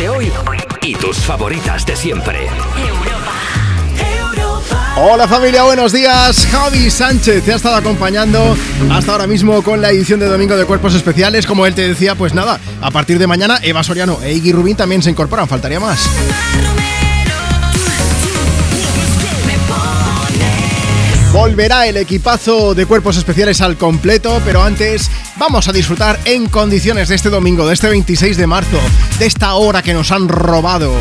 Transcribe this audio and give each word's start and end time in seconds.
de 0.00 0.08
hoy 0.08 0.32
y 0.80 0.94
tus 0.94 1.18
favoritas 1.18 1.84
de 1.84 1.94
siempre. 1.94 2.48
Hola 4.96 5.28
familia, 5.28 5.62
buenos 5.64 5.92
días. 5.92 6.46
Javi 6.50 6.90
Sánchez 6.90 7.44
te 7.44 7.52
ha 7.52 7.56
estado 7.56 7.76
acompañando 7.76 8.56
hasta 8.90 9.12
ahora 9.12 9.26
mismo 9.26 9.62
con 9.62 9.82
la 9.82 9.90
edición 9.90 10.18
de 10.18 10.26
Domingo 10.26 10.56
de 10.56 10.64
Cuerpos 10.64 10.94
Especiales. 10.94 11.46
Como 11.46 11.66
él 11.66 11.74
te 11.74 11.86
decía, 11.86 12.14
pues 12.14 12.32
nada, 12.32 12.58
a 12.80 12.90
partir 12.90 13.18
de 13.18 13.26
mañana 13.26 13.58
Eva 13.62 13.82
Soriano 13.82 14.18
e 14.22 14.32
Iggy 14.32 14.52
Rubín 14.52 14.74
también 14.74 15.02
se 15.02 15.10
incorporan, 15.10 15.46
faltaría 15.46 15.80
más. 15.80 16.08
Volverá 21.40 21.86
el 21.86 21.96
equipazo 21.96 22.74
de 22.74 22.84
cuerpos 22.84 23.16
especiales 23.16 23.62
al 23.62 23.78
completo, 23.78 24.42
pero 24.44 24.62
antes 24.62 25.10
vamos 25.38 25.66
a 25.68 25.72
disfrutar 25.72 26.20
en 26.26 26.46
condiciones 26.50 27.08
de 27.08 27.14
este 27.14 27.30
domingo, 27.30 27.66
de 27.66 27.72
este 27.72 27.88
26 27.88 28.36
de 28.36 28.46
marzo, 28.46 28.78
de 29.18 29.24
esta 29.24 29.54
hora 29.54 29.80
que 29.80 29.94
nos 29.94 30.12
han 30.12 30.28
robado. 30.28 30.94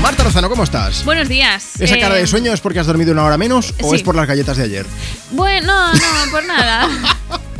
Marta 0.00 0.24
Lozano, 0.24 0.48
¿cómo 0.48 0.64
estás? 0.64 1.04
Buenos 1.04 1.28
días. 1.28 1.78
¿Esa 1.78 1.98
cara 1.98 2.14
de 2.14 2.22
Eh, 2.22 2.26
sueño 2.26 2.54
es 2.54 2.62
porque 2.62 2.78
has 2.80 2.86
dormido 2.86 3.12
una 3.12 3.22
hora 3.24 3.36
menos 3.36 3.74
o 3.82 3.90
sí. 3.90 3.96
es 3.96 4.02
por 4.02 4.16
las 4.16 4.26
galletas 4.26 4.56
de 4.56 4.62
ayer? 4.64 4.86
Bueno, 5.30 5.92
no, 5.92 6.24
no, 6.24 6.30
por 6.30 6.44
nada. 6.46 6.88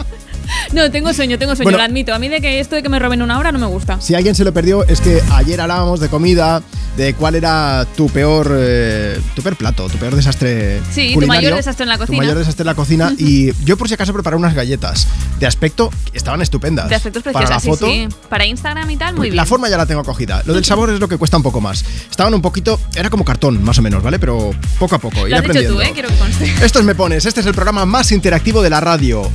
No, 0.72 0.90
tengo 0.90 1.12
sueño, 1.12 1.38
tengo 1.38 1.54
sueño, 1.54 1.64
Bueno. 1.66 1.78
lo 1.78 1.84
admito. 1.84 2.14
A 2.14 2.18
mí 2.18 2.28
de 2.28 2.40
que 2.40 2.58
esto 2.60 2.74
de 2.76 2.82
que 2.82 2.88
me 2.88 2.98
roben 2.98 3.20
una 3.22 3.38
hora 3.38 3.52
no 3.52 3.58
me 3.58 3.66
gusta. 3.66 4.00
Si 4.00 4.14
alguien 4.14 4.34
se 4.34 4.42
lo 4.44 4.52
perdió, 4.54 4.84
es 4.86 5.00
que 5.00 5.20
ayer 5.32 5.60
hablábamos 5.60 6.00
de 6.00 6.08
comida, 6.08 6.62
de 6.96 7.12
cuál 7.14 7.34
era 7.34 7.86
tu 7.96 8.08
peor, 8.08 8.50
eh, 8.58 9.20
tu 9.34 9.42
peor 9.42 9.56
plato, 9.56 9.88
tu 9.88 9.98
peor 9.98 10.14
desastre. 10.16 10.80
Sí, 10.90 11.14
tu 11.18 11.26
mayor 11.26 11.54
desastre 11.56 11.82
en 11.84 11.88
la 11.90 11.96
Tu 11.96 12.00
cocina. 12.00 12.18
mayor 12.18 12.38
desastre 12.38 12.62
en 12.62 12.66
la 12.66 12.74
cocina. 12.74 13.12
y 13.18 13.52
yo, 13.64 13.76
por 13.76 13.88
si 13.88 13.94
acaso, 13.94 14.12
preparé 14.14 14.36
unas 14.36 14.54
galletas. 14.54 15.06
De 15.38 15.46
aspecto, 15.46 15.90
estaban 16.14 16.40
estupendas. 16.40 16.88
De 16.88 16.94
aspectos 16.94 17.22
Para 17.22 17.46
preciosas, 17.46 17.64
la 17.66 17.70
foto, 17.72 17.86
sí, 17.86 18.06
sí. 18.10 18.16
Para 18.30 18.46
Instagram 18.46 18.90
y 18.90 18.96
tal, 18.96 19.14
muy 19.16 19.28
bien. 19.28 19.36
La 19.36 19.44
forma 19.46 19.68
ya 19.68 19.76
la 19.76 19.86
tengo 19.86 20.02
cogida. 20.04 20.42
Lo 20.46 20.54
del 20.54 20.64
sabor 20.64 20.88
es 20.90 21.00
lo 21.00 21.08
que 21.08 21.16
cuesta 21.18 21.36
un 21.36 21.42
poco 21.42 21.60
más. 21.60 21.84
Estaban 22.10 22.32
un 22.32 22.40
poquito. 22.42 22.80
Era 22.94 23.10
como 23.10 23.24
cartón, 23.24 23.62
más 23.62 23.78
o 23.78 23.82
menos, 23.82 24.02
¿vale? 24.02 24.18
Pero 24.18 24.52
poco 24.78 24.94
a 24.94 24.98
poco. 24.98 25.26
Lo 25.26 25.36
has 25.36 25.42
dicho 25.42 25.68
tú, 25.74 25.80
¿eh? 25.82 25.90
Quiero 25.92 26.08
que 26.08 26.16
conste. 26.16 26.52
Esto 26.64 26.78
es 26.78 26.84
Me 26.84 26.94
Pones, 26.94 27.26
este 27.26 27.40
es 27.40 27.46
el 27.46 27.54
programa 27.54 27.84
más 27.84 28.10
interactivo 28.12 28.62
de 28.62 28.70
la 28.70 28.80
radio. 28.80 29.28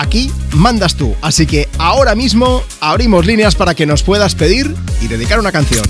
Aquí 0.00 0.32
mandas 0.52 0.94
tú, 0.94 1.14
así 1.20 1.46
que 1.46 1.68
ahora 1.76 2.14
mismo 2.14 2.64
abrimos 2.80 3.26
líneas 3.26 3.54
para 3.54 3.74
que 3.74 3.84
nos 3.84 4.02
puedas 4.02 4.34
pedir 4.34 4.74
y 5.02 5.08
dedicar 5.08 5.38
una 5.38 5.52
canción. 5.52 5.84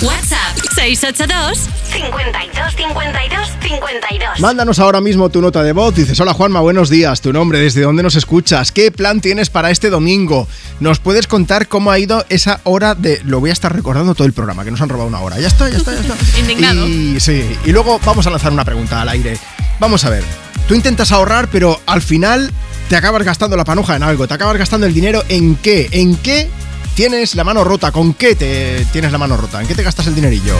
WhatsApp 0.00 0.56
682 0.76 1.58
52 1.90 2.74
52 2.76 3.48
52. 3.60 4.38
Mándanos 4.38 4.78
ahora 4.78 5.00
mismo 5.00 5.28
tu 5.28 5.42
nota 5.42 5.64
de 5.64 5.72
voz. 5.72 5.92
Dices, 5.92 6.20
hola 6.20 6.34
Juanma, 6.34 6.60
buenos 6.60 6.88
días. 6.88 7.20
Tu 7.20 7.32
nombre, 7.32 7.58
desde 7.58 7.80
dónde 7.80 8.04
nos 8.04 8.14
escuchas, 8.14 8.70
qué 8.70 8.92
plan 8.92 9.20
tienes 9.20 9.50
para 9.50 9.72
este 9.72 9.90
domingo. 9.90 10.46
Nos 10.78 11.00
puedes 11.00 11.26
contar 11.26 11.66
cómo 11.66 11.90
ha 11.90 11.98
ido 11.98 12.24
esa 12.28 12.60
hora 12.62 12.94
de... 12.94 13.20
Lo 13.24 13.40
voy 13.40 13.50
a 13.50 13.54
estar 13.54 13.74
recordando 13.74 14.14
todo 14.14 14.28
el 14.28 14.34
programa, 14.34 14.62
que 14.62 14.70
nos 14.70 14.80
han 14.82 14.88
robado 14.88 15.08
una 15.08 15.18
hora. 15.18 15.40
Ya 15.40 15.48
está, 15.48 15.68
ya 15.68 15.78
está, 15.78 15.92
ya 15.92 16.00
está. 16.00 16.14
Indignado. 16.38 16.86
Y 16.86 17.18
sí, 17.18 17.58
y 17.64 17.72
luego 17.72 17.98
vamos 18.04 18.24
a 18.24 18.30
lanzar 18.30 18.52
una 18.52 18.64
pregunta 18.64 19.02
al 19.02 19.08
aire. 19.08 19.36
Vamos 19.80 20.04
a 20.04 20.10
ver, 20.10 20.22
tú 20.68 20.76
intentas 20.76 21.10
ahorrar, 21.10 21.48
pero 21.48 21.80
al 21.86 22.02
final 22.02 22.52
te 22.88 22.96
acabas 22.96 23.22
gastando 23.22 23.56
la 23.56 23.64
panuja 23.64 23.96
en 23.96 24.02
algo. 24.02 24.26
Te 24.26 24.34
acabas 24.34 24.56
gastando 24.56 24.86
el 24.86 24.94
dinero 24.94 25.22
en 25.28 25.56
qué? 25.56 25.88
¿En 25.92 26.16
qué 26.16 26.48
tienes 26.94 27.34
la 27.34 27.44
mano 27.44 27.64
rota? 27.64 27.92
¿Con 27.92 28.14
qué 28.14 28.34
te 28.34 28.84
tienes 28.92 29.12
la 29.12 29.18
mano 29.18 29.36
rota? 29.36 29.60
¿En 29.60 29.66
qué 29.66 29.74
te 29.74 29.82
gastas 29.82 30.06
el 30.06 30.14
dinerillo? 30.14 30.56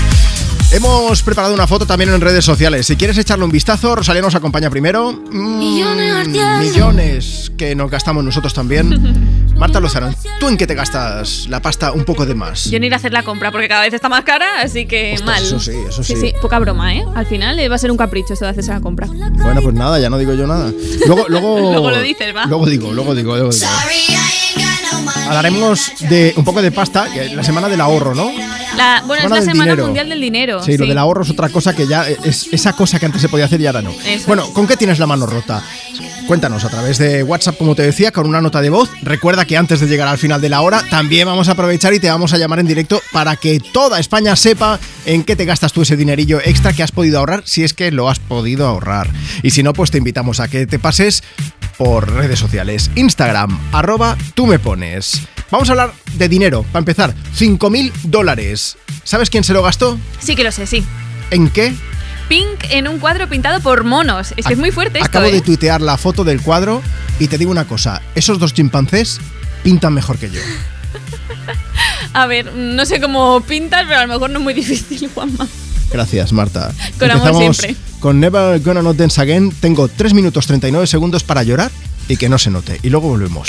Hemos 0.73 1.23
preparado 1.23 1.53
una 1.53 1.67
foto 1.67 1.85
también 1.85 2.11
en 2.15 2.21
redes 2.21 2.45
sociales. 2.47 2.87
Si 2.87 2.97
quieres 2.97 3.19
echarle 3.19 3.45
un 3.45 3.51
vistazo, 3.51 3.95
Rosalía 3.95 4.23
nos 4.23 4.35
acompaña 4.35 4.71
primero. 4.71 5.13
Mm, 5.13 5.59
millones 6.61 7.53
que 7.59 7.75
nos 7.75 7.91
gastamos 7.91 8.25
nosotros 8.25 8.55
también. 8.55 9.53
Marta 9.59 9.81
Lozano, 9.81 10.13
¿tú 10.41 10.49
en 10.49 10.57
qué 10.57 10.67
te 10.67 10.75
gastas 10.75 11.47
la 11.49 11.61
pasta 11.61 11.93
un 11.93 12.05
poco 12.05 12.25
de 12.25 12.35
más? 12.35 12.71
Yo 12.71 12.81
no 12.81 12.87
ir 12.87 12.95
a 12.95 12.97
hacer 12.97 13.13
la 13.13 13.23
compra 13.23 13.53
porque 13.53 13.69
cada 13.69 13.83
vez 13.83 13.93
está 13.93 14.09
más 14.09 14.25
cara, 14.25 14.63
así 14.63 14.87
que 14.87 15.13
Ostras, 15.15 15.27
mal. 15.27 15.43
eso 15.45 15.61
sí, 15.61 15.73
eso 15.89 16.03
sí. 16.03 16.15
Sí, 16.17 16.21
sí, 16.21 16.33
poca 16.41 16.59
broma, 16.59 16.95
¿eh? 16.95 17.05
Al 17.15 17.27
final 17.27 17.59
eh, 17.59 17.69
va 17.69 17.77
a 17.77 17.79
ser 17.79 17.91
un 17.91 17.99
capricho 17.99 18.33
esto 18.33 18.47
de 18.47 18.53
hacerse 18.53 18.73
la 18.73 18.81
compra. 18.81 19.07
Bueno, 19.07 19.61
pues 19.63 19.75
nada, 19.75 20.01
ya 20.01 20.09
no 20.09 20.17
digo 20.19 20.33
yo 20.35 20.47
nada. 20.47 20.73
Luego, 21.07 21.27
luego, 21.29 21.59
Luego 21.73 21.91
lo 21.91 22.01
dices, 22.01 22.35
va. 22.35 22.47
Luego 22.47 22.67
digo, 22.67 22.93
luego 22.93 23.15
digo, 23.15 23.37
luego 23.37 23.51
digo. 23.53 23.69
Hablaremos 25.27 25.93
de 26.01 26.35
un 26.37 26.45
poco 26.45 26.63
de 26.63 26.71
pasta, 26.71 27.07
la 27.33 27.43
semana 27.43 27.69
del 27.69 27.81
ahorro, 27.81 28.15
¿no? 28.15 28.31
La, 28.77 29.03
bueno, 29.07 29.23
Semana 29.23 29.39
es 29.41 29.47
la 29.47 29.53
Semana 29.53 29.71
dinero. 29.73 29.85
Mundial 29.85 30.09
del 30.09 30.21
Dinero. 30.21 30.63
Sí, 30.63 30.77
lo 30.77 30.87
del 30.87 30.99
ahorro 30.99 31.23
es 31.23 31.31
otra 31.31 31.49
cosa 31.49 31.75
que 31.75 31.87
ya 31.87 32.09
es 32.09 32.49
esa 32.53 32.73
cosa 32.73 32.99
que 32.99 33.07
antes 33.07 33.21
se 33.21 33.29
podía 33.29 33.45
hacer 33.45 33.61
y 33.61 33.67
ahora 33.67 33.83
no. 33.83 33.91
Eso 34.07 34.27
Bueno, 34.27 34.53
¿con 34.53 34.67
qué 34.67 34.77
tienes 34.77 34.99
la 34.99 35.07
mano 35.07 35.27
rota? 35.27 35.63
Cuéntanos 36.27 36.65
a 36.65 36.69
través 36.69 36.99
de 36.99 37.23
WhatsApp, 37.23 37.59
como 37.59 37.75
te 37.75 37.83
decía, 37.83 38.13
con 38.13 38.27
una 38.27 38.41
nota 38.41 38.61
de 38.61 38.71
voz. 38.71 38.89
Recuerda 39.03 39.45
que 39.45 39.57
antes 39.57 39.81
de 39.81 39.89
llegar 39.89 40.09
al 40.09 40.19
final 40.19 40.41
de 40.41 40.49
la 40.49 40.61
hora, 40.61 40.83
también 40.89 41.27
vamos 41.27 41.49
a 41.49 41.53
aprovechar 41.53 41.93
y 41.95 42.01
te 42.01 42.09
vamos 42.09 42.33
a 42.33 42.39
llamar 42.39 42.61
en 42.61 42.67
directo 42.67 43.03
para 43.13 43.37
que 43.37 43.61
toda 43.61 43.99
España 43.99 44.37
sepa 44.37 44.79
en 45.05 45.25
qué 45.25 45.37
te 45.37 45.45
gastas 45.45 45.73
tú 45.73 45.83
ese 45.83 45.97
dinerillo 45.97 46.41
extra 46.45 46.73
que 46.73 46.83
has 46.83 46.93
podido 46.93 47.19
ahorrar, 47.19 47.43
si 47.45 47.65
es 47.65 47.75
que 47.75 47.91
lo 47.91 48.09
has 48.09 48.21
podido 48.21 48.67
ahorrar. 48.67 49.11
Y 49.43 49.51
si 49.51 49.63
no, 49.63 49.73
pues 49.73 49.91
te 49.91 49.99
invitamos 49.99 50.41
a 50.41 50.49
que 50.49 50.67
te 50.67 50.79
pases 50.79 51.23
por 51.77 52.13
redes 52.13 52.39
sociales. 52.39 52.91
Instagram, 52.95 53.59
arroba 53.73 54.17
tú 54.35 54.47
me 54.47 54.59
pones. 54.59 55.23
Vamos 55.51 55.69
a 55.69 55.73
hablar 55.73 55.93
de 56.15 56.29
dinero. 56.29 56.65
Para 56.73 56.79
empezar, 56.79 57.15
5.000 57.37 57.93
dólares. 58.05 58.62
¿Sabes 59.05 59.31
quién 59.31 59.45
se 59.45 59.53
lo 59.53 59.63
gastó? 59.63 59.99
Sí 60.21 60.37
que 60.37 60.45
lo 60.45 60.53
sé, 60.53 60.67
sí. 60.67 60.85
¿En 61.31 61.49
qué? 61.51 61.75
Pink 62.29 62.65
en 62.71 62.89
un 62.89 62.99
cuadro 62.99 63.29
pintado 63.29 63.61
por 63.61 63.85
monos. 63.85 64.33
Es 64.37 64.47
que 64.47 64.55
es 64.55 64.59
muy 64.59 64.71
fuerte 64.71 64.99
esto, 64.99 65.09
Acabo 65.09 65.27
¿eh? 65.27 65.33
de 65.33 65.41
tuitear 65.41 65.81
la 65.81 65.97
foto 65.99 66.25
del 66.25 66.41
cuadro 66.41 66.83
y 67.19 67.29
te 67.29 67.39
digo 67.39 67.51
una 67.51 67.67
cosa, 67.67 68.01
esos 68.15 68.39
dos 68.39 68.55
chimpancés 68.55 69.21
pintan 69.63 69.93
mejor 69.95 70.19
que 70.19 70.31
yo. 70.31 70.41
A 72.15 72.27
ver, 72.27 72.53
no 72.55 72.85
sé 72.85 73.01
cómo 73.01 73.41
pintas, 73.41 73.85
pero 73.89 74.01
a 74.01 74.07
lo 74.07 74.13
mejor 74.13 74.31
no 74.31 74.39
es 74.39 74.45
muy 74.45 74.55
difícil, 74.55 75.09
Juanma. 75.15 75.47
Gracias, 75.91 76.33
Marta. 76.33 76.73
Con 76.99 77.11
amor 77.11 77.55
siempre. 77.55 77.77
con 78.01 78.19
Never 78.21 78.61
Gonna 78.61 78.83
Not 78.83 78.97
Dance 78.97 79.21
Again. 79.21 79.53
Tengo 79.61 79.89
3 79.89 80.15
minutos 80.15 80.47
39 80.47 80.87
segundos 80.87 81.23
para 81.23 81.43
llorar 81.43 81.71
y 82.09 82.17
que 82.17 82.29
no 82.29 82.39
se 82.39 82.51
note. 82.51 82.79
Y 82.83 82.91
luego 82.91 83.09
volvemos. 83.09 83.49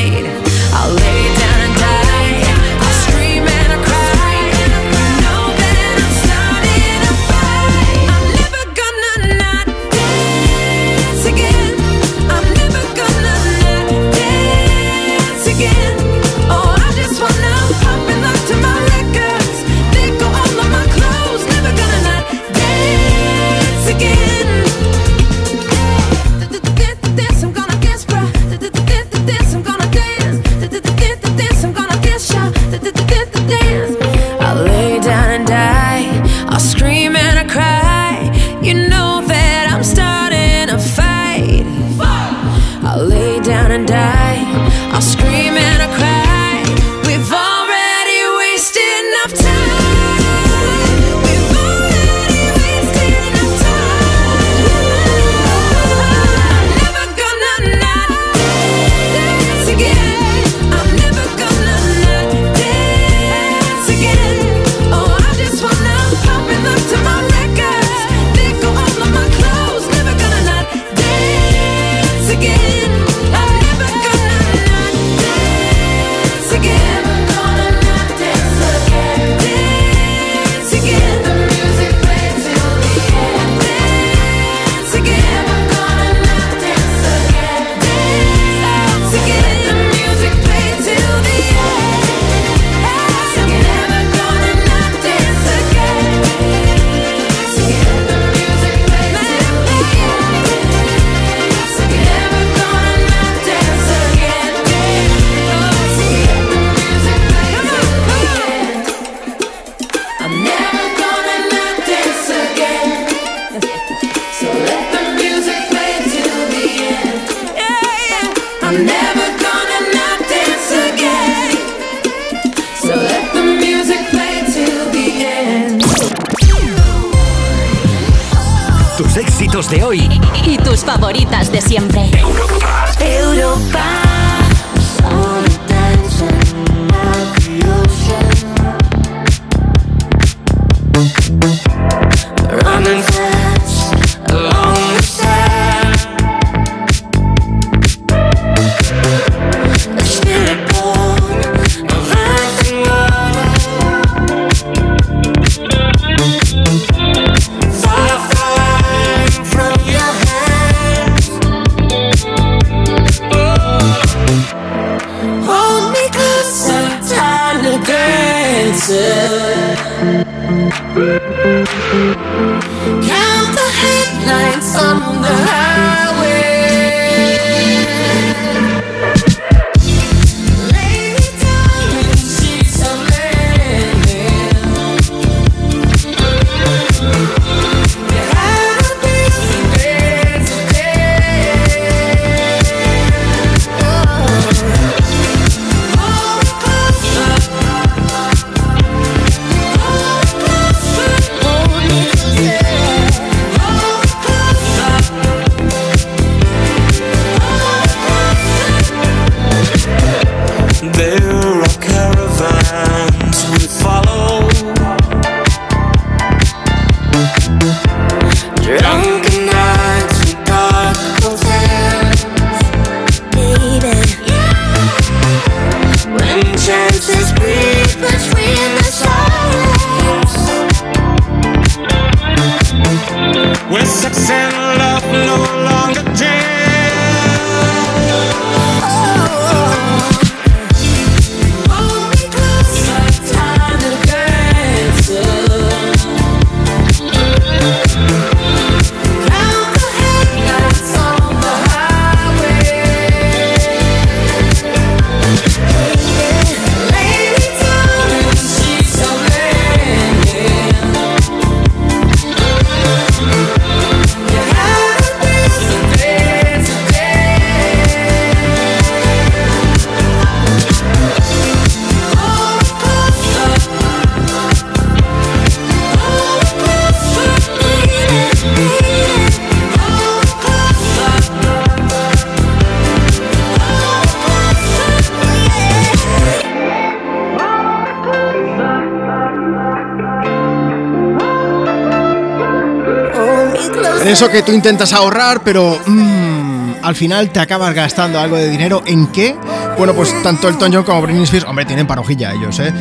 Eso 294.21 294.29
que 294.29 294.43
tú 294.43 294.51
intentas 294.51 294.93
ahorrar, 294.93 295.41
pero 295.43 295.79
mm, 295.83 296.73
al 296.83 296.95
final 296.95 297.31
te 297.31 297.39
acabas 297.39 297.73
gastando 297.73 298.19
algo 298.19 298.35
de 298.35 298.49
dinero. 298.49 298.83
¿En 298.85 299.07
qué? 299.07 299.35
Bueno, 299.79 299.95
pues 299.95 300.13
tanto 300.21 300.47
Elton 300.47 300.71
John 300.71 300.83
como 300.83 301.01
Britney 301.01 301.23
Spears, 301.23 301.47
hombre, 301.47 301.65
tienen 301.65 301.87
parojilla 301.87 302.31
ellos, 302.31 302.59
¿eh? 302.59 302.71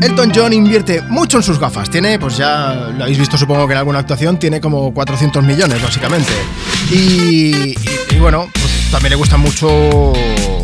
Elton 0.00 0.32
John 0.34 0.54
invierte 0.54 1.02
mucho 1.02 1.36
en 1.36 1.42
sus 1.42 1.58
gafas. 1.58 1.90
Tiene, 1.90 2.18
pues 2.18 2.38
ya 2.38 2.92
lo 2.96 3.04
habéis 3.04 3.18
visto 3.18 3.36
supongo 3.36 3.66
que 3.66 3.74
en 3.74 3.78
alguna 3.78 3.98
actuación, 3.98 4.38
tiene 4.38 4.58
como 4.58 4.94
400 4.94 5.44
millones 5.44 5.82
básicamente. 5.82 6.32
Y, 6.90 7.74
bueno, 8.18 8.48
pues 8.54 8.90
también 8.90 9.10
le 9.10 9.16
gustan 9.16 9.40
mucho 9.40 10.14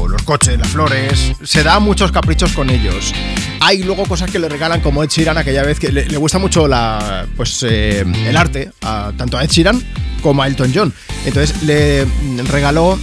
los 0.08 0.22
coches, 0.22 0.58
las 0.58 0.68
flores. 0.68 1.32
Se 1.42 1.62
da 1.62 1.78
muchos 1.78 2.10
caprichos 2.10 2.52
con 2.52 2.70
ellos. 2.70 3.12
Hay 3.60 3.82
luego 3.82 4.06
cosas 4.06 4.30
que 4.30 4.38
le 4.38 4.48
regalan 4.48 4.80
como 4.80 5.04
Ed 5.04 5.10
Sheeran 5.10 5.36
aquella 5.36 5.62
vez 5.62 5.78
que 5.78 5.92
le, 5.92 6.16
gusta 6.16 6.38
mucho 6.38 6.66
la, 6.66 7.26
pues, 7.36 7.62
eh, 7.68 8.00
el 8.00 8.36
arte, 8.36 8.70
tanto 8.80 9.36
a 9.36 9.44
Ed 9.44 9.50
Sheeran 9.50 9.91
como 10.22 10.42
a 10.42 10.46
Elton 10.46 10.72
John. 10.74 10.92
Entonces 11.26 11.62
le 11.62 12.06
regaló 12.48 12.98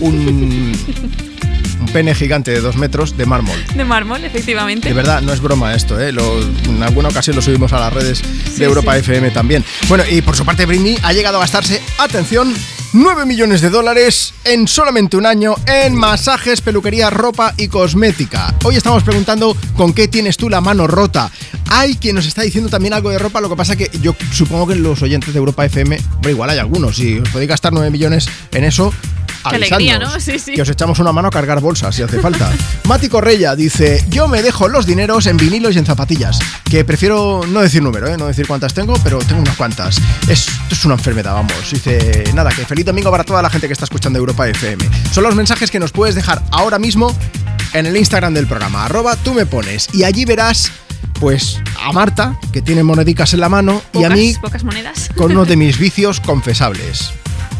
un, 0.00 0.74
un 1.80 1.86
pene 1.92 2.14
gigante 2.14 2.50
de 2.50 2.60
dos 2.60 2.76
metros 2.76 3.16
de 3.16 3.26
mármol. 3.26 3.58
De 3.74 3.84
mármol, 3.84 4.24
efectivamente. 4.24 4.88
De 4.88 4.94
verdad, 4.94 5.22
no 5.22 5.32
es 5.32 5.40
broma 5.40 5.74
esto, 5.74 5.98
¿eh? 6.00 6.12
Lo- 6.12 6.40
en 6.42 6.82
alguna 6.82 7.08
ocasión 7.08 7.34
lo 7.36 7.42
subimos 7.42 7.72
a 7.72 7.80
las 7.80 7.92
redes 7.92 8.18
Sí, 8.52 8.58
de 8.60 8.64
Europa 8.66 8.94
sí. 8.94 9.00
FM 9.00 9.30
también. 9.30 9.64
Bueno, 9.88 10.04
y 10.10 10.20
por 10.22 10.36
su 10.36 10.44
parte 10.44 10.66
Britney 10.66 10.98
ha 11.02 11.12
llegado 11.12 11.38
a 11.38 11.40
gastarse, 11.40 11.80
atención, 11.98 12.54
9 12.94 13.26
millones 13.26 13.60
de 13.60 13.68
dólares 13.70 14.32
en 14.44 14.66
solamente 14.66 15.16
un 15.16 15.26
año 15.26 15.54
en 15.66 15.94
masajes, 15.94 16.60
peluquería, 16.62 17.10
ropa 17.10 17.52
y 17.56 17.68
cosmética. 17.68 18.54
Hoy 18.64 18.76
estamos 18.76 19.02
preguntando 19.02 19.56
con 19.76 19.92
qué 19.92 20.08
tienes 20.08 20.36
tú 20.36 20.48
la 20.48 20.60
mano 20.60 20.86
rota. 20.86 21.30
Hay 21.70 21.96
quien 21.96 22.16
nos 22.16 22.26
está 22.26 22.42
diciendo 22.42 22.70
también 22.70 22.94
algo 22.94 23.10
de 23.10 23.18
ropa, 23.18 23.42
lo 23.42 23.50
que 23.50 23.56
pasa 23.56 23.76
que 23.76 23.90
yo 24.00 24.16
supongo 24.32 24.68
que 24.68 24.74
los 24.74 25.02
oyentes 25.02 25.34
de 25.34 25.38
Europa 25.38 25.66
FM, 25.66 25.98
igual 26.30 26.50
hay 26.50 26.58
algunos, 26.58 26.96
si 26.96 27.18
os 27.18 27.28
podéis 27.28 27.48
gastar 27.48 27.72
9 27.72 27.90
millones 27.90 28.28
en 28.52 28.64
eso, 28.64 28.92
Qué 29.48 29.56
alegría, 29.56 29.98
¿no? 29.98 30.20
Sí, 30.20 30.38
sí. 30.38 30.52
Que 30.54 30.62
os 30.62 30.68
echamos 30.68 30.98
una 30.98 31.12
mano 31.12 31.28
a 31.28 31.30
cargar 31.30 31.60
bolsas 31.60 31.94
si 31.94 32.02
hace 32.02 32.20
falta. 32.20 32.50
Mati 32.84 33.08
Correia 33.08 33.54
dice: 33.54 34.04
Yo 34.08 34.28
me 34.28 34.42
dejo 34.42 34.68
los 34.68 34.86
dineros 34.86 35.26
en 35.26 35.36
vinilos 35.36 35.74
y 35.74 35.78
en 35.78 35.86
zapatillas. 35.86 36.38
Que 36.64 36.84
prefiero 36.84 37.42
no 37.48 37.60
decir 37.60 37.82
número, 37.82 38.08
¿eh? 38.08 38.16
no 38.16 38.26
decir 38.26 38.46
cuántas 38.46 38.74
tengo, 38.74 38.94
pero 39.02 39.18
tengo 39.20 39.40
unas 39.40 39.56
cuantas. 39.56 39.98
Es, 40.28 40.48
esto 40.48 40.74
es 40.74 40.84
una 40.84 40.94
enfermedad, 40.94 41.34
vamos. 41.34 41.70
Dice: 41.70 42.24
Nada, 42.34 42.50
que 42.50 42.64
feliz 42.64 42.84
domingo 42.84 43.10
para 43.10 43.24
toda 43.24 43.42
la 43.42 43.50
gente 43.50 43.66
que 43.66 43.72
está 43.72 43.84
escuchando 43.84 44.18
Europa 44.18 44.48
FM. 44.48 44.84
Son 45.12 45.24
los 45.24 45.34
mensajes 45.34 45.70
que 45.70 45.78
nos 45.78 45.92
puedes 45.92 46.14
dejar 46.14 46.42
ahora 46.50 46.78
mismo 46.78 47.14
en 47.72 47.86
el 47.86 47.96
Instagram 47.96 48.34
del 48.34 48.46
programa. 48.46 48.84
Arroba 48.84 49.16
tú 49.16 49.34
me 49.34 49.46
pones. 49.46 49.88
Y 49.92 50.04
allí 50.04 50.24
verás. 50.24 50.70
Pues 51.20 51.60
a 51.88 51.92
Marta, 51.92 52.38
que 52.52 52.62
tiene 52.62 52.82
monedicas 52.82 53.32
en 53.34 53.40
la 53.40 53.48
mano, 53.48 53.80
y 53.94 54.04
a 54.04 54.10
mí 54.10 54.34
Pocas 54.40 54.64
monedas. 54.64 55.08
con 55.16 55.32
uno 55.32 55.44
de 55.44 55.56
mis 55.62 55.78
vicios 55.78 56.20
confesables. 56.20 57.12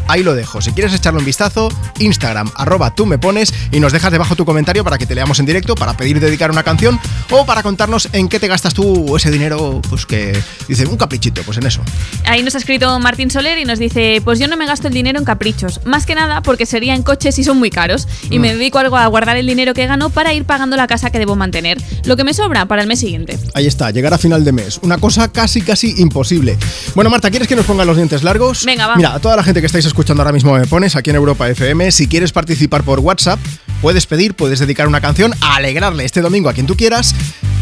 Ahí 0.09 0.23
lo 0.23 0.33
dejo. 0.35 0.59
Si 0.61 0.71
quieres 0.71 0.93
echarle 0.93 1.19
un 1.19 1.25
vistazo, 1.25 1.69
Instagram, 1.99 2.51
arroba 2.55 2.93
tú 2.95 3.05
me 3.05 3.17
pones 3.19 3.53
y 3.71 3.79
nos 3.79 3.93
dejas 3.93 4.11
debajo 4.11 4.35
tu 4.35 4.43
comentario 4.43 4.83
para 4.83 4.97
que 4.97 5.05
te 5.05 5.13
leamos 5.15 5.39
en 5.39 5.45
directo, 5.45 5.75
para 5.75 5.95
pedir 5.95 6.19
dedicar 6.19 6.49
una 6.51 6.63
canción 6.63 6.99
o 7.29 7.45
para 7.45 7.61
contarnos 7.63 8.09
en 8.11 8.27
qué 8.27 8.39
te 8.39 8.47
gastas 8.47 8.73
tú 8.73 9.15
ese 9.15 9.29
dinero, 9.31 9.81
pues 9.89 10.05
que 10.07 10.37
dice 10.67 10.85
un 10.87 10.97
caprichito, 10.97 11.43
pues 11.43 11.57
en 11.59 11.67
eso. 11.67 11.81
Ahí 12.25 12.41
nos 12.41 12.55
ha 12.55 12.57
escrito 12.57 12.99
Martín 12.99 13.29
Soler 13.29 13.59
y 13.59 13.65
nos 13.65 13.77
dice, 13.77 14.19
pues 14.25 14.39
yo 14.39 14.47
no 14.47 14.57
me 14.57 14.65
gasto 14.65 14.87
el 14.87 14.93
dinero 14.95 15.19
en 15.19 15.25
caprichos, 15.25 15.79
más 15.85 16.05
que 16.07 16.15
nada 16.15 16.41
porque 16.41 16.65
sería 16.65 16.95
en 16.95 17.03
coches 17.03 17.37
y 17.37 17.43
son 17.43 17.57
muy 17.59 17.69
caros, 17.69 18.07
y 18.31 18.39
Mm. 18.39 18.41
me 18.41 18.55
dedico 18.55 18.79
algo 18.79 18.97
a 18.97 19.05
guardar 19.05 19.37
el 19.37 19.45
dinero 19.45 19.75
que 19.75 19.85
gano 19.85 20.09
para 20.09 20.33
ir 20.33 20.43
pagando 20.45 20.75
la 20.75 20.87
casa 20.87 21.11
que 21.11 21.19
debo 21.19 21.35
mantener, 21.35 21.77
lo 22.05 22.17
que 22.17 22.23
me 22.23 22.33
sobra 22.33 22.65
para 22.65 22.81
el 22.81 22.87
mes 22.87 22.99
siguiente. 22.99 23.37
Ahí 23.53 23.67
está, 23.67 23.91
llegar 23.91 24.11
a 24.13 24.17
final 24.17 24.43
de 24.43 24.53
mes. 24.53 24.79
Una 24.81 24.97
cosa 24.97 25.27
casi, 25.31 25.61
casi 25.61 25.93
imposible. 26.01 26.57
Bueno, 26.95 27.11
Marta, 27.11 27.29
¿quieres 27.29 27.47
que 27.47 27.55
nos 27.55 27.65
pongan 27.65 27.85
los 27.85 27.95
dientes 27.95 28.23
largos? 28.23 28.65
Venga, 28.65 28.87
va. 28.87 28.95
Mira, 28.95 29.13
a 29.13 29.19
toda 29.19 29.35
la 29.35 29.43
gente 29.43 29.59
que 29.59 29.67
estáis 29.67 29.85
escuchando 29.85 29.98
ahora 30.07 30.31
mismo 30.31 30.53
me 30.53 30.65
pones 30.65 30.95
aquí 30.95 31.09
en 31.09 31.17
Europa 31.17 31.49
FM, 31.49 31.91
si 31.91 32.07
quieres 32.07 32.31
participar 32.31 32.83
por 32.83 32.99
WhatsApp, 32.99 33.39
puedes 33.81 34.05
pedir, 34.05 34.33
puedes 34.33 34.59
dedicar 34.59 34.87
una 34.87 35.01
canción 35.01 35.33
a 35.41 35.57
alegrarle 35.57 36.05
este 36.05 36.21
domingo 36.21 36.49
a 36.49 36.53
quien 36.53 36.65
tú 36.65 36.75
quieras. 36.75 37.13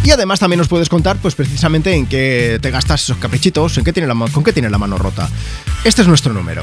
Y 0.04 0.12
además 0.12 0.40
también 0.40 0.60
nos 0.60 0.68
puedes 0.68 0.88
contar, 0.88 1.18
pues 1.18 1.36
precisamente 1.36 1.94
en 1.94 2.06
qué 2.06 2.60
te 2.62 2.72
gastas 2.72 3.04
esos 3.04 3.18
caprichitos, 3.18 3.78
en 3.78 3.84
qué 3.84 3.92
tiene 3.92 4.08
la, 4.08 4.14
con 4.32 4.44
qué 4.44 4.54
tiene 4.54 4.70
la 4.70 4.78
mano 4.78 4.98
rota. 4.98 5.28
Este 5.84 6.04
es 6.04 6.08
nuestro 6.08 6.32
número. 6.32 6.62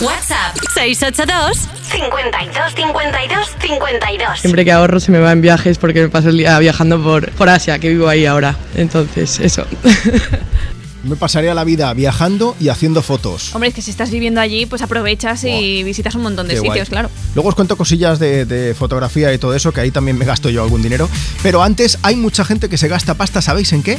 WhatsApp 0.00 0.56
682 0.74 1.68
52 1.90 2.74
52 2.74 3.48
52. 3.60 4.40
Siempre 4.40 4.64
que 4.64 4.72
ahorro 4.72 5.00
se 5.00 5.12
me 5.12 5.18
va 5.18 5.32
en 5.32 5.40
viajes 5.40 5.78
porque 5.78 6.00
me 6.00 6.08
paso 6.08 6.30
el 6.30 6.38
día 6.38 6.58
viajando 6.58 7.00
por, 7.02 7.30
por 7.32 7.48
Asia, 7.48 7.78
que 7.78 7.90
vivo 7.90 8.08
ahí 8.08 8.26
ahora. 8.26 8.56
Entonces, 8.74 9.38
eso. 9.38 9.66
Me 11.04 11.14
pasaría 11.16 11.54
la 11.54 11.64
vida 11.64 11.92
viajando 11.94 12.56
y 12.60 12.68
haciendo 12.68 13.02
fotos. 13.02 13.54
Hombre, 13.54 13.68
es 13.68 13.74
que 13.74 13.82
si 13.82 13.90
estás 13.90 14.10
viviendo 14.10 14.40
allí, 14.40 14.66
pues 14.66 14.82
aprovechas 14.82 15.44
y 15.44 15.82
visitas 15.84 16.14
un 16.16 16.22
montón 16.22 16.48
de 16.48 16.54
Qué 16.54 16.60
sitios, 16.60 16.74
guay. 16.74 16.86
claro. 16.86 17.10
Luego 17.34 17.50
os 17.50 17.54
cuento 17.54 17.76
cosillas 17.76 18.18
de, 18.18 18.44
de 18.46 18.74
fotografía 18.74 19.32
y 19.32 19.38
todo 19.38 19.54
eso, 19.54 19.72
que 19.72 19.80
ahí 19.80 19.90
también 19.90 20.18
me 20.18 20.24
gasto 20.24 20.50
yo 20.50 20.62
algún 20.62 20.82
dinero. 20.82 21.08
Pero 21.42 21.62
antes 21.62 21.98
hay 22.02 22.16
mucha 22.16 22.44
gente 22.44 22.68
que 22.68 22.76
se 22.78 22.88
gasta 22.88 23.14
pasta, 23.14 23.40
¿sabéis 23.42 23.72
en 23.72 23.82
qué? 23.82 23.98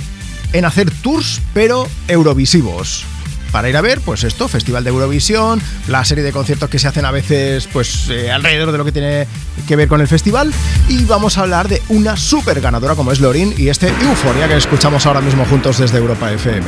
En 0.52 0.66
hacer 0.66 0.92
tours, 0.92 1.42
pero 1.54 1.88
eurovisivos. 2.08 3.06
Para 3.52 3.70
ir 3.70 3.78
a 3.78 3.82
ver, 3.82 4.00
pues 4.02 4.24
esto, 4.24 4.48
Festival 4.48 4.84
de 4.84 4.90
Eurovisión, 4.92 5.62
la 5.88 6.06
serie 6.06 6.24
de 6.24 6.32
conciertos 6.32 6.70
que 6.70 6.80
se 6.80 6.88
hacen 6.88 7.06
a 7.06 7.12
veces, 7.12 7.68
pues 7.72 8.10
eh, 8.10 8.32
alrededor 8.32 8.72
de 8.72 8.78
lo 8.78 8.86
que 8.86 8.92
tiene 8.92 9.28
que 9.68 9.76
ver 9.76 9.88
con 9.88 10.02
el 10.02 10.08
festival. 10.08 10.54
Y 10.88 11.06
vamos 11.06 11.38
a 11.38 11.42
hablar 11.42 11.68
de 11.68 11.82
una 11.90 12.16
super 12.18 12.62
ganadora 12.62 12.96
como 12.96 13.12
es 13.12 13.20
Lorin 13.20 13.54
y 13.58 13.70
este 13.70 13.88
Euforia 13.88 14.48
que 14.48 14.58
escuchamos 14.58 15.06
ahora 15.06 15.22
mismo 15.22 15.46
juntos 15.46 15.80
desde 15.80 15.98
Europa 15.98 16.32
FM. 16.32 16.66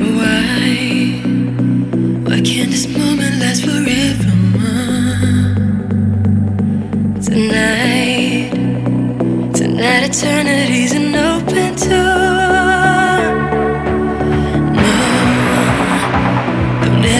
Why? 0.00 0.48
Can't 2.48 2.70
this 2.70 2.88
moment 2.88 3.40
last 3.40 3.64
forever? 3.64 4.28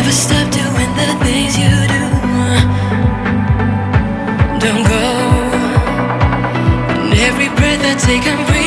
Don't 0.09 0.17
stop 0.17 0.51
doing 0.51 0.93
the 0.97 1.07
things 1.23 1.59
you 1.59 1.69
do. 1.95 2.05
Don't 4.59 4.85
go. 4.89 5.05
And 7.03 7.19
every 7.29 7.49
breath 7.57 7.85
I 7.85 7.95
take, 8.07 8.27
I'm 8.27 8.39
breathing 8.47 8.58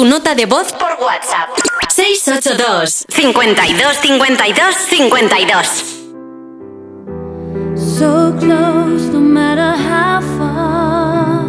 tu 0.00 0.06
nota 0.06 0.34
de 0.34 0.46
voz 0.46 0.72
Por 0.72 0.96
WhatsApp. 1.04 1.50
682 1.90 3.04
52 3.10 3.98
52 3.98 4.76
52. 4.88 5.68
So 7.76 8.34
close, 8.38 9.12
no 9.12 9.20
matter 9.20 9.76
how 9.76 10.22
far. 10.38 11.44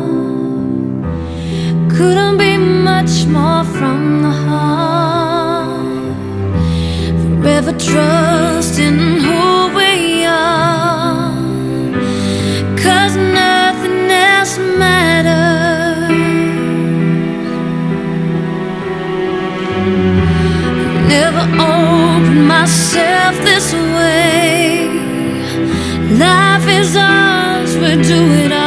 Couldn't 1.88 2.38
be 2.38 2.52
Never 21.12 21.46
opened 21.60 22.48
myself 22.48 23.36
this 23.44 23.74
way. 23.74 24.88
Life 26.26 26.68
is 26.80 26.96
ours, 26.96 27.76
we 27.76 28.02
do 28.02 28.20
it 28.44 28.52
our 28.54 28.61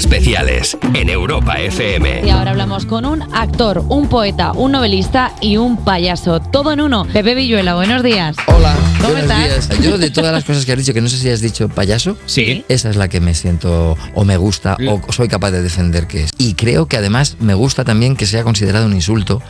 especiales 0.00 0.78
en 0.94 1.10
Europa 1.10 1.60
FM. 1.60 2.22
Y 2.24 2.30
ahora 2.30 2.52
hablamos 2.52 2.86
con 2.86 3.04
un 3.04 3.22
actor, 3.34 3.84
un 3.88 4.08
poeta, 4.08 4.52
un 4.52 4.72
novelista 4.72 5.32
y 5.42 5.58
un 5.58 5.76
payaso. 5.76 6.40
Todo 6.40 6.72
en 6.72 6.80
uno. 6.80 7.04
Pepe 7.04 7.34
Villuela, 7.34 7.74
buenos 7.74 8.02
días. 8.02 8.34
Hola, 8.46 8.74
¿Cómo 9.00 9.16
estás? 9.16 9.68
días. 9.68 9.80
Yo 9.82 9.98
de 9.98 10.10
todas 10.10 10.32
las 10.32 10.44
cosas 10.44 10.64
que 10.64 10.72
has 10.72 10.78
dicho, 10.78 10.92
que 10.92 11.00
no 11.00 11.08
sé 11.08 11.16
si 11.18 11.28
has 11.30 11.40
dicho 11.40 11.68
payaso, 11.68 12.16
Sí. 12.26 12.64
esa 12.68 12.90
es 12.90 12.96
la 12.96 13.08
que 13.08 13.20
me 13.20 13.34
siento 13.34 13.96
o 14.14 14.24
me 14.24 14.36
gusta 14.36 14.76
o 14.88 15.12
soy 15.12 15.28
capaz 15.28 15.50
de 15.50 15.62
defender 15.62 16.06
que 16.06 16.24
es. 16.24 16.30
Y 16.38 16.54
creo 16.54 16.86
que 16.86 16.96
además 16.96 17.36
me 17.40 17.54
gusta 17.54 17.84
también 17.84 18.16
que 18.16 18.26
sea 18.26 18.42
considerado 18.44 18.86
un 18.86 18.92
insulto 18.94 19.42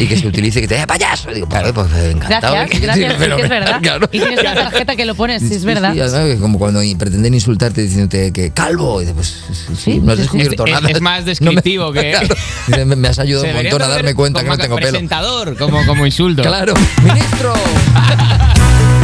y 0.00 0.06
que 0.06 0.16
se 0.16 0.26
utilice 0.26 0.60
que 0.60 0.68
te 0.68 0.74
diga 0.74 0.86
payaso. 0.86 1.30
Digo, 1.32 1.48
pues, 1.48 1.72
pues, 1.72 1.86
encantado. 2.10 2.54
Gracias, 2.54 2.80
gracias, 2.82 3.12
sí, 3.12 3.18
que 3.36 3.42
es 3.42 3.48
verdad. 3.48 3.80
Claro. 3.82 4.08
Y 4.12 4.18
tienes 4.20 4.40
una 4.40 4.54
tarjeta 4.54 4.96
que 4.96 5.04
lo 5.04 5.14
pones, 5.14 5.42
sí, 5.42 5.54
es 5.54 5.64
verdad. 5.64 5.92
sí, 5.94 6.00
además, 6.00 6.38
como 6.40 6.58
cuando 6.58 6.80
pretenden 6.98 7.34
insultarte 7.34 7.82
diciéndote 7.82 8.32
que 8.32 8.50
calvo, 8.50 9.00
y 9.02 9.06
dices, 9.06 9.14
pues 9.14 9.78
sí, 9.80 9.98
no 9.98 10.12
has 10.12 10.18
descubierto 10.18 10.64
Es- 10.66 10.72
nada. 10.72 10.90
es 10.90 11.00
más 11.00 11.24
descriptivo 11.24 11.92
que- 11.92 12.12
Claro. 12.66 12.86
Me, 12.86 12.96
me 12.96 13.08
has 13.08 13.18
ayudado 13.18 13.46
un 13.48 13.54
montón 13.54 13.82
a 13.82 13.88
darme 13.88 14.14
cuenta 14.14 14.42
que 14.42 14.48
no 14.48 14.58
tengo 14.58 14.76
pelo. 14.76 14.90
presentador, 14.90 15.56
como, 15.56 15.84
como 15.86 16.06
insulto. 16.06 16.42
Claro, 16.42 16.74
ministro. 17.02 17.52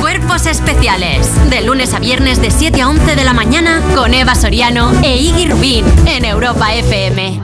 Cuerpos 0.09 0.47
especiales. 0.47 1.29
De 1.51 1.61
lunes 1.61 1.93
a 1.93 1.99
viernes 1.99 2.41
de 2.41 2.51
7 2.51 2.81
a 2.81 2.89
11 2.89 3.15
de 3.15 3.25
la 3.25 3.35
mañana 3.35 3.83
con 3.95 4.15
Eva 4.15 4.35
Soriano 4.35 4.91
e 5.03 5.19
Iggy 5.19 5.51
Rubín 5.51 5.85
en 6.07 6.25
Europa 6.25 6.73
FM. 6.73 7.43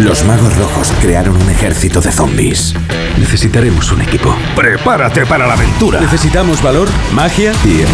Los 0.00 0.24
magos 0.24 0.56
rojos 0.56 0.90
crearon 1.02 1.36
un 1.36 1.50
ejército 1.50 2.00
de 2.00 2.10
zombies. 2.12 2.74
Necesitaremos 3.18 3.92
un 3.92 4.00
equipo. 4.00 4.34
Prepárate 4.56 5.26
para 5.26 5.46
la 5.46 5.52
aventura. 5.52 6.00
Necesitamos 6.00 6.62
valor, 6.62 6.88
magia 7.12 7.52
y... 7.62 7.84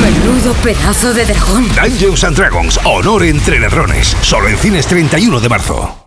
Menudo 0.00 0.54
pedazo 0.62 1.12
de 1.12 1.26
dragón. 1.26 1.68
Dungeons 1.74 2.24
and 2.24 2.38
Dragons, 2.38 2.80
honor 2.84 3.22
entre 3.24 3.60
ladrones. 3.60 4.16
Solo 4.22 4.48
en 4.48 4.56
cines 4.56 4.86
31 4.86 5.40
de 5.40 5.48
marzo. 5.50 6.06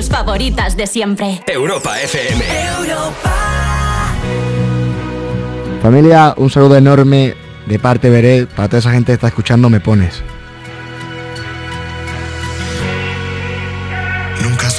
Tus 0.00 0.08
favoritas 0.08 0.78
de 0.78 0.86
siempre. 0.86 1.42
Europa 1.46 2.00
FM. 2.00 2.42
Familia, 5.82 6.32
un 6.38 6.48
saludo 6.48 6.76
enorme 6.76 7.34
de 7.66 7.78
parte 7.78 8.08
de 8.08 8.14
Beret 8.14 8.48
para 8.48 8.68
toda 8.68 8.78
esa 8.78 8.92
gente 8.92 9.08
que 9.08 9.14
está 9.14 9.28
escuchando 9.28 9.68
Me 9.68 9.80
Pones. 9.80 10.22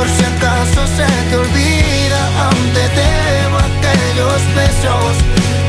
Por 0.00 0.08
si 0.08 0.24
acaso 0.24 0.80
se 0.96 1.04
te 1.28 1.36
olvida, 1.36 2.20
aún 2.44 2.72
te 2.72 2.84
aquellos 3.68 4.40
besos 4.56 5.12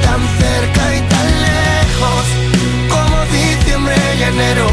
tan 0.06 0.22
cerca 0.40 0.96
y 0.96 1.02
tan 1.14 1.28
lejos 1.48 2.24
como 2.94 3.26
diciembre 3.26 3.94
y 4.18 4.24
enero. 4.24 4.68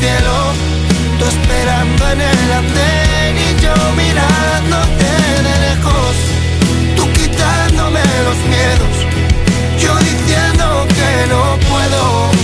cielo. 0.00 0.36
Tú 1.18 1.24
esperando 1.26 2.02
en 2.12 2.20
el 2.22 2.52
andén 2.60 3.32
y 3.44 3.60
yo 3.60 3.74
mirándote 4.02 5.10
de 5.46 5.54
lejos. 5.68 6.16
Tú 6.96 7.12
quitándome 7.12 8.00
los 8.24 8.38
miedos. 8.52 8.96
Yo 9.78 9.94
diciendo 9.98 10.86
que 10.96 11.26
no 11.28 11.58
puedo. 11.68 12.35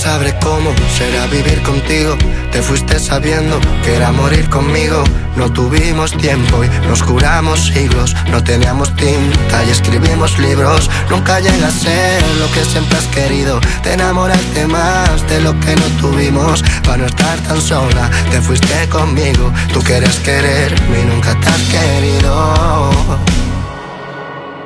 Sabré 0.00 0.34
cómo 0.40 0.72
será 0.96 1.26
vivir 1.26 1.62
contigo. 1.62 2.16
Te 2.52 2.62
fuiste 2.62 2.98
sabiendo 2.98 3.60
que 3.84 3.96
era 3.96 4.10
morir 4.12 4.48
conmigo. 4.48 5.04
No 5.36 5.52
tuvimos 5.52 6.16
tiempo 6.16 6.64
y 6.64 6.68
nos 6.88 7.02
juramos 7.02 7.66
siglos. 7.66 8.16
No 8.30 8.42
teníamos 8.42 8.94
tinta 8.96 9.64
y 9.64 9.70
escribimos 9.70 10.38
libros. 10.38 10.88
Nunca 11.10 11.38
llega 11.40 11.68
a 11.68 11.70
ser 11.70 12.22
lo 12.38 12.50
que 12.52 12.64
siempre 12.64 12.96
has 12.96 13.06
querido. 13.08 13.60
Te 13.82 13.92
enamoraste 13.92 14.66
más 14.66 15.28
de 15.28 15.40
lo 15.42 15.52
que 15.60 15.76
no 15.76 15.86
tuvimos. 16.00 16.62
Para 16.84 16.98
no 16.98 17.06
estar 17.06 17.38
tan 17.40 17.60
sola, 17.60 18.10
te 18.30 18.40
fuiste 18.40 18.88
conmigo. 18.88 19.52
Tú 19.72 19.80
quieres 19.82 20.18
quererme 20.20 21.00
y 21.02 21.04
nunca 21.04 21.38
te 21.40 21.48
has 21.48 21.62
querido. 21.74 22.90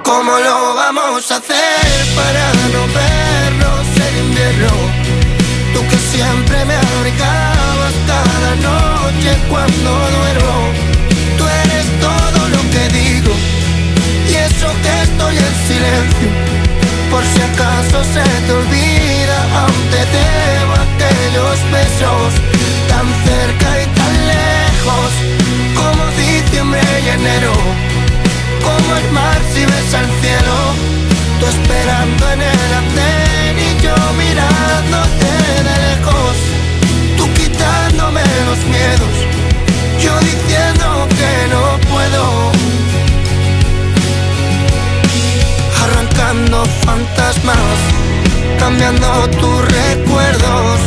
¿Cómo 0.04 0.38
lo 0.38 0.74
vamos 0.76 1.30
a 1.32 1.36
hacer 1.36 2.14
para 2.14 2.52
no 2.72 2.82
vernos 2.94 3.86
en 4.06 4.26
invierno? 4.26 4.83
Siempre 6.14 6.64
me 6.64 6.76
abrigabas 6.76 7.94
cada 8.06 8.52
noche 8.70 9.30
cuando 9.50 9.90
duermo. 10.16 10.58
Tú 11.36 11.44
eres 11.44 11.86
todo 12.06 12.48
lo 12.54 12.60
que 12.70 12.84
digo 13.00 13.32
y 14.30 14.34
eso 14.34 14.68
que 14.82 14.92
estoy 15.02 15.36
en 15.36 15.54
silencio. 15.66 16.28
Por 17.10 17.24
si 17.24 17.40
acaso 17.50 18.04
se 18.14 18.24
te 18.46 18.52
olvida, 18.52 19.38
aún 19.60 19.82
te 19.90 20.02
debo 20.18 20.74
aquellos 20.86 21.56
besos 21.74 22.30
tan 22.90 23.06
cerca 23.26 23.68
y 23.82 23.86
tan 23.98 24.12
lejos 24.34 25.10
como 25.74 26.02
diciembre 26.16 26.80
y 27.04 27.08
enero. 27.08 27.54
Como 28.62 28.96
el 28.96 29.10
mar 29.10 29.40
si 29.52 29.66
ves 29.66 29.94
al 30.00 30.08
cielo, 30.22 30.56
tú 31.40 31.46
esperando 31.46 32.30
en 32.34 32.40
el 32.40 32.70
andén 32.82 33.58
y 33.58 33.82
yo 33.82 33.96
mirándote 34.22 35.33
los 38.54 38.64
miedos, 38.66 39.14
yo 40.00 40.18
diciendo 40.20 41.08
que 41.18 41.32
no 41.54 41.64
puedo. 41.90 42.52
Arrancando 45.82 46.64
fantasmas, 46.84 47.78
cambiando 48.58 49.28
tus 49.40 49.60
recuerdos, 49.80 50.78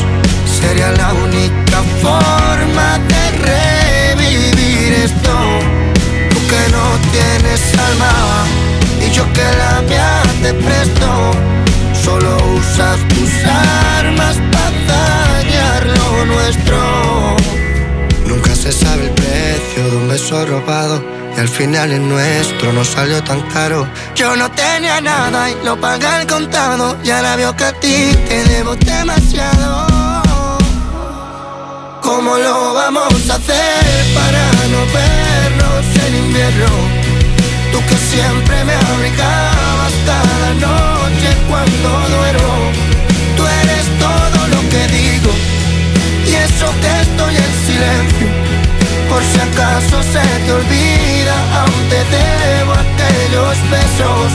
sería 0.60 0.92
la 0.92 1.14
única 1.14 1.78
forma 2.02 3.00
de 3.12 3.24
revivir 3.50 4.94
esto. 5.06 5.36
Tú 6.30 6.40
que 6.52 6.64
no 6.76 6.86
tienes 7.12 7.62
alma 7.90 8.14
y 9.06 9.12
yo 9.12 9.24
que 9.34 9.48
la 9.62 9.82
mía 9.82 10.22
te 10.42 10.54
presto. 10.54 11.32
Solo 12.04 12.38
usas 12.56 13.00
tus 13.10 13.32
armas 13.98 14.38
para 14.52 14.72
dañar 14.88 15.86
lo 15.86 16.26
nuestro. 16.26 16.87
Se 18.68 18.74
sabe 18.74 19.06
el 19.06 19.12
precio 19.12 19.92
de 19.92 19.96
un 19.96 20.10
beso 20.10 20.46
robado. 20.46 21.02
Y 21.38 21.40
al 21.40 21.48
final 21.48 21.90
el 21.90 22.06
nuestro 22.10 22.74
no 22.74 22.84
salió 22.84 23.24
tan 23.24 23.40
caro. 23.44 23.88
Yo 24.14 24.36
no 24.36 24.52
tenía 24.52 25.00
nada 25.00 25.50
y 25.50 25.56
lo 25.64 25.80
pagué 25.80 26.06
al 26.06 26.28
contado. 26.28 26.98
Y 27.02 27.10
ahora 27.10 27.38
veo 27.38 27.56
que 27.56 27.64
a 27.64 27.72
ti 27.72 28.14
te 28.28 28.44
debo 28.44 28.76
demasiado. 28.76 29.88
¿Cómo 32.02 32.36
lo 32.36 32.74
vamos 32.74 33.30
a 33.30 33.36
hacer 33.36 34.14
para 34.14 34.44
no 34.74 34.82
vernos 34.98 35.86
en 36.06 36.16
invierno? 36.26 36.68
Tú 37.72 37.80
que 37.88 37.96
siempre 37.96 38.66
me 38.66 38.74
abrigabas 38.74 39.94
cada 40.06 40.54
noche 40.56 41.30
cuando 41.48 41.90
duermo. 42.18 42.72
Tú 43.38 43.44
eres 43.62 43.86
todo 43.98 44.48
lo 44.50 44.60
que 44.70 44.88
digo 44.94 45.32
y 46.26 46.36
eso 46.36 46.68
que 46.82 47.02
estoy 47.02 47.36
en 47.38 47.54
silencio. 47.66 48.47
Por 49.10 49.24
si 49.24 49.40
acaso 49.40 50.04
se 50.04 50.22
te 50.46 50.52
olvida, 50.52 51.36
aún 51.60 51.90
te 51.90 52.00
debo 52.16 52.74
aquellos 52.74 53.56
besos 53.72 54.30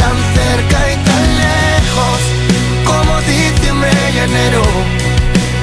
tan 0.00 0.16
cerca 0.36 0.78
y 0.92 0.96
tan 1.08 1.24
lejos 1.44 2.20
como 2.84 3.20
diciembre 3.22 3.90
y 4.14 4.18
enero. 4.18 4.62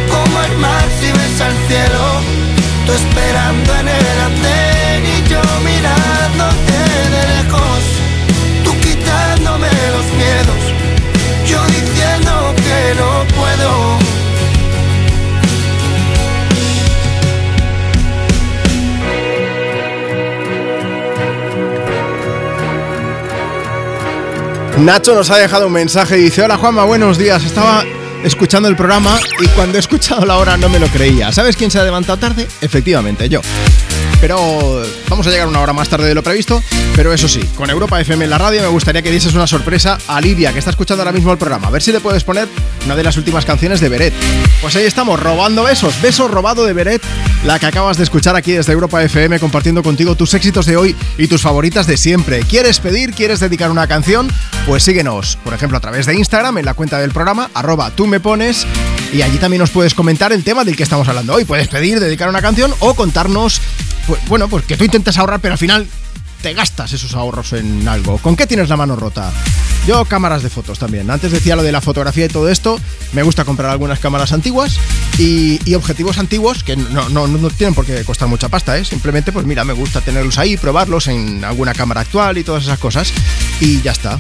Como 0.10 0.42
el 0.42 0.58
mar 0.58 0.86
si 1.00 1.08
ves 1.12 1.42
al 1.42 1.56
cielo, 1.68 2.04
tú 2.86 2.94
esperando 2.94 3.76
en 3.82 3.88
el 3.90 4.18
andén 4.30 5.06
y 5.16 5.30
yo 5.30 5.42
mirándote 5.70 6.78
de 7.14 7.22
lejos, 7.36 7.82
tú 8.64 8.72
quitándome 8.80 9.68
los 9.96 10.08
miedos, 10.22 10.62
yo 11.46 11.60
diciendo 11.68 12.56
que 12.56 12.96
no 13.00 13.25
Nacho 24.80 25.16
nos 25.16 25.32
ha 25.32 25.38
dejado 25.38 25.68
un 25.68 25.74
mensaje 25.74 26.18
y 26.20 26.24
dice, 26.24 26.44
hola 26.44 26.58
Juanma, 26.58 26.84
buenos 26.84 27.18
días. 27.18 27.44
Estaba 27.46 27.86
escuchando 28.24 28.68
el 28.68 28.76
programa 28.76 29.18
y 29.42 29.48
cuando 29.50 29.78
he 29.78 29.80
escuchado 29.80 30.26
la 30.26 30.38
hora 30.38 30.58
no 30.58 30.68
me 30.68 30.80
lo 30.80 30.88
creía. 30.88 31.32
¿Sabes 31.32 31.56
quién 31.56 31.72
se 31.72 31.80
ha 31.80 31.84
levantado 31.84 32.18
tarde? 32.20 32.46
Efectivamente, 32.62 33.30
yo. 33.30 33.42
Pero 34.26 34.82
vamos 35.08 35.28
a 35.28 35.30
llegar 35.30 35.48
una 35.48 35.62
hora 35.62 35.72
más 35.72 35.88
tarde 35.88 36.08
de 36.08 36.16
lo 36.16 36.24
previsto. 36.24 36.64
Pero 36.96 37.14
eso 37.14 37.30
sí, 37.30 37.42
con 37.56 37.70
Europa 37.70 38.02
FM 38.02 38.24
en 38.24 38.32
la 38.32 38.40
radio 38.40 38.60
me 38.64 38.70
gustaría 38.70 39.04
que 39.04 39.12
dieses 39.12 39.36
una 39.36 39.46
sorpresa 39.46 40.00
a 40.08 40.20
Livia, 40.20 40.52
que 40.52 40.58
está 40.58 40.72
escuchando 40.72 41.04
ahora 41.04 41.12
mismo 41.12 41.32
el 41.32 41.38
programa. 41.38 41.68
A 41.68 41.70
ver 41.70 41.84
si 41.84 41.92
le 41.92 42.00
puedes 42.00 42.24
poner 42.24 42.48
una 42.86 42.96
de 42.96 43.04
las 43.04 43.18
últimas 43.18 43.46
canciones 43.46 43.82
de 43.82 43.90
Beret. 43.90 44.16
Pues 44.62 44.76
ahí 44.78 44.86
estamos, 44.86 45.20
robando 45.20 45.62
besos. 45.62 46.02
Beso 46.02 46.28
robado 46.28 46.66
de 46.66 46.74
Beret, 46.74 47.04
la 47.46 47.60
que 47.60 47.68
acabas 47.68 47.98
de 47.98 48.04
escuchar 48.04 48.36
aquí 48.36 48.54
desde 48.54 48.74
Europa 48.74 49.04
FM, 49.04 49.40
compartiendo 49.40 49.84
contigo 49.84 50.16
tus 50.16 50.34
éxitos 50.34 50.66
de 50.66 50.76
hoy 50.76 50.96
y 51.20 51.28
tus 51.28 51.44
favoritas 51.44 51.86
de 51.86 51.96
siempre. 51.96 52.40
¿Quieres 52.40 52.80
pedir? 52.80 53.14
¿Quieres 53.14 53.40
dedicar 53.40 53.70
una 53.70 53.86
canción? 53.86 54.28
Pues 54.66 54.82
síguenos, 54.82 55.38
por 55.44 55.54
ejemplo, 55.54 55.78
a 55.78 55.82
través 55.82 56.08
de 56.08 56.16
Instagram, 56.16 56.58
en 56.58 56.66
la 56.66 56.74
cuenta 56.74 56.98
del 56.98 57.12
programa, 57.12 57.52
arroba 57.54 57.92
tú 57.92 58.08
me 58.08 58.20
pones, 58.20 58.66
y 59.14 59.22
allí 59.22 59.38
también 59.38 59.60
nos 59.60 59.70
puedes 59.70 59.94
comentar 59.94 60.34
el 60.34 60.44
tema 60.44 60.64
del 60.64 60.76
que 60.76 60.84
estamos 60.84 61.08
hablando 61.08 61.36
hoy. 61.36 61.46
Puedes 61.46 61.68
pedir, 61.68 62.00
dedicar 62.00 62.28
una 62.28 62.42
canción 62.42 62.74
o 62.80 62.96
contarnos, 62.96 63.62
pues, 64.08 64.20
bueno, 64.28 64.48
pues 64.48 64.66
que 64.66 64.78
tú 64.78 64.84
intentas 64.84 65.18
ahorrar, 65.18 65.40
pero 65.40 65.54
al 65.54 65.58
final 65.58 65.88
te 66.42 66.54
gastas 66.54 66.94
esos 66.94 67.16
ahorros 67.16 67.54
en 67.54 67.88
algo. 67.88 68.18
¿Con 68.20 68.36
qué 68.36 68.46
tienes 68.46 68.70
la 68.70 68.78
mano 68.78 68.96
rota? 68.96 69.32
Yo 69.88 70.06
cámaras 70.06 70.44
de 70.44 70.50
fotos 70.50 70.80
también. 70.80 71.10
Antes 71.10 71.32
decía 71.32 71.56
lo 71.56 71.64
de 71.64 71.72
la 71.72 71.82
fotografía 71.82 72.26
y 72.26 72.28
todo 72.28 72.50
esto. 72.50 72.80
Me 73.14 73.24
gusta 73.24 73.46
comprar 73.46 73.72
algunas 73.72 74.00
cámaras 74.00 74.32
antiguas 74.32 74.78
y, 75.18 75.74
objetivos 75.74 76.18
antiguos 76.18 76.64
que 76.64 76.76
no, 76.76 77.10
no, 77.10 77.28
no 77.28 77.50
tienen 77.50 77.74
por 77.74 77.86
qué 77.86 78.04
costar 78.04 78.28
mucha 78.28 78.50
pasta, 78.50 78.78
¿eh? 78.78 78.86
Simplemente, 78.86 79.32
pues 79.32 79.46
mira, 79.46 79.64
me 79.64 79.74
gusta 79.74 80.02
tenerlos 80.02 80.38
ahí, 80.38 80.58
probarlos 80.58 81.08
en 81.08 81.44
alguna 81.44 81.74
cámara 81.74 82.02
actual 82.02 82.38
y 82.38 82.44
todas 82.44 82.64
esas 82.64 82.80
cosas. 82.80 83.12
Y 83.60 83.82
ya 83.82 83.92
está. 83.92 84.20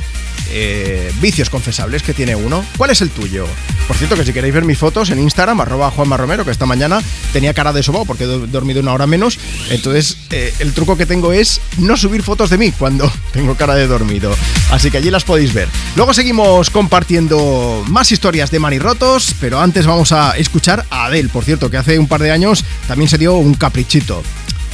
Eh, 0.51 1.11
vicios 1.21 1.49
confesables 1.49 2.03
que 2.03 2.13
tiene 2.13 2.35
uno. 2.35 2.65
¿Cuál 2.77 2.91
es 2.91 3.01
el 3.01 3.09
tuyo? 3.09 3.45
Por 3.87 3.95
cierto, 3.97 4.15
que 4.15 4.25
si 4.25 4.33
queréis 4.33 4.53
ver 4.53 4.63
mis 4.63 4.77
fotos 4.77 5.09
en 5.09 5.19
Instagram, 5.19 5.59
arroba 5.61 5.91
Juanma 5.91 6.17
Romero, 6.17 6.43
que 6.45 6.51
esta 6.51 6.65
mañana 6.65 7.01
tenía 7.33 7.53
cara 7.53 7.73
de 7.73 7.83
sobao 7.83 8.05
porque 8.05 8.23
he 8.23 8.27
do- 8.27 8.47
dormido 8.47 8.79
una 8.81 8.93
hora 8.93 9.05
menos. 9.07 9.37
Entonces, 9.69 10.17
eh, 10.31 10.53
el 10.59 10.73
truco 10.73 10.97
que 10.97 11.05
tengo 11.05 11.33
es 11.33 11.61
no 11.77 11.95
subir 11.97 12.23
fotos 12.23 12.49
de 12.49 12.57
mí 12.57 12.71
cuando 12.71 13.11
tengo 13.33 13.55
cara 13.55 13.75
de 13.75 13.87
dormido. 13.87 14.35
Así 14.71 14.89
que 14.91 14.97
allí 14.97 15.09
las 15.11 15.23
podéis 15.23 15.53
ver. 15.53 15.67
Luego 15.95 16.13
seguimos 16.13 16.69
compartiendo 16.69 17.83
más 17.87 18.11
historias 18.11 18.49
de 18.51 18.59
manirrotos, 18.59 19.35
pero 19.39 19.59
antes 19.59 19.85
vamos 19.85 20.11
a 20.11 20.37
escuchar 20.37 20.85
a 20.89 21.05
Adele, 21.05 21.29
por 21.29 21.43
cierto, 21.43 21.69
que 21.69 21.77
hace 21.77 21.99
un 21.99 22.07
par 22.07 22.21
de 22.21 22.31
años 22.31 22.63
también 22.87 23.09
se 23.09 23.17
dio 23.17 23.35
un 23.35 23.53
caprichito. 23.53 24.23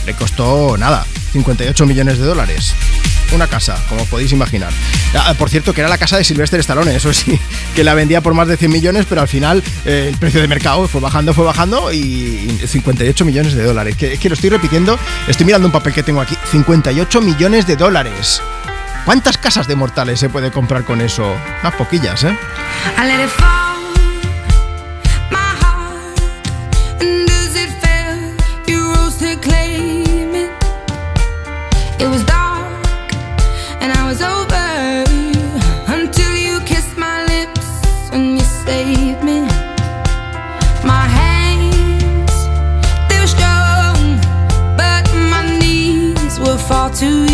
Le 0.06 0.14
costó 0.14 0.78
nada, 0.78 1.06
58 1.34 1.86
millones 1.86 2.18
de 2.18 2.26
dólares. 2.26 2.74
Una 3.34 3.48
casa, 3.48 3.78
como 3.88 4.06
podéis 4.06 4.34
imaginar. 4.34 4.72
Ah, 5.16 5.34
por 5.38 5.50
cierto, 5.50 5.74
que 5.74 5.82
era 5.82 5.90
la 5.90 5.98
casa 5.98 6.18
de 6.18 6.24
Sylvester 6.24 6.60
Stallone, 6.60 6.96
eso 6.96 7.14
sí, 7.14 7.40
que 7.76 7.84
la 7.84 7.94
vendía 7.94 8.22
por 8.22 8.34
más 8.34 8.48
de 8.48 8.58
100 8.58 8.72
millones, 8.72 9.06
pero 9.08 9.22
al 9.22 9.28
final 9.28 9.64
eh, 9.86 10.08
el 10.10 10.18
precio 10.18 10.42
de 10.42 10.48
mercado 10.48 10.88
fue 10.88 11.00
bajando, 11.00 11.34
fue 11.34 11.46
bajando 11.46 11.94
y 11.94 12.60
58 12.66 13.24
millones 13.24 13.54
de 13.54 13.64
dólares. 13.64 13.96
Que, 13.96 14.14
es 14.14 14.20
que 14.20 14.28
lo 14.28 14.36
estoy 14.36 14.50
repitiendo, 14.50 15.00
estoy 15.28 15.46
mirando 15.46 15.68
un 15.68 15.72
papel 15.72 15.94
que 15.94 16.04
tengo 16.04 16.20
aquí. 16.20 16.36
58 16.52 17.22
millones 17.22 17.66
de 17.68 17.76
dólares. 17.78 18.42
¿Cuántas 19.06 19.38
casas 19.38 19.68
de 19.68 19.76
mortales 19.76 20.20
se 20.20 20.30
puede 20.30 20.52
comprar 20.52 20.84
con 20.84 21.02
eso? 21.02 21.36
Unas 21.62 21.74
poquillas, 21.76 22.24
¿eh? 22.24 22.38
to 47.02 47.31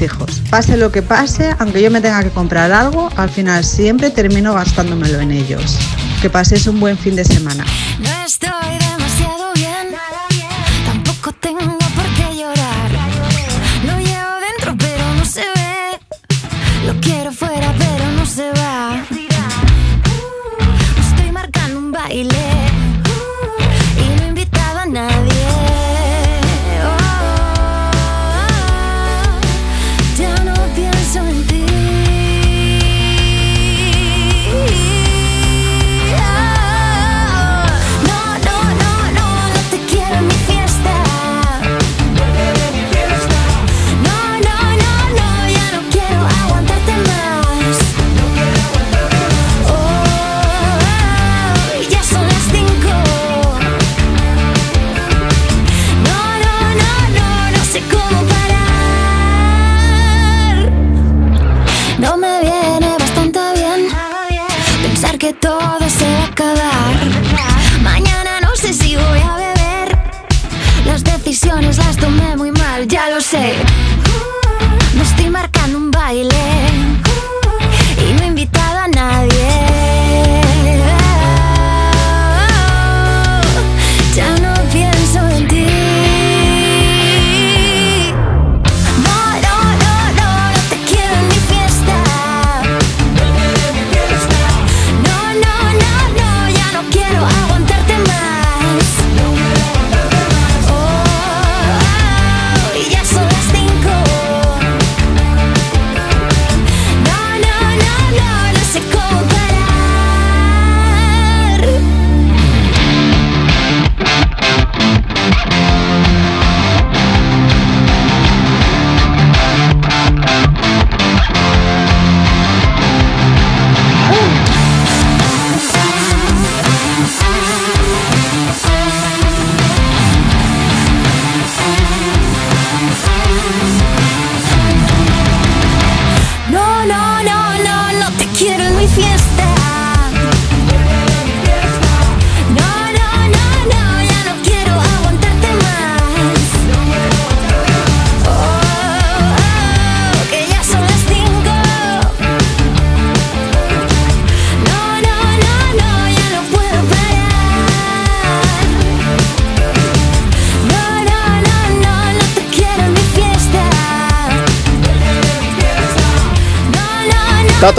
hijos. 0.00 0.42
Pase 0.48 0.76
lo 0.76 0.90
que 0.90 1.02
pase, 1.02 1.54
aunque 1.58 1.82
yo 1.82 1.90
me 1.90 2.00
tenga 2.00 2.22
que 2.22 2.30
comprar 2.30 2.72
algo, 2.72 3.10
al 3.16 3.28
final 3.28 3.64
siempre 3.64 4.10
termino 4.10 4.54
gastándomelo 4.54 5.20
en 5.20 5.32
ellos. 5.32 5.78
Que 6.20 6.30
paséis 6.30 6.66
un 6.66 6.80
buen 6.80 6.96
fin 6.96 7.16
de 7.16 7.24
semana. 7.24 7.64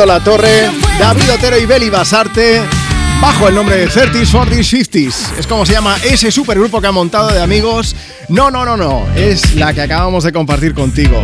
La 0.05 0.19
Torre, 0.21 0.69
David 0.99 1.31
Otero 1.33 1.57
y 1.57 1.65
Beli 1.65 1.89
Basarte, 1.89 2.61
bajo 3.21 3.47
el 3.47 3.55
nombre 3.55 3.77
de 3.77 3.89
30s, 3.89 4.31
40s, 4.31 4.89
50s. 4.89 5.39
Es 5.39 5.47
como 5.47 5.65
se 5.65 5.71
llama 5.71 5.95
ese 6.03 6.29
supergrupo 6.29 6.81
que 6.81 6.87
han 6.87 6.93
montado 6.93 7.29
de 7.29 7.41
amigos. 7.41 7.95
No, 8.27 8.51
no, 8.51 8.65
no, 8.65 8.75
no, 8.75 9.05
es 9.15 9.55
la 9.55 9.73
que 9.73 9.81
acabamos 9.81 10.25
de 10.25 10.33
compartir 10.33 10.73
contigo. 10.73 11.17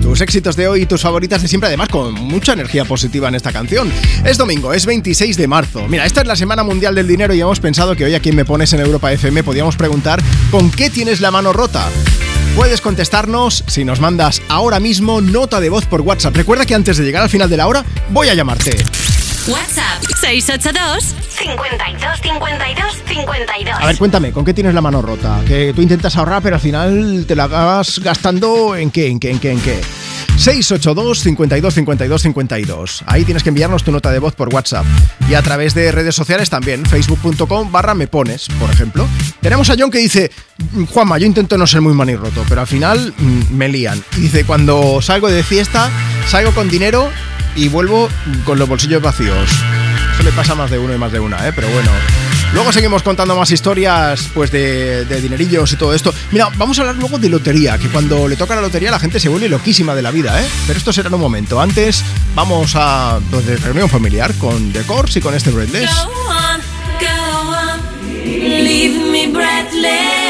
Tus 0.00 0.20
éxitos 0.20 0.54
de 0.54 0.68
hoy 0.68 0.82
y 0.82 0.86
tus 0.86 1.02
favoritas 1.02 1.42
de 1.42 1.48
siempre, 1.48 1.66
además 1.66 1.88
con 1.88 2.14
mucha 2.14 2.52
energía 2.52 2.84
positiva 2.84 3.26
en 3.26 3.34
esta 3.34 3.52
canción. 3.52 3.90
Es 4.24 4.38
domingo, 4.38 4.72
es 4.72 4.86
26 4.86 5.36
de 5.36 5.48
marzo. 5.48 5.88
Mira, 5.88 6.06
esta 6.06 6.20
es 6.20 6.26
la 6.28 6.36
Semana 6.36 6.62
Mundial 6.62 6.94
del 6.94 7.08
Dinero 7.08 7.34
y 7.34 7.40
hemos 7.40 7.58
pensado 7.58 7.96
que 7.96 8.04
hoy 8.04 8.14
aquí 8.14 8.28
en 8.28 8.36
Me 8.36 8.44
Pones 8.44 8.72
en 8.74 8.80
Europa 8.80 9.12
FM 9.12 9.42
podíamos 9.42 9.76
preguntar 9.76 10.22
¿con 10.52 10.70
qué 10.70 10.88
tienes 10.88 11.20
la 11.20 11.32
mano 11.32 11.52
rota? 11.52 11.88
Puedes 12.56 12.80
contestarnos 12.80 13.64
si 13.66 13.84
nos 13.84 14.00
mandas 14.00 14.40
ahora 14.48 14.80
mismo 14.80 15.20
nota 15.20 15.60
de 15.60 15.68
voz 15.68 15.84
por 15.84 16.00
WhatsApp. 16.00 16.34
Recuerda 16.34 16.64
que 16.64 16.74
antes 16.74 16.96
de 16.96 17.04
llegar 17.04 17.22
al 17.22 17.28
final 17.28 17.50
de 17.50 17.58
la 17.58 17.66
hora 17.66 17.84
voy 18.08 18.30
a 18.30 18.34
llamarte. 18.34 18.70
WhatsApp 19.46 20.02
682 20.18 21.14
52 21.38 22.20
52 22.22 23.02
52. 23.06 23.74
A 23.78 23.86
ver, 23.86 23.98
cuéntame, 23.98 24.32
¿con 24.32 24.42
qué 24.42 24.54
tienes 24.54 24.72
la 24.72 24.80
mano 24.80 25.02
rota? 25.02 25.42
Que 25.46 25.74
tú 25.74 25.82
intentas 25.82 26.16
ahorrar, 26.16 26.42
pero 26.42 26.56
al 26.56 26.62
final 26.62 27.26
te 27.28 27.36
la 27.36 27.44
acabas 27.44 27.98
gastando 27.98 28.74
en 28.74 28.90
qué, 28.90 29.08
en 29.08 29.20
qué, 29.20 29.32
en 29.32 29.38
qué, 29.38 29.52
en 29.52 29.60
qué. 29.60 29.78
682 30.38 31.20
52 31.20 31.74
52 31.74 32.22
52. 32.22 33.04
Ahí 33.06 33.24
tienes 33.24 33.42
que 33.42 33.50
enviarnos 33.50 33.84
tu 33.84 33.92
nota 33.92 34.10
de 34.10 34.18
voz 34.18 34.34
por 34.34 34.52
WhatsApp. 34.52 34.84
Y 35.28 35.34
a 35.34 35.42
través 35.42 35.74
de 35.74 35.92
redes 35.92 36.14
sociales 36.14 36.50
también, 36.50 36.84
facebook.com 36.86 37.70
barra 37.70 37.94
me 37.94 38.06
pones, 38.06 38.48
por 38.58 38.70
ejemplo. 38.70 39.06
Tenemos 39.40 39.68
a 39.70 39.76
John 39.78 39.90
que 39.90 39.98
dice, 39.98 40.30
Juanma, 40.84 41.18
yo 41.18 41.26
intento 41.26 41.56
no 41.56 41.66
ser 41.66 41.80
muy 41.80 41.94
manirroto, 41.94 42.44
pero 42.48 42.60
al 42.60 42.66
final 42.66 43.14
mm, 43.16 43.54
me 43.54 43.68
lían. 43.68 44.02
Y 44.16 44.22
dice, 44.22 44.44
cuando 44.44 45.00
salgo 45.00 45.28
de 45.28 45.42
fiesta, 45.42 45.90
salgo 46.28 46.52
con 46.52 46.68
dinero 46.68 47.08
y 47.54 47.68
vuelvo 47.68 48.08
con 48.44 48.58
los 48.58 48.68
bolsillos 48.68 49.00
vacíos. 49.00 49.48
Eso 50.14 50.22
le 50.22 50.32
pasa 50.32 50.54
más 50.54 50.70
de 50.70 50.78
uno 50.78 50.94
y 50.94 50.98
más 50.98 51.12
de 51.12 51.20
una, 51.20 51.46
¿eh? 51.46 51.52
Pero 51.54 51.68
bueno. 51.68 51.90
Luego 52.52 52.72
seguimos 52.72 53.02
contando 53.02 53.36
más 53.36 53.50
historias 53.50 54.28
pues 54.32 54.50
de, 54.50 55.04
de 55.04 55.20
dinerillos 55.20 55.72
y 55.72 55.76
todo 55.76 55.92
esto. 55.92 56.14
Mira, 56.30 56.48
vamos 56.56 56.78
a 56.78 56.82
hablar 56.82 56.96
luego 56.96 57.18
de 57.18 57.28
lotería, 57.28 57.76
que 57.76 57.88
cuando 57.88 58.28
le 58.28 58.36
toca 58.36 58.54
la 58.54 58.60
lotería 58.60 58.90
la 58.90 59.00
gente 59.00 59.18
se 59.18 59.28
vuelve 59.28 59.48
loquísima 59.48 59.94
de 59.94 60.02
la 60.02 60.10
vida, 60.10 60.40
¿eh? 60.40 60.46
Pero 60.66 60.78
esto 60.78 60.92
será 60.92 61.08
en 61.08 61.14
un 61.14 61.20
momento. 61.20 61.60
Antes 61.60 62.02
vamos 62.34 62.72
a 62.74 63.18
pues, 63.30 63.46
de 63.46 63.56
reunión 63.56 63.88
familiar 63.88 64.32
con 64.34 64.72
The 64.72 64.82
Corrs 64.84 65.16
y 65.16 65.20
con 65.20 65.34
este 65.34 65.50
Breathless. 65.50 65.90
Go 65.90 66.10
on, 66.28 66.60
go 67.00 67.50
on, 67.50 68.64
leave 68.64 69.10
me 69.10 69.26
breathless. 69.26 70.25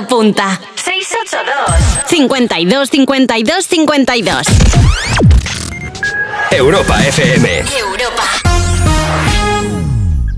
Apunta. 0.00 0.58
682 0.76 2.08
52 2.08 2.90
52 2.90 3.66
52. 3.66 4.46
Europa 6.52 7.04
FM. 7.04 7.58
Europa. 7.58 8.24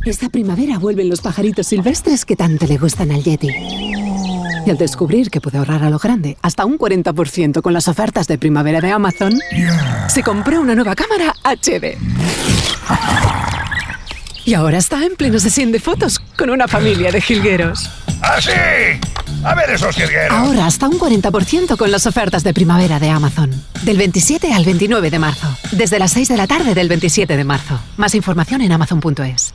Esta 0.05 0.29
primavera 0.31 0.79
vuelven 0.79 1.09
los 1.09 1.21
pajaritos 1.21 1.69
silvestres 1.69 2.25
que 2.25 2.35
tanto 2.35 2.67
le 2.67 2.77
gustan 2.77 3.13
al 3.13 3.23
Yeti. 3.23 3.51
Y 4.67 4.71
al 4.71 4.77
descubrir 4.79 5.31
que 5.31 5.41
puede 5.41 5.59
ahorrar 5.59 5.85
a 5.85 5.91
lo 5.91 6.01
grande, 6.01 6.37
hasta 6.43 6.65
un 6.65 6.77
40% 6.77 7.63
con 7.63 7.73
las 7.73 7.87
ofertas 7.87 8.27
de 8.27 8.39
primavera 8.39 8.81
de 8.81 8.91
Amazon, 8.91 9.39
se 10.09 10.25
compró 10.25 10.61
una 10.61 10.75
nueva 10.75 10.97
cámara 10.97 11.37
HD. 11.45 11.97
Y 14.45 14.55
ahora 14.55 14.79
está 14.79 15.05
en 15.05 15.15
pleno 15.15 15.39
sesión 15.39 15.71
de 15.71 15.79
fotos 15.79 16.19
con 16.37 16.51
una 16.51 16.67
familia 16.67 17.13
de 17.13 17.21
jilgueros. 17.21 17.89
¡Así! 18.23 18.51
A 19.45 19.55
ver 19.55 19.71
esos 19.71 19.95
jilgueros. 19.97 20.31
Ahora 20.31 20.67
hasta 20.67 20.89
un 20.89 20.99
40% 20.99 21.77
con 21.77 21.91
las 21.91 22.07
ofertas 22.07 22.45
de 22.45 22.55
primavera 22.55 23.01
de 23.01 23.11
Amazon. 23.11 23.51
Del 23.83 23.97
27 23.97 24.53
al 24.53 24.65
29 24.65 25.11
de 25.11 25.19
marzo. 25.19 25.49
Desde 25.73 25.99
las 25.99 26.13
6 26.13 26.29
de 26.29 26.37
la 26.37 26.47
tarde 26.47 26.75
del 26.75 26.89
27 26.89 27.37
de 27.37 27.45
marzo. 27.45 27.81
Más 27.97 28.15
información 28.15 28.63
en 28.63 28.73
amazon.es. 28.73 29.55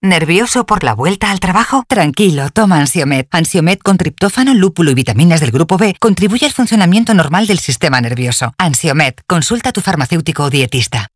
¿Nervioso 0.00 0.66
por 0.66 0.84
la 0.84 0.94
vuelta 0.94 1.30
al 1.30 1.40
trabajo? 1.40 1.84
Tranquilo, 1.88 2.50
toma 2.50 2.80
Ansiomed. 2.80 3.26
Ansiomed 3.30 3.78
con 3.78 3.96
triptófano, 3.96 4.54
lúpulo 4.54 4.90
y 4.90 4.94
vitaminas 4.94 5.40
del 5.40 5.50
grupo 5.50 5.76
B 5.76 5.96
contribuye 5.98 6.46
al 6.46 6.52
funcionamiento 6.52 7.14
normal 7.14 7.46
del 7.46 7.58
sistema 7.58 8.00
nervioso. 8.00 8.52
Ansiomed, 8.58 9.14
consulta 9.26 9.70
a 9.70 9.72
tu 9.72 9.80
farmacéutico 9.80 10.44
o 10.44 10.50
dietista. 10.50 11.08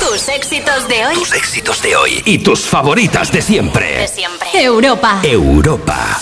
Tus 0.00 0.28
éxitos 0.28 0.86
de 0.88 1.06
hoy. 1.06 1.14
Tus 1.14 1.32
éxitos 1.32 1.82
de 1.82 1.96
hoy 1.96 2.22
y 2.24 2.38
tus 2.38 2.60
favoritas 2.60 3.32
de 3.32 3.42
siempre. 3.42 3.98
De 3.98 4.08
siempre. 4.08 4.48
Europa. 4.54 5.20
Europa. 5.24 6.20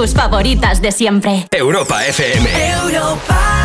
Tus 0.00 0.14
favoritas 0.14 0.80
de 0.80 0.92
siempre. 0.92 1.46
Europa 1.50 2.06
FM. 2.06 2.50
Never 2.52 3.59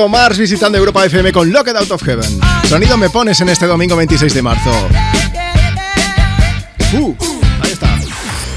Brunito 0.00 0.08
Mars 0.08 0.38
visitando 0.38 0.78
Europa 0.78 1.04
FM 1.04 1.30
con 1.30 1.52
Locked 1.52 1.76
Out 1.76 1.90
of 1.90 2.02
Heaven. 2.02 2.40
Sonido 2.66 2.96
me 2.96 3.10
pones 3.10 3.38
en 3.42 3.50
este 3.50 3.66
domingo 3.66 3.96
26 3.96 4.32
de 4.32 4.40
marzo. 4.40 4.70
Uh, 6.94 7.14
ahí 7.60 7.72
está. 7.72 7.98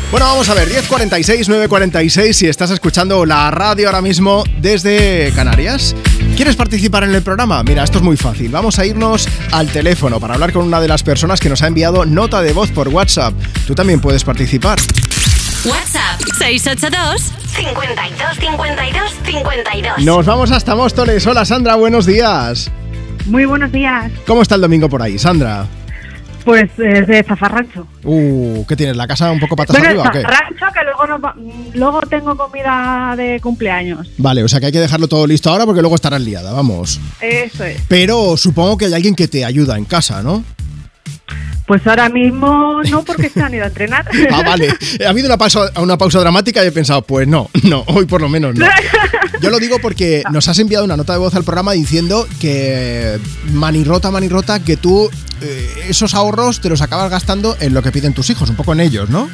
Bueno, 0.10 0.26
vamos 0.28 0.48
a 0.48 0.54
ver, 0.54 0.70
10.46, 0.70 1.68
9.46, 1.68 2.32
si 2.34 2.48
estás 2.48 2.72
escuchando 2.72 3.26
la 3.26 3.52
radio 3.52 3.90
ahora 3.90 4.02
mismo 4.02 4.46
desde 4.62 5.34
Canarias. 5.36 5.94
¿Quieres 6.38 6.56
participar 6.56 7.04
en 7.04 7.14
el 7.14 7.24
programa? 7.24 7.62
Mira, 7.64 7.84
esto 7.84 7.98
es 7.98 8.04
muy 8.06 8.16
fácil. 8.16 8.50
Vamos 8.50 8.80
a 8.80 8.86
irnos 8.86 9.28
al 9.52 9.68
teléfono 9.68 10.22
para 10.22 10.36
hablar 10.36 10.54
con 10.54 10.66
una 10.66 10.80
de 10.80 10.88
las 10.88 11.04
personas 11.04 11.42
que 11.42 11.50
nos 11.50 11.62
ha 11.62 11.68
enviado 11.68 12.06
nota 12.06 12.42
de 12.42 12.54
voz 12.54 12.72
por 12.72 12.88
WhatsApp. 12.88 13.34
Tú 13.68 13.76
también 13.76 14.00
puedes 14.00 14.24
participar. 14.24 14.80
WhatsApp 15.66 16.20
682 16.38 17.22
52 17.56 18.38
52 18.40 19.12
52. 19.26 20.04
Nos 20.04 20.26
vamos 20.26 20.52
hasta 20.52 20.76
Móstoles. 20.76 21.26
Hola 21.26 21.46
Sandra, 21.46 21.76
buenos 21.76 22.06
días. 22.06 22.70
Muy 23.26 23.46
buenos 23.46 23.72
días. 23.72 24.12
¿Cómo 24.28 24.42
está 24.42 24.56
el 24.56 24.62
domingo 24.62 24.90
por 24.90 25.02
ahí, 25.02 25.18
Sandra? 25.18 25.66
Pues 26.44 26.70
eh, 26.78 27.04
de 27.08 27.24
zafarrancho. 27.24 27.88
Uh, 28.04 28.66
¿qué 28.68 28.76
tienes? 28.76 28.98
¿La 28.98 29.08
casa 29.08 29.32
un 29.32 29.40
poco 29.40 29.56
patas 29.56 29.78
Bueno, 29.78 30.02
arriba 30.02 30.10
o 30.10 30.12
qué? 30.12 30.22
zafarrancho 30.22 30.66
que 30.74 30.84
luego, 30.84 31.20
va- 31.22 31.36
luego 31.74 32.02
tengo 32.10 32.36
comida 32.36 33.14
de 33.16 33.40
cumpleaños. 33.42 34.10
Vale, 34.18 34.44
o 34.44 34.50
sea 34.50 34.60
que 34.60 34.66
hay 34.66 34.72
que 34.74 34.80
dejarlo 34.82 35.08
todo 35.08 35.26
listo 35.26 35.50
ahora 35.50 35.66
porque 35.66 35.80
luego 35.82 35.96
estarás 35.96 36.20
liada, 36.22 36.52
vamos. 36.52 37.00
Eso 37.22 37.64
es. 37.64 37.82
Pero 37.88 38.36
supongo 38.36 38.78
que 38.78 38.86
hay 38.86 38.94
alguien 38.94 39.16
que 39.16 39.30
te 39.30 39.46
ayuda 39.46 39.78
en 39.78 39.86
casa, 39.86 40.22
¿no? 40.22 40.44
Pues 41.66 41.86
ahora 41.88 42.10
mismo 42.10 42.82
no, 42.90 43.04
porque 43.04 43.30
se 43.30 43.42
han 43.42 43.54
ido 43.54 43.64
a 43.64 43.68
entrenar. 43.68 44.06
Ah, 44.32 44.42
vale. 44.46 44.68
Ha 45.06 45.10
habido 45.10 45.28
una 45.28 45.38
pausa, 45.38 45.72
una 45.78 45.98
pausa 45.98 46.20
dramática 46.20 46.64
y 46.64 46.68
he 46.68 46.72
pensado, 46.72 47.02
pues 47.04 47.28
no, 47.28 47.50
no, 47.64 47.84
hoy 47.88 48.06
por 48.06 48.22
lo 48.22 48.28
menos 48.30 48.56
no. 48.56 48.66
Yo 49.42 49.50
lo 49.50 49.60
digo 49.60 49.78
porque 49.82 50.24
nos 50.32 50.48
has 50.48 50.60
enviado 50.60 50.84
una 50.86 50.98
nota 50.98 51.14
de 51.14 51.20
voz 51.20 51.36
al 51.36 51.44
programa 51.44 51.72
diciendo 51.74 52.28
que 52.40 53.20
manirrota, 53.54 54.12
manirrota, 54.12 54.60
que 54.64 54.78
tú 54.78 55.10
eh, 55.42 55.70
esos 55.90 56.14
ahorros 56.14 56.62
te 56.62 56.70
los 56.70 56.82
acabas 56.82 57.10
gastando 57.12 57.56
en 57.60 57.74
lo 57.74 57.82
que 57.82 57.92
piden 57.92 58.14
tus 58.14 58.30
hijos, 58.30 58.50
un 58.50 58.56
poco 58.56 58.74
en 58.74 58.80
ellos, 58.80 59.10
¿no? 59.10 59.30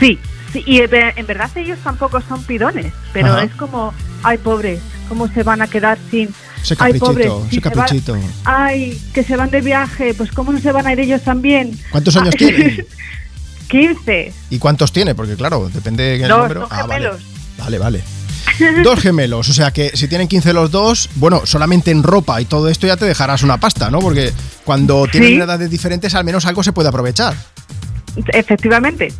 Sí, 0.00 0.18
sí, 0.52 0.62
y 0.66 0.80
en 0.80 0.90
ver- 0.90 1.14
en 1.16 1.26
verdad 1.26 1.50
ellos 1.56 1.78
tampoco 1.82 2.20
son 2.28 2.42
pidones, 2.44 2.92
pero 3.12 3.28
Ajá. 3.32 3.44
es 3.44 3.54
como, 3.54 3.94
ay, 4.22 4.36
pobres, 4.38 4.80
¿cómo 5.08 5.28
se 5.28 5.42
van 5.42 5.62
a 5.62 5.66
quedar 5.68 5.98
sin... 6.10 6.28
Ese 6.66 6.74
ay, 6.74 6.92
caprichito, 6.98 7.06
pobres, 7.06 7.26
ese 7.26 7.48
si 7.50 7.54
se 7.56 7.60
van- 7.60 7.74
caprichito. 7.74 8.16
ay, 8.44 9.02
que 9.14 9.22
se 9.22 9.36
van 9.36 9.50
de 9.50 9.60
viaje, 9.60 10.14
pues 10.14 10.30
¿cómo 10.32 10.52
no 10.52 10.58
se 10.60 10.72
van 10.72 10.86
a 10.86 10.92
ir 10.92 11.00
ellos 11.00 11.22
también? 11.22 11.78
¿Cuántos 11.90 12.16
años 12.16 12.34
Ay, 12.38 12.46
tienen? 12.46 12.86
15. 13.68 14.32
¿Y 14.50 14.58
cuántos 14.58 14.92
tiene? 14.92 15.14
Porque 15.14 15.34
claro, 15.36 15.68
depende 15.72 16.18
del 16.18 16.28
número. 16.28 16.60
dos 16.60 16.68
Ah, 16.72 16.86
vale. 16.86 17.10
Vale, 17.58 17.78
vale. 17.78 18.02
Dos 18.84 19.00
gemelos, 19.00 19.48
o 19.48 19.52
sea 19.52 19.70
que 19.70 19.90
si 19.94 20.08
tienen 20.08 20.28
15 20.28 20.52
los 20.54 20.70
dos, 20.70 21.10
bueno, 21.16 21.42
solamente 21.44 21.90
en 21.90 22.02
ropa 22.02 22.40
y 22.40 22.44
todo 22.46 22.68
esto 22.68 22.86
ya 22.86 22.96
te 22.96 23.04
dejarás 23.04 23.42
una 23.42 23.58
pasta, 23.58 23.90
¿no? 23.90 23.98
Porque 23.98 24.32
cuando 24.64 25.06
tienen 25.10 25.30
Sí. 25.30 25.36
edades 25.36 25.68
diferentes 25.70 26.14
al 26.14 26.24
menos 26.24 26.46
algo 26.46 26.62
se 26.62 26.72
puede 26.72 26.88
aprovechar. 26.88 27.34
Efectivamente. 28.28 29.12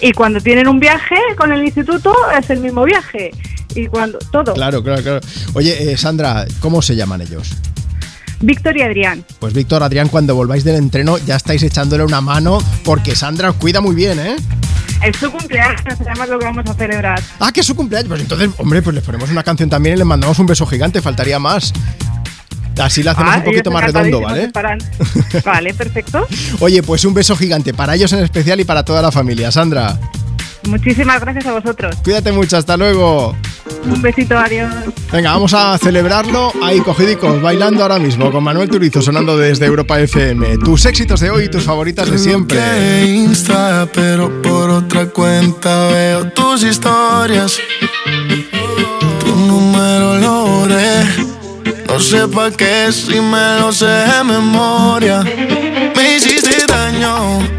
Y 0.00 0.12
cuando 0.12 0.40
tienen 0.40 0.68
un 0.68 0.78
viaje 0.80 1.16
con 1.36 1.52
el 1.52 1.64
instituto 1.64 2.14
es 2.38 2.48
el 2.50 2.60
mismo 2.60 2.84
viaje. 2.84 3.30
Y 3.78 3.86
cuando 3.86 4.18
todo. 4.32 4.54
Claro, 4.54 4.82
claro, 4.82 5.02
claro. 5.02 5.20
Oye, 5.54 5.92
eh, 5.92 5.96
Sandra, 5.96 6.46
¿cómo 6.60 6.82
se 6.82 6.96
llaman 6.96 7.20
ellos? 7.20 7.50
Víctor 8.40 8.76
y 8.76 8.82
Adrián. 8.82 9.24
Pues 9.38 9.52
Víctor, 9.52 9.82
Adrián, 9.82 10.08
cuando 10.08 10.34
volváis 10.34 10.64
del 10.64 10.76
entreno 10.76 11.18
ya 11.18 11.36
estáis 11.36 11.62
echándole 11.62 12.04
una 12.04 12.20
mano 12.20 12.58
porque 12.84 13.14
Sandra 13.16 13.50
os 13.50 13.56
cuida 13.56 13.80
muy 13.80 13.94
bien, 13.94 14.18
¿eh? 14.18 14.36
Es 15.04 15.16
su 15.16 15.30
cumpleaños, 15.30 15.80
además 16.00 16.28
lo 16.28 16.38
que 16.40 16.44
vamos 16.44 16.64
a 16.68 16.74
celebrar. 16.74 17.22
Ah, 17.38 17.52
que 17.52 17.60
es 17.60 17.66
su 17.66 17.76
cumpleaños. 17.76 18.08
Pues 18.08 18.20
entonces, 18.20 18.50
hombre, 18.58 18.82
pues 18.82 18.94
les 18.94 19.04
ponemos 19.04 19.30
una 19.30 19.44
canción 19.44 19.70
también 19.70 19.94
y 19.94 19.98
les 19.98 20.06
mandamos 20.06 20.38
un 20.40 20.46
beso 20.46 20.66
gigante, 20.66 21.00
faltaría 21.00 21.38
más. 21.38 21.72
Así 22.80 23.02
la 23.02 23.12
hacemos 23.12 23.32
Ah, 23.34 23.38
un 23.38 23.44
poquito 23.44 23.70
más 23.70 23.84
redondo, 23.84 24.20
¿vale? 24.20 24.50
vale, 25.44 25.74
perfecto. 25.74 26.26
Oye, 26.60 26.82
pues 26.82 27.04
un 27.04 27.14
beso 27.14 27.36
gigante 27.36 27.74
para 27.74 27.94
ellos 27.94 28.12
en 28.12 28.22
especial 28.24 28.60
y 28.60 28.64
para 28.64 28.84
toda 28.84 29.02
la 29.02 29.10
familia. 29.10 29.50
Sandra, 29.50 29.98
Muchísimas 30.68 31.20
gracias 31.20 31.46
a 31.46 31.52
vosotros. 31.52 31.96
cuídate 32.04 32.32
mucho, 32.32 32.56
hasta 32.56 32.76
luego. 32.76 33.34
Un 33.84 34.02
besito, 34.02 34.38
adiós. 34.38 34.72
Venga, 35.12 35.32
vamos 35.32 35.54
a 35.54 35.76
celebrarlo 35.78 36.52
ahí 36.62 36.80
cogidicos, 36.80 37.40
bailando 37.40 37.82
ahora 37.82 37.98
mismo 37.98 38.30
con 38.30 38.44
Manuel 38.44 38.68
Turizo 38.68 39.02
sonando 39.02 39.36
desde 39.36 39.66
Europa 39.66 39.98
FM. 40.00 40.58
Tus 40.58 40.86
éxitos 40.86 41.20
de 41.20 41.30
hoy 41.30 41.44
y 41.44 41.48
tus 41.48 41.64
favoritas 41.64 42.10
de 42.10 42.18
siempre. 42.18 42.58
Que 42.58 43.06
Insta, 43.06 43.88
pero 43.92 44.42
por 44.42 44.70
otra 44.70 45.06
cuenta 45.06 45.88
veo 45.88 46.30
tus 46.32 46.62
historias. 46.62 47.58
Tu 49.20 49.36
número 49.36 50.18
lo. 50.18 50.38
No 51.98 52.04
sé 52.04 52.28
pa' 52.28 52.52
qué 52.52 52.92
si 52.92 53.20
me 53.20 53.58
lo 53.58 53.72
sé 53.72 53.86
de 53.86 54.22
memoria. 54.22 55.24
Me 55.96 56.14
hiciste 56.14 56.64
daño 56.64 57.57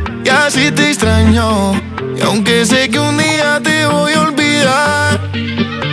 Y 0.92 2.22
aunque 2.24 2.66
sé 2.66 2.90
que 2.90 3.00
un 3.00 3.16
día 3.16 3.62
te 3.64 3.86
voy 3.86 4.12
a 4.14 4.22
olvidar, 4.22 5.22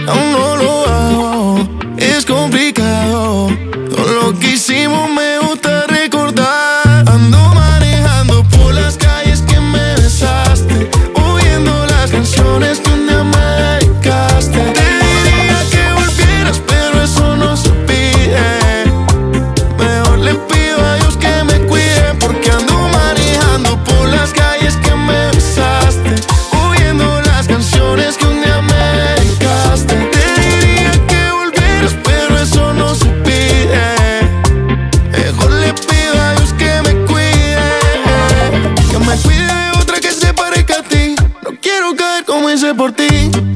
aún 0.09 0.33
no 0.33 0.57
lo 0.57 0.87
hago. 0.87 1.69
Es 1.99 2.25
complicado. 2.25 3.51
Todo 3.95 4.13
lo 4.23 4.39
que 4.39 4.53
hicimos 4.53 5.11
me 5.11 5.26
por 42.87 42.93
ti. 42.93 43.56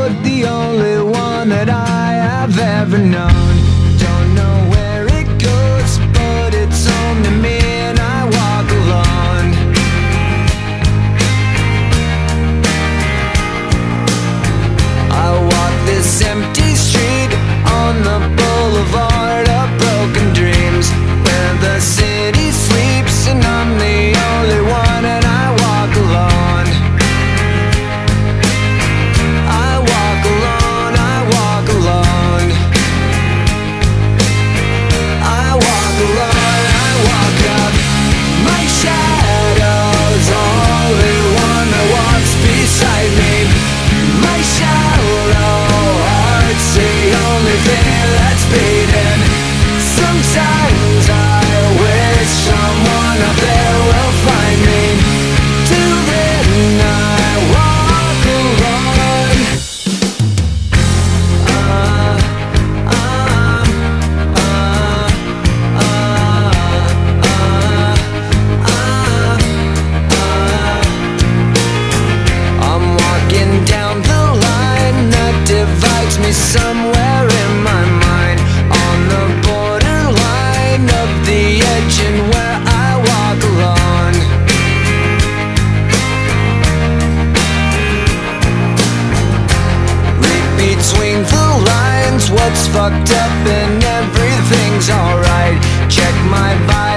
My 96.29 96.55
vital 96.67 96.90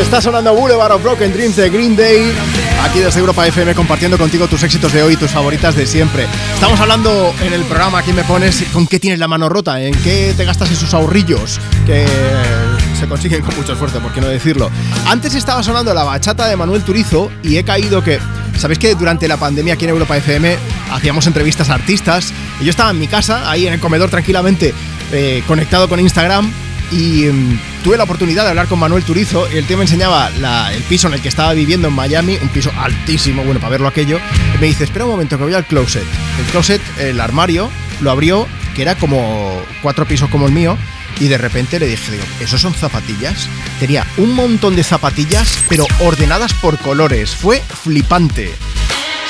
Está 0.00 0.20
sonando 0.20 0.52
Boulevard 0.54 0.90
of 0.90 1.02
Broken 1.04 1.32
Dreams 1.32 1.54
de 1.54 1.70
Green 1.70 1.94
Day. 1.94 2.32
Aquí 2.82 2.98
desde 2.98 3.20
Europa 3.20 3.46
FM 3.46 3.76
compartiendo 3.76 4.18
contigo 4.18 4.48
tus 4.48 4.62
éxitos 4.64 4.92
de 4.92 5.02
hoy 5.04 5.14
y 5.14 5.16
tus 5.16 5.30
favoritas 5.30 5.76
de 5.76 5.86
siempre. 5.86 6.26
Estamos 6.52 6.80
hablando 6.80 7.32
en 7.40 7.52
el 7.52 7.62
programa, 7.62 7.98
aquí 7.98 8.12
me 8.12 8.24
pones 8.24 8.64
con 8.72 8.88
qué 8.88 8.98
tienes 8.98 9.20
la 9.20 9.28
mano 9.28 9.48
rota, 9.48 9.80
en 9.80 9.94
qué 10.02 10.34
te 10.36 10.44
gastas 10.44 10.72
esos 10.72 10.92
ahorrillos 10.94 11.60
que 11.86 12.04
se 12.98 13.06
consiguen 13.06 13.42
con 13.42 13.54
mucho 13.56 13.72
esfuerzo, 13.72 14.00
por 14.00 14.12
qué 14.12 14.20
no 14.20 14.26
decirlo. 14.26 14.68
Antes 15.06 15.34
estaba 15.36 15.62
sonando 15.62 15.94
la 15.94 16.02
bachata 16.02 16.48
de 16.48 16.56
Manuel 16.56 16.82
Turizo 16.82 17.30
y 17.44 17.56
he 17.56 17.64
caído 17.64 18.02
que, 18.02 18.18
¿sabéis 18.58 18.80
que 18.80 18.96
durante 18.96 19.28
la 19.28 19.36
pandemia 19.36 19.74
aquí 19.74 19.84
en 19.84 19.90
Europa 19.90 20.16
FM 20.16 20.56
hacíamos 20.90 21.28
entrevistas 21.28 21.70
a 21.70 21.74
artistas? 21.74 22.32
Y 22.60 22.64
yo 22.64 22.70
estaba 22.70 22.90
en 22.90 22.98
mi 22.98 23.06
casa, 23.06 23.48
ahí 23.48 23.68
en 23.68 23.74
el 23.74 23.80
comedor 23.80 24.10
tranquilamente, 24.10 24.74
eh, 25.12 25.44
conectado 25.46 25.88
con 25.88 26.00
Instagram 26.00 26.52
y 26.90 27.24
mm, 27.24 27.58
tuve 27.82 27.96
la 27.96 28.04
oportunidad 28.04 28.44
de 28.44 28.50
hablar 28.50 28.68
con 28.68 28.78
Manuel 28.78 29.04
Turizo. 29.04 29.46
El 29.48 29.66
tío 29.66 29.76
me 29.76 29.84
enseñaba 29.84 30.30
el 30.72 30.82
piso 30.84 31.08
en 31.08 31.14
el 31.14 31.22
que 31.22 31.28
estaba 31.28 31.52
viviendo 31.52 31.88
en 31.88 31.94
Miami, 31.94 32.38
un 32.40 32.48
piso 32.48 32.70
altísimo, 32.76 33.42
bueno, 33.44 33.60
para 33.60 33.70
verlo 33.70 33.88
aquello. 33.88 34.18
Me 34.60 34.66
dice, 34.66 34.84
espera 34.84 35.04
un 35.04 35.12
momento 35.12 35.38
que 35.38 35.44
voy 35.44 35.54
al 35.54 35.66
closet. 35.66 36.04
El 36.38 36.44
closet, 36.46 36.80
el 36.98 37.20
armario, 37.20 37.70
lo 38.00 38.10
abrió, 38.10 38.46
que 38.74 38.82
era 38.82 38.94
como 38.96 39.60
cuatro 39.82 40.06
pisos 40.06 40.28
como 40.28 40.46
el 40.46 40.52
mío. 40.52 40.76
Y 41.20 41.28
de 41.28 41.38
repente 41.38 41.78
le 41.78 41.86
dije, 41.86 42.10
digo, 42.10 42.24
¿esos 42.40 42.60
son 42.60 42.74
zapatillas? 42.74 43.48
Tenía 43.78 44.04
un 44.16 44.34
montón 44.34 44.74
de 44.74 44.82
zapatillas, 44.82 45.58
pero 45.68 45.86
ordenadas 46.00 46.52
por 46.54 46.78
colores. 46.78 47.30
Fue 47.30 47.62
flipante. 47.82 48.52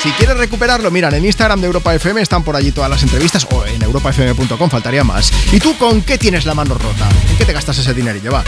Si 0.05 0.11
quieres 0.11 0.37
recuperarlo, 0.37 0.91
mira, 0.91 1.09
en 1.09 1.25
Instagram 1.25 1.59
de 1.61 1.65
Europa 1.65 1.95
FM 1.95 2.21
están 2.21 2.43
por 2.43 2.55
allí 2.55 2.71
todas 2.71 2.91
las 2.91 3.01
entrevistas 3.01 3.47
o 3.51 3.65
en 3.65 3.81
europafm.com 3.81 4.69
faltaría 4.69 5.03
más. 5.03 5.33
¿Y 5.51 5.57
tú 5.57 5.75
con 5.79 6.03
qué 6.03 6.19
tienes 6.19 6.45
la 6.45 6.53
mano 6.53 6.75
rota? 6.75 7.09
¿En 7.31 7.37
qué 7.37 7.43
te 7.43 7.53
gastas 7.53 7.79
ese 7.79 7.91
dinerillo? 7.91 8.31
Va. 8.31 8.43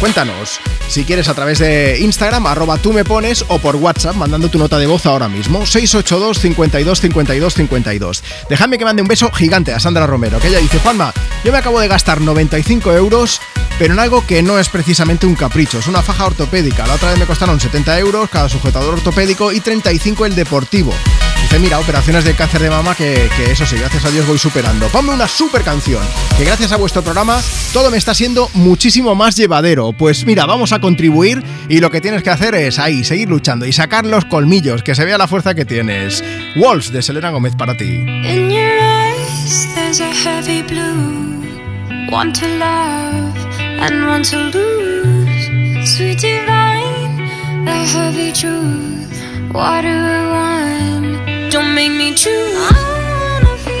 Cuéntanos, 0.00 0.60
si 0.88 1.04
quieres 1.04 1.28
a 1.28 1.34
través 1.34 1.58
de 1.58 1.98
Instagram, 2.00 2.46
arroba 2.46 2.78
tú 2.78 2.90
me 2.90 3.04
pones 3.04 3.44
o 3.48 3.58
por 3.58 3.76
WhatsApp, 3.76 4.16
mandando 4.16 4.48
tu 4.48 4.58
nota 4.58 4.78
de 4.78 4.86
voz 4.86 5.04
ahora 5.04 5.28
mismo, 5.28 5.66
682 5.66 6.40
52 6.40 7.00
52 7.02 7.54
52. 7.54 8.24
Dejadme 8.48 8.78
que 8.78 8.86
mande 8.86 9.02
un 9.02 9.08
beso 9.08 9.30
gigante 9.30 9.74
a 9.74 9.78
Sandra 9.78 10.06
Romero, 10.06 10.40
que 10.40 10.48
ella 10.48 10.58
dice, 10.58 10.78
Juanma, 10.78 11.12
yo 11.44 11.52
me 11.52 11.58
acabo 11.58 11.80
de 11.80 11.88
gastar 11.88 12.22
95 12.22 12.94
euros, 12.94 13.42
pero 13.78 13.92
en 13.92 14.00
algo 14.00 14.26
que 14.26 14.42
no 14.42 14.58
es 14.58 14.70
precisamente 14.70 15.26
un 15.26 15.34
capricho, 15.34 15.78
es 15.78 15.86
una 15.86 16.00
faja 16.00 16.24
ortopédica. 16.24 16.86
La 16.86 16.94
otra 16.94 17.10
vez 17.10 17.18
me 17.18 17.26
costaron 17.26 17.60
70 17.60 17.98
euros 17.98 18.30
cada 18.30 18.48
sujetador 18.48 18.94
ortopédico 18.94 19.52
y 19.52 19.60
35 19.60 20.24
el 20.24 20.34
deportivo. 20.34 20.94
Dice, 21.42 21.58
mira, 21.58 21.78
operaciones 21.78 22.24
de 22.24 22.34
cáncer 22.34 22.62
de 22.62 22.70
mama 22.70 22.94
que, 22.94 23.28
eso 23.50 23.66
sí, 23.66 23.76
gracias 23.76 24.04
a 24.04 24.10
Dios 24.10 24.26
voy 24.26 24.38
superando. 24.38 24.88
Ponme 24.88 25.12
una 25.12 25.26
super 25.26 25.62
canción, 25.62 26.02
que 26.38 26.44
gracias 26.44 26.72
a 26.72 26.76
vuestro 26.76 27.02
programa 27.02 27.40
todo 27.72 27.90
me 27.90 27.98
está 27.98 28.14
siendo 28.14 28.48
muchísimo 28.54 29.14
más 29.14 29.36
llevadero. 29.36 29.92
Pues 29.92 30.24
mira, 30.24 30.46
vamos 30.46 30.72
a 30.72 30.80
contribuir 30.80 31.42
y 31.68 31.80
lo 31.80 31.90
que 31.90 32.00
tienes 32.00 32.22
que 32.22 32.30
hacer 32.30 32.54
es 32.54 32.78
ahí, 32.78 33.04
seguir 33.04 33.28
luchando 33.28 33.66
y 33.66 33.72
sacar 33.72 34.06
los 34.06 34.24
colmillos, 34.24 34.82
que 34.82 34.94
se 34.94 35.04
vea 35.04 35.18
la 35.18 35.28
fuerza 35.28 35.54
que 35.54 35.64
tienes. 35.64 36.22
Walls 36.56 36.92
de 36.92 37.02
Selena 37.02 37.30
Gómez 37.30 37.54
para 37.56 37.76
ti. 37.76 38.04
There's 39.74 40.00
a 40.00 40.12
heavy 40.12 40.62
blue. 40.62 41.20
To 42.10 42.46
love 42.58 43.36
and 43.80 44.24
to 44.24 44.36
lose. 44.36 45.96
Sweet 45.96 46.18
divine, 46.18 47.64
the 47.64 47.72
heavy 47.72 48.32
truth. 48.32 49.10
Make 51.80 51.92
me 51.92 52.14
choose. 52.14 52.56
I 52.58 53.40
wanna 53.42 53.56
feel 53.56 53.80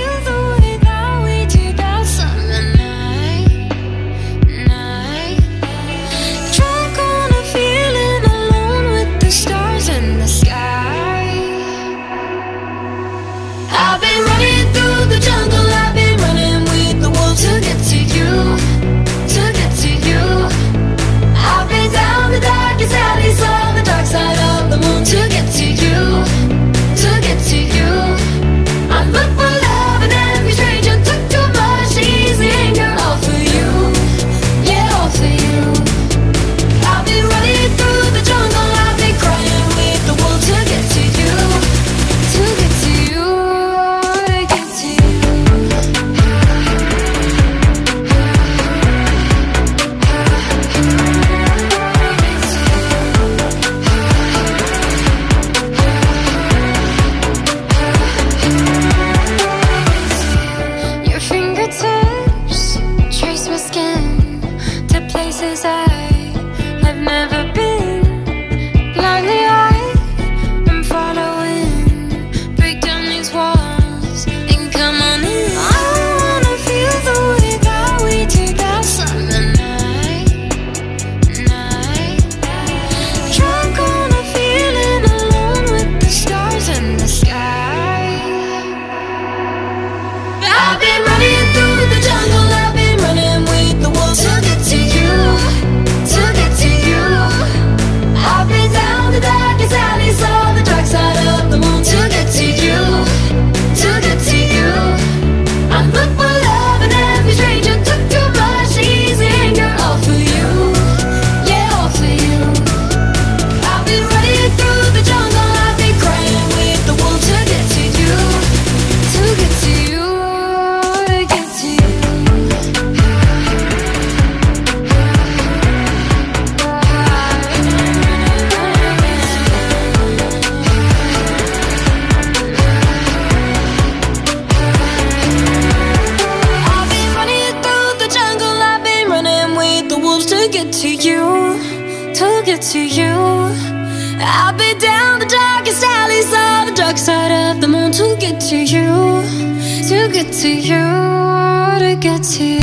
get 150.22 150.32
to 150.32 150.48
you, 150.48 151.78
to 151.78 151.96
get 152.00 152.22
to 152.22 152.44
you. 152.44 152.60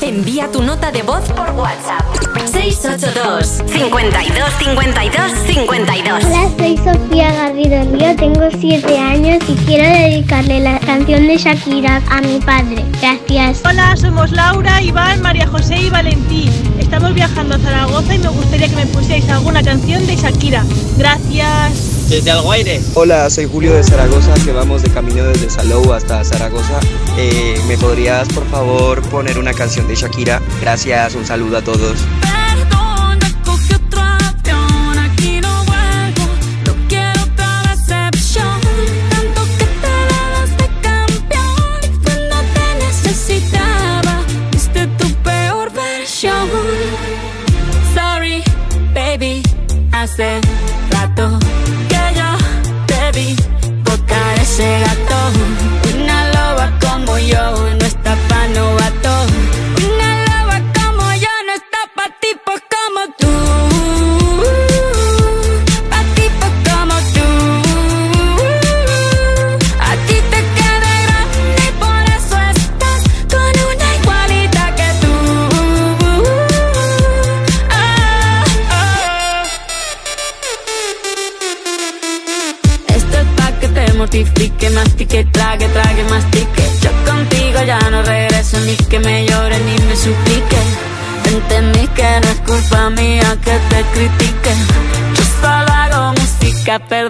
Envía 0.00 0.50
tu 0.50 0.62
nota 0.62 0.90
de 0.90 1.02
voz 1.02 1.22
por 1.32 1.50
WhatsApp. 1.52 2.02
682 2.46 3.62
52 3.66 4.52
52 4.58 5.32
52. 5.46 6.24
Hola, 6.24 6.50
soy 6.58 6.76
Sofía 6.76 7.32
Garrido 7.32 7.84
Río, 7.92 8.16
tengo 8.16 8.48
7 8.50 8.98
años 8.98 9.38
y 9.48 9.54
quiero 9.64 9.84
dedicarle 9.84 10.60
la 10.60 10.78
canción 10.80 11.26
de 11.26 11.36
Shakira 11.36 12.02
a 12.10 12.20
mi 12.20 12.38
padre. 12.40 12.84
Gracias. 13.00 13.62
Hola, 13.64 13.96
somos 13.96 14.32
Laura, 14.32 14.82
Iván, 14.82 15.22
María 15.22 15.46
José 15.46 15.76
y 15.76 15.90
Valentín. 15.90 16.50
Estamos 16.78 17.14
viajando 17.14 17.54
a 17.54 17.58
Zaragoza 17.58 18.14
y 18.14 18.18
me 18.18 18.28
gustaría 18.28 18.68
que 18.68 18.76
me 18.76 18.86
pusierais 18.86 19.28
alguna 19.28 19.62
canción 19.62 20.06
de 20.06 20.16
Shakira. 20.16 20.64
Gracias. 20.98 21.93
Desde 22.08 22.30
Alguaire. 22.30 22.80
Hola, 22.94 23.28
soy 23.30 23.46
Julio 23.46 23.74
de 23.74 23.82
Zaragoza, 23.82 24.34
que 24.44 24.52
vamos 24.52 24.82
de 24.82 24.90
camino 24.90 25.24
desde 25.24 25.50
Salou 25.50 25.92
hasta 25.92 26.24
Zaragoza. 26.24 26.78
Eh, 27.16 27.58
¿Me 27.66 27.76
podrías, 27.78 28.28
por 28.28 28.46
favor, 28.48 29.02
poner 29.08 29.38
una 29.38 29.52
canción 29.52 29.88
de 29.88 29.94
Shakira? 29.94 30.40
Gracias, 30.60 31.14
un 31.14 31.24
saludo 31.24 31.58
a 31.58 31.62
todos. 31.62 31.98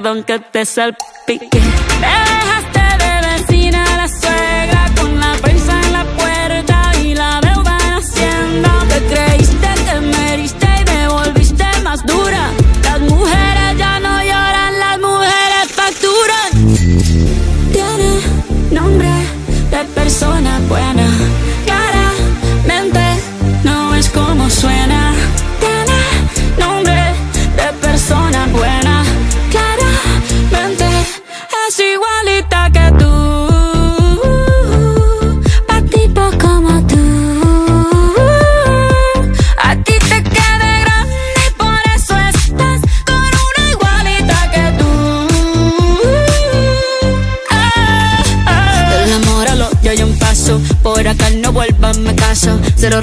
Perdón 0.05 0.23
que 0.25 0.39
te 0.39 0.67
salpique. 0.67 1.59
Me 1.99 2.54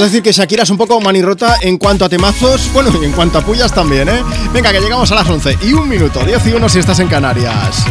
Podemos 0.00 0.12
decir 0.12 0.22
que 0.22 0.32
Shakira 0.32 0.62
es 0.62 0.70
un 0.70 0.78
poco 0.78 0.98
manirrota 0.98 1.56
en 1.60 1.76
cuanto 1.76 2.06
a 2.06 2.08
temazos, 2.08 2.72
bueno, 2.72 2.90
y 3.02 3.04
en 3.04 3.12
cuanto 3.12 3.36
a 3.36 3.42
pullas 3.42 3.70
también, 3.70 4.08
¿eh? 4.08 4.22
Venga, 4.50 4.72
que 4.72 4.80
llegamos 4.80 5.12
a 5.12 5.16
las 5.16 5.28
11 5.28 5.58
y 5.60 5.74
un 5.74 5.86
minuto, 5.86 6.24
10 6.24 6.46
y 6.46 6.52
1 6.54 6.68
si 6.70 6.78
estás 6.78 7.00
en 7.00 7.08
Canarias. 7.08 7.84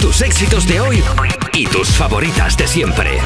Tus 0.00 0.20
éxitos 0.20 0.64
de 0.68 0.80
hoy 0.80 1.02
y 1.54 1.66
tus 1.66 1.88
favoritas 1.88 2.56
de 2.56 2.68
siempre. 2.68 3.18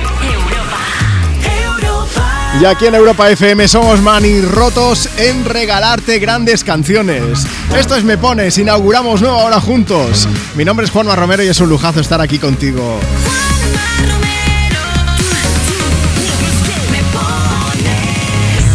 Y 2.63 2.65
aquí 2.65 2.87
en 2.87 2.95
Europa 2.95 3.29
FM 3.29 3.69
somos 3.69 4.01
manirrotos 4.01 5.11
en 5.19 5.45
regalarte 5.45 6.19
grandes 6.19 6.65
canciones. 6.65 7.47
Esto 7.77 7.97
es 7.97 8.05
Me 8.05 8.17
Pones, 8.17 8.57
inauguramos 8.57 9.21
nueva 9.21 9.45
hora 9.45 9.61
juntos. 9.61 10.27
Mi 10.55 10.65
nombre 10.65 10.87
es 10.87 10.91
Juanma 10.91 11.15
Romero 11.15 11.43
y 11.43 11.49
es 11.49 11.61
un 11.61 11.69
lujazo 11.69 12.01
estar 12.01 12.23
aquí 12.23 12.39
contigo. 12.39 12.99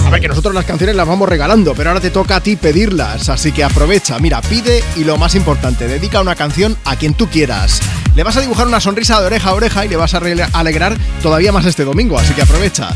A 0.07 0.09
ver, 0.09 0.21
que 0.21 0.29
nosotros 0.29 0.53
las 0.55 0.63
canciones 0.63 0.95
las 0.95 1.05
vamos 1.05 1.27
regalando, 1.27 1.75
pero 1.75 1.89
ahora 1.89 1.99
te 1.99 2.09
toca 2.11 2.37
a 2.37 2.41
ti 2.41 2.55
pedirlas, 2.55 3.27
así 3.27 3.51
que 3.51 3.65
aprovecha. 3.65 4.17
Mira, 4.19 4.39
pide 4.41 4.81
y 4.95 5.03
lo 5.03 5.17
más 5.17 5.35
importante, 5.35 5.85
dedica 5.85 6.21
una 6.21 6.33
canción 6.35 6.77
a 6.85 6.95
quien 6.95 7.13
tú 7.13 7.27
quieras. 7.29 7.81
Le 8.15 8.23
vas 8.23 8.37
a 8.37 8.41
dibujar 8.41 8.67
una 8.67 8.79
sonrisa 8.79 9.19
de 9.19 9.25
oreja 9.27 9.49
a 9.49 9.53
oreja 9.53 9.83
y 9.85 9.89
le 9.89 9.97
vas 9.97 10.13
a 10.13 10.21
alegrar 10.53 10.97
todavía 11.21 11.51
más 11.51 11.65
este 11.65 11.83
domingo, 11.83 12.17
así 12.17 12.33
que 12.33 12.41
aprovecha. 12.41 12.89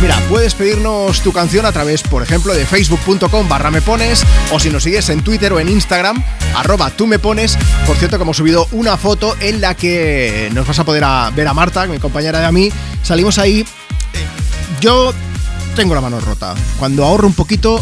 Mira, 0.00 0.18
puedes 0.30 0.54
pedirnos 0.54 1.20
tu 1.20 1.30
canción 1.30 1.66
a 1.66 1.72
través, 1.72 2.02
por 2.02 2.22
ejemplo, 2.22 2.54
de 2.54 2.64
facebook.com 2.64 3.48
barra 3.50 3.70
me 3.70 3.82
pones 3.82 4.24
o 4.50 4.58
si 4.58 4.70
nos 4.70 4.82
sigues 4.82 5.10
en 5.10 5.22
Twitter 5.22 5.52
o 5.52 5.60
en 5.60 5.68
Instagram, 5.68 6.24
arroba 6.54 6.88
tú 6.88 7.06
me 7.06 7.18
pones. 7.18 7.58
Por 7.86 7.98
cierto, 7.98 8.16
que 8.16 8.22
hemos 8.22 8.38
subido 8.38 8.66
una 8.72 8.96
foto 8.96 9.36
en 9.40 9.60
la 9.60 9.74
que 9.74 10.50
nos 10.54 10.66
vas 10.66 10.78
a 10.78 10.84
poder 10.84 11.04
ver 11.34 11.48
a 11.48 11.54
Marta, 11.54 11.86
mi 11.86 11.98
compañera 11.98 12.40
y 12.40 12.44
a 12.44 12.50
mí. 12.52 12.72
Salimos 13.02 13.38
ahí. 13.38 13.60
eh, 13.60 13.66
Yo 14.80 15.12
tengo 15.76 15.94
la 15.94 16.00
mano 16.00 16.18
rota. 16.20 16.54
Cuando 16.78 17.04
ahorro 17.04 17.26
un 17.26 17.34
poquito, 17.34 17.78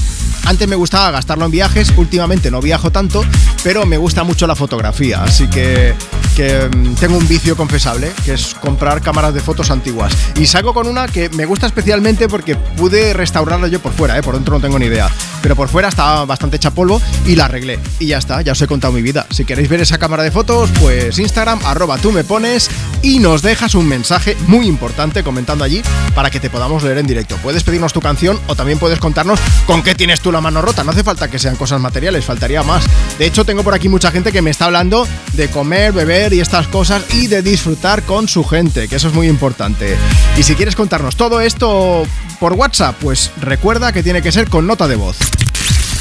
antes 0.47 0.69
me 0.69 0.77
gustaba 0.77 1.11
gastarlo 1.11 1.47
en 1.47 1.51
viajes, 1.51 1.93
últimamente 1.97 2.51
no 2.51 2.61
viajo 2.61 2.91
tanto, 2.91 3.25
pero 3.63 3.87
me 3.87 3.97
gusta 3.97 4.25
mucho 4.25 4.47
la 4.47 4.55
fotografía, 4.55 5.23
así 5.23 5.49
que, 5.49 5.95
que, 6.37 6.69
mm, 6.69 6.95
tengo 6.95 7.17
un 7.17 7.27
vicio 7.27 7.57
confesable, 7.57 8.13
que 8.25 8.35
es 8.35 8.55
comprar 8.55 9.01
cámaras 9.01 9.33
de 9.35 9.41
fotos 9.41 9.71
antiguas. 9.71 10.13
Y 10.39 10.47
salgo 10.47 10.75
con 10.75 10.87
una 10.87 11.09
que 11.09 11.29
me 11.31 11.47
gusta 11.47 11.67
especialmente 11.67 12.29
porque 12.29 12.57
pude 12.57 13.15
restaurarla 13.15 13.69
yo 13.69 13.81
por 13.81 13.93
fuera, 13.93 14.19
¿eh? 14.19 14.23
por 14.23 14.35
dentro 14.35 14.55
no 14.55 14.61
tengo 14.61 14.79
ni 14.79 14.87
idea, 14.87 15.09
pero 15.43 15.57
por 15.57 15.69
fuera 15.69 15.89
estaba 15.89 16.25
bastante 16.25 16.57
hecha 16.57 16.71
polvo 16.71 17.01
y 17.27 17.37
la 17.37 17.47
arreglé. 17.47 17.79
Y 17.99 18.07
ya 18.07 18.19
está, 18.19 18.43
ya 18.43 18.53
os 18.53 18.63
he 18.63 18.67
contado 18.67 18.93
mi 18.93 19.03
vida. 19.03 19.27
Si 19.31 19.45
queréis 19.45 19.69
ver 19.69 19.81
esa 19.81 19.99
cámara 19.99 20.23
de 20.23 20.31
fotos, 20.31 20.71
pues 20.81 21.19
Instagram, 21.19 21.61
arroba 21.65 21.99
tú 21.99 22.13
me 22.13 22.25
pones 22.25 22.69
y 23.03 23.19
nos 23.19 23.43
dejas 23.43 23.75
un 23.75 23.87
mensaje 23.87 24.37
muy 24.47 24.67
importante 24.67 25.23
comentando 25.23 25.65
allí 25.65 25.83
para 26.15 26.31
que 26.31 26.41
te 26.41 26.51
podamos 26.51 26.83
leer 26.83 26.99
en 26.99 27.07
directo. 27.07 27.37
Puedes 27.43 27.63
pedirnos 27.63 27.93
tu 27.93 28.01
canción 28.01 28.39
o 28.47 28.55
también 28.55 28.79
puedes 28.79 28.99
contarnos 28.99 29.41
con 29.67 29.83
qué 29.83 29.95
tienes 29.95 30.21
tú 30.21 30.33
la 30.35 30.41
mano 30.41 30.61
rota. 30.61 30.85
No 30.85 30.91
hace 30.91 31.03
falta 31.03 31.29
que 31.29 31.39
sean 31.39 31.57
cosas 31.57 31.81
materiales, 31.81 32.25
faltaría 32.25 32.63
más. 32.63 32.85
De 33.19 33.27
hecho, 33.27 33.45
tengo 33.45 33.63
por 33.63 33.75
aquí 33.75 33.89
mucha 33.89 34.11
gente 34.11 34.33
que 34.33 34.43
me 34.43 34.51
está 34.51 34.67
hablando 34.67 35.07
de 35.33 35.49
comer, 35.49 35.93
beber 35.93 36.33
y 36.35 36.41
estas 36.41 36.69
cosas 36.69 37.03
y 37.15 37.29
de 37.29 37.43
disfrutar 37.43 38.03
con 38.03 38.29
su 38.29 38.45
gente, 38.45 38.89
que 38.89 38.97
eso 38.97 39.09
es 39.09 39.15
muy 39.15 39.29
importante. 39.29 39.97
Y 40.37 40.43
si 40.43 40.55
quieres 40.55 40.77
contarnos 40.77 41.17
todo 41.17 41.41
esto 41.41 42.05
por 42.41 42.53
WhatsApp, 42.53 42.97
pues 43.01 43.31
recuerda 43.41 43.93
que 43.93 44.03
tiene 44.03 44.21
que 44.21 44.33
ser 44.33 44.49
con 44.51 44.67
nota 44.67 44.89
de 44.89 44.97
voz. 44.97 45.17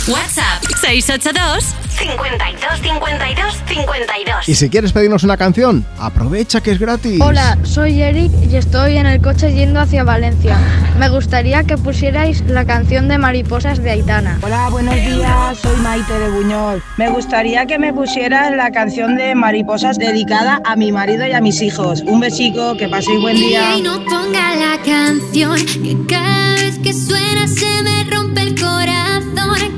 WhatsApp 0.08 0.62
682 0.82 1.64
52 1.98 2.82
52 2.82 3.64
52. 3.68 4.50
Y 4.50 4.56
si 4.56 4.70
quieres 4.70 4.92
pedirnos 4.92 5.24
una 5.24 5.38
canción, 5.38 5.86
aprovecha 5.98 6.60
que 6.60 6.72
es 6.72 6.80
gratis. 6.80 7.22
Hola, 7.22 7.58
soy 7.64 8.02
Eric 8.02 8.30
y 8.52 8.58
estoy 8.58 8.98
en 8.98 9.06
el 9.06 9.22
coche 9.22 9.54
yendo 9.54 9.80
hacia 9.80 10.04
Valencia. 10.04 10.58
Me 11.00 11.08
gustaría 11.08 11.64
que 11.64 11.78
pusierais 11.78 12.42
la 12.42 12.66
canción 12.66 13.08
de 13.08 13.18
Mariposas 13.18 13.82
de 13.82 13.92
Aitana. 13.92 14.40
Hola, 14.42 14.68
buenos 14.70 14.96
días, 14.96 15.58
soy 15.60 15.78
Maite 15.78 16.20
de 16.20 16.30
Buñol. 16.32 16.84
Me 16.98 17.10
gustaría 17.10 17.66
que 17.66 17.80
me 17.80 17.94
pusieras 17.94 18.52
la 18.52 18.72
canción 18.72 19.16
de 19.16 19.36
Mariposas 19.36 19.98
dedicada 19.98 20.60
a 20.66 20.76
mi 20.76 20.92
marido 20.92 21.26
y 21.26 21.32
a 21.32 21.40
mis 21.40 21.62
hijos. 21.62 22.02
Un 22.02 22.20
besico, 22.20 22.76
que 22.76 22.90
paséis 22.90 23.22
buen 23.22 23.38
día. 23.38 23.78
Y 23.78 23.82
no 23.82 24.04
ponga 24.04 24.54
la 24.56 24.78
canción 24.84 25.56
que 25.66 25.98
cada 26.10 26.56
vez 26.56 26.78
que 26.80 26.92
suena 26.94 27.48
se 27.48 27.84
me 27.84 28.04
rompe 28.12 28.42
el 28.42 28.60
corazón. 28.60 29.14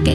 Que 0.03 0.14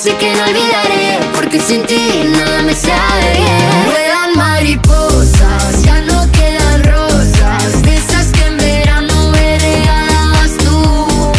sé 0.00 0.16
que 0.16 0.32
no 0.34 0.44
olvidaré. 0.44 1.18
Porque 1.34 1.60
sin 1.60 1.82
ti 1.84 2.22
nada 2.32 2.62
me 2.62 2.74
sabe 2.74 3.26
bien. 3.36 3.84
Vuelan 3.86 4.32
mariposas, 4.34 5.82
ya 5.84 6.00
no 6.10 6.18
quedan 6.32 6.84
rosas. 6.84 7.82
De 7.82 7.96
esas 7.96 8.26
que 8.28 8.46
en 8.46 8.56
verano 8.56 9.30
me 9.30 9.58
regalabas 9.58 10.52
tú. 10.64 11.32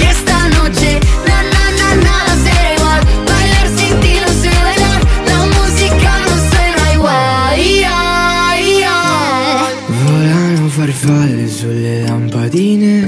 Y 0.00 0.02
esta 0.14 0.48
noche, 0.56 0.98
na 1.28 1.38
na 1.54 1.64
na 1.80 1.88
nada 2.08 2.32
será 2.44 2.74
igual. 2.78 3.00
Bailar 3.28 3.68
sin 3.78 3.94
ti 4.02 4.12
no 4.24 4.30
sé 4.40 4.50
bailar. 4.66 5.00
La 5.30 5.40
música 5.56 6.10
no 6.26 6.34
suena 6.50 6.84
igual. 6.94 7.58
Y 7.60 7.84
ay, 7.86 8.82
ay. 8.82 9.74
Volano 10.02 10.68
farfalle 10.76 11.46
sulle 11.48 12.02
lampadine, 12.08 13.06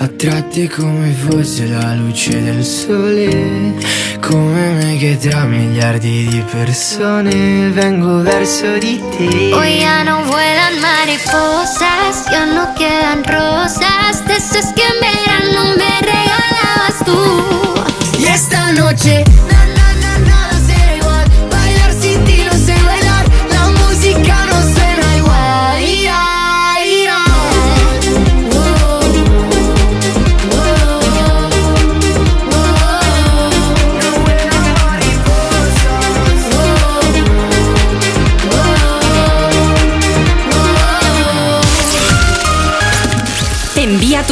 attratte 0.00 0.68
come 0.68 1.12
fosse 1.12 1.66
la 1.66 1.94
luce 1.94 2.42
del 2.42 2.64
sole. 2.64 4.01
Come 4.32 4.72
me 4.72 4.96
che 4.96 5.18
tra 5.18 5.44
miliardi 5.44 6.26
di 6.26 6.42
persone 6.50 7.68
vengo 7.68 8.22
verso 8.22 8.78
di 8.78 8.98
te. 9.10 9.52
Hoy 9.52 9.80
ya 9.80 10.02
no 10.04 10.24
vuelan 10.24 10.80
mariposas, 10.80 12.24
ya 12.30 12.46
no 12.46 12.72
quedan 12.74 13.24
rosas, 13.24 14.24
de 14.26 14.32
esas 14.32 14.72
que 14.72 14.80
en 14.80 15.00
verano 15.04 15.76
me 15.76 16.00
regalabas 16.00 17.04
tú. 17.04 18.20
Y 18.20 18.24
esta 18.24 18.72
noche, 18.72 19.22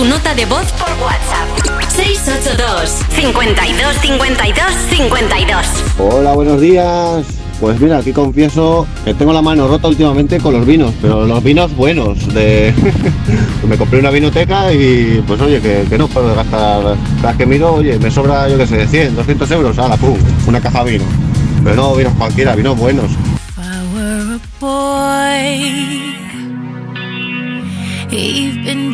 tu 0.00 0.06
nota 0.06 0.34
de 0.34 0.46
voz 0.46 0.64
por 0.72 0.88
WhatsApp. 1.02 1.46
682 1.94 2.88
52 3.10 3.96
52 4.00 4.64
52. 4.88 5.66
Hola, 5.98 6.32
buenos 6.32 6.58
días. 6.58 7.26
Pues 7.60 7.78
mira, 7.78 7.98
aquí 7.98 8.10
confieso 8.10 8.86
que 9.04 9.12
tengo 9.12 9.34
la 9.34 9.42
mano 9.42 9.68
rota 9.68 9.88
últimamente 9.88 10.38
con 10.40 10.54
los 10.54 10.64
vinos, 10.64 10.94
pero 11.02 11.26
los 11.26 11.44
vinos 11.44 11.76
buenos. 11.76 12.32
De... 12.32 12.72
me 13.68 13.76
compré 13.76 13.98
una 13.98 14.10
vinoteca 14.10 14.72
y 14.72 15.22
pues 15.26 15.38
oye, 15.42 15.60
que, 15.60 15.84
que 15.86 15.98
no 15.98 16.08
puedo 16.08 16.34
gastar. 16.34 16.96
Cada 17.20 17.36
que 17.36 17.44
miro, 17.44 17.74
oye, 17.74 17.98
me 17.98 18.10
sobra, 18.10 18.48
yo 18.48 18.56
qué 18.56 18.66
sé, 18.66 18.86
100, 18.86 19.16
200 19.16 19.50
euros, 19.50 19.76
la 19.76 19.98
pum, 19.98 20.16
una 20.46 20.62
caja 20.62 20.82
de 20.82 20.92
vino. 20.92 21.04
Pero 21.62 21.76
no 21.76 21.94
vinos 21.94 22.14
cualquiera, 22.14 22.56
vinos 22.56 22.78
buenos. 22.78 23.10
I 23.58 23.94
were 23.94 24.36
a 24.36 24.40
boy, 24.58 25.60
even 28.10 28.49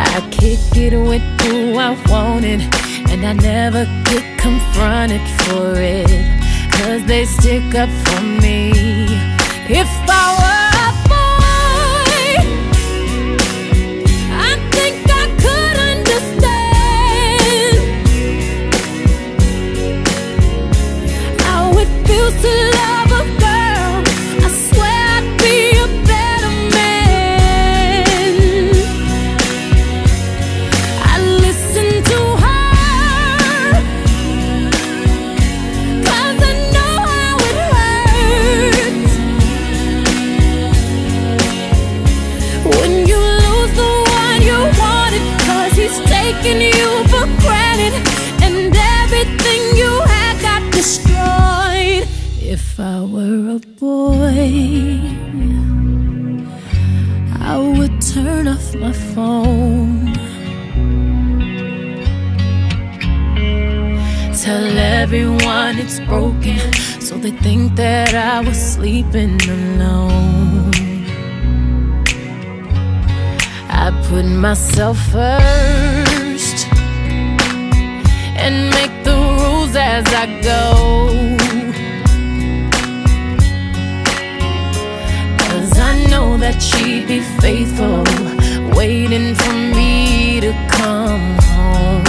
I 0.00 0.20
kick 0.30 0.60
it 0.76 0.94
with 0.96 1.22
who 1.42 1.76
I 1.76 1.90
wanted, 2.08 2.60
and 3.10 3.26
I 3.26 3.32
never 3.32 3.84
get 4.04 4.38
confronted 4.38 5.20
for 5.42 5.74
it. 5.76 6.06
Cause 6.72 7.04
they 7.06 7.24
stick 7.24 7.74
up 7.74 7.88
for 8.04 8.22
me. 8.22 8.70
If 9.68 9.88
I 10.08 10.24
were 10.42 10.70
a 10.86 10.90
boy, 11.10 12.36
I 14.48 14.52
think 14.70 14.96
I 15.10 15.26
could 15.42 15.76
understand 15.92 17.76
how 21.42 21.76
it 21.76 21.88
feels 22.06 22.34
to 22.42 22.77
taking 46.42 46.60
you 46.60 47.04
for 47.08 47.26
granted, 47.42 47.94
and 48.42 48.74
everything 49.02 49.60
you 49.76 49.92
had 50.06 50.40
got 50.40 50.72
destroyed. 50.72 52.06
If 52.40 52.78
I 52.78 53.00
were 53.00 53.56
a 53.56 53.60
boy, 53.80 55.00
I 57.40 57.56
would 57.58 58.00
turn 58.00 58.48
off 58.48 58.74
my 58.74 58.92
phone. 58.92 60.12
Tell 64.42 64.78
everyone 64.78 65.78
it's 65.78 66.00
broken, 66.00 66.72
so 67.00 67.16
they 67.16 67.32
think 67.32 67.74
that 67.76 68.14
I 68.14 68.40
was 68.40 68.56
sleeping 68.74 69.40
alone. 69.42 70.70
I 73.70 73.90
put 74.08 74.24
myself 74.24 74.98
first 75.12 75.97
and 78.38 78.70
make 78.70 78.94
the 79.04 79.14
rules 79.14 79.74
as 79.76 80.04
I 80.22 80.26
go. 80.40 80.62
Cause 85.48 85.78
I 85.78 86.06
know 86.10 86.36
that 86.38 86.62
she'd 86.62 87.06
be 87.08 87.20
faithful, 87.40 88.04
waiting 88.76 89.34
for 89.34 89.52
me 89.52 90.40
to 90.40 90.52
come 90.70 91.36
home. 91.52 92.04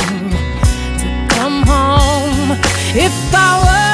To 1.02 1.08
come 1.36 1.64
home. 1.64 2.52
If 2.96 3.16
I 3.34 3.50
were 3.66 3.89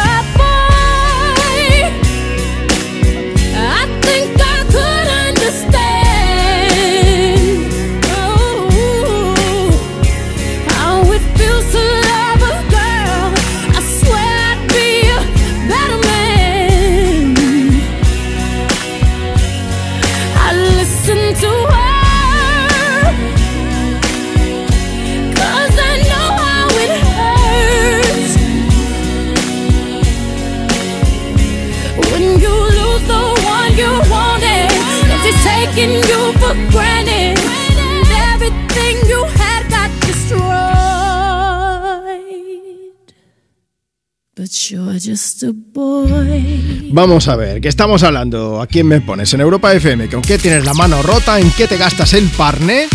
Vamos 46.91 47.27
a 47.27 47.35
ver, 47.35 47.61
que 47.61 47.67
estamos 47.67 48.03
hablando. 48.03 48.61
¿A 48.61 48.67
quién 48.67 48.87
me 48.87 49.01
pones? 49.01 49.33
En 49.33 49.41
Europa 49.41 49.73
FM. 49.73 50.09
¿Con 50.09 50.21
qué 50.21 50.37
tienes 50.37 50.65
la 50.65 50.73
mano 50.73 51.01
rota? 51.01 51.39
¿En 51.39 51.51
qué 51.51 51.67
te 51.67 51.77
gastas 51.77 52.13
el 52.13 52.27
parné? 52.29 52.87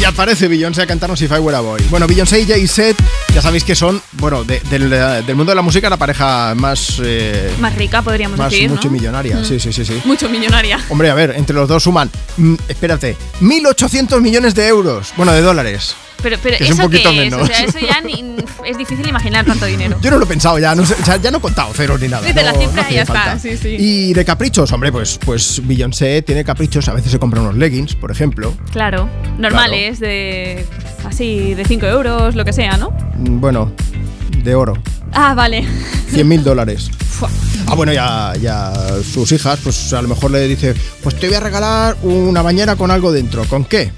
Y 0.00 0.04
aparece 0.04 0.48
Beyoncé 0.48 0.82
a 0.82 0.86
cantarnos 0.86 1.20
If 1.22 1.30
I 1.30 1.38
Were 1.38 1.56
a 1.56 1.60
Boy. 1.60 1.80
Bueno, 1.90 2.06
Beyoncé 2.06 2.40
y 2.40 2.46
Jay-Z, 2.46 2.94
ya 3.34 3.42
sabéis 3.42 3.62
que 3.62 3.74
son, 3.76 4.00
bueno, 4.12 4.42
de- 4.42 4.60
del, 4.70 4.88
del 4.90 5.36
mundo 5.36 5.50
de 5.52 5.56
la 5.56 5.62
música 5.62 5.88
la 5.90 5.96
pareja 5.98 6.54
más... 6.56 7.00
eh, 7.04 7.52
Más 7.60 7.74
rica, 7.76 8.02
podríamos 8.02 8.38
más 8.38 8.50
decir, 8.50 8.68
¿no? 8.68 8.74
multimillonaria. 8.74 9.36
Mm. 9.36 9.44
Sí, 9.44 9.60
sí, 9.60 9.72
sí, 9.72 9.84
sí. 9.84 10.00
Mucho 10.04 10.28
millonaria. 10.28 10.80
Hombre, 10.88 11.10
a 11.10 11.14
ver, 11.14 11.34
entre 11.36 11.54
los 11.54 11.68
dos 11.68 11.82
suman, 11.82 12.10
mm, 12.36 12.54
espérate, 12.68 13.16
1.800 13.42 14.20
millones 14.20 14.54
de 14.54 14.66
euros. 14.66 15.12
Bueno, 15.16 15.32
de 15.32 15.42
dólares. 15.42 15.94
Pero, 16.22 16.36
pero 16.42 16.56
Que 16.58 16.64
es 16.64 16.70
un 16.70 16.76
¿eso 16.76 16.82
poquito 16.84 17.10
qué 17.10 17.26
es? 17.26 17.32
O 17.32 17.36
menos. 17.38 17.48
sea, 17.48 17.64
eso 17.64 17.78
ya 17.80 18.00
ni- 18.00 18.36
es 18.66 18.78
difícil 18.78 19.08
imaginar 19.08 19.44
tanto 19.44 19.66
dinero. 19.66 19.98
Yo 20.00 20.10
no 20.10 20.18
lo 20.18 20.24
he 20.24 20.28
pensado 20.28 20.58
ya, 20.58 20.74
no 20.74 20.86
sé, 20.86 20.94
o 21.00 21.04
sea, 21.04 21.16
ya 21.16 21.30
no 21.30 21.38
he 21.38 21.40
contado 21.40 21.72
ceros 21.74 22.00
ni 22.00 22.08
nada. 22.08 22.26
Dice 22.26 22.42
la 22.42 22.52
cifra 22.54 22.82
no 22.84 22.90
y 22.90 22.94
ya 22.94 23.02
está, 23.02 23.14
falta. 23.14 23.38
sí, 23.38 23.56
sí. 23.56 23.76
Y 23.78 24.12
de 24.14 24.24
caprichos, 24.24 24.70
hombre, 24.72 24.92
pues, 24.92 25.18
pues 25.24 25.60
Beyoncé 25.66 26.22
tiene 26.22 26.44
caprichos. 26.44 26.88
A 26.88 26.94
veces 26.94 27.10
se 27.12 27.18
compra 27.18 27.40
unos 27.40 27.56
leggings, 27.56 27.94
por 27.94 28.10
ejemplo. 28.10 28.54
Claro, 28.72 29.08
normales, 29.38 29.98
de 30.00 30.64
así, 31.04 31.54
de 31.54 31.64
5 31.64 31.86
euros, 31.86 32.34
lo 32.34 32.44
que 32.44 32.52
sea, 32.52 32.76
¿no? 32.76 32.90
Mm, 33.18 33.40
Bueno, 33.40 33.72
de 34.44 34.54
oro. 34.54 34.74
Ah, 35.12 35.34
vale. 35.34 35.64
100 36.10 36.26
mil 36.28 36.42
dólares. 36.44 36.90
Ah, 37.68 37.74
bueno, 37.74 37.92
ya, 37.92 38.32
ya 38.42 38.72
sus 39.14 39.30
hijas, 39.32 39.60
pues 39.62 39.92
a 39.92 40.02
lo 40.02 40.08
mejor 40.08 40.30
le 40.32 40.46
dice, 40.48 40.74
pues 41.02 41.14
te 41.18 41.28
voy 41.28 41.36
a 41.36 41.40
regalar 41.40 41.96
una 42.02 42.42
bañera 42.42 42.74
con 42.76 42.90
algo 42.90 43.12
dentro. 43.12 43.44
¿Con 43.44 43.64
qué? 43.64 43.92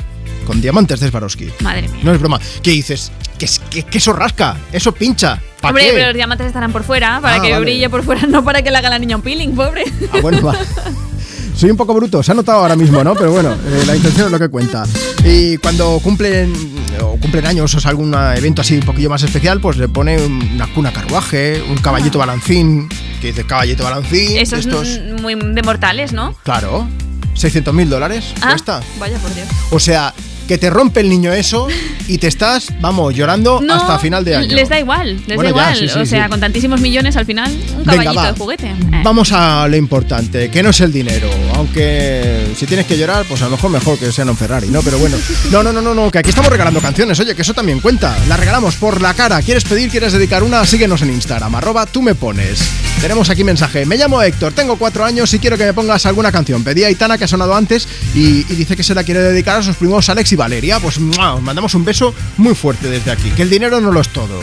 Con 0.46 0.60
diamantes 0.60 1.00
de 1.00 1.10
Swarovski. 1.10 1.48
Madre 1.60 1.88
mía. 1.88 2.00
No 2.02 2.12
es 2.12 2.20
broma. 2.20 2.38
¿Qué 2.62 2.70
dices? 2.72 3.10
Que, 3.38 3.48
que, 3.70 3.82
que 3.84 3.98
eso 3.98 4.12
rasca, 4.12 4.56
eso 4.72 4.92
pincha. 4.92 5.40
¿Para 5.60 5.70
Hombre, 5.70 5.86
qué? 5.86 5.92
pero 5.94 6.06
los 6.08 6.14
diamantes 6.14 6.46
estarán 6.46 6.72
por 6.72 6.84
fuera, 6.84 7.20
para 7.20 7.36
Ah, 7.36 7.40
que 7.42 7.50
vale. 7.50 7.64
brille 7.64 7.88
por 7.90 8.02
fuera, 8.04 8.26
no 8.26 8.44
para 8.44 8.62
que 8.62 8.70
le 8.70 8.76
haga 8.78 8.90
la 8.90 8.98
niña 8.98 9.16
un 9.16 9.22
peeling, 9.22 9.54
pobre. 9.56 9.84
Ah, 10.12 10.18
bueno, 10.20 10.40
va. 10.42 10.54
Soy 11.56 11.70
un 11.70 11.76
poco 11.76 11.94
bruto, 11.94 12.20
se 12.22 12.32
ha 12.32 12.34
notado 12.34 12.58
ahora 12.60 12.74
mismo, 12.74 13.02
¿no? 13.04 13.14
Pero 13.14 13.30
bueno, 13.30 13.52
eh, 13.52 13.84
la 13.86 13.94
intención 13.94 14.26
es 14.26 14.32
lo 14.32 14.38
que 14.40 14.48
cuenta. 14.48 14.84
Y 15.24 15.56
cuando 15.58 16.00
cumplen 16.02 16.52
o 17.00 17.16
cumplen 17.16 17.46
años 17.46 17.72
o 17.74 17.78
es 17.78 17.86
algún 17.86 18.12
evento 18.36 18.60
así 18.60 18.74
un 18.74 18.80
poquillo 18.82 19.08
más 19.08 19.22
especial, 19.22 19.60
pues 19.60 19.76
le 19.76 19.88
pone 19.88 20.16
una 20.26 20.66
cuna 20.74 20.92
carruaje, 20.92 21.62
un 21.68 21.76
caballito 21.76 22.18
balancín, 22.18 22.88
que 23.20 23.28
dice 23.28 23.44
caballito 23.46 23.84
balancín. 23.84 24.36
Eso 24.36 24.56
es 24.56 24.66
estos, 24.66 24.98
mm, 25.00 25.22
muy 25.22 25.34
de 25.36 25.62
mortales, 25.62 26.12
¿no? 26.12 26.34
claro, 26.42 26.88
600 27.34 27.72
mil 27.72 27.88
dólares 27.88 28.34
Ah, 28.42 28.50
cuesta. 28.50 28.80
Vaya 28.98 29.18
por 29.18 29.32
Dios. 29.34 29.46
O 29.70 29.78
sea, 29.78 30.12
que 30.46 30.58
te 30.58 30.70
rompe 30.70 31.00
el 31.00 31.08
niño 31.08 31.32
eso 31.32 31.68
y 32.08 32.18
te 32.18 32.26
estás, 32.26 32.68
vamos, 32.80 33.14
llorando 33.14 33.60
No, 33.60 33.74
hasta 33.74 33.98
final 33.98 34.24
de 34.24 34.36
año. 34.36 34.54
Les 34.54 34.68
da 34.68 34.78
igual, 34.78 35.16
les 35.26 35.36
Bueno, 35.36 35.42
da 35.42 35.70
ya, 35.70 35.76
igual. 35.76 35.76
sí, 35.76 35.88
sí, 35.88 35.98
o 36.00 36.06
sea, 36.06 36.24
sí. 36.24 36.30
con 36.30 36.40
tantísimos 36.40 36.80
millones 36.80 37.16
al 37.16 37.26
final, 37.26 37.50
un 37.52 37.84
Venga, 37.84 38.04
caballito 38.04 38.14
va. 38.14 38.32
de 38.32 38.38
juguete. 38.38 38.66
Eh. 38.68 39.00
Vamos 39.02 39.32
a 39.32 39.66
lo 39.68 39.76
importante, 39.76 40.50
que 40.50 40.62
no 40.62 40.70
es 40.70 40.80
el 40.80 40.92
dinero. 40.92 41.28
Aunque 41.54 42.52
si 42.56 42.66
tienes 42.66 42.86
que 42.86 42.96
llorar, 42.96 43.24
pues 43.28 43.42
a 43.42 43.46
lo 43.46 43.52
mejor 43.52 43.70
mejor 43.70 43.98
que 43.98 44.12
sea 44.12 44.24
un 44.24 44.36
Ferrari, 44.36 44.68
¿no? 44.68 44.82
Pero 44.82 44.98
bueno. 44.98 45.16
No, 45.50 45.62
no, 45.62 45.72
no, 45.72 45.80
no, 45.80 45.94
no, 45.94 46.10
que 46.10 46.18
aquí 46.18 46.30
estamos 46.30 46.50
regalando 46.50 46.80
canciones, 46.80 47.18
oye, 47.20 47.34
que 47.34 47.42
eso 47.42 47.54
también 47.54 47.80
cuenta. 47.80 48.16
La 48.28 48.36
regalamos 48.36 48.76
por 48.76 49.00
la 49.00 49.14
cara. 49.14 49.40
¿Quieres 49.42 49.64
pedir, 49.64 49.90
quieres 49.90 50.12
dedicar 50.12 50.42
una? 50.42 50.64
Síguenos 50.66 51.02
en 51.02 51.10
Instagram, 51.10 51.54
arroba 51.54 51.86
tú 51.86 52.02
me 52.02 52.14
pones. 52.14 52.60
Tenemos 53.00 53.28
aquí 53.30 53.44
mensaje. 53.44 53.84
Me 53.86 53.96
llamo 53.96 54.22
Héctor, 54.22 54.52
tengo 54.52 54.76
cuatro 54.76 55.04
años 55.04 55.32
y 55.34 55.38
quiero 55.38 55.58
que 55.58 55.64
me 55.64 55.74
pongas 55.74 56.06
alguna 56.06 56.32
canción. 56.32 56.64
Pedí 56.64 56.84
a 56.84 56.86
Aitana 56.88 57.18
que 57.18 57.24
ha 57.24 57.28
sonado 57.28 57.54
antes 57.54 57.86
y, 58.14 58.40
y 58.50 58.54
dice 58.56 58.76
que 58.76 58.82
se 58.82 58.94
la 58.94 59.04
quiere 59.04 59.20
dedicar 59.20 59.60
a 59.60 59.62
sus 59.62 59.76
primos 59.76 60.08
Alex 60.08 60.32
y 60.35 60.36
Valeria. 60.36 60.81
Pues 60.81 61.01
mandamos 61.01 61.74
un 61.74 61.85
beso 61.85 62.15
muy 62.36 62.55
fuerte 62.55 62.89
desde 62.89 63.11
aquí. 63.11 63.31
Que 63.31 63.43
el 63.43 63.51
dinero 63.51 63.81
no 63.81 63.90
lo 63.90 64.01
es 64.01 64.09
todo. 64.09 64.43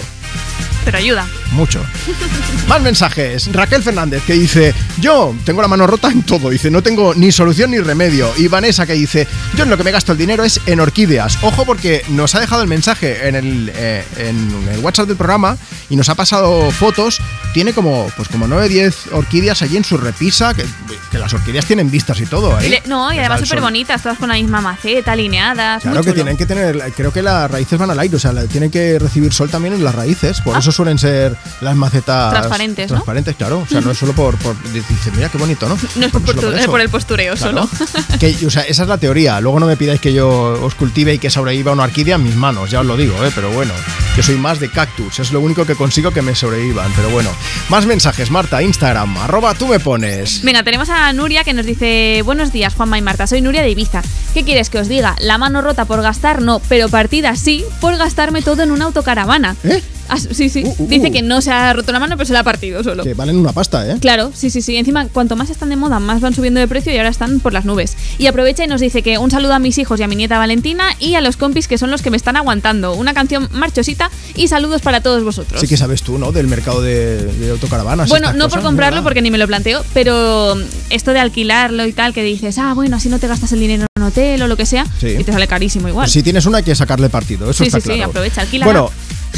Pero 0.86 0.98
ayuda. 0.98 1.28
Mucho. 1.52 1.84
Más 2.68 2.82
mensajes. 2.82 3.52
Raquel 3.52 3.84
Fernández 3.84 4.24
que 4.26 4.34
dice, 4.34 4.74
yo 5.00 5.36
tengo 5.46 5.62
la 5.62 5.68
mano 5.68 5.86
rota 5.88 6.10
en 6.10 6.24
todo. 6.24 6.50
Dice, 6.50 6.72
no 6.72 6.82
tengo 6.82 7.14
ni 7.14 7.32
solución 7.32 7.72
ni 7.72 7.80
remedio. 7.80 8.32
Y 8.38 8.48
Vanessa 8.48 8.86
que 8.86 8.94
dice, 8.94 9.28
yo 9.56 9.64
en 9.64 9.70
lo 9.70 9.78
que 9.78 9.84
me 9.84 9.92
gasto 9.92 10.12
el 10.14 10.18
dinero 10.18 10.44
es 10.44 10.60
en 10.66 10.80
orquídeas. 10.80 11.38
Ojo 11.44 11.66
porque 11.66 12.04
nos 12.10 12.34
ha 12.36 12.40
dejado 12.40 12.62
el 12.62 12.68
mensaje 12.68 13.28
en 13.28 13.36
el, 13.36 13.72
eh, 13.76 14.04
en 14.18 14.68
el 14.72 14.80
WhatsApp 14.80 15.08
del 15.08 15.18
programa 15.18 15.58
y 15.90 15.96
nos 15.96 16.10
ha 16.10 16.16
pasado 16.16 16.72
fotos. 16.72 17.20
Tiene 17.54 17.74
como, 17.74 18.10
pues 18.16 18.30
como 18.30 18.48
9 18.48 18.70
10 18.70 18.96
orquídeas 19.12 19.62
allí 19.62 19.76
en 19.78 19.84
su 19.84 19.98
repisa. 19.98 20.54
Que 20.54 20.66
que 21.12 21.18
las 21.18 21.34
orquídeas 21.34 21.66
tienen 21.66 21.92
vistas 21.92 22.22
y 22.22 22.26
todo, 22.26 22.58
Y 22.62 22.66
¿eh? 22.68 22.70
le- 22.70 22.84
no, 22.88 23.12
y 23.12 23.20
además 23.20 23.42
súper 23.42 23.60
bonitas, 23.60 24.02
todas 24.02 24.18
con 24.18 24.30
la 24.30 24.36
misma 24.36 24.62
maceta, 24.62 25.12
alineadas. 25.12 25.82
Claro 25.84 26.02
que 26.06 26.14
tienen 26.14 26.38
que 26.38 26.46
tener, 26.46 26.82
creo 26.96 27.12
que 27.12 27.22
las 27.22 27.52
raíces 27.52 27.78
van 27.78 27.90
al 27.92 28.00
aire, 28.00 28.16
o 28.16 28.20
sea, 28.20 28.34
tienen 28.46 28.72
que 28.72 28.98
recibir 28.98 29.34
sol 29.34 29.50
también 29.50 29.74
en 29.74 29.84
las 29.84 29.94
raíces, 29.94 30.40
por 30.40 30.56
Ah. 30.56 30.60
eso 30.60 30.71
suelen 30.72 30.98
ser 30.98 31.36
las 31.62 31.76
macetas 31.76 32.32
Transparentes, 32.32 33.36
claro, 33.36 33.60
o 33.60 33.68
sea, 33.68 33.82
no 33.82 33.92
es 33.92 33.98
solo 33.98 34.14
por, 34.14 34.38
por 34.38 34.56
dice, 34.72 35.12
mira 35.16 35.30
qué 35.30 35.38
bonito, 35.38 35.68
¿no? 35.68 35.78
No 35.96 36.10
por, 36.10 36.38
eso. 36.38 36.54
es 36.54 36.68
por 36.68 36.82
el 36.82 36.90
postureo 36.90 37.36
Claro. 37.36 37.68
solo. 37.68 37.88
Que, 38.20 38.36
o 38.46 38.50
sea, 38.50 38.64
esa 38.64 38.84
es 38.84 38.90
la 38.90 38.98
teoría. 38.98 39.40
Luego 39.40 39.60
no 39.60 39.66
me 39.66 39.78
pidáis 39.78 40.00
que 40.02 40.14
yo 40.14 40.30
os 40.62 40.76
cultive 40.76 41.14
y 41.14 41.20
que 41.20 41.30
sobreviva 41.30 41.72
una 41.72 41.84
orquídea 41.84 42.16
en 42.16 42.24
mis 42.24 42.36
manos, 42.36 42.70
ya 42.72 42.82
os 42.82 42.86
lo 42.86 42.98
digo, 42.98 43.14
¿eh? 43.26 43.32
pero 43.34 43.50
bueno, 43.52 43.74
yo 44.16 44.24
soy 44.24 44.36
más 44.38 44.60
de 44.60 44.70
cactus, 44.70 45.20
es 45.20 45.32
lo 45.32 45.40
único 45.40 45.66
que 45.66 45.76
consigo 45.76 46.12
que 46.12 46.22
me 46.22 46.36
sobrevivan, 46.36 46.92
pero 46.96 47.10
bueno. 47.10 47.30
Más 47.70 47.86
mensajes, 47.86 48.30
Marta, 48.32 48.62
Instagram, 48.62 49.18
arroba 49.18 49.54
tú 49.54 49.68
me 49.68 49.80
pones. 49.80 50.42
Venga, 50.44 50.64
tenemos 50.64 50.90
a 50.90 51.12
Nuria 51.14 51.44
que 51.44 51.54
nos 51.54 51.66
dice: 51.66 52.22
Buenos 52.26 52.52
días, 52.52 52.74
Juanma 52.76 52.98
y 52.98 53.02
Marta. 53.02 53.28
Soy 53.28 53.42
Nuria 53.42 53.62
de 53.62 53.70
Ibiza. 53.70 54.02
¿Qué 54.34 54.44
quieres 54.44 54.70
que 54.70 54.80
os 54.80 54.88
diga? 54.88 55.16
La 55.20 55.38
mano 55.38 55.62
rota 55.62 55.86
por 55.86 56.02
gastar, 56.02 56.42
no, 56.42 56.60
pero 56.70 56.90
partida 56.90 57.36
sí, 57.36 57.64
por 57.80 57.98
gastarme 57.98 58.42
todo 58.42 58.64
en 58.64 58.72
una 58.72 58.86
autocaravana. 58.86 59.56
¿Eh? 59.64 59.82
Ah, 60.14 60.18
sí, 60.20 60.50
sí. 60.50 60.66
Dice 60.78 61.10
que 61.10 61.22
no 61.22 61.42
se 61.42 61.52
ha 61.52 61.72
roto 61.72 61.94
la 61.94 62.00
mano, 62.00 62.18
pero 62.18 62.28
se 62.28 62.34
la 62.34 62.42
ha 62.42 62.44
partido 62.44 62.84
solo. 62.84 63.02
Que 63.04 63.14
valen 63.14 63.38
una 63.38 63.54
pasta, 63.54 63.90
¿eh? 63.90 63.96
Claro, 64.02 64.32
sí, 64.36 64.50
sí, 64.50 64.62
sí. 64.62 64.76
Encima, 64.76 65.08
cuanto 65.08 65.38
más 65.38 65.50
están 65.50 65.70
de 65.70 65.78
moda, 65.78 66.00
más 66.02 66.20
van 66.20 66.36
subiendo 66.36 66.60
de 66.60 66.68
precio 66.68 66.94
y 66.94 66.98
ahora 66.98 67.08
están 67.10 67.40
por 67.40 67.54
las 67.54 67.64
nubes. 67.64 67.96
Y 68.18 68.28
aprovecha 68.28 68.66
y 68.66 68.68
nos 68.68 68.82
dice 68.82 69.04
que 69.04 69.18
un 69.18 69.32
saludo 69.32 69.54
a 69.54 69.60
mis 69.60 69.78
hijos 69.78 70.02
y 70.02 70.04
a 70.04 70.10
mi 70.10 70.18
nieta 70.18 70.38
Valentina 70.38 70.84
y 71.00 71.16
a 71.16 71.22
los 71.22 71.38
compis 71.38 71.70
que 71.70 71.78
son 71.78 71.92
los 71.92 72.02
que 72.02 72.12
me 72.12 72.18
están 72.18 72.36
aguantando. 72.36 72.94
Una 72.94 73.14
canción 73.14 73.48
marchosita 73.54 74.12
y 74.36 74.50
saludos 74.50 74.82
para 74.82 75.00
todos 75.00 75.24
vosotros. 75.24 75.62
Sí 75.62 75.68
que 75.70 75.78
sabes 75.78 76.02
tú, 76.04 76.18
¿no? 76.18 76.34
Del 76.34 76.48
mercado 76.48 76.82
de, 76.82 77.24
de 77.24 77.52
autocaravanas. 77.52 78.10
Bueno, 78.10 78.34
no 78.34 78.50
por 78.50 78.62
comprarlo 78.62 78.96
¿verdad? 78.98 79.04
porque 79.04 79.22
ni 79.22 79.32
me 79.32 79.38
lo 79.38 79.48
planteo, 79.48 79.82
pero 79.94 80.56
esto 80.90 81.14
de 81.14 81.20
alquilarlo 81.20 81.86
y 81.88 81.94
tal, 81.94 82.14
que 82.14 82.22
dices, 82.22 82.58
ah, 82.58 82.74
bueno, 82.74 82.98
así 82.98 83.08
no 83.08 83.18
te 83.18 83.28
gastas 83.28 83.54
el 83.54 83.62
dinero 83.62 83.86
en 83.96 84.04
hotel 84.04 84.42
o 84.42 84.48
lo 84.48 84.58
que 84.58 84.66
sea, 84.66 84.86
Sí. 85.00 85.16
y 85.20 85.24
te 85.24 85.32
sale 85.32 85.48
carísimo 85.48 85.88
igual. 85.88 86.04
Pues 86.06 86.12
si 86.12 86.22
tienes 86.22 86.46
una, 86.46 86.58
hay 86.58 86.64
que 86.66 86.76
sacarle 86.76 87.10
partido, 87.10 87.50
eso 87.50 87.64
Sí, 87.64 87.68
está 87.68 87.80
sí, 87.80 87.92
sí, 87.94 88.02
aprovecha, 88.02 88.42
alquílala. 88.42 88.66
Bueno, 88.72 88.92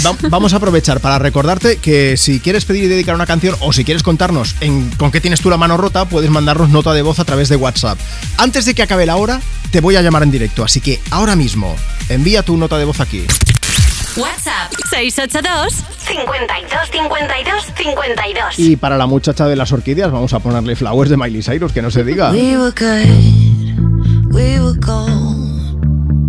va- 0.05 0.15
vamos 0.29 0.53
a 0.53 0.57
aprovechar 0.57 0.99
para 0.99 1.19
recordarte 1.19 1.77
que 1.77 2.17
si 2.17 2.39
quieres 2.39 2.65
pedir 2.65 2.85
y 2.85 2.87
dedicar 2.87 3.15
una 3.15 3.25
canción 3.25 3.55
o 3.59 3.73
si 3.73 3.83
quieres 3.83 4.03
contarnos 4.03 4.55
en, 4.61 4.89
con 4.91 5.11
qué 5.11 5.21
tienes 5.21 5.41
tú 5.41 5.49
la 5.49 5.57
mano 5.57 5.77
rota, 5.77 6.05
puedes 6.05 6.29
mandarnos 6.29 6.69
nota 6.69 6.93
de 6.93 7.01
voz 7.01 7.19
a 7.19 7.25
través 7.25 7.49
de 7.49 7.55
WhatsApp. 7.55 7.97
Antes 8.37 8.65
de 8.65 8.73
que 8.73 8.83
acabe 8.83 9.05
la 9.05 9.15
hora, 9.17 9.41
te 9.71 9.81
voy 9.81 9.95
a 9.95 10.01
llamar 10.01 10.23
en 10.23 10.31
directo, 10.31 10.63
así 10.63 10.81
que 10.81 11.01
ahora 11.11 11.35
mismo 11.35 11.75
envía 12.09 12.43
tu 12.43 12.57
nota 12.57 12.77
de 12.77 12.85
voz 12.85 12.99
aquí. 12.99 13.25
WhatsApp 14.15 14.71
682 14.91 15.73
52 16.05 16.89
52 16.91 17.63
52. 17.75 18.59
Y 18.59 18.75
para 18.75 18.95
la 18.97 19.07
muchacha 19.07 19.47
de 19.47 19.55
las 19.55 19.71
orquídeas, 19.71 20.11
vamos 20.11 20.33
a 20.33 20.39
ponerle 20.39 20.75
Flowers 20.75 21.09
de 21.09 21.17
Miley 21.17 21.41
Cyrus, 21.41 21.71
que 21.71 21.81
no 21.81 21.89
se 21.89 22.03
diga. 22.03 22.29
We 22.31 22.55
were 22.57 22.71
good, 22.71 24.33
we 24.33 24.59
were 24.59 24.77
gold. 24.79 25.32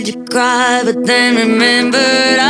To 0.00 0.24
cry, 0.24 0.80
but 0.82 1.04
then 1.04 1.36
remembered 1.36 2.38
I. 2.40 2.49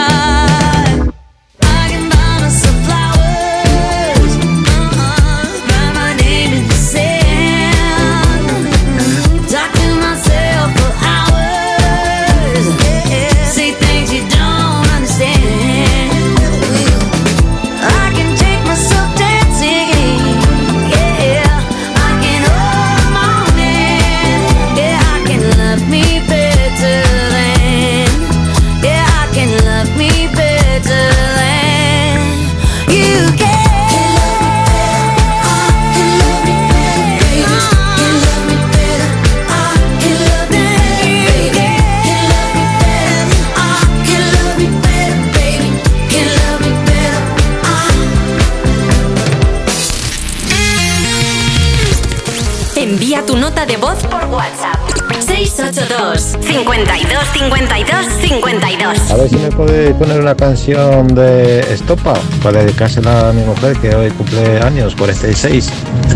si 59.30 59.36
me 59.36 59.50
podéis 59.50 59.94
poner 59.94 60.20
una 60.20 60.34
canción 60.34 61.06
de 61.14 61.60
Estopa 61.60 62.14
para 62.42 62.64
dedicársela 62.64 63.28
a 63.28 63.32
mi 63.32 63.44
mujer 63.44 63.76
que 63.76 63.94
hoy 63.94 64.10
cumple 64.10 64.60
años, 64.60 64.96
46. 64.96 65.70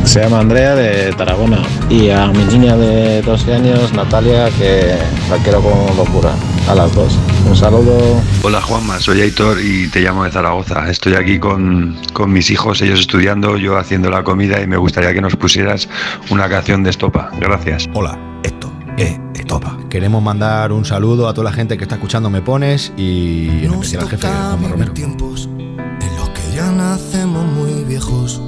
Se 0.04 0.20
llama 0.20 0.40
Andrea 0.40 0.74
de 0.74 1.12
Tarragona. 1.12 1.62
Y 1.88 2.10
a 2.10 2.26
mi 2.26 2.44
niña 2.44 2.76
de 2.76 3.22
12 3.22 3.54
años, 3.54 3.92
Natalia, 3.92 4.50
que 4.58 4.96
la 5.30 5.36
quiero 5.44 5.60
con 5.62 5.96
locura. 5.96 6.34
A 6.68 6.74
las 6.74 6.92
dos. 6.94 7.16
Un 7.48 7.54
saludo. 7.54 8.20
Hola 8.42 8.60
Juanma, 8.60 8.98
soy 8.98 9.20
Aitor 9.20 9.58
y 9.62 9.86
te 9.88 10.00
llamo 10.00 10.24
de 10.24 10.32
Zaragoza. 10.32 10.90
Estoy 10.90 11.14
aquí 11.14 11.38
con, 11.38 11.96
con 12.12 12.32
mis 12.32 12.50
hijos, 12.50 12.82
ellos 12.82 13.00
estudiando, 13.00 13.56
yo 13.58 13.76
haciendo 13.76 14.10
la 14.10 14.24
comida 14.24 14.60
y 14.60 14.66
me 14.66 14.76
gustaría 14.76 15.12
que 15.12 15.20
nos 15.20 15.36
pusieras 15.36 15.88
una 16.30 16.48
canción 16.48 16.82
de 16.82 16.90
estopa. 16.90 17.30
Gracias. 17.38 17.86
Hola, 17.92 18.18
esto 18.42 18.72
es 18.96 19.23
Estopa. 19.44 19.78
Queremos 19.90 20.22
mandar 20.22 20.72
un 20.72 20.86
saludo 20.86 21.28
a 21.28 21.34
toda 21.34 21.50
la 21.50 21.52
gente 21.52 21.76
que 21.76 21.84
está 21.84 21.96
escuchando 21.96 22.30
Me 22.30 22.40
Pones 22.40 22.94
y 22.96 23.66
en 23.66 23.74
especial 23.74 24.04
al 24.04 24.08
jefe 24.08 24.26
Juanma 24.26 24.68
Romero. 24.68 24.92
tiempos 24.94 25.50
en 25.54 26.16
los 26.16 26.30
que 26.30 26.56
ya 26.56 26.72
nacemos 26.72 27.44
muy 27.44 27.84
viejos. 27.84 28.40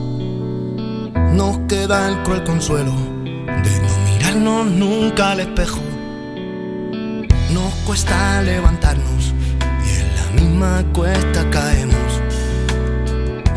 Nos 1.35 1.59
queda 1.69 2.09
el 2.09 2.23
cruel 2.23 2.45
consuelo 2.45 2.93
de 2.93 3.81
no 3.83 4.11
mirarnos 4.11 4.67
nunca 4.69 5.33
al 5.33 5.41
espejo. 5.41 5.81
Nos 7.53 7.75
cuesta 7.85 8.41
levantarnos 8.41 9.35
y 9.85 10.01
en 10.01 10.17
la 10.17 10.43
misma 10.43 10.93
cuesta 10.95 11.49
caemos. 11.51 12.23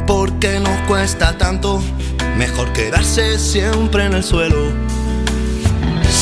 Porque 0.05 0.59
nos 0.59 0.77
cuesta 0.89 1.37
tanto, 1.37 1.81
mejor 2.37 2.73
quedarse 2.73 3.39
siempre 3.39 4.07
en 4.07 4.13
el 4.13 4.25
suelo. 4.25 4.88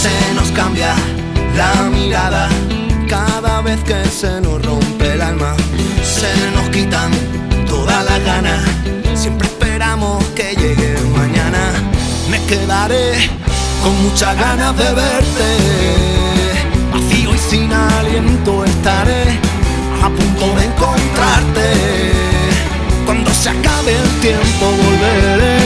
Se 0.02 0.34
nos 0.36 0.52
cambia 0.52 0.94
la 1.56 1.90
mirada 1.90 2.49
cada 3.10 3.61
vez 3.61 3.80
que 3.84 4.06
se 4.06 4.40
nos 4.41 4.64
rompe 4.64 5.14
el 5.14 5.22
alma. 5.22 5.56
Se 6.03 6.32
nos 6.52 6.69
quitan 6.69 7.10
todas 7.68 8.06
las 8.06 8.24
ganas. 8.24 8.61
Siempre 9.15 9.48
esperamos 9.48 10.24
que 10.36 10.56
llegue 10.56 10.95
mañana. 11.18 11.74
Me 12.30 12.40
quedaré 12.45 13.28
con 13.82 13.99
muchas 14.03 14.38
ganas 14.38 14.78
de 14.78 14.94
verte. 14.94 15.48
Vacío 16.94 17.34
y 17.34 17.38
sin 17.40 17.74
aliento 17.74 18.65
estaré 18.65 19.24
a 20.03 20.10
punto 20.10 20.45
de 20.57 20.65
encontrarte. 20.65 21.68
Cuando 23.03 23.34
se 23.34 23.49
acabe 23.49 23.95
el 23.98 24.10
tiempo 24.22 24.65
volveré. 24.84 25.57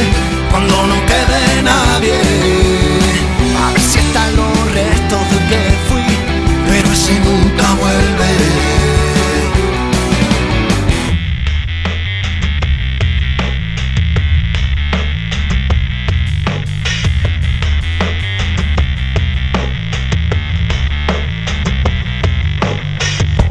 Cuando 0.52 0.88
no 0.88 0.96
quede 1.06 1.64
nadie. 1.64 2.22
A 3.64 3.72
ver 3.74 3.82
si 3.82 4.01
están 4.12 4.36
los 4.36 4.74
restos 4.74 5.22
de 5.32 5.38
que 5.48 5.62
fui. 5.88 6.04
Pero 6.68 6.92
ese 6.92 7.18
nunca 7.20 7.74
vuelve. 7.76 8.32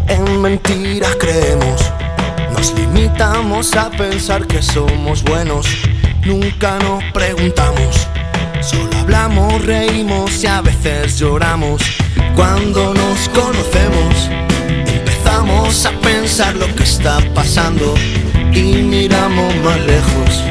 En 0.09 0.43
mentiras 0.43 1.17
creemos, 1.19 1.81
nos 2.53 2.75
limitamos 2.75 3.75
a 3.77 3.91
pensar 3.91 4.47
que 4.47 4.61
somos 4.61 5.23
buenos. 5.23 5.67
Nunca 6.25 6.79
nos 6.81 7.03
preguntamos, 7.15 8.07
hablamos, 9.11 9.67
reímos 9.67 10.45
y 10.45 10.47
a 10.47 10.61
veces 10.61 11.19
lloramos. 11.19 11.83
Cuando 12.37 12.95
nos 12.95 13.29
conocemos, 13.31 14.31
empezamos 14.87 15.85
a 15.85 15.91
pensar 16.01 16.55
lo 16.55 16.73
que 16.77 16.85
está 16.85 17.19
pasando 17.35 17.95
y 18.53 18.83
miramos 18.83 19.53
más 19.65 19.81
lejos. 19.81 20.45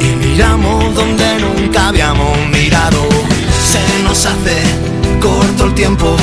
Y 0.00 0.26
miramos 0.26 0.92
donde 0.92 1.24
nunca 1.38 1.88
habíamos 1.88 2.36
mirado. 2.48 3.08
Se 3.64 4.02
nos 4.02 4.26
hace 4.26 4.58
corto 5.20 5.66
el 5.66 5.74
tiempo 5.74 6.16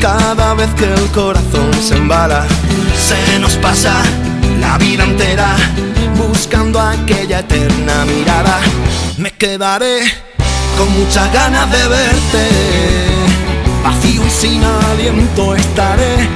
cada 0.00 0.54
vez 0.54 0.68
que 0.74 0.84
el 0.84 1.10
corazón 1.10 1.72
se 1.82 1.96
embala. 1.96 2.46
Se 2.96 3.40
nos 3.40 3.56
pasa 3.56 3.92
la 4.60 4.78
vida 4.78 5.02
entera 5.02 5.56
buscando 6.16 6.80
aquella 6.80 7.40
eterna 7.40 8.04
mirada. 8.04 8.60
Me 9.18 9.32
quedaré 9.32 10.33
con 10.76 10.92
muchas 10.98 11.32
ganas 11.32 11.70
de 11.70 11.88
verte. 11.88 12.48
Vacío 13.82 14.22
y 14.26 14.30
sin 14.30 14.62
aliento 14.64 15.54
estaré 15.54 16.28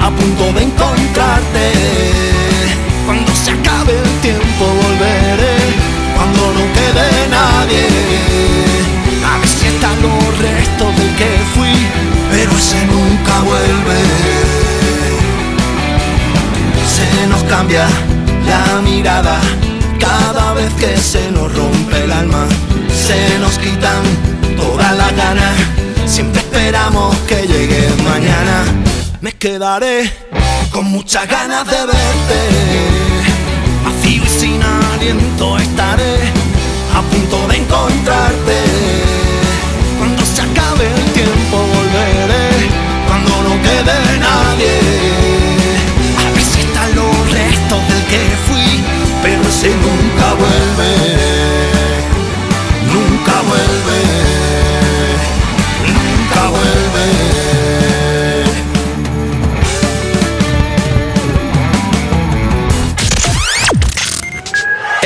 a 0.00 0.10
punto 0.10 0.52
de 0.52 0.64
encontrarte. 0.64 1.72
Cuando 3.06 3.34
se 3.34 3.50
acabe 3.50 3.92
el 3.92 4.20
tiempo 4.20 4.64
volveré. 4.82 5.56
Cuando 6.14 6.42
no 6.52 6.64
quede 6.76 7.28
nadie. 7.30 7.86
A 9.24 9.38
ver 9.38 9.48
si 9.48 9.66
están 9.66 10.00
los 10.02 10.38
restos 10.38 10.96
del 10.96 11.14
que 11.16 11.30
fui. 11.54 11.74
Pero 12.30 12.52
ese 12.52 12.84
nunca 12.86 13.40
vuelve. 13.40 14.00
Se 16.86 17.26
nos 17.26 17.42
cambia 17.44 17.86
la 18.46 18.80
mirada 18.82 19.40
cada 19.98 20.52
vez 20.54 20.72
que 20.74 20.96
se 20.96 21.30
nos 21.30 21.54
rompe 21.54 22.04
el 22.04 22.12
alma. 22.12 22.46
Se 23.06 23.36
nos 23.40 23.58
quitan 23.58 24.00
todas 24.56 24.96
las 24.96 25.16
ganas. 25.16 25.56
Siempre 26.06 26.40
esperamos 26.40 27.16
que 27.26 27.48
llegue 27.48 27.88
mañana. 28.04 28.64
Me 29.20 29.32
quedaré 29.32 30.08
con 30.70 30.84
muchas 30.84 31.26
ganas 31.28 31.66
de 31.66 31.78
verte. 31.78 32.40
Vacío 33.84 34.22
y 34.24 34.28
sin 34.28 34.62
aliento 34.62 35.58
estaré 35.58 36.14
a 36.94 37.02
punto 37.02 37.48
de 37.48 37.56
encontrarte. 37.56 38.58
Cuando 39.98 40.24
se 40.24 40.42
acabe 40.42 40.86
el 40.86 41.04
tiempo 41.12 41.56
volveré. 41.74 42.50
Cuando 43.08 43.32
no 43.42 43.62
quede 43.62 43.98
nadie. 44.20 44.78
A 46.20 46.30
ver 46.30 46.42
si 46.42 46.60
están 46.60 46.94
los 46.94 47.32
restos 47.32 47.80
del 47.88 48.04
que 48.12 48.22
fui. 48.46 48.80
Pero 49.24 49.42
ese 49.48 49.70
nunca 49.70 50.34
vuelve. 50.34 50.71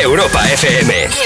Europa 0.07 0.39
FM. 0.39 1.26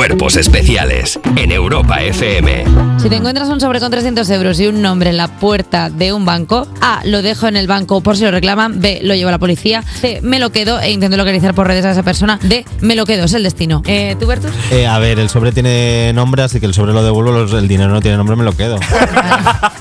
Cuerpos 0.00 0.36
especiales 0.36 1.20
en 1.36 1.52
Europa 1.52 2.02
FM. 2.02 2.64
Si 3.02 3.10
te 3.10 3.16
encuentras 3.16 3.50
un 3.50 3.60
sobre 3.60 3.80
con 3.80 3.90
300 3.90 4.30
euros 4.30 4.58
y 4.58 4.66
un 4.66 4.80
nombre 4.80 5.10
en 5.10 5.18
la 5.18 5.28
puerta 5.28 5.90
de 5.90 6.14
un 6.14 6.24
banco, 6.24 6.66
A, 6.80 7.02
lo 7.04 7.20
dejo 7.20 7.48
en 7.48 7.56
el 7.58 7.66
banco 7.66 8.00
por 8.00 8.16
si 8.16 8.24
lo 8.24 8.30
reclaman, 8.30 8.80
B, 8.80 9.00
lo 9.02 9.14
llevo 9.14 9.28
a 9.28 9.32
la 9.32 9.38
policía, 9.38 9.82
C, 9.82 10.20
me 10.22 10.38
lo 10.38 10.52
quedo 10.52 10.80
e 10.80 10.90
intento 10.90 11.18
localizar 11.18 11.54
por 11.54 11.66
redes 11.66 11.84
a 11.84 11.90
esa 11.90 12.02
persona, 12.02 12.38
D, 12.42 12.64
me 12.80 12.96
lo 12.96 13.04
quedo, 13.04 13.26
es 13.26 13.34
el 13.34 13.42
destino. 13.42 13.82
Eh, 13.86 14.16
¿Tú, 14.18 14.26
Bertus? 14.26 14.50
Eh, 14.70 14.86
a 14.86 14.98
ver, 14.98 15.18
el 15.18 15.28
sobre 15.28 15.52
tiene 15.52 16.14
nombre, 16.14 16.44
así 16.44 16.60
que 16.60 16.66
el 16.66 16.72
sobre 16.72 16.94
lo 16.94 17.04
devuelvo, 17.04 17.58
el 17.58 17.68
dinero 17.68 17.90
no 17.90 18.00
tiene 18.00 18.16
nombre, 18.16 18.36
me 18.36 18.44
lo 18.44 18.56
quedo. 18.56 18.76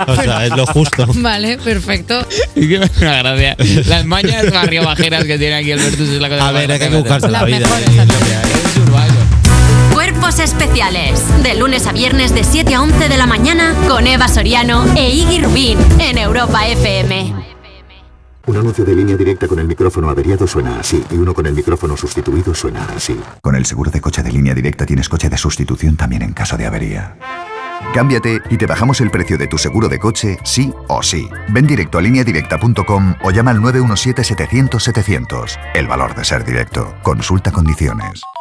o 0.05 0.15
sea, 0.15 0.45
es 0.45 0.51
lo 0.51 0.65
justo. 0.65 1.07
Vale, 1.15 1.57
perfecto. 1.59 2.19
Es 2.57 2.67
que 2.67 2.77
me 2.77 2.89
gracia. 2.89 3.55
Las 3.85 4.03
mañas 4.03 4.51
barrio 4.51 4.83
bajeras 4.83 5.23
que 5.23 5.37
tiene 5.37 5.55
aquí 5.55 5.71
el 5.71 5.79
Vertus 5.79 6.09
es 6.09 6.19
la 6.19 6.27
cosa 6.27 6.45
A 6.45 6.51
ver, 6.51 6.69
hay 6.69 6.79
que 6.79 6.89
buscarse 6.89 7.29
la 7.29 7.45
vida. 7.45 7.69
Cuerpos 10.19 10.39
especiales. 10.39 11.23
De 11.43 11.55
lunes 11.55 11.87
a 11.87 11.93
viernes 11.93 12.35
de 12.35 12.43
7 12.43 12.75
a 12.75 12.81
11 12.81 13.07
de 13.07 13.17
la 13.17 13.25
mañana 13.25 13.73
con 13.87 14.05
Eva 14.05 14.27
Soriano 14.27 14.83
e 14.97 15.09
Iggy 15.09 15.39
Rubín 15.41 15.77
en 15.97 16.17
Europa 16.17 16.67
FM. 16.67 17.33
Un 18.47 18.57
anuncio 18.57 18.83
de 18.83 18.95
línea 18.95 19.15
directa 19.15 19.47
con 19.47 19.59
el 19.59 19.67
micrófono 19.67 20.09
averiado 20.09 20.45
suena 20.45 20.81
así 20.81 21.01
y 21.09 21.15
uno 21.15 21.33
con 21.33 21.45
el 21.45 21.53
micrófono 21.53 21.95
sustituido 21.95 22.53
suena 22.53 22.85
así. 22.93 23.17
Con 23.41 23.55
el 23.55 23.65
seguro 23.65 23.91
de 23.91 24.01
coche 24.01 24.21
de 24.21 24.33
línea 24.33 24.53
directa 24.53 24.85
tienes 24.85 25.07
coche 25.07 25.29
de 25.29 25.37
sustitución 25.37 25.95
también 25.95 26.21
en 26.23 26.33
caso 26.33 26.57
de 26.57 26.65
avería. 26.65 27.15
Cámbiate 27.93 28.41
y 28.49 28.57
te 28.57 28.65
bajamos 28.65 28.99
el 28.99 29.11
precio 29.11 29.37
de 29.37 29.47
tu 29.47 29.57
seguro 29.57 29.87
de 29.87 29.99
coche, 29.99 30.37
sí 30.43 30.73
o 30.89 31.01
sí. 31.01 31.29
Ven 31.49 31.65
directo 31.65 31.97
a 31.97 32.01
lineadirecta.com 32.01 33.15
o 33.23 33.31
llama 33.31 33.51
al 33.51 33.59
917-700-700. 33.59 35.57
El 35.75 35.87
valor 35.87 36.13
de 36.13 36.25
ser 36.25 36.43
directo. 36.43 36.93
Consulta 37.03 37.53
condiciones. 37.53 38.21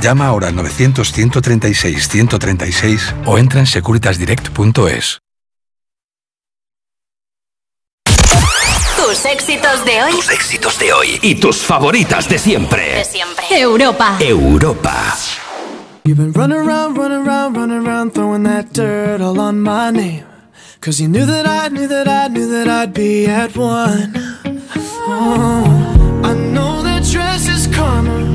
Llama 0.00 0.26
ahora 0.26 0.48
al 0.48 0.56
900-136-136 0.56 3.14
o 3.26 3.38
entra 3.38 3.60
en 3.60 3.66
securitasdirect.es. 3.66 5.20
Tus 8.96 9.24
éxitos 9.24 9.84
de 9.84 10.02
hoy. 10.02 10.12
Tus 10.12 10.30
éxitos 10.30 10.78
de 10.78 10.92
hoy 10.92 11.18
y 11.22 11.34
tus 11.34 11.56
favoritas 11.56 12.28
de 12.28 12.38
siempre. 12.38 12.94
De 12.94 13.04
siempre. 13.04 13.44
Europa. 13.50 14.16
Europa. 14.20 15.16
You've 16.04 16.16
been 16.16 16.32
running 16.32 16.58
around, 16.58 16.96
running 16.96 17.26
around, 17.26 17.56
running 17.56 17.86
around, 17.86 18.12
throwing 18.14 18.44
that 18.44 18.72
dirt 18.72 19.20
all 19.20 19.38
on 19.38 19.60
my 19.60 19.90
name. 19.90 20.24
Cause 20.80 20.98
you 20.98 21.08
knew 21.08 21.26
that 21.26 21.46
I 21.46 21.68
knew 21.68 21.86
that 21.88 22.08
I 22.08 22.28
knew 22.28 22.48
that 22.50 22.66
I'd 22.66 22.94
be 22.94 23.26
at 23.26 23.54
one. 23.54 24.14
Oh, 25.06 26.22
I 26.24 26.32
know 26.34 26.82
that 26.82 27.04
dress 27.04 27.48
is 27.48 27.66
karma, 27.66 28.34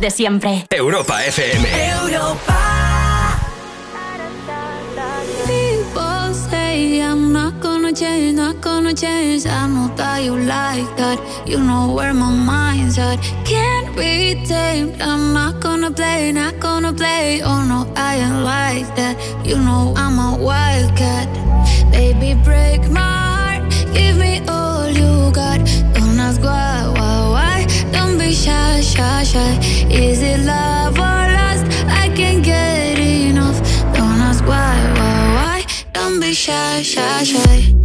de 0.00 0.10
siempre. 0.10 0.66
Europa 0.70 1.22
FM. 1.24 1.66
People 5.46 6.34
say 6.50 7.02
I'm 7.02 7.32
not 7.32 7.60
gonna 7.60 7.92
change, 7.92 8.36
not 8.36 8.60
gonna 8.60 8.94
change. 8.94 9.46
I 9.46 9.66
know 9.66 9.90
that 9.96 10.22
you 10.22 10.36
like 10.36 10.88
that. 10.96 11.18
You 11.46 11.58
know 11.58 11.92
where 11.92 12.14
my 12.14 12.30
mind's 12.30 12.98
at. 12.98 13.18
Can't 13.44 13.94
be 13.94 14.42
tamed. 14.46 15.00
I'm 15.02 15.34
not 15.34 15.60
gonna 15.60 15.90
play, 15.90 16.32
not 16.32 16.58
gonna 16.58 16.92
play. 16.92 17.42
Oh 17.42 17.62
no, 17.62 17.86
I 17.94 18.16
ain't 18.16 18.42
like 18.44 18.96
that. 18.96 19.16
You 19.44 19.56
know 19.58 19.94
shy, 36.50 36.82
shy, 36.82 37.22
shy. 37.22 37.79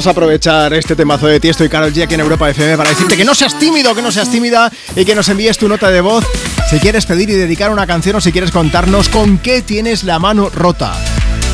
Vamos 0.00 0.06
a 0.06 0.10
aprovechar 0.12 0.72
este 0.72 0.96
temazo 0.96 1.26
de 1.26 1.38
Tiesto 1.40 1.62
y 1.62 1.68
Carol 1.68 1.92
G 1.92 2.04
aquí 2.04 2.14
en 2.14 2.20
Europa 2.20 2.48
FM 2.48 2.74
para 2.78 2.88
decirte 2.88 3.18
que 3.18 3.24
no 3.26 3.34
seas 3.34 3.58
tímido, 3.58 3.94
que 3.94 4.00
no 4.00 4.10
seas 4.10 4.30
tímida 4.30 4.72
y 4.96 5.04
que 5.04 5.14
nos 5.14 5.28
envíes 5.28 5.58
tu 5.58 5.68
nota 5.68 5.90
de 5.90 6.00
voz 6.00 6.24
si 6.70 6.78
quieres 6.78 7.04
pedir 7.04 7.28
y 7.28 7.34
dedicar 7.34 7.70
una 7.70 7.86
canción 7.86 8.16
o 8.16 8.20
si 8.22 8.32
quieres 8.32 8.50
contarnos 8.50 9.10
con 9.10 9.36
qué 9.36 9.60
tienes 9.60 10.02
la 10.04 10.18
mano 10.18 10.48
rota. 10.48 10.94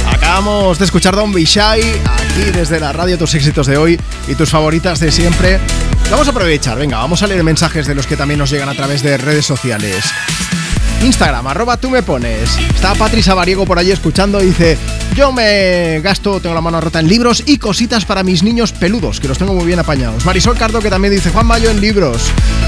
Acabamos 0.09 0.79
de 0.79 0.85
escuchar 0.85 1.17
Don 1.17 1.33
Bishai 1.33 1.81
aquí 2.05 2.53
desde 2.53 2.79
la 2.79 2.93
radio 2.93 3.19
tus 3.19 3.35
éxitos 3.35 3.67
de 3.67 3.79
hoy 3.79 4.01
y 4.29 4.37
tus 4.37 4.49
favoritas 4.49 5.01
de 5.01 5.11
siempre. 5.11 5.59
Vamos 6.09 6.29
a 6.29 6.31
aprovechar, 6.31 6.79
venga, 6.79 6.99
vamos 6.99 7.25
a 7.25 7.27
leer 7.27 7.43
mensajes 7.43 7.89
de 7.89 7.97
los 7.97 8.07
que 8.07 8.17
también 8.17 8.39
nos 8.39 8.51
llegan 8.51 8.69
a 8.69 8.75
través 8.75 9.03
de 9.03 9.17
redes 9.17 9.45
sociales. 9.45 10.05
Instagram, 11.03 11.49
arroba 11.49 11.79
tú 11.79 11.91
me 11.91 12.05
pones. 12.05 12.57
Está 12.75 12.95
Patricia 12.95 13.35
Variego 13.35 13.67
por 13.67 13.81
allí 13.81 13.91
escuchando 13.91 14.41
y 14.41 14.47
dice: 14.47 14.79
Yo 15.15 15.33
me 15.33 16.01
gasto, 16.03 16.41
tengo 16.41 16.55
la 16.55 16.61
mano 16.61 16.79
rota 16.79 17.01
en 17.01 17.09
libros 17.09 17.43
y 17.47 17.57
cositas 17.57 18.05
para 18.05 18.23
mis 18.23 18.43
niños 18.43 18.73
peludos, 18.73 19.19
que 19.19 19.29
los 19.29 19.39
tengo 19.39 19.55
muy 19.55 19.65
bien 19.65 19.79
apañados. 19.79 20.27
Marisol 20.27 20.59
Cardo, 20.59 20.81
que 20.81 20.91
también 20.91 21.15
dice: 21.15 21.31
Juan 21.31 21.47
Mayo 21.47 21.71
en 21.71 21.81
libros. 21.81 22.21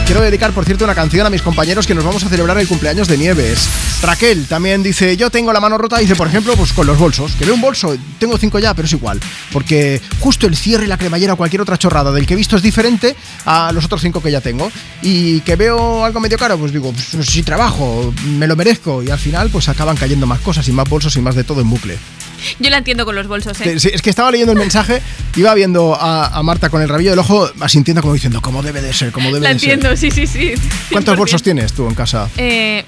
Quiero 0.06 0.22
dedicar, 0.22 0.52
por 0.52 0.64
cierto, 0.64 0.84
una 0.84 0.94
canción 0.94 1.26
a 1.26 1.30
mis 1.30 1.42
compañeros 1.42 1.86
que 1.86 1.94
nos 1.94 2.04
vamos 2.04 2.24
a 2.24 2.28
celebrar 2.30 2.56
el 2.58 2.66
cumpleaños 2.66 3.06
de 3.06 3.18
Nieves. 3.18 3.68
Raquel 4.00 4.46
también 4.46 4.82
dice: 4.82 5.18
Yo 5.18 5.28
tengo 5.28 5.52
la 5.52 5.60
mano 5.60 5.76
rota, 5.76 5.98
dice, 5.98 6.16
por 6.16 6.26
ejemplo, 6.26 6.56
pues 6.56 6.72
con 6.72 6.86
los 6.86 6.98
bolsos. 6.98 7.32
Que 7.32 7.44
veo 7.44 7.54
un 7.54 7.60
bolso, 7.60 7.94
tengo 8.18 8.38
cinco 8.38 8.58
ya, 8.58 8.72
pero 8.72 8.86
es 8.86 8.92
igual. 8.92 9.20
Porque 9.52 10.00
justo 10.20 10.46
el 10.46 10.56
cierre, 10.56 10.86
la 10.86 10.96
cremallera 10.96 11.34
o 11.34 11.36
cualquier 11.36 11.60
otra 11.60 11.76
chorrada 11.76 12.12
del 12.12 12.26
que 12.26 12.32
he 12.32 12.36
visto 12.36 12.56
es 12.56 12.62
diferente 12.62 13.14
a 13.44 13.72
los 13.72 13.84
otros 13.84 14.00
cinco 14.00 14.22
que 14.22 14.30
ya 14.30 14.40
tengo. 14.40 14.72
Y 15.02 15.40
que 15.40 15.56
veo 15.56 16.02
algo 16.02 16.18
medio 16.20 16.38
caro, 16.38 16.56
pues 16.56 16.72
digo, 16.72 16.92
pues, 16.92 17.26
si 17.28 17.42
trabajo, 17.42 18.14
me 18.24 18.46
lo 18.46 18.56
merezco. 18.56 19.02
Y 19.02 19.10
al 19.10 19.18
final, 19.18 19.50
pues 19.50 19.68
acaban 19.68 19.96
cayendo 19.96 20.26
más 20.26 20.40
cosas 20.40 20.66
y 20.68 20.72
más 20.72 20.88
bolsos 20.88 21.14
y 21.16 21.20
más 21.20 21.34
de 21.34 21.44
todo 21.44 21.60
en 21.60 21.68
bucle. 21.68 21.98
Yo 22.58 22.70
la 22.70 22.78
entiendo 22.78 23.04
con 23.04 23.14
los 23.14 23.26
bolsos, 23.26 23.60
¿eh? 23.60 23.78
Sí, 23.78 23.90
es 23.92 24.02
que 24.02 24.10
estaba 24.10 24.30
leyendo 24.30 24.52
el 24.52 24.58
mensaje, 24.58 25.02
iba 25.36 25.52
viendo 25.54 25.94
a, 25.94 26.26
a 26.28 26.42
Marta 26.42 26.70
con 26.70 26.82
el 26.82 26.88
rabillo 26.88 27.10
del 27.10 27.18
ojo, 27.18 27.50
asintiendo 27.60 28.02
como 28.02 28.14
diciendo, 28.14 28.40
¿cómo 28.40 28.62
debe 28.62 28.80
de 28.82 28.92
ser? 28.92 29.12
¿Cómo 29.12 29.28
debe 29.28 29.40
La 29.40 29.54
de 29.54 29.58
ser? 29.58 29.70
entiendo, 29.70 29.96
sí, 29.96 30.10
sí, 30.10 30.26
sí. 30.26 30.54
¿Cuántos 30.90 31.14
100%. 31.14 31.18
bolsos 31.18 31.42
tienes 31.42 31.72
tú 31.72 31.86
en 31.88 31.94
casa? 31.94 32.28
Eh, 32.36 32.84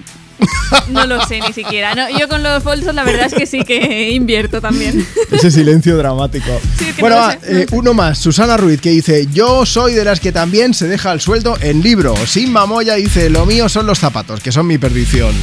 no 0.89 1.07
lo 1.07 1.25
sé 1.27 1.41
ni 1.41 1.53
siquiera. 1.53 1.95
No, 1.95 2.09
yo 2.19 2.29
con 2.29 2.43
los 2.43 2.65
bolsos 2.65 2.95
la 2.95 3.05
verdad 3.05 3.27
es 3.27 3.35
que 3.35 3.47
sí 3.47 3.63
que 3.63 4.11
invierto 4.11 4.61
también. 4.61 5.07
Ese 5.31 5.51
silencio 5.51 5.97
dramático. 5.97 6.61
Sí, 6.79 6.87
que 6.87 7.01
bueno, 7.01 7.17
no 7.17 7.23
lo 7.23 7.29
va, 7.29 7.33
sé, 7.33 7.53
no 7.53 7.59
eh, 7.59 7.67
uno 7.73 7.95
más. 7.95 8.19
Susana 8.19 8.57
Ruiz 8.57 8.81
que 8.81 8.91
dice: 8.91 9.27
Yo 9.33 9.67
soy 9.67 9.95
de 9.95 10.05
las 10.05 10.21
que 10.21 10.33
también 10.33 10.73
se 10.75 10.89
deja 10.89 11.13
el 11.13 11.21
sueldo 11.21 11.59
en 11.61 11.83
libro. 11.83 12.15
Sin 12.27 12.53
mamoya 12.53 12.95
dice: 12.95 13.29
Lo 13.29 13.45
mío 13.47 13.69
son 13.69 13.87
los 13.87 13.99
zapatos, 13.99 14.41
que 14.41 14.51
son 14.53 14.67
mi 14.67 14.79
perdición. 14.79 15.35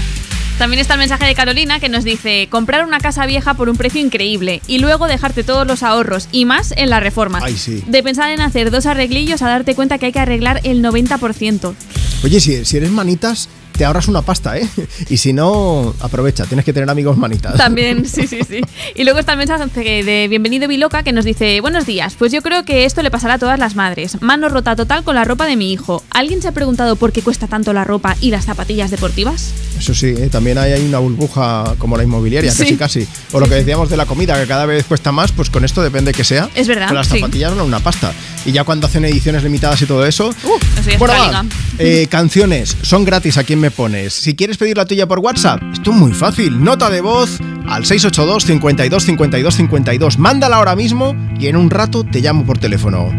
También 0.58 0.80
está 0.80 0.96
el 0.96 1.00
mensaje 1.00 1.26
de 1.26 1.36
Carolina 1.36 1.80
que 1.80 1.88
nos 1.88 2.04
dice 2.04 2.48
comprar 2.50 2.84
una 2.84 3.00
casa 3.00 3.28
vieja 3.28 3.54
por 3.54 3.70
un 3.70 3.78
precio 3.78 4.02
increíble 4.02 4.62
y 4.66 4.80
luego 4.80 5.06
dejarte 5.08 5.44
todos 5.44 5.68
los 5.68 5.84
ahorros 5.84 6.28
y 6.32 6.46
más 6.46 6.74
en 6.76 6.90
la 6.90 7.00
reforma. 7.00 7.40
Ay, 7.44 7.56
sí. 7.56 7.84
De 7.86 8.02
pensar 8.02 8.32
en 8.32 8.42
hacer 8.42 8.72
dos 8.72 8.88
arreglillos 8.88 9.44
a 9.44 9.50
darte 9.50 9.76
cuenta 9.76 10.00
que 10.00 10.08
hay 10.08 10.12
que 10.12 10.20
arreglar 10.20 10.62
el 10.64 10.84
90%. 10.84 11.76
Oye, 12.24 12.40
si, 12.40 12.66
si 12.66 12.78
eres 12.78 12.90
manitas, 12.90 13.50
te 13.78 13.86
ahorras 13.86 14.08
una 14.08 14.22
pasta, 14.22 14.58
¿eh? 14.58 14.68
Y 15.10 15.18
si 15.18 15.34
no, 15.34 15.94
aprovecha, 16.02 16.46
tienes 16.46 16.66
que 16.66 16.74
tener 16.74 16.90
amigos 16.90 17.18
manitas. 17.18 17.56
También, 17.56 18.06
sí, 18.08 18.28
sí, 18.28 18.40
sí. 18.48 18.62
Y 18.96 19.04
luego 19.04 19.20
está 19.20 19.34
el 19.34 19.38
mensaje 19.38 20.04
de 20.04 20.28
Bienvenido 20.28 20.68
Biloca 20.68 21.04
que 21.04 21.12
nos 21.14 21.26
dice, 21.26 21.62
buenos 21.62 21.86
días, 21.86 22.16
pues 22.18 22.32
yo 22.32 22.42
creo 22.42 22.66
que 22.66 22.86
esto 22.86 23.02
le 23.04 23.12
pasará 23.12 23.36
a 23.36 23.38
todas 23.40 23.60
las 23.60 23.76
madres. 23.76 24.22
Mano 24.22 24.50
rota 24.50 24.76
total 24.76 25.04
con 25.04 25.16
la 25.16 25.24
ropa 25.24 25.46
de 25.46 25.56
mi 25.56 25.72
hijo. 25.72 26.04
¿Alguien 26.10 26.42
se 26.42 26.48
ha 26.48 26.52
preguntado 26.52 26.96
por 26.96 27.12
qué 27.12 27.22
cuesta 27.22 27.48
tanto 27.48 27.72
la 27.74 27.84
ropa 27.84 28.16
y 28.22 28.32
las 28.32 28.46
zapatillas 28.46 28.92
deportivas? 28.92 29.52
Eso 29.78 29.94
sí, 29.94 30.08
¿eh? 30.08 30.30
también 30.32 30.58
hay, 30.58 30.72
hay 30.74 30.86
una 30.86 31.00
burbuja 31.00 31.76
como 31.78 31.96
la 31.98 32.04
inmobiliaria, 32.04 32.52
Sí. 32.52 32.64
casi 32.64 32.76
casi. 32.78 33.08
O 33.34 33.40
lo 33.40 33.48
que 33.48 33.56
decíamos 33.56 33.90
de 33.90 33.98
la 33.98 34.06
comida, 34.06 34.40
que 34.40 34.48
cada 34.48 34.66
vez 34.66 34.86
cuesta 34.86 35.12
más, 35.12 35.32
pues 35.32 35.50
con 35.50 35.64
esto 35.64 35.84
depende 35.84 36.14
que 36.14 36.24
sea. 36.24 36.50
Es 36.56 36.68
verdad, 36.68 36.88
Pero 36.88 37.00
las 37.00 37.08
sí. 37.08 37.20
zapatillas 37.20 37.52
son 37.54 37.62
una 37.62 37.80
pasta. 37.80 38.12
Y 38.46 38.52
ya 38.52 38.64
cuando 38.64 38.88
hacen 38.88 39.06
ediciones 39.06 39.44
limitadas 39.44 39.82
y 39.82 39.86
todo 39.86 40.06
eso. 40.06 40.30
Eso 40.30 40.90
ya 40.90 40.98
Bueno, 40.98 41.14
va, 41.14 41.46
eh, 41.80 42.08
canciones 42.10 42.76
son 42.82 43.04
gratis 43.06 43.38
a 43.38 43.44
quien 43.44 43.60
pones. 43.72 44.14
Si 44.14 44.36
quieres 44.36 44.58
pedir 44.58 44.78
la 44.78 44.86
tuya 44.86 45.08
por 45.08 45.20
WhatsApp, 45.20 45.62
esto 45.74 45.92
es 45.92 45.98
muy 45.98 46.12
fácil. 46.12 46.64
Nota 46.64 46.90
de 46.90 47.02
voz 47.02 47.40
al 47.68 47.86
682 47.86 48.44
52 48.44 49.04
52 49.04 49.56
52. 49.56 50.18
Mándala 50.20 50.58
ahora 50.58 50.76
mismo 50.76 51.16
y 51.40 51.48
en 51.48 51.56
un 51.56 51.70
rato 51.70 52.04
te 52.04 52.22
llamo 52.22 52.46
por 52.46 52.58
teléfono. 52.58 53.12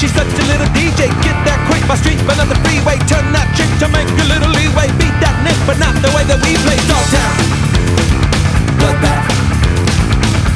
That 0.00 0.08
flick, 0.08 0.08
she 0.08 0.08
such 0.08 0.32
a 0.38 0.46
little 0.48 0.66
DJ. 0.72 1.08
Get 1.22 1.36
that 1.44 1.60
quick 1.68 1.84
by 1.88 1.96
street, 1.96 2.20
but 2.26 2.38
on 2.40 2.48
the 2.48 2.56
freeway. 2.64 2.96
Turn 3.08 3.32
that 3.32 3.48
trick 3.56 3.68
to 3.80 3.88
make 3.88 4.08
a 4.08 4.26
little 4.28 4.50
leeway. 4.50 4.88
Beat 4.98 5.16
that 5.20 5.36
nick, 5.44 5.56
but 5.66 5.78
not 5.78 5.94
the 6.00 6.10
way 6.16 6.24
that 6.24 6.40
we 6.40 6.56
play. 6.64 6.78
Dog 6.88 7.04
town, 7.12 7.36
bloodbath, 8.80 9.26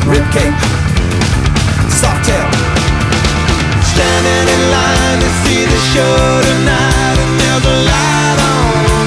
rib 0.09 0.27
cage, 0.33 0.65
soft 1.93 2.25
tail. 2.25 2.49
Standing 3.95 4.47
in 4.51 4.63
line 4.73 5.19
to 5.23 5.31
see 5.45 5.63
the 5.69 5.81
show 5.95 6.17
tonight, 6.43 7.17
and 7.21 7.33
there's 7.39 7.67
a 7.69 7.77
light 7.87 8.39
on, 8.43 9.07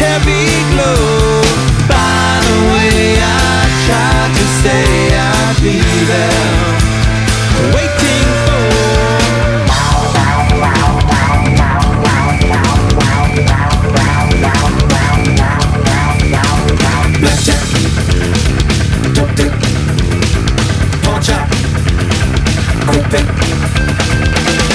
heavy 0.00 0.48
glow. 0.72 1.42
By 1.84 2.40
the 2.46 2.58
way, 2.72 3.20
I 3.20 3.68
tried 3.84 4.32
to 4.32 4.46
say 4.64 5.12
I'd 5.12 5.58
be 5.60 5.76
there, 6.08 6.37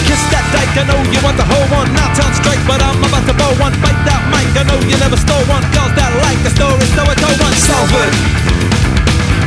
Kiss 0.07 0.23
that 0.33 0.45
dyke, 0.53 0.75
I 0.77 0.83
know 0.89 0.99
you 1.13 1.19
want 1.23 1.37
the 1.37 1.47
whole 1.47 1.67
one. 1.71 1.87
Not 1.93 2.13
on 2.19 2.31
strike, 2.33 2.63
but 2.67 2.81
I'm 2.81 2.99
about 3.03 3.25
to 3.27 3.33
blow 3.33 3.53
one. 3.61 3.73
Bite 3.83 4.01
that 4.07 4.21
mic, 4.33 4.49
I 4.55 4.63
know 4.67 4.79
you 4.87 4.97
never 4.99 5.17
stole 5.17 5.45
one. 5.47 5.63
Girls 5.75 5.93
that 5.95 6.11
like 6.25 6.39
the 6.43 6.51
story, 6.51 6.87
so 6.95 7.01
I 7.03 7.15
told 7.15 7.37
one. 7.39 7.55
Salford, 7.55 8.13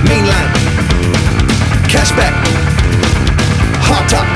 mainline, 0.08 0.50
cashback, 1.90 2.34
hot 3.88 4.08
top. 4.08 4.26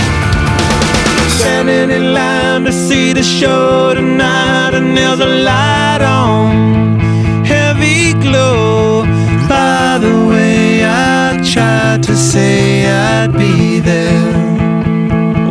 Standing 1.40 1.90
in 1.90 2.12
line 2.12 2.64
to 2.64 2.72
see 2.72 3.14
the 3.14 3.22
show 3.22 3.94
tonight, 3.94 4.74
and 4.74 4.94
there's 4.94 5.20
a 5.20 5.26
light 5.26 6.02
on, 6.02 7.00
heavy 7.46 8.12
glow. 8.20 9.06
By 9.48 9.98
the 9.98 10.26
way, 10.28 10.84
I 10.84 11.40
tried 11.42 12.02
to 12.04 12.14
say 12.14 12.86
I'd 12.86 13.32
be 13.32 13.80
there, 13.80 14.49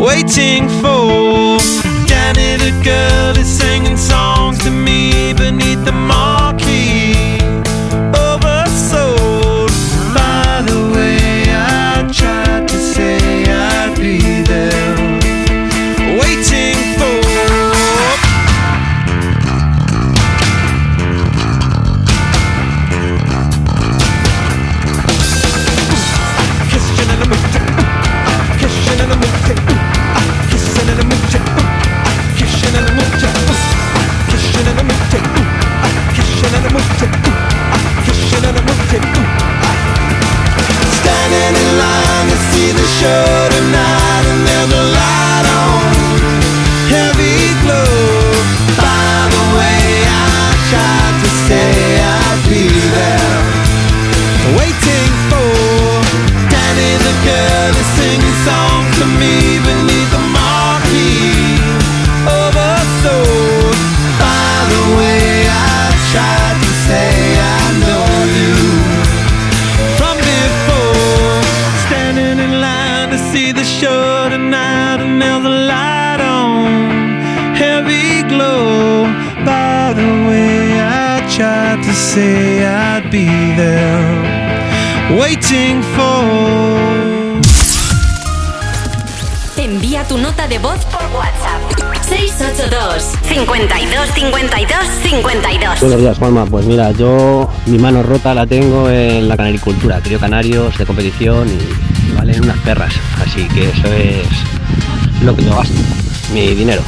waiting 0.10 0.68
for. 0.82 1.60
Danny 2.10 2.58
the 2.58 2.72
girl 2.84 3.38
is 3.38 3.59
show. 43.00 43.39
Say 82.10 82.66
I'd 82.66 83.12
be 83.12 83.26
there, 83.56 84.02
waiting 85.20 85.84
for. 85.94 86.26
Envía 89.58 90.04
tu 90.06 90.18
nota 90.18 90.48
de 90.48 90.58
voz 90.58 90.84
por 90.86 91.04
WhatsApp. 91.14 91.62
682 92.10 93.04
52 93.22 94.10
52 94.16 94.78
52 95.04 95.80
Buenos 95.82 96.00
días, 96.00 96.18
Juanma. 96.18 96.46
Pues 96.48 96.66
mira, 96.66 96.92
yo 96.94 97.48
mi 97.68 97.78
mano 97.78 98.02
rota 98.02 98.34
la 98.34 98.48
tengo 98.48 98.90
en 98.90 99.30
la 99.30 99.38
canaricultura. 99.38 100.00
Crío 100.02 100.20
canarios 100.20 100.76
de 100.80 100.86
competición 100.88 101.48
y 101.48 102.16
valen 102.16 102.44
unas 102.44 102.58
perras. 102.60 102.94
Así 103.24 103.48
que 103.50 103.70
eso 103.70 103.88
es 103.94 105.24
lo 105.24 105.36
que 105.36 105.44
yo 105.44 105.56
gasto, 105.56 105.76
mi 106.34 106.56
dinero. 106.56 106.82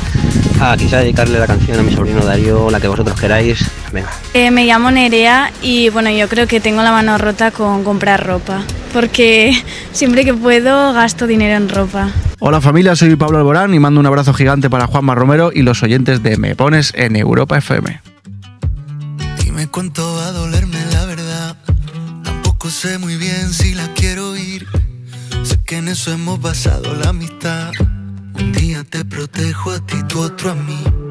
Ah, 0.59 0.75
quizá 0.75 0.97
dedicarle 0.97 1.37
la 1.37 1.45
canción 1.45 1.79
a 1.79 1.83
mi 1.83 1.93
sobrino 1.93 2.25
Darío, 2.25 2.71
la 2.71 2.79
que 2.79 2.87
vosotros 2.87 3.19
queráis. 3.19 3.69
Venga. 3.91 4.09
Eh, 4.33 4.51
me 4.51 4.65
llamo 4.65 4.89
Nerea 4.91 5.51
y 5.61 5.89
bueno, 5.89 6.09
yo 6.09 6.27
creo 6.29 6.47
que 6.47 6.59
tengo 6.59 6.81
la 6.81 6.91
mano 6.91 7.17
rota 7.17 7.51
con 7.51 7.83
comprar 7.83 8.25
ropa, 8.25 8.63
porque 8.93 9.53
siempre 9.91 10.23
que 10.25 10.33
puedo 10.33 10.93
gasto 10.93 11.27
dinero 11.27 11.55
en 11.55 11.69
ropa. 11.69 12.09
Hola 12.39 12.61
familia, 12.61 12.95
soy 12.95 13.15
Pablo 13.15 13.37
Alborán 13.37 13.73
y 13.73 13.79
mando 13.79 13.99
un 13.99 14.05
abrazo 14.05 14.33
gigante 14.33 14.69
para 14.69 14.87
Juanma 14.87 15.13
Romero 15.15 15.51
y 15.53 15.61
los 15.61 15.83
oyentes 15.83 16.23
de 16.23 16.37
Me 16.37 16.55
Pones 16.55 16.93
en 16.95 17.15
Europa 17.15 17.57
FM. 17.57 18.01
Dime 19.43 19.67
cuánto 19.67 20.15
va 20.15 20.27
a 20.27 20.31
dolerme 20.31 20.77
la 20.93 21.05
verdad. 21.05 21.57
Tampoco 22.23 22.69
sé 22.69 22.97
muy 22.97 23.17
bien 23.17 23.53
si 23.53 23.73
la 23.75 23.87
quiero 23.93 24.31
oír. 24.31 24.65
Sé 25.43 25.59
que 25.63 25.77
en 25.77 25.89
eso 25.89 26.11
hemos 26.11 26.41
basado 26.41 26.95
la 26.95 27.09
amistad. 27.09 27.71
Un 28.39 28.51
día 28.53 28.83
te 28.83 29.03
protejo 29.03 29.71
a 29.71 29.85
ti, 29.85 29.97
tú 30.07 30.21
otro 30.21 30.51
a 30.51 30.55
mí. 30.55 31.10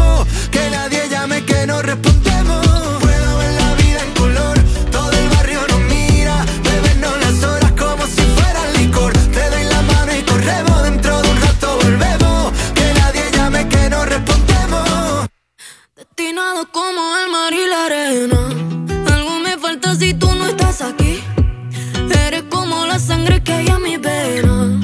Como 16.69 17.01
el 17.17 17.31
mar 17.31 17.51
y 17.53 17.67
la 17.67 17.85
arena. 17.85 19.13
Algo 19.13 19.39
me 19.39 19.57
falta 19.57 19.95
si 19.95 20.13
tú 20.13 20.27
no 20.35 20.45
estás 20.45 20.81
aquí. 20.81 21.19
Eres 22.27 22.43
como 22.49 22.85
la 22.85 22.99
sangre 22.99 23.41
que 23.41 23.51
hay 23.51 23.67
a 23.69 23.79
mi 23.79 23.97
vena. 23.97 24.79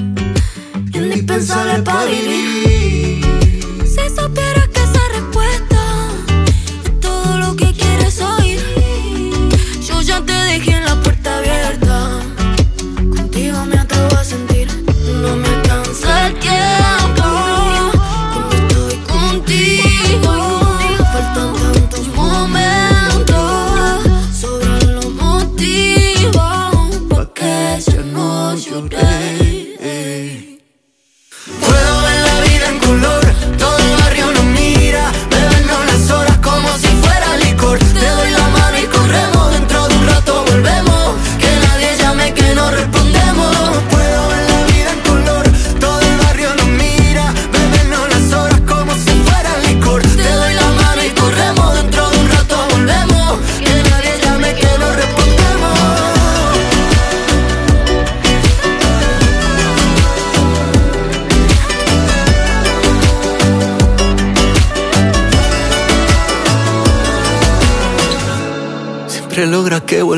Indispensable 0.92 1.84
para 1.84 2.06
vivir. 2.06 2.77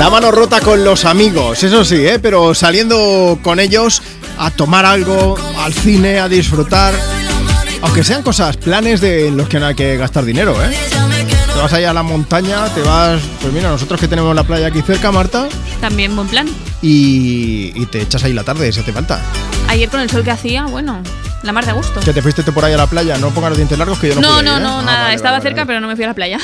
La 0.00 0.08
mano 0.08 0.30
rota 0.30 0.60
con 0.60 0.82
los 0.82 1.04
amigos, 1.04 1.62
eso 1.62 1.84
sí, 1.84 2.06
¿eh? 2.06 2.18
pero 2.18 2.54
saliendo 2.54 3.38
con 3.42 3.60
ellos 3.60 4.02
a 4.38 4.50
tomar 4.50 4.86
algo, 4.86 5.36
al 5.58 5.74
cine, 5.74 6.18
a 6.18 6.26
disfrutar. 6.26 7.19
Aunque 7.82 8.04
sean 8.04 8.22
cosas, 8.22 8.56
planes 8.56 9.00
de 9.00 9.28
en 9.28 9.36
los 9.36 9.48
que 9.48 9.58
no 9.58 9.66
hay 9.66 9.74
que 9.74 9.96
gastar 9.96 10.24
dinero, 10.24 10.54
¿eh? 10.62 10.70
Te 11.52 11.58
vas 11.58 11.72
allá 11.72 11.90
a 11.90 11.94
la 11.94 12.02
montaña, 12.02 12.66
te 12.74 12.82
vas. 12.82 13.20
Pues 13.40 13.52
mira, 13.52 13.70
nosotros 13.70 13.98
que 14.00 14.06
tenemos 14.06 14.34
la 14.34 14.44
playa 14.44 14.66
aquí 14.68 14.82
cerca, 14.82 15.10
Marta, 15.10 15.48
También 15.80 16.14
buen 16.14 16.28
plan. 16.28 16.46
y, 16.82 17.72
y 17.74 17.86
te 17.86 18.02
echas 18.02 18.22
ahí 18.24 18.32
la 18.32 18.44
tarde, 18.44 18.70
si 18.72 18.80
hace 18.80 18.92
falta. 18.92 19.20
Ayer 19.68 19.88
con 19.88 20.00
el 20.00 20.10
sol 20.10 20.22
que 20.24 20.30
hacía, 20.30 20.64
bueno, 20.66 21.02
la 21.42 21.52
mar 21.52 21.64
de 21.66 21.72
gusto. 21.72 22.00
Que 22.00 22.12
te 22.12 22.22
fuiste 22.22 22.42
tú 22.42 22.52
por 22.52 22.64
ahí 22.64 22.72
a 22.72 22.76
la 22.76 22.86
playa, 22.86 23.16
no 23.18 23.30
pongas 23.30 23.50
los 23.50 23.58
dientes 23.58 23.78
largos 23.78 23.98
que 23.98 24.08
yo 24.08 24.14
no 24.16 24.20
No, 24.20 24.28
puedo 24.28 24.40
ir, 24.40 24.44
no, 24.46 24.56
¿eh? 24.56 24.60
no, 24.60 24.78
Ah, 24.80 24.82
nada, 24.82 25.02
vale, 25.04 25.14
estaba 25.14 25.38
vale, 25.38 25.42
cerca, 25.42 25.66
pero 25.66 25.80
no 25.80 25.88
me 25.88 25.96
fui 25.96 26.04
a 26.04 26.08
la 26.08 26.14
playa. 26.14 26.38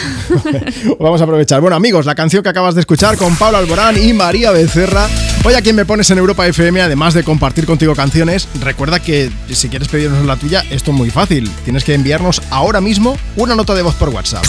Vamos 1.00 1.20
a 1.20 1.24
aprovechar. 1.24 1.60
Bueno, 1.60 1.76
amigos, 1.76 2.06
la 2.06 2.14
canción 2.14 2.42
que 2.42 2.48
acabas 2.48 2.74
de 2.74 2.80
escuchar 2.80 3.16
con 3.16 3.36
Pablo 3.36 3.58
Alborán 3.58 3.96
y 4.02 4.12
María 4.12 4.50
Becerra. 4.50 5.06
Hoy 5.44 5.54
a 5.54 5.62
quien 5.62 5.76
me 5.76 5.84
pones 5.84 6.10
en 6.10 6.18
Europa 6.18 6.46
FM, 6.46 6.80
además 6.80 7.14
de 7.14 7.22
compartir 7.22 7.66
contigo 7.66 7.94
canciones, 7.94 8.48
recuerda 8.60 9.00
que 9.00 9.30
si 9.50 9.68
quieres 9.68 9.88
pedirnos 9.88 10.24
la 10.24 10.36
tuya, 10.36 10.64
esto 10.70 10.90
es 10.90 10.96
muy 10.96 11.10
fácil. 11.10 11.50
Tienes 11.64 11.84
que 11.84 11.94
enviarnos 11.94 12.42
ahora 12.50 12.80
mismo 12.80 13.16
una 13.36 13.54
nota 13.54 13.74
de 13.74 13.82
voz 13.82 13.94
por 13.94 14.08
WhatsApp. 14.08 14.44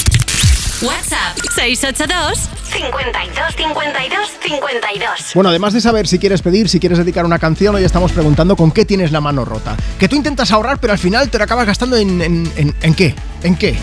WhatsApp 0.81 1.35
682 1.55 2.49
52 2.71 3.55
52 3.55 4.29
52 4.43 5.09
Bueno, 5.33 5.49
además 5.49 5.73
de 5.73 5.81
saber 5.81 6.07
si 6.07 6.19
quieres 6.19 6.41
pedir, 6.43 6.69
si 6.69 6.79
quieres 6.79 6.99
dedicar 6.99 7.25
una 7.25 7.39
canción, 7.39 7.73
hoy 7.75 7.83
estamos 7.83 8.11
preguntando 8.11 8.55
con 8.55 8.71
qué 8.71 8.85
tienes 8.85 9.11
la 9.11 9.19
mano 9.19 9.43
rota. 9.43 9.75
Que 9.97 10.07
tú 10.07 10.15
intentas 10.15 10.51
ahorrar, 10.51 10.79
pero 10.79 10.93
al 10.93 10.99
final 10.99 11.29
te 11.29 11.39
lo 11.39 11.43
acabas 11.45 11.65
gastando 11.65 11.97
en, 11.97 12.21
en, 12.21 12.51
en- 12.55 12.75
¿en 12.81 12.93
qué? 12.93 13.15
¿En 13.43 13.55
qué? 13.55 13.75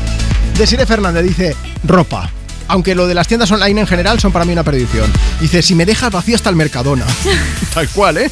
Desiree 0.56 0.86
Fernández 0.86 1.24
dice 1.24 1.56
ropa. 1.82 2.30
Aunque 2.68 2.94
lo 2.94 3.06
de 3.06 3.14
las 3.14 3.26
tiendas 3.28 3.50
online 3.50 3.82
en 3.82 3.86
general 3.86 4.20
son 4.20 4.32
para 4.32 4.44
mí 4.46 4.52
una 4.52 4.62
perdición. 4.62 5.12
Dice, 5.40 5.60
si 5.62 5.74
me 5.74 5.84
dejas 5.84 6.10
vacío 6.12 6.36
hasta 6.36 6.48
el 6.48 6.56
Mercadona. 6.56 7.04
Tal 7.74 7.88
cual, 7.88 8.18
¿eh? 8.18 8.30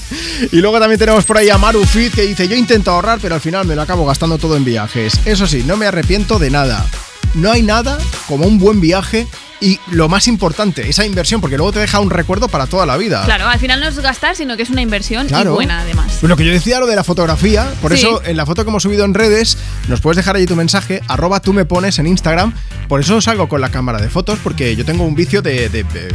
Y 0.53 0.57
luego 0.61 0.79
también 0.79 0.99
tenemos 0.99 1.25
por 1.25 1.37
ahí 1.37 1.51
a 1.51 1.59
Maru 1.59 1.85
Fit 1.85 2.15
que 2.15 2.23
dice, 2.23 2.47
yo 2.49 2.57
intento 2.57 2.93
ahorrar, 2.93 3.19
pero 3.21 3.35
al 3.35 3.41
final 3.43 3.67
me 3.67 3.75
lo 3.75 3.83
acabo 3.83 4.07
gastando 4.07 4.39
todo 4.39 4.57
en 4.57 4.65
viajes. 4.65 5.15
Eso 5.27 5.47
sí, 5.47 5.65
no 5.67 5.77
me 5.77 5.87
arrepiento 5.87 6.39
de 6.39 6.49
nada. 6.51 6.87
No 7.35 7.51
hay 7.53 7.63
nada 7.63 7.99
como 8.29 8.47
un 8.47 8.59
buen 8.59 8.81
viaje 8.81 9.27
y 9.61 9.79
lo 9.93 10.09
más 10.09 10.27
importante, 10.27 10.89
esa 10.89 11.07
inversión, 11.07 11.41
porque 11.41 11.57
luego 11.57 11.71
te 11.73 11.79
deja 11.79 12.01
un 12.01 12.11
recuerdo 12.11 12.49
para 12.49 12.67
toda 12.67 12.85
la 12.85 12.97
vida. 12.97 13.23
Claro, 13.25 13.47
al 13.47 13.61
final 13.61 13.79
no 13.79 13.87
es 13.87 13.97
gastar, 14.01 14.35
sino 14.35 14.57
que 14.57 14.65
es 14.65 14.71
una 14.71 14.83
inversión 14.83 15.29
Claro. 15.29 15.53
y 15.53 15.55
buena 15.55 15.81
además. 15.83 16.21
Lo 16.23 16.37
que 16.37 16.45
yo 16.45 16.53
decía, 16.53 16.81
lo 16.81 16.87
de 16.87 16.97
la 16.97 17.05
fotografía, 17.05 17.73
por 17.81 17.93
Sí. 17.97 17.99
eso 18.05 18.21
en 18.25 18.37
la 18.37 18.45
foto 18.45 18.65
que 18.65 18.71
hemos 18.71 18.83
subido 18.83 19.05
en 19.05 19.15
redes, 19.15 19.57
nos 19.89 20.01
puedes 20.01 20.17
dejar 20.17 20.35
allí 20.35 20.47
tu 20.47 20.57
mensaje, 20.57 21.01
arroba 21.07 21.39
tú 21.41 21.53
me 21.53 21.65
pones 21.65 22.01
en 22.01 22.09
Instagram, 22.09 22.53
por 22.89 23.01
eso 23.01 23.21
salgo 23.21 23.49
con 23.49 23.61
la 23.61 23.69
cámara 23.71 24.01
de 24.01 24.09
fotos, 24.11 24.41
porque 24.43 24.75
yo 24.75 24.85
tengo 24.85 25.05
un 25.05 25.15
vicio 25.15 25.43
de... 25.43 25.69
de- 25.69 25.85
de- 25.85 26.09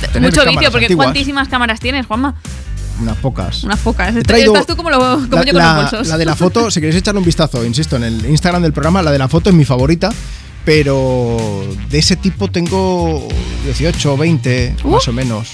de 0.00 0.08
tener 0.08 0.30
Mucho 0.30 0.44
vicio, 0.44 0.70
porque 0.72 0.86
antiguas, 0.86 1.06
¿cuántísimas 1.06 1.48
cámaras 1.48 1.78
tienes, 1.80 2.04
Juanma? 2.06 2.34
Unas 3.00 3.16
pocas. 3.18 3.64
Unas 3.64 3.78
pocas. 3.80 4.14
Estás 4.16 4.66
tú 4.66 4.76
como, 4.76 4.90
lo, 4.90 4.98
como 4.98 5.26
la, 5.36 5.44
yo 5.44 5.52
con 5.52 5.56
la- 5.62 5.74
los 5.74 5.90
bolsos. 5.90 6.08
la 6.08 6.18
de 6.18 6.24
la 6.24 6.36
foto, 6.36 6.70
si 6.70 6.80
queréis 6.80 6.96
echarle 6.96 7.18
un 7.18 7.24
vistazo, 7.26 7.64
insisto, 7.64 7.96
en 7.96 8.04
el 8.04 8.26
Instagram 8.26 8.62
del 8.62 8.72
programa, 8.72 9.02
la 9.02 9.10
de 9.10 9.18
la 9.18 9.28
foto 9.28 9.50
es 9.50 9.56
mi 9.56 9.64
favorita, 9.64 10.10
pero 10.64 11.64
de 11.90 11.98
ese 11.98 12.16
tipo 12.16 12.48
tengo 12.48 13.26
18 13.64 14.12
o 14.12 14.16
20, 14.16 14.76
más 14.84 15.06
o 15.08 15.12
menos. 15.12 15.48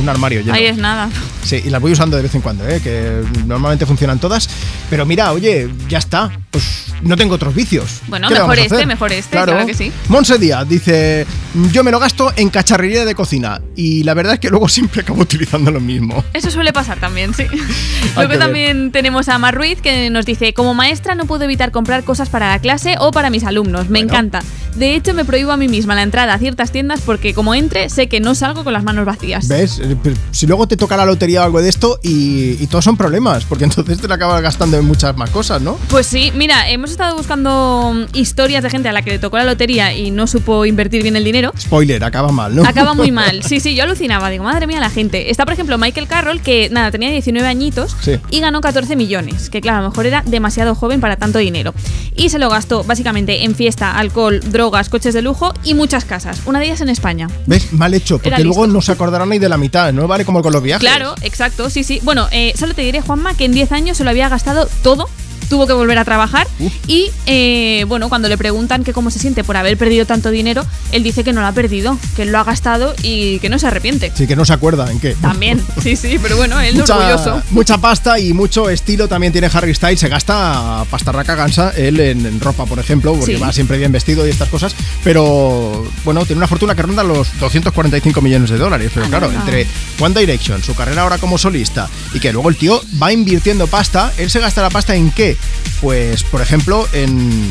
Un 0.00 0.08
armario 0.08 0.40
lleno. 0.40 0.52
Uh. 0.52 0.56
Ahí 0.56 0.64
es 0.66 0.78
nada. 0.78 1.10
Sí, 1.44 1.60
y 1.64 1.68
las 1.70 1.80
voy 1.82 1.92
usando 1.92 2.16
de 2.16 2.22
vez 2.22 2.34
en 2.34 2.40
cuando, 2.40 2.66
¿eh? 2.66 2.80
que 2.80 3.22
normalmente 3.46 3.84
funcionan 3.84 4.18
todas. 4.18 4.48
Pero 4.88 5.04
mira, 5.04 5.32
oye, 5.32 5.68
ya 5.88 5.98
está. 5.98 6.30
Pues 6.52 6.92
no 7.00 7.16
tengo 7.16 7.34
otros 7.34 7.54
vicios. 7.54 8.02
Bueno, 8.08 8.28
¿Qué 8.28 8.34
le 8.34 8.40
mejor 8.40 8.58
este, 8.58 8.86
mejor 8.86 9.12
este, 9.12 9.30
claro 9.30 9.66
que 9.66 9.72
sí. 9.72 9.90
Monse 10.08 10.36
Díaz 10.36 10.68
dice: 10.68 11.26
Yo 11.72 11.82
me 11.82 11.90
lo 11.90 11.98
gasto 11.98 12.30
en 12.36 12.50
cacharrería 12.50 13.06
de 13.06 13.14
cocina. 13.14 13.60
Y 13.74 14.02
la 14.04 14.12
verdad 14.12 14.34
es 14.34 14.40
que 14.40 14.50
luego 14.50 14.68
siempre 14.68 15.00
acabo 15.00 15.22
utilizando 15.22 15.70
lo 15.70 15.80
mismo. 15.80 16.22
Eso 16.34 16.50
suele 16.50 16.72
pasar 16.72 17.00
también, 17.00 17.32
sí. 17.34 17.44
Luego 18.14 18.28
ver. 18.28 18.38
también 18.38 18.92
tenemos 18.92 19.30
a 19.30 19.38
Mar 19.38 19.54
Ruiz 19.54 19.80
que 19.80 20.10
nos 20.10 20.26
dice, 20.26 20.52
como 20.52 20.74
maestra 20.74 21.14
no 21.14 21.24
puedo 21.24 21.44
evitar 21.44 21.70
comprar 21.72 22.04
cosas 22.04 22.28
para 22.28 22.50
la 22.50 22.58
clase 22.58 22.96
o 23.00 23.10
para 23.10 23.30
mis 23.30 23.44
alumnos, 23.44 23.88
me 23.88 24.00
encanta. 24.00 24.42
De 24.76 24.94
hecho, 24.94 25.14
me 25.14 25.24
prohíbo 25.24 25.52
a 25.52 25.56
mí 25.56 25.68
misma 25.68 25.94
la 25.94 26.02
entrada 26.02 26.34
a 26.34 26.38
ciertas 26.38 26.72
tiendas 26.72 27.00
porque 27.00 27.34
como 27.34 27.54
entre, 27.54 27.88
sé 27.88 28.08
que 28.08 28.20
no 28.20 28.34
salgo 28.34 28.64
con 28.64 28.72
las 28.72 28.84
manos 28.84 29.04
vacías. 29.06 29.48
¿Ves? 29.48 29.80
Eh, 29.82 29.96
Si 30.30 30.46
luego 30.46 30.66
te 30.66 30.76
toca 30.76 30.96
la 30.96 31.04
lotería 31.06 31.42
o 31.42 31.44
algo 31.44 31.60
de 31.62 31.68
esto 31.68 31.98
y, 32.02 32.56
y 32.62 32.66
todos 32.68 32.84
son 32.84 32.96
problemas, 32.96 33.44
porque 33.44 33.64
entonces 33.72 33.98
te 33.98 34.08
la 34.08 34.14
acabas 34.16 34.42
gastando 34.42 34.78
en 34.78 34.84
muchas 34.84 35.16
más 35.16 35.30
cosas, 35.30 35.62
¿no? 35.62 35.78
Pues 35.88 36.06
sí, 36.06 36.32
mira, 36.42 36.68
hemos 36.70 36.90
estado 36.90 37.16
buscando 37.16 37.92
mm, 37.94 38.16
historias 38.16 38.64
de 38.64 38.70
gente 38.70 38.88
a 38.88 38.92
la 38.92 39.02
que 39.02 39.10
le 39.10 39.20
tocó 39.20 39.36
la 39.38 39.44
lotería 39.44 39.94
y 39.94 40.10
no 40.10 40.26
supo 40.26 40.66
invertir 40.66 41.00
bien 41.04 41.14
el 41.14 41.22
dinero. 41.22 41.52
Spoiler, 41.56 42.02
acaba 42.02 42.32
mal, 42.32 42.56
¿no? 42.56 42.64
Acaba 42.66 42.94
muy 42.94 43.12
mal. 43.12 43.42
Sí, 43.52 43.60
sí, 43.60 43.76
yo 43.76 43.84
alucinaba. 43.84 44.28
Digo, 44.28 44.42
madre 44.42 44.66
mía, 44.66 44.80
la 44.80 44.90
gente. 44.90 45.30
Está, 45.30 45.44
por 45.44 45.52
ejemplo, 45.52 45.78
Michael 45.78 46.08
Carroll, 46.08 46.40
que 46.40 46.68
nada, 46.70 46.90
tenía 46.90 47.10
19 47.10 47.46
añitos 47.46 47.94
Sí. 48.00 48.18
y 48.30 48.40
ganó 48.40 48.60
14 48.60 48.96
millones. 48.96 49.50
Que 49.50 49.60
claro, 49.60 49.78
a 49.78 49.82
lo 49.82 49.90
mejor 49.90 50.06
era 50.06 50.22
demasiado 50.26 50.74
joven 50.74 51.00
para 51.00 51.16
tanto 51.16 51.38
dinero. 51.38 51.74
Y 52.16 52.30
se 52.30 52.40
lo 52.40 52.48
gastó 52.48 52.82
básicamente 52.82 53.44
en 53.44 53.54
fiesta, 53.54 53.96
alcohol, 53.96 54.40
drogas, 54.50 54.88
coches 54.88 55.14
de 55.14 55.22
lujo 55.22 55.54
y 55.62 55.74
muchas 55.74 56.04
casas. 56.04 56.40
Una 56.46 56.58
de 56.58 56.64
ellas 56.66 56.80
en 56.80 56.88
España. 56.88 57.28
¿Ves? 57.46 57.72
Mal 57.72 57.94
hecho, 57.94 58.16
porque 58.16 58.30
Era 58.30 58.38
luego 58.40 58.66
no 58.66 58.80
se 58.80 58.90
acordarán 58.90 59.28
ni 59.28 59.38
de 59.38 59.48
la 59.48 59.58
mitad, 59.58 59.92
¿no? 59.92 60.08
Vale 60.08 60.24
como 60.24 60.42
con 60.42 60.52
los 60.52 60.62
viajes. 60.62 60.80
Claro, 60.88 61.14
exacto, 61.22 61.70
sí, 61.70 61.84
sí. 61.84 62.00
Bueno, 62.02 62.26
eh, 62.32 62.52
solo 62.56 62.74
te 62.74 62.82
diré, 62.82 63.00
Juanma, 63.00 63.36
que 63.36 63.44
en 63.44 63.52
10 63.52 63.70
años 63.70 63.96
se 63.96 64.02
lo 64.04 64.10
había 64.10 64.28
gastado 64.28 64.68
todo. 64.82 65.08
Tuvo 65.52 65.66
que 65.66 65.74
volver 65.74 65.98
a 65.98 66.04
trabajar 66.06 66.46
y 66.86 67.10
eh, 67.26 67.84
bueno, 67.86 68.08
cuando 68.08 68.26
le 68.30 68.38
preguntan 68.38 68.84
que 68.84 68.94
cómo 68.94 69.10
se 69.10 69.18
siente 69.18 69.44
por 69.44 69.58
haber 69.58 69.76
perdido 69.76 70.06
tanto 70.06 70.30
dinero, 70.30 70.64
él 70.92 71.02
dice 71.02 71.24
que 71.24 71.34
no 71.34 71.42
lo 71.42 71.46
ha 71.46 71.52
perdido, 71.52 71.98
que 72.16 72.24
lo 72.24 72.38
ha 72.38 72.44
gastado 72.44 72.94
y 73.02 73.38
que 73.40 73.50
no 73.50 73.58
se 73.58 73.66
arrepiente. 73.66 74.10
Sí, 74.14 74.26
que 74.26 74.34
no 74.34 74.46
se 74.46 74.54
acuerda 74.54 74.90
en 74.90 74.98
qué. 74.98 75.14
También, 75.20 75.62
sí, 75.82 75.94
sí, 75.94 76.18
pero 76.22 76.38
bueno, 76.38 76.58
él 76.58 76.80
orgulloso. 76.80 77.34
Mucha, 77.34 77.44
mucha 77.50 77.78
pasta 77.78 78.18
y 78.18 78.32
mucho 78.32 78.70
estilo 78.70 79.08
también 79.08 79.30
tiene 79.30 79.50
Harry 79.52 79.74
Styles. 79.74 80.00
Se 80.00 80.08
gasta 80.08 80.86
pastarraca 80.90 81.34
gansa 81.34 81.68
él 81.76 82.00
en, 82.00 82.24
en 82.24 82.40
ropa, 82.40 82.64
por 82.64 82.78
ejemplo, 82.78 83.12
porque 83.12 83.34
Sí. 83.36 83.40
va 83.42 83.52
siempre 83.52 83.76
bien 83.76 83.92
vestido 83.92 84.26
y 84.26 84.30
estas 84.30 84.48
cosas. 84.48 84.74
Pero 85.04 85.84
bueno, 86.02 86.24
tiene 86.24 86.38
una 86.38 86.48
fortuna 86.48 86.74
que 86.74 86.80
ronda 86.80 87.04
los 87.04 87.28
245 87.40 88.22
millones 88.22 88.48
de 88.48 88.56
dólares. 88.56 88.90
Pero 88.94 89.06
claro, 89.08 89.30
entre 89.30 89.66
One 90.00 90.18
Direction, 90.18 90.62
su 90.62 90.74
carrera 90.74 91.02
ahora 91.02 91.18
como 91.18 91.36
solista 91.36 91.90
y 92.14 92.20
que 92.20 92.32
luego 92.32 92.48
el 92.48 92.56
tío 92.56 92.80
va 93.02 93.12
invirtiendo 93.12 93.66
pasta, 93.66 94.12
él 94.16 94.30
se 94.30 94.40
gasta 94.40 94.62
la 94.62 94.70
pasta 94.70 94.94
en 94.94 95.10
qué? 95.10 95.36
Pues, 95.80 96.22
por 96.22 96.40
ejemplo, 96.40 96.88
en 96.92 97.50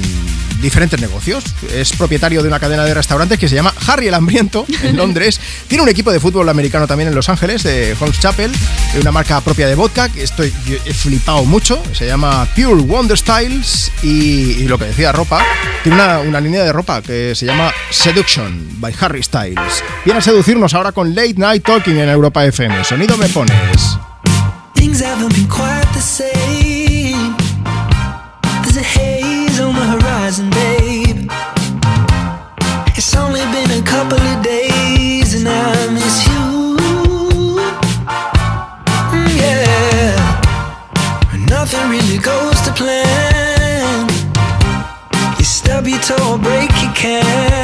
diferentes 0.61 1.01
negocios. 1.01 1.43
Es 1.73 1.91
propietario 1.91 2.41
de 2.41 2.47
una 2.47 2.59
cadena 2.59 2.85
de 2.85 2.93
restaurantes 2.93 3.39
que 3.39 3.49
se 3.49 3.55
llama 3.55 3.73
Harry 3.88 4.07
el 4.07 4.13
Hambriento 4.13 4.65
en 4.84 4.95
Londres. 4.97 5.41
Tiene 5.68 5.84
un 5.84 5.89
equipo 5.89 6.11
de 6.11 6.19
fútbol 6.19 6.47
americano 6.47 6.88
también 6.88 7.09
en 7.09 7.15
Los 7.15 7.27
Ángeles, 7.30 7.63
de 7.63 7.95
Holmes 7.99 8.19
Chapel, 8.19 8.51
de 8.93 8.99
una 8.99 9.11
marca 9.11 9.41
propia 9.41 9.68
de 9.68 9.76
vodka, 9.76 10.07
que 10.09 10.23
estoy 10.23 10.53
yo 10.65 10.77
he 10.85 10.93
flipado 10.93 11.43
mucho. 11.43 11.81
Se 11.93 12.05
llama 12.05 12.47
Pure 12.55 12.84
Wonder 12.84 13.18
Styles 13.18 13.91
y, 14.03 14.51
y 14.51 14.68
lo 14.68 14.77
que 14.77 14.85
decía 14.85 15.11
ropa, 15.11 15.43
tiene 15.84 15.95
una, 15.97 16.19
una 16.19 16.39
línea 16.39 16.63
de 16.63 16.72
ropa 16.72 17.01
que 17.01 17.34
se 17.35 17.45
llama 17.45 17.73
Seduction 17.89 18.80
by 18.80 18.93
Harry 18.99 19.23
Styles. 19.23 19.84
Viene 20.05 20.19
a 20.19 20.22
seducirnos 20.22 20.73
ahora 20.73 20.91
con 20.91 21.13
Late 21.15 21.35
Night 21.38 21.65
Talking 21.65 21.97
en 21.97 22.09
Europa 22.09 22.45
FM. 22.45 22.84
Sonido 22.84 23.18
me 23.18 23.27
pones. 23.30 23.97
so 46.17 46.38
break 46.38 46.69
you 46.81 46.91
can 46.93 47.60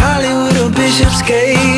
Hollywood 0.00 0.56
or 0.62 0.70
Bishopsgate, 0.74 1.77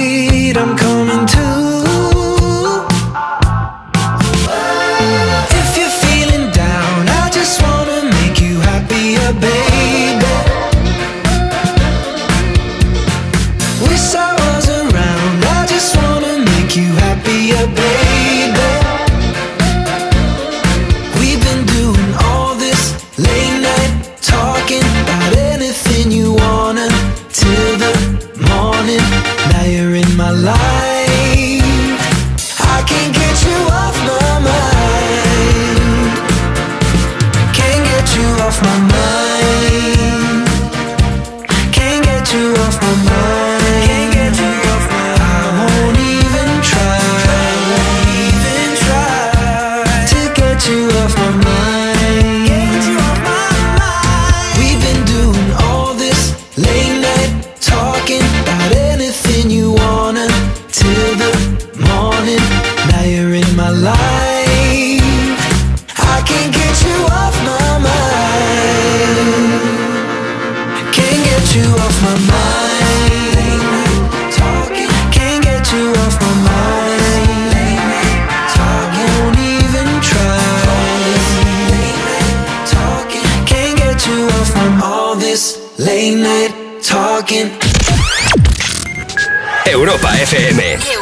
Europa 89.91 90.09
FM. 90.23 91.00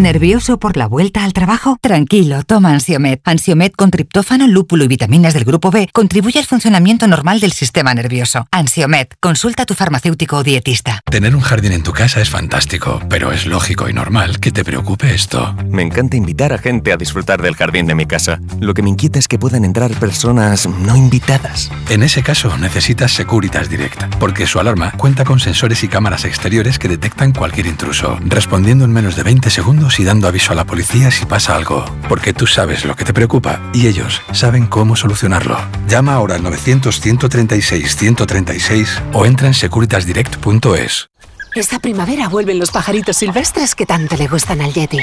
¿Nervioso 0.00 0.58
por 0.58 0.78
la 0.78 0.86
vuelta 0.86 1.24
al 1.24 1.34
trabajo? 1.34 1.76
Tranquilo, 1.78 2.42
toma 2.44 2.72
Ansiomed. 2.72 3.18
Ansiomed 3.22 3.72
con 3.72 3.90
triptófano, 3.90 4.48
lúpulo 4.48 4.84
y 4.84 4.88
vitaminas 4.88 5.34
del 5.34 5.44
grupo 5.44 5.70
B 5.70 5.90
contribuye 5.92 6.38
al 6.38 6.46
funcionamiento 6.46 7.06
normal 7.06 7.38
del 7.38 7.52
sistema 7.52 7.92
nervioso. 7.92 8.46
Ansiomed, 8.50 9.08
consulta 9.20 9.64
a 9.64 9.66
tu 9.66 9.74
farmacéutico 9.74 10.38
o 10.38 10.42
dietista. 10.42 11.02
Tener 11.04 11.36
un 11.36 11.42
jardín 11.42 11.72
en 11.72 11.82
tu 11.82 11.92
casa 11.92 12.22
es 12.22 12.30
fantástico, 12.30 13.02
pero 13.10 13.30
es 13.30 13.44
lógico 13.44 13.90
y 13.90 13.92
normal 13.92 14.40
que 14.40 14.52
te 14.52 14.64
preocupe 14.64 15.14
esto. 15.14 15.54
Me 15.68 15.82
encanta 15.82 16.16
invitar 16.16 16.54
a 16.54 16.58
gente 16.58 16.94
a 16.94 16.96
disfrutar 16.96 17.42
del 17.42 17.54
jardín 17.54 17.86
de 17.86 17.94
mi 17.94 18.06
casa. 18.06 18.40
Lo 18.58 18.72
que 18.72 18.82
me 18.82 18.88
inquieta 18.88 19.18
es 19.18 19.28
que 19.28 19.38
puedan 19.38 19.66
entrar 19.66 19.90
personas 20.00 20.66
no 20.66 20.96
invitadas. 20.96 21.70
En 21.90 22.02
ese 22.02 22.22
caso, 22.22 22.56
necesitas 22.56 23.12
Securitas 23.12 23.68
Direct, 23.68 24.16
porque 24.16 24.46
su 24.46 24.60
alarma 24.60 24.92
cuenta 24.92 25.26
con 25.26 25.40
sensores 25.40 25.84
y 25.84 25.88
cámaras 25.88 26.24
exteriores 26.24 26.78
que 26.78 26.88
detectan 26.88 27.32
cualquier 27.32 27.66
intruso, 27.66 28.18
respondiendo 28.24 28.86
en 28.86 28.92
menos 28.92 29.14
de 29.14 29.24
20 29.24 29.50
segundos 29.50 29.89
y 29.98 30.04
dando 30.04 30.28
aviso 30.28 30.52
a 30.52 30.54
la 30.54 30.64
policía 30.64 31.10
si 31.10 31.26
pasa 31.26 31.56
algo. 31.56 31.84
Porque 32.08 32.32
tú 32.32 32.46
sabes 32.46 32.84
lo 32.84 32.94
que 32.94 33.04
te 33.04 33.12
preocupa 33.12 33.60
y 33.72 33.88
ellos 33.88 34.22
saben 34.32 34.66
cómo 34.66 34.94
solucionarlo. 34.96 35.58
Llama 35.88 36.14
ahora 36.14 36.36
al 36.36 36.44
900-136-136 36.44 39.02
o 39.12 39.26
entra 39.26 39.48
en 39.48 39.54
securitasdirect.es. 39.54 41.08
Esta 41.54 41.80
primavera 41.80 42.28
vuelven 42.28 42.60
los 42.60 42.70
pajaritos 42.70 43.16
silvestres 43.16 43.74
que 43.74 43.86
tanto 43.86 44.16
le 44.16 44.28
gustan 44.28 44.60
al 44.60 44.72
Yeti. 44.72 44.98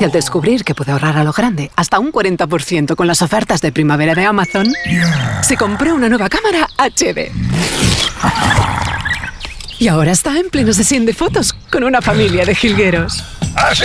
Y 0.00 0.04
al 0.04 0.12
descubrir 0.12 0.64
que 0.64 0.74
puede 0.74 0.92
ahorrar 0.92 1.16
a 1.16 1.24
lo 1.24 1.32
grande 1.32 1.70
hasta 1.74 1.98
un 1.98 2.12
40% 2.12 2.94
con 2.94 3.06
las 3.06 3.22
ofertas 3.22 3.60
de 3.60 3.72
primavera 3.72 4.14
de 4.14 4.26
Amazon, 4.26 4.72
se 5.42 5.56
compró 5.56 5.94
una 5.94 6.08
nueva 6.08 6.28
cámara 6.28 6.68
HD. 6.78 7.32
Y 9.84 9.88
ahora 9.88 10.12
está 10.12 10.38
en 10.38 10.48
pleno 10.48 10.72
sesión 10.72 11.04
de 11.04 11.12
fotos 11.12 11.52
con 11.70 11.84
una 11.84 12.00
familia 12.00 12.46
de 12.46 12.54
jilgueros. 12.54 13.22
¡Ah, 13.54 13.74
sí! 13.74 13.84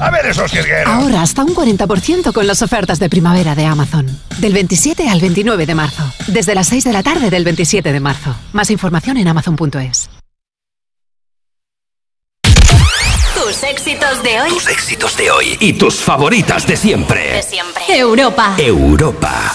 A 0.00 0.10
ver 0.10 0.26
esos 0.26 0.50
jilgueros. 0.50 0.92
Ahora 0.92 1.22
hasta 1.22 1.44
un 1.44 1.54
40% 1.54 2.32
con 2.32 2.44
las 2.44 2.60
ofertas 2.60 2.98
de 2.98 3.08
primavera 3.08 3.54
de 3.54 3.66
Amazon. 3.66 4.08
Del 4.38 4.52
27 4.52 5.08
al 5.08 5.20
29 5.20 5.64
de 5.64 5.74
marzo. 5.76 6.02
Desde 6.26 6.56
las 6.56 6.66
6 6.66 6.82
de 6.82 6.92
la 6.92 7.04
tarde 7.04 7.30
del 7.30 7.44
27 7.44 7.92
de 7.92 8.00
marzo. 8.00 8.34
Más 8.52 8.68
información 8.72 9.16
en 9.18 9.28
amazon.es. 9.28 10.10
Tus 12.42 13.62
éxitos 13.62 14.24
de 14.24 14.40
hoy. 14.40 14.50
Tus 14.50 14.66
éxitos 14.66 15.16
de 15.16 15.30
hoy 15.30 15.56
y 15.60 15.74
tus 15.74 16.00
favoritas 16.00 16.66
de 16.66 16.76
siempre. 16.76 17.32
De 17.32 17.42
siempre. 17.44 17.84
Europa. 17.96 18.56
Europa. 18.58 19.54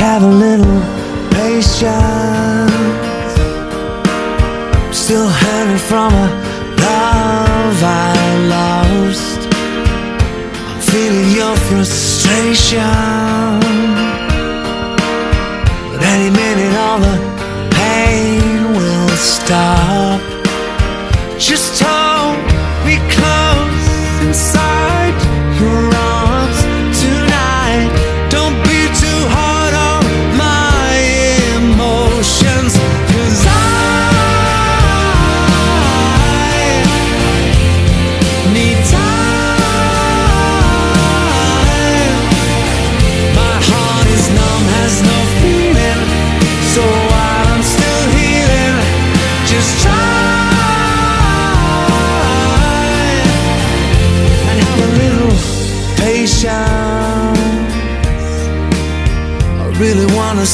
Have 0.00 0.22
a 0.22 0.34
little 0.44 0.80
patience. 1.36 2.72
Still 4.96 5.28
hurting 5.28 5.82
from 5.90 6.10
a 6.24 6.26
love 6.84 7.78
I 7.82 8.14
lost. 8.54 9.40
I'm 10.70 10.80
feeling 10.90 11.30
your 11.38 11.54
frustration. 11.66 12.80
But 15.90 16.02
any 16.14 16.30
minute, 16.40 16.74
all 16.84 16.98
the 17.06 17.16
pain 17.76 18.72
will 18.76 19.08
stop. 19.16 19.99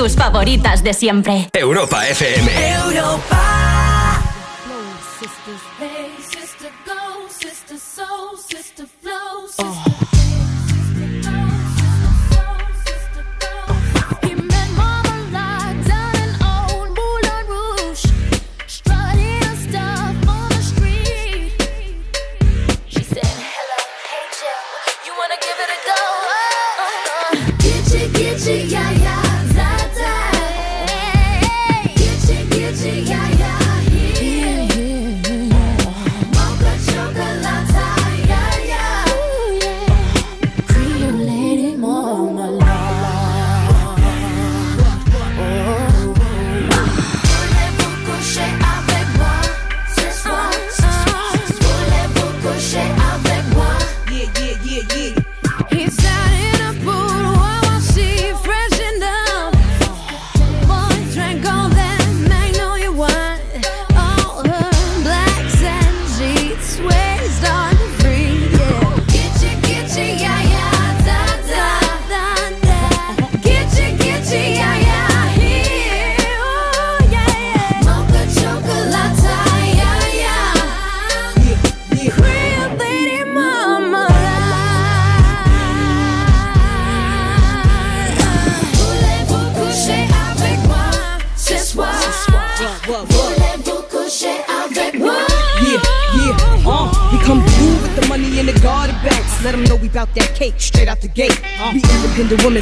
Tus 0.00 0.16
favoritas 0.16 0.82
de 0.82 0.94
siempre. 0.94 1.50
Europa 1.52 2.08
FM. 2.08 2.50
Europa. 2.72 3.60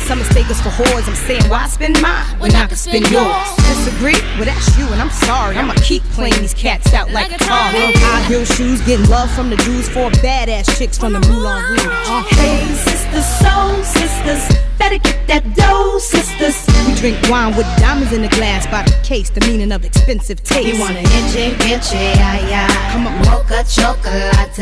Some 0.08 0.18
mistake 0.20 0.48
us 0.48 0.58
for 0.62 0.70
whores. 0.70 1.06
I'm 1.06 1.14
saying, 1.14 1.44
why 1.50 1.66
spend 1.66 2.00
mine 2.00 2.24
when 2.40 2.56
I 2.56 2.66
can 2.66 2.78
spend 2.78 3.10
yours? 3.10 3.28
Disagree? 3.68 4.16
Well, 4.36 4.46
that's 4.46 4.78
you, 4.78 4.86
and 4.88 5.02
I'm 5.02 5.10
sorry. 5.10 5.54
I'ma 5.54 5.74
keep 5.82 6.02
playing 6.16 6.40
these 6.40 6.54
cats 6.54 6.94
out 6.94 7.10
like 7.10 7.30
a 7.30 7.36
car. 7.44 7.68
High 7.70 8.22
heel 8.26 8.46
shoes, 8.46 8.80
getting 8.86 9.06
love 9.10 9.30
from 9.32 9.50
the 9.50 9.56
Jews, 9.56 9.86
four 9.86 10.10
badass 10.24 10.78
chicks 10.78 10.96
from 10.96 11.12
the 11.12 11.20
Moulin 11.20 11.62
Rouge. 11.62 11.84
Uh, 12.08 12.24
Hey, 12.40 12.64
sisters, 12.88 13.26
soul 13.44 13.84
sisters, 13.84 14.42
better 14.78 14.96
get 14.96 15.26
that 15.28 15.44
dough, 15.54 15.98
sisters. 15.98 16.56
We 16.88 16.94
drink 16.94 17.18
wine 17.28 17.54
with 17.54 17.66
diamonds 17.76 18.14
in 18.14 18.22
the 18.22 18.28
glass 18.28 18.66
by 18.66 18.84
the 18.84 18.96
case, 19.04 19.28
the 19.28 19.42
meaning 19.42 19.72
of 19.72 19.84
expensive 19.84 20.42
taste. 20.42 20.68
You 20.68 20.80
want 20.80 20.96
an 20.96 21.04
inche, 21.04 21.52
inche, 21.68 22.16
ay, 22.16 22.40
ay. 22.64 22.92
Come 22.92 23.06
on. 23.08 23.18
Mocha 23.26 23.62
chocolate. 23.68 24.56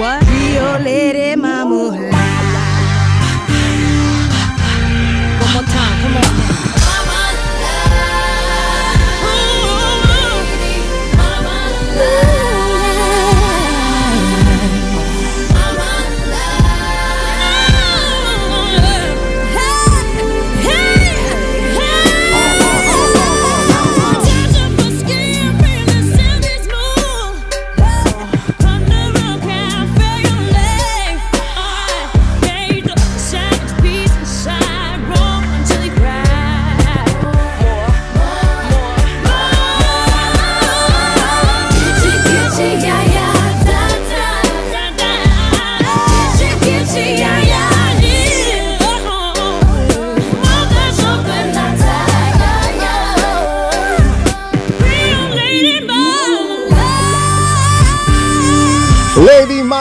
What? 0.00 0.24
Rio 0.30 0.78
Lady 0.82 1.36
Mama. 1.36 2.37
Come 6.00 6.16
on. 6.16 6.47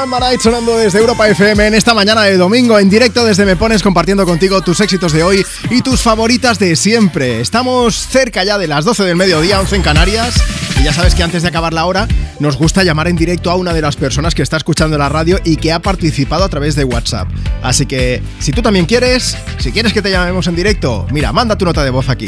Marmalade 0.07 0.39
sonando 0.39 0.77
desde 0.77 0.99
Europa 0.99 1.27
FM 1.27 1.67
en 1.67 1.73
esta 1.73 1.93
mañana 1.93 2.21
de 2.23 2.37
domingo 2.37 2.79
en 2.79 2.89
directo 2.89 3.25
desde 3.25 3.45
Me 3.45 3.57
Pones 3.57 3.83
compartiendo 3.83 4.25
contigo 4.25 4.61
tus 4.61 4.79
éxitos 4.79 5.11
de 5.11 5.21
hoy 5.21 5.45
y 5.69 5.81
tus 5.81 6.01
favoritas 6.01 6.59
de 6.59 6.77
siempre. 6.77 7.41
Estamos 7.41 8.07
cerca 8.07 8.45
ya 8.45 8.57
de 8.57 8.67
las 8.67 8.85
12 8.85 9.03
del 9.03 9.17
mediodía, 9.17 9.59
11 9.59 9.75
en 9.75 9.81
Canarias. 9.81 10.35
Y 10.79 10.83
ya 10.83 10.93
sabes 10.93 11.13
que 11.13 11.23
antes 11.23 11.41
de 11.41 11.49
acabar 11.49 11.73
la 11.73 11.85
hora 11.85 12.07
nos 12.39 12.55
gusta 12.55 12.85
llamar 12.85 13.09
en 13.09 13.17
directo 13.17 13.51
a 13.51 13.55
una 13.55 13.73
de 13.73 13.81
las 13.81 13.97
personas 13.97 14.33
que 14.33 14.43
está 14.43 14.55
escuchando 14.55 14.97
la 14.97 15.09
radio 15.09 15.41
y 15.43 15.57
que 15.57 15.73
ha 15.73 15.79
participado 15.79 16.45
a 16.45 16.49
través 16.49 16.75
de 16.77 16.85
WhatsApp. 16.85 17.27
Así 17.61 17.85
que 17.85 18.23
si 18.39 18.53
tú 18.53 18.61
también 18.61 18.85
quieres, 18.85 19.35
si 19.57 19.73
quieres 19.73 19.91
que 19.91 20.01
te 20.01 20.09
llamemos 20.09 20.47
en 20.47 20.55
directo, 20.55 21.05
mira, 21.11 21.33
manda 21.33 21.57
tu 21.57 21.65
nota 21.65 21.83
de 21.83 21.89
voz 21.89 22.07
aquí. 22.07 22.27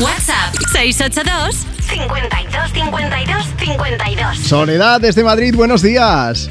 WhatsApp 0.00 0.56
682 0.72 1.54
52 1.88 2.72
52 2.72 3.46
52. 3.60 4.38
Soledad 4.38 5.00
desde 5.00 5.22
Madrid, 5.22 5.54
buenos 5.54 5.82
días. 5.82 6.50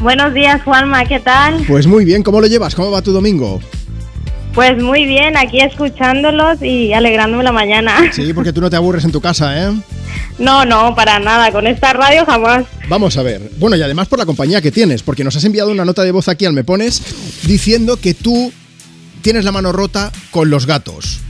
Buenos 0.00 0.34
días, 0.34 0.62
Juanma, 0.62 1.04
¿qué 1.06 1.20
tal? 1.20 1.64
Pues 1.66 1.86
muy 1.86 2.04
bien, 2.04 2.22
¿cómo 2.22 2.40
lo 2.40 2.46
llevas? 2.46 2.74
¿Cómo 2.74 2.90
va 2.90 3.02
tu 3.02 3.12
domingo? 3.12 3.60
Pues 4.54 4.80
muy 4.80 5.04
bien, 5.04 5.36
aquí 5.36 5.60
escuchándolos 5.60 6.62
y 6.62 6.92
alegrándome 6.92 7.42
la 7.42 7.52
mañana. 7.52 8.12
Sí, 8.12 8.32
porque 8.32 8.52
tú 8.52 8.60
no 8.60 8.70
te 8.70 8.76
aburres 8.76 9.04
en 9.04 9.12
tu 9.12 9.20
casa, 9.20 9.68
¿eh? 9.68 9.72
No, 10.38 10.64
no, 10.64 10.94
para 10.96 11.20
nada, 11.20 11.52
con 11.52 11.66
esta 11.66 11.92
radio 11.92 12.24
jamás. 12.26 12.64
Vamos 12.88 13.16
a 13.16 13.22
ver. 13.22 13.50
Bueno, 13.58 13.76
y 13.76 13.82
además 13.82 14.08
por 14.08 14.18
la 14.18 14.26
compañía 14.26 14.60
que 14.60 14.72
tienes, 14.72 15.02
porque 15.02 15.22
nos 15.22 15.36
has 15.36 15.44
enviado 15.44 15.70
una 15.70 15.84
nota 15.84 16.02
de 16.02 16.10
voz 16.10 16.28
aquí 16.28 16.44
al 16.44 16.52
Me 16.52 16.64
Pones 16.64 17.02
diciendo 17.44 17.96
que 17.98 18.14
tú 18.14 18.52
tienes 19.22 19.44
la 19.44 19.52
mano 19.52 19.72
rota 19.72 20.10
con 20.32 20.50
los 20.50 20.66
gatos. 20.66 21.20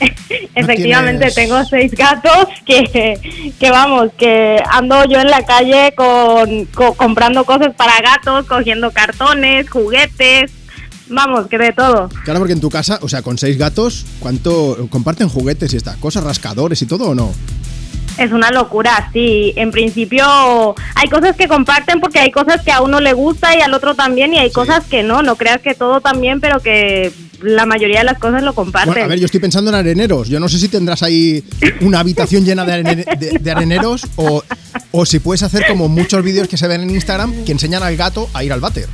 Efectivamente, 0.54 1.26
tienes- 1.30 1.34
tengo 1.34 1.64
seis 1.64 1.92
gatos 1.92 2.48
que, 2.66 3.52
que 3.58 3.70
vamos, 3.70 4.10
que 4.16 4.62
ando 4.70 5.04
yo 5.04 5.20
en 5.20 5.28
la 5.30 5.44
calle 5.44 5.92
con, 5.96 6.66
co- 6.66 6.94
comprando 6.94 7.44
cosas 7.44 7.74
para 7.74 8.00
gatos, 8.00 8.46
cogiendo 8.46 8.90
cartones, 8.90 9.68
juguetes, 9.70 10.50
vamos, 11.08 11.46
que 11.48 11.58
de 11.58 11.72
todo. 11.72 12.08
Claro, 12.24 12.40
porque 12.40 12.52
en 12.54 12.60
tu 12.60 12.70
casa, 12.70 12.98
o 13.02 13.08
sea, 13.08 13.22
con 13.22 13.38
seis 13.38 13.56
gatos, 13.58 14.04
¿cuánto 14.20 14.88
comparten 14.90 15.28
juguetes 15.28 15.72
y 15.74 15.76
estas 15.76 15.96
cosas, 15.96 16.24
rascadores 16.24 16.80
y 16.82 16.86
todo 16.86 17.10
o 17.10 17.14
no? 17.14 17.32
Es 18.18 18.32
una 18.32 18.50
locura, 18.50 19.10
sí. 19.12 19.52
En 19.54 19.70
principio 19.70 20.24
hay 20.96 21.08
cosas 21.08 21.36
que 21.36 21.46
comparten 21.46 22.00
porque 22.00 22.18
hay 22.18 22.32
cosas 22.32 22.62
que 22.64 22.72
a 22.72 22.80
uno 22.82 22.98
le 23.00 23.12
gusta 23.12 23.56
y 23.56 23.60
al 23.60 23.72
otro 23.74 23.94
también 23.94 24.34
y 24.34 24.38
hay 24.38 24.50
cosas 24.50 24.84
que 24.86 25.04
no. 25.04 25.22
No 25.22 25.36
creas 25.36 25.60
que 25.60 25.74
todo 25.74 26.00
también, 26.00 26.40
pero 26.40 26.58
que 26.58 27.12
la 27.42 27.66
mayoría 27.66 27.98
de 28.00 28.04
las 28.04 28.18
cosas 28.18 28.42
lo 28.42 28.54
comparten. 28.54 29.04
A 29.04 29.06
ver, 29.06 29.18
yo 29.18 29.26
estoy 29.26 29.40
pensando 29.40 29.70
en 29.70 29.76
areneros. 29.76 30.28
Yo 30.28 30.40
no 30.40 30.48
sé 30.48 30.58
si 30.58 30.68
tendrás 30.68 31.02
ahí 31.02 31.42
una 31.80 32.00
habitación 32.00 32.44
llena 32.44 32.64
de- 32.64 33.38
de 33.40 33.50
areneros 33.50 34.06
o, 34.16 34.42
o 34.92 35.06
si 35.06 35.18
puedes 35.18 35.42
hacer 35.42 35.66
como 35.68 35.88
muchos 35.88 36.22
vídeos 36.22 36.48
que 36.48 36.56
se 36.56 36.66
ven 36.68 36.80
en 36.82 36.90
Instagram 36.90 37.44
que 37.44 37.52
enseñan 37.52 37.82
al 37.82 37.96
gato 37.96 38.28
a 38.34 38.44
ir 38.44 38.52
al 38.52 38.60
váter. 38.60 38.86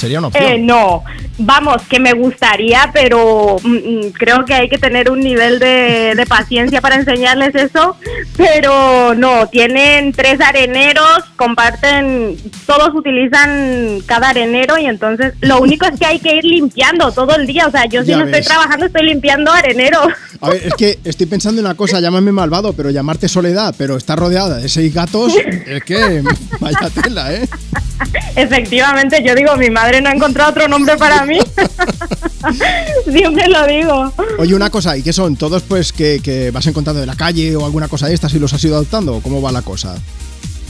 Sería 0.00 0.18
una 0.18 0.28
opción. 0.28 0.44
Eh, 0.44 0.58
no, 0.58 1.04
vamos, 1.36 1.82
que 1.82 2.00
me 2.00 2.14
gustaría, 2.14 2.90
pero 2.94 3.58
mm, 3.62 3.68
mm, 3.68 4.12
creo 4.12 4.46
que 4.46 4.54
hay 4.54 4.68
que 4.70 4.78
tener 4.78 5.10
un 5.10 5.20
nivel 5.20 5.58
de, 5.58 6.14
de 6.16 6.26
paciencia 6.26 6.80
para 6.80 6.94
enseñarles 6.94 7.54
eso. 7.54 7.96
Pero 8.34 9.14
no, 9.14 9.46
tienen 9.48 10.12
tres 10.12 10.40
areneros, 10.40 11.24
comparten, 11.36 12.38
todos 12.64 12.94
utilizan 12.94 14.00
cada 14.06 14.30
arenero 14.30 14.78
y 14.78 14.86
entonces 14.86 15.34
lo 15.42 15.60
único 15.60 15.84
es 15.84 15.98
que 15.98 16.06
hay 16.06 16.18
que 16.18 16.36
ir 16.36 16.44
limpiando 16.44 17.12
todo 17.12 17.36
el 17.36 17.46
día. 17.46 17.66
O 17.66 17.70
sea, 17.70 17.84
yo 17.84 18.00
si 18.00 18.08
Ya 18.08 18.16
no 18.16 18.24
estoy 18.24 18.42
trabajando 18.42 18.86
estoy 18.86 19.04
limpiando 19.04 19.52
areneros. 19.52 20.14
A 20.40 20.48
ver, 20.48 20.62
es 20.64 20.74
que 20.74 20.98
estoy 21.04 21.26
pensando 21.26 21.60
en 21.60 21.66
una 21.66 21.74
cosa, 21.74 22.00
llámame 22.00 22.32
malvado, 22.32 22.72
pero 22.72 22.88
llamarte 22.88 23.28
Soledad, 23.28 23.74
pero 23.76 23.98
estar 23.98 24.18
rodeada 24.18 24.56
de 24.56 24.68
seis 24.70 24.94
gatos, 24.94 25.34
es 25.66 25.84
que 25.84 26.22
vaya 26.58 26.88
tela, 27.02 27.34
¿eh? 27.34 27.46
Efectivamente, 28.36 29.22
yo 29.22 29.34
digo, 29.34 29.56
mi 29.56 29.68
madre 29.68 29.89
no 30.00 30.10
ha 30.10 30.12
encontrado 30.12 30.50
otro 30.50 30.68
nombre 30.68 30.96
para 30.96 31.24
mí. 31.24 31.38
Siempre 33.10 33.48
lo 33.48 33.66
digo. 33.66 34.12
Oye, 34.38 34.54
una 34.54 34.70
cosa, 34.70 34.96
¿y 34.96 35.02
qué 35.02 35.12
son? 35.12 35.36
¿Todos 35.36 35.62
pues 35.62 35.92
que, 35.92 36.20
que 36.22 36.50
vas 36.50 36.66
encontrando 36.66 37.00
de 37.00 37.06
la 37.06 37.16
calle 37.16 37.56
o 37.56 37.64
alguna 37.64 37.88
cosa 37.88 38.08
de 38.08 38.14
estas 38.14 38.34
y 38.34 38.38
los 38.38 38.52
has 38.52 38.62
ido 38.64 38.76
adoptando? 38.76 39.16
¿O 39.16 39.20
¿Cómo 39.20 39.42
va 39.42 39.52
la 39.52 39.62
cosa? 39.62 39.96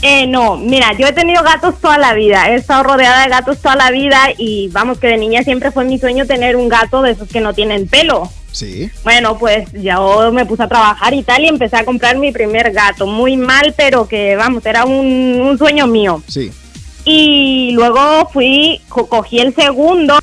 Eh, 0.01 0.25
no, 0.25 0.57
mira, 0.57 0.93
yo 0.97 1.05
he 1.05 1.13
tenido 1.13 1.43
gatos 1.43 1.79
toda 1.79 1.99
la 1.99 2.15
vida, 2.15 2.49
he 2.49 2.55
estado 2.55 2.81
rodeada 2.81 3.21
de 3.23 3.29
gatos 3.29 3.59
toda 3.59 3.75
la 3.75 3.91
vida 3.91 4.29
y 4.35 4.67
vamos 4.69 4.97
que 4.97 5.05
de 5.07 5.17
niña 5.17 5.43
siempre 5.43 5.71
fue 5.71 5.85
mi 5.85 5.99
sueño 5.99 6.25
tener 6.25 6.55
un 6.55 6.69
gato 6.69 7.03
de 7.03 7.11
esos 7.11 7.29
que 7.29 7.39
no 7.39 7.53
tienen 7.53 7.87
pelo. 7.87 8.27
Sí. 8.51 8.89
Bueno, 9.03 9.37
pues 9.37 9.71
yo 9.73 10.31
me 10.33 10.45
puse 10.45 10.63
a 10.63 10.67
trabajar 10.67 11.13
y 11.13 11.21
tal 11.21 11.43
y 11.45 11.47
empecé 11.49 11.77
a 11.77 11.85
comprar 11.85 12.17
mi 12.17 12.31
primer 12.31 12.71
gato, 12.71 13.05
muy 13.05 13.37
mal, 13.37 13.75
pero 13.77 14.07
que 14.07 14.35
vamos, 14.35 14.65
era 14.65 14.85
un, 14.85 15.39
un 15.39 15.57
sueño 15.59 15.85
mío. 15.85 16.21
Sí. 16.27 16.51
Y 17.05 17.71
luego 17.73 18.29
fui, 18.31 18.79
co- 18.89 19.07
cogí 19.07 19.39
el 19.39 19.53
segundo 19.55 20.17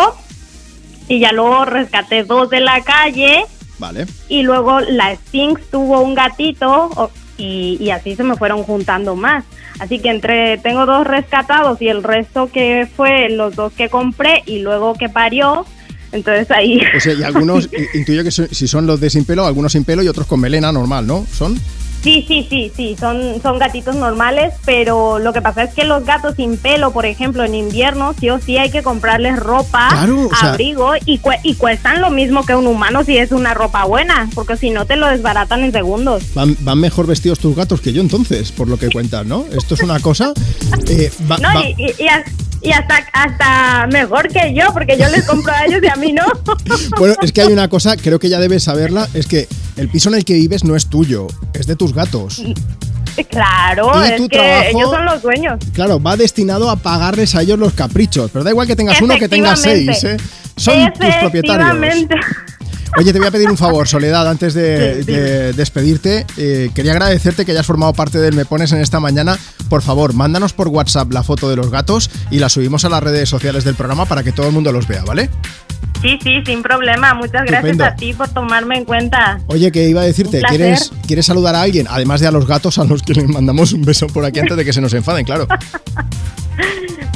y 1.08 1.18
ya 1.20 1.32
luego 1.32 1.64
rescaté 1.64 2.22
dos 2.24 2.50
de 2.50 2.60
la 2.60 2.82
calle 2.82 3.44
Vale. 3.78 4.06
y 4.28 4.42
luego 4.42 4.80
la 4.80 5.14
Sphinx 5.16 5.60
tuvo 5.70 6.00
un 6.00 6.14
gatito 6.14 7.10
y, 7.36 7.78
y 7.80 7.90
así 7.90 8.14
se 8.14 8.22
me 8.24 8.36
fueron 8.36 8.62
juntando 8.62 9.16
más. 9.16 9.44
Así 9.80 9.98
que 10.00 10.10
entre 10.10 10.58
tengo 10.58 10.86
dos 10.86 11.06
rescatados 11.06 11.80
y 11.80 11.88
el 11.88 12.02
resto 12.02 12.50
que 12.52 12.88
fue 12.96 13.28
los 13.28 13.54
dos 13.56 13.72
que 13.72 13.88
compré 13.88 14.42
y 14.46 14.58
luego 14.60 14.94
que 14.94 15.08
parió, 15.08 15.64
entonces 16.12 16.50
ahí... 16.50 16.80
O 16.96 17.00
sea, 17.00 17.14
y 17.14 17.22
algunos, 17.22 17.66
i- 17.72 17.86
intuyo 17.98 18.22
que 18.24 18.30
si 18.32 18.68
son 18.68 18.86
los 18.86 19.00
de 19.00 19.08
sin 19.10 19.24
pelo, 19.24 19.46
algunos 19.46 19.72
sin 19.72 19.84
pelo 19.84 20.02
y 20.02 20.08
otros 20.08 20.26
con 20.26 20.40
melena 20.40 20.72
normal, 20.72 21.06
¿no? 21.06 21.24
¿Son? 21.32 21.56
Sí, 22.02 22.24
sí, 22.28 22.46
sí, 22.48 22.70
sí, 22.74 22.96
son, 22.98 23.42
son 23.42 23.58
gatitos 23.58 23.96
normales, 23.96 24.54
pero 24.64 25.18
lo 25.18 25.32
que 25.32 25.42
pasa 25.42 25.64
es 25.64 25.74
que 25.74 25.84
los 25.84 26.04
gatos 26.04 26.36
sin 26.36 26.56
pelo, 26.56 26.92
por 26.92 27.04
ejemplo, 27.06 27.44
en 27.44 27.54
invierno, 27.56 28.14
sí 28.18 28.30
o 28.30 28.38
sí 28.40 28.56
hay 28.56 28.70
que 28.70 28.82
comprarles 28.84 29.36
ropa, 29.38 29.88
Claro, 29.90 30.28
o 30.28 30.34
sea- 30.34 30.50
abrigo, 30.52 30.92
y, 31.04 31.18
cue- 31.18 31.40
y 31.42 31.54
cuestan 31.54 32.00
lo 32.00 32.10
mismo 32.10 32.46
que 32.46 32.54
un 32.54 32.66
humano 32.68 33.02
si 33.04 33.18
es 33.18 33.32
una 33.32 33.52
ropa 33.52 33.84
buena, 33.84 34.30
porque 34.34 34.56
si 34.56 34.70
no 34.70 34.86
te 34.86 34.94
lo 34.96 35.08
desbaratan 35.08 35.64
en 35.64 35.72
segundos. 35.72 36.22
Van, 36.34 36.56
van 36.60 36.78
mejor 36.78 37.06
vestidos 37.06 37.40
tus 37.40 37.56
gatos 37.56 37.80
que 37.80 37.92
yo 37.92 38.00
entonces, 38.00 38.52
por 38.52 38.68
lo 38.68 38.78
que 38.78 38.90
cuentas, 38.90 39.26
¿no? 39.26 39.44
Esto 39.52 39.74
es 39.74 39.82
una 39.82 39.98
cosa... 39.98 40.32
eh, 40.88 41.10
va- 41.30 41.38
No, 41.38 41.48
va- 41.48 41.64
y, 41.68 41.74
y- 41.82 41.94
y 42.60 42.70
hasta, 42.72 42.96
hasta 43.12 43.86
mejor 43.88 44.28
que 44.28 44.52
yo, 44.54 44.72
porque 44.72 44.96
yo 44.98 45.08
les 45.08 45.24
compro 45.26 45.52
a 45.52 45.64
ellos 45.64 45.80
y 45.82 45.88
a 45.88 45.96
mí 45.96 46.12
no. 46.12 46.24
Bueno, 46.98 47.14
es 47.22 47.32
que 47.32 47.42
hay 47.42 47.52
una 47.52 47.68
cosa, 47.68 47.96
creo 47.96 48.18
que 48.18 48.28
ya 48.28 48.38
debes 48.40 48.64
saberla, 48.64 49.08
es 49.14 49.26
que 49.26 49.46
el 49.76 49.88
piso 49.88 50.08
en 50.08 50.16
el 50.16 50.24
que 50.24 50.34
vives 50.34 50.64
no 50.64 50.74
es 50.76 50.86
tuyo, 50.88 51.26
es 51.54 51.66
de 51.66 51.76
tus 51.76 51.94
gatos. 51.94 52.42
Claro, 53.30 53.90
Y 54.04 54.12
es 54.12 54.16
tu 54.16 54.28
que 54.28 54.36
trabajo- 54.38 54.68
ellos 54.68 54.90
son 54.90 55.04
los 55.06 55.22
dueños. 55.22 55.58
Claro, 55.72 56.00
va 56.00 56.16
destinado 56.16 56.70
a 56.70 56.76
pagarles 56.76 57.34
a 57.34 57.42
ellos 57.42 57.58
los 57.58 57.72
caprichos. 57.72 58.30
Pero 58.32 58.44
da 58.44 58.50
igual 58.50 58.66
que 58.68 58.76
tengas 58.76 59.00
uno 59.02 59.16
que 59.18 59.28
tengas 59.28 59.60
seis, 59.60 60.04
¿eh? 60.04 60.16
Son 60.56 60.92
tus 60.92 61.14
propietarios. 61.20 62.06
Oye, 62.98 63.12
te 63.12 63.18
voy 63.20 63.28
a 63.28 63.30
pedir 63.30 63.48
un 63.48 63.56
favor, 63.56 63.86
Soledad, 63.86 64.28
antes 64.28 64.54
de, 64.54 65.04
de 65.04 65.52
despedirte. 65.52 66.26
eh, 66.36 66.70
quería 66.74 66.92
agradecerte 66.92 67.44
que 67.44 67.52
hayas 67.52 67.64
formado 67.64 67.92
parte 67.92 68.18
del 68.18 68.34
Me 68.34 68.44
Pones 68.44 68.72
en 68.72 68.80
esta 68.80 68.98
mañana. 68.98 69.38
Por 69.68 69.82
favor, 69.82 70.14
mándanos 70.14 70.52
por 70.52 70.66
WhatsApp 70.68 71.12
la 71.12 71.22
foto 71.22 71.48
de 71.48 71.54
los 71.54 71.70
gatos 71.70 72.10
y 72.30 72.38
la 72.40 72.48
subimos 72.48 72.84
a 72.84 72.88
las 72.88 73.00
redes 73.02 73.28
sociales 73.28 73.62
del 73.62 73.76
programa 73.76 74.06
para 74.06 74.24
que 74.24 74.32
todo 74.32 74.48
el 74.48 74.52
mundo 74.52 74.72
los 74.72 74.88
vea, 74.88 75.04
¿vale? 75.04 75.30
Sí, 76.00 76.18
sí, 76.22 76.42
sin 76.46 76.62
problema. 76.62 77.14
Muchas 77.14 77.44
gracias 77.44 77.80
a 77.80 77.94
ti 77.96 78.12
por 78.12 78.28
tomarme 78.28 78.78
en 78.78 78.84
cuenta. 78.84 79.40
Oye, 79.46 79.72
que 79.72 79.88
iba 79.88 80.02
a 80.02 80.04
decirte. 80.04 80.40
¿quieres, 80.42 80.92
¿quieres 81.06 81.26
saludar 81.26 81.54
a 81.54 81.62
alguien? 81.62 81.86
Además 81.90 82.20
de 82.20 82.28
a 82.28 82.30
los 82.30 82.46
gatos 82.46 82.78
a 82.78 82.84
los 82.84 83.02
que 83.02 83.14
les 83.14 83.28
mandamos 83.28 83.72
un 83.72 83.82
beso 83.82 84.06
por 84.06 84.24
aquí 84.24 84.38
antes 84.38 84.56
de 84.56 84.64
que 84.64 84.72
se 84.72 84.80
nos 84.80 84.92
enfaden, 84.94 85.24
claro. 85.24 85.48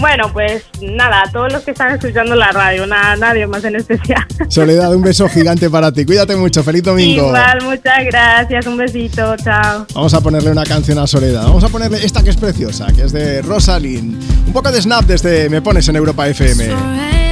Bueno, 0.02 0.32
pues 0.32 0.64
nada, 0.80 1.22
a 1.24 1.30
todos 1.30 1.52
los 1.52 1.62
que 1.62 1.70
están 1.70 1.94
escuchando 1.94 2.34
la 2.34 2.50
radio, 2.50 2.88
nada, 2.88 3.14
nadie 3.14 3.46
más 3.46 3.62
en 3.62 3.76
especial. 3.76 4.26
Soledad, 4.48 4.92
un 4.92 5.02
beso 5.02 5.28
gigante 5.28 5.70
para 5.70 5.92
ti. 5.92 6.04
Cuídate 6.04 6.34
mucho, 6.34 6.64
feliz 6.64 6.82
domingo. 6.82 7.28
Igual, 7.28 7.62
muchas 7.62 8.04
gracias, 8.06 8.66
un 8.66 8.78
besito, 8.78 9.36
chao. 9.36 9.86
Vamos 9.94 10.12
a 10.12 10.20
ponerle 10.20 10.50
una 10.50 10.64
canción 10.64 10.98
a 10.98 11.06
Soledad. 11.06 11.44
Vamos 11.44 11.62
a 11.62 11.68
ponerle 11.68 12.04
esta 12.04 12.24
que 12.24 12.30
es 12.30 12.36
preciosa, 12.36 12.88
que 12.92 13.02
es 13.02 13.12
de 13.12 13.42
Rosalind. 13.42 14.20
Un 14.44 14.52
poco 14.52 14.72
de 14.72 14.82
snap 14.82 15.04
desde 15.04 15.48
Me 15.48 15.62
Pones 15.62 15.88
en 15.88 15.94
Europa 15.94 16.26
FM. 16.26 17.31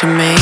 To 0.00 0.06
me. 0.06 0.39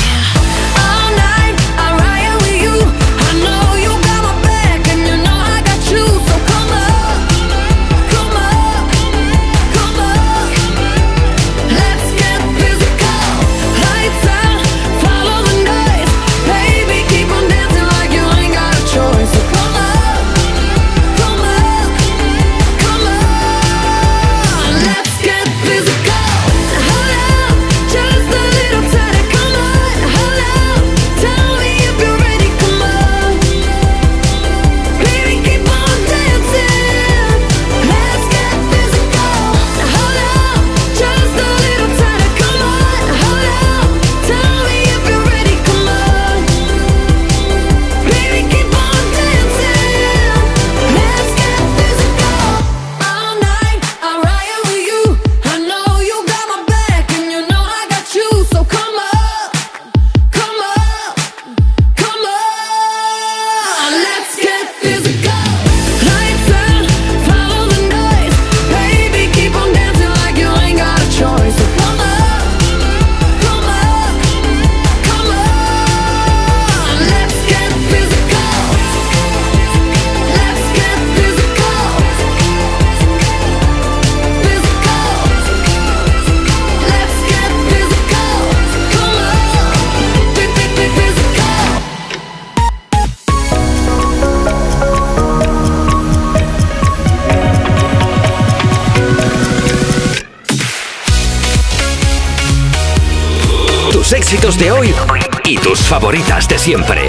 Siempre. 106.69 107.09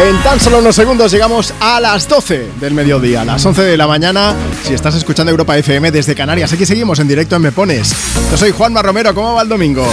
En 0.00 0.22
tan 0.22 0.38
solo 0.38 0.60
unos 0.60 0.76
segundos 0.76 1.10
llegamos 1.10 1.52
a 1.58 1.80
las 1.80 2.06
12 2.06 2.50
del 2.60 2.72
mediodía, 2.72 3.22
a 3.22 3.24
las 3.24 3.44
11 3.44 3.62
de 3.62 3.76
la 3.76 3.88
mañana, 3.88 4.32
si 4.62 4.74
estás 4.74 4.94
escuchando 4.94 5.32
Europa 5.32 5.58
FM 5.58 5.90
desde 5.90 6.14
Canarias. 6.14 6.52
Aquí 6.52 6.64
seguimos 6.64 7.00
en 7.00 7.08
directo 7.08 7.34
en 7.34 7.42
Me 7.42 7.50
Pones. 7.50 7.92
Yo 8.30 8.36
soy 8.36 8.52
Juanma 8.52 8.80
Romero, 8.80 9.12
¿cómo 9.12 9.34
va 9.34 9.42
el 9.42 9.48
domingo? 9.48 9.84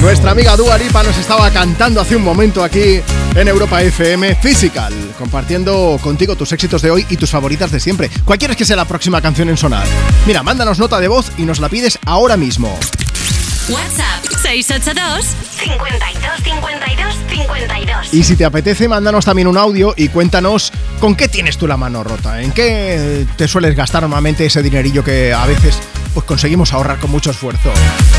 Nuestra 0.00 0.32
amiga 0.32 0.56
Dua 0.56 0.76
Lipa 0.76 1.04
nos 1.04 1.16
estaba 1.16 1.50
cantando 1.52 2.00
hace 2.00 2.16
un 2.16 2.24
momento 2.24 2.64
aquí 2.64 3.00
en 3.34 3.48
Europa 3.48 3.82
FM 3.82 4.36
Physical, 4.36 4.92
compartiendo 5.18 5.98
contigo 6.00 6.36
tus 6.36 6.52
éxitos 6.52 6.82
de 6.82 6.90
hoy 6.90 7.06
y 7.10 7.16
tus 7.16 7.30
favoritas 7.30 7.70
de 7.70 7.80
siempre. 7.80 8.10
¿Cuál 8.24 8.38
quieres 8.38 8.56
que 8.56 8.64
sea 8.64 8.76
la 8.76 8.84
próxima 8.84 9.20
canción 9.20 9.48
en 9.48 9.56
sonar? 9.56 9.86
Mira, 10.26 10.42
mándanos 10.42 10.78
nota 10.78 11.00
de 11.00 11.08
voz 11.08 11.32
y 11.36 11.42
nos 11.42 11.58
la 11.58 11.68
pides 11.68 11.98
ahora 12.06 12.36
mismo. 12.36 12.78
WhatsApp 13.68 14.23
682 14.44 15.24
52 15.58 16.42
52 16.44 17.14
52. 17.30 18.12
Y 18.12 18.24
si 18.24 18.36
te 18.36 18.44
apetece, 18.44 18.88
mándanos 18.88 19.24
también 19.24 19.48
un 19.48 19.56
audio 19.56 19.94
y 19.96 20.08
cuéntanos 20.08 20.70
con 21.00 21.14
qué 21.16 21.28
tienes 21.28 21.56
tú 21.56 21.66
la 21.66 21.78
mano 21.78 22.04
rota, 22.04 22.42
en 22.42 22.52
qué 22.52 23.26
te 23.36 23.48
sueles 23.48 23.74
gastar 23.74 24.02
normalmente 24.02 24.44
ese 24.44 24.62
dinerillo 24.62 25.02
que 25.02 25.32
a 25.32 25.46
veces 25.46 25.78
pues 26.12 26.26
conseguimos 26.26 26.74
ahorrar 26.74 26.98
con 26.98 27.10
mucho 27.10 27.30
esfuerzo. 27.30 27.72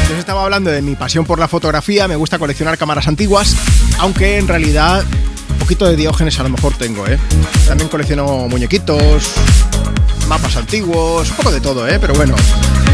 Yo 0.07 0.13
os 0.13 0.19
estaba 0.19 0.43
hablando 0.43 0.71
de 0.71 0.81
mi 0.81 0.95
pasión 0.95 1.25
por 1.25 1.37
la 1.37 1.47
fotografía, 1.47 2.07
me 2.07 2.15
gusta 2.15 2.39
coleccionar 2.39 2.79
cámaras 2.79 3.07
antiguas, 3.07 3.55
aunque 3.99 4.39
en 4.39 4.47
realidad 4.47 5.05
un 5.51 5.59
poquito 5.59 5.85
de 5.85 5.95
diógenes 5.95 6.39
a 6.39 6.43
lo 6.43 6.49
mejor 6.49 6.73
tengo, 6.73 7.05
¿eh? 7.05 7.19
También 7.67 7.87
colecciono 7.87 8.47
muñequitos, 8.49 9.31
mapas 10.27 10.55
antiguos, 10.57 11.29
un 11.29 11.35
poco 11.35 11.51
de 11.51 11.61
todo, 11.61 11.87
¿eh? 11.87 11.99
Pero 11.99 12.15
bueno, 12.15 12.35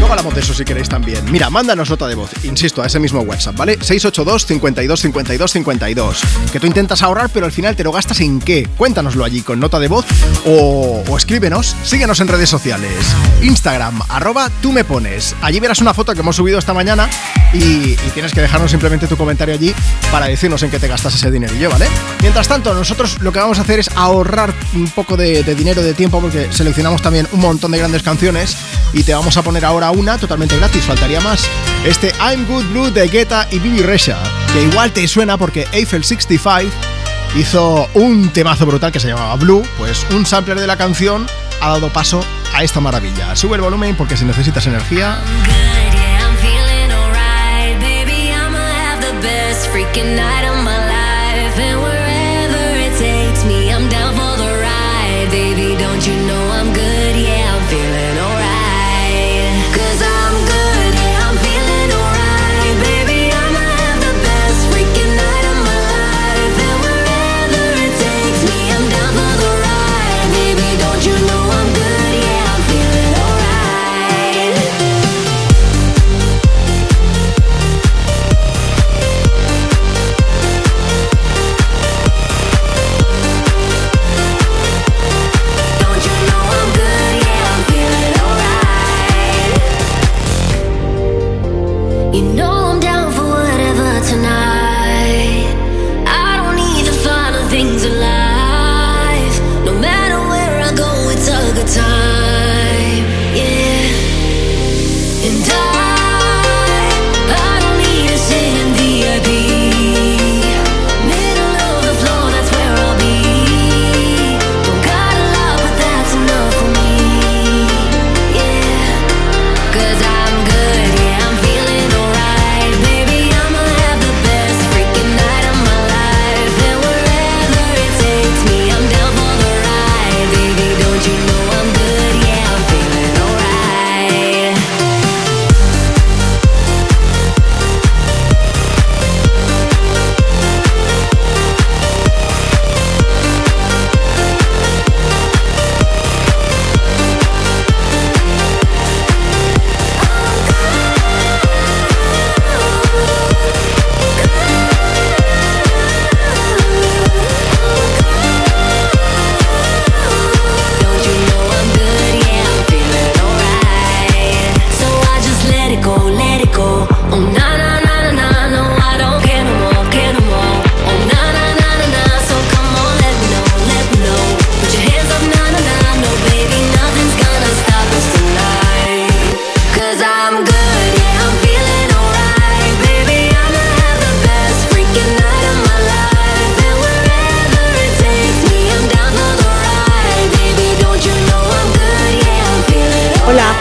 luego 0.02 0.14
hablamos 0.14 0.34
de 0.34 0.40
eso 0.40 0.52
si 0.52 0.64
queréis 0.64 0.88
también. 0.88 1.30
Mira, 1.30 1.48
mándanos 1.48 1.88
nota 1.88 2.08
de 2.08 2.16
voz, 2.16 2.30
insisto, 2.42 2.82
a 2.82 2.86
ese 2.86 2.98
mismo 2.98 3.20
WhatsApp, 3.20 3.56
¿vale? 3.56 3.74
682 3.74 4.46
52 4.46 5.00
52 5.00 5.52
52. 5.52 6.20
Que 6.50 6.58
tú 6.58 6.66
intentas 6.66 7.02
ahorrar, 7.02 7.30
pero 7.32 7.46
al 7.46 7.52
final 7.52 7.76
te 7.76 7.84
lo 7.84 7.92
gastas 7.92 8.20
en 8.20 8.40
qué? 8.40 8.68
Cuéntanoslo 8.76 9.24
allí 9.24 9.42
con 9.42 9.60
nota 9.60 9.78
de 9.78 9.86
voz 9.86 10.04
o, 10.44 11.04
escríbenos, 11.16 11.76
síguenos 11.84 12.18
en 12.18 12.26
redes 12.26 12.50
sociales. 12.50 12.92
Instagram, 13.42 14.00
arroba 14.08 14.50
tú 14.60 14.72
me 14.72 14.82
pones. 14.82 15.36
Allí 15.40 15.60
verás 15.60 15.80
una 15.80 15.94
foto 15.94 16.14
que 16.14 16.20
hemos 16.20 16.34
subido 16.34 16.58
esta 16.58 16.74
mañana 16.74 17.08
y, 17.52 17.92
y 17.92 18.10
tienes 18.12 18.32
que 18.32 18.40
dejarnos 18.40 18.72
simplemente 18.72 19.06
tu 19.06 19.16
comentario 19.16 19.54
allí 19.54 19.72
para 20.10 20.26
decirnos 20.26 20.64
en 20.64 20.70
qué 20.72 20.80
te 20.80 20.88
gastas 20.88 21.14
ese 21.14 21.30
dinerillo, 21.30 21.70
¿vale? 21.70 21.86
Mientras 22.22 22.48
tanto, 22.48 22.74
nosotros 22.74 23.20
lo 23.20 23.32
que 23.32 23.38
vamos 23.38 23.60
a 23.60 23.62
hacer 23.62 23.78
es 23.78 23.88
ahorrar 23.94 24.52
un 24.74 24.90
poco 24.90 25.16
de, 25.16 25.44
de 25.44 25.54
dinero, 25.54 25.80
de 25.80 25.94
tiempo, 25.94 26.20
porque 26.20 26.48
seleccionamos 26.50 27.02
también 27.02 27.28
un 27.30 27.38
montón 27.38 27.70
de 27.70 27.78
grandes 27.78 28.02
canciones 28.02 28.56
y 28.92 29.04
te 29.04 29.14
vamos 29.14 29.36
a 29.36 29.42
poner 29.42 29.64
ahora 29.64 29.91
una 29.92 30.18
totalmente 30.18 30.56
gratis, 30.56 30.84
faltaría 30.84 31.20
más. 31.20 31.44
Este 31.84 32.12
I'm 32.20 32.46
Good 32.46 32.64
Blue 32.66 32.90
de 32.90 33.08
Guetta 33.08 33.46
y 33.50 33.58
Bibi 33.58 33.82
Resha, 33.82 34.18
que 34.52 34.62
igual 34.62 34.92
te 34.92 35.06
suena 35.06 35.38
porque 35.38 35.66
Eiffel 35.72 36.04
65 36.04 36.70
hizo 37.36 37.88
un 37.94 38.30
temazo 38.30 38.66
brutal 38.66 38.92
que 38.92 39.00
se 39.00 39.08
llamaba 39.08 39.36
Blue, 39.36 39.62
pues 39.78 40.06
un 40.10 40.26
sampler 40.26 40.58
de 40.60 40.66
la 40.66 40.76
canción 40.76 41.26
ha 41.60 41.68
dado 41.68 41.88
paso 41.90 42.24
a 42.54 42.62
esta 42.62 42.80
maravilla. 42.80 43.34
Sube 43.36 43.56
el 43.56 43.62
volumen 43.62 43.96
porque 43.96 44.16
si 44.16 44.24
necesitas 44.24 44.66
energía, 44.66 45.18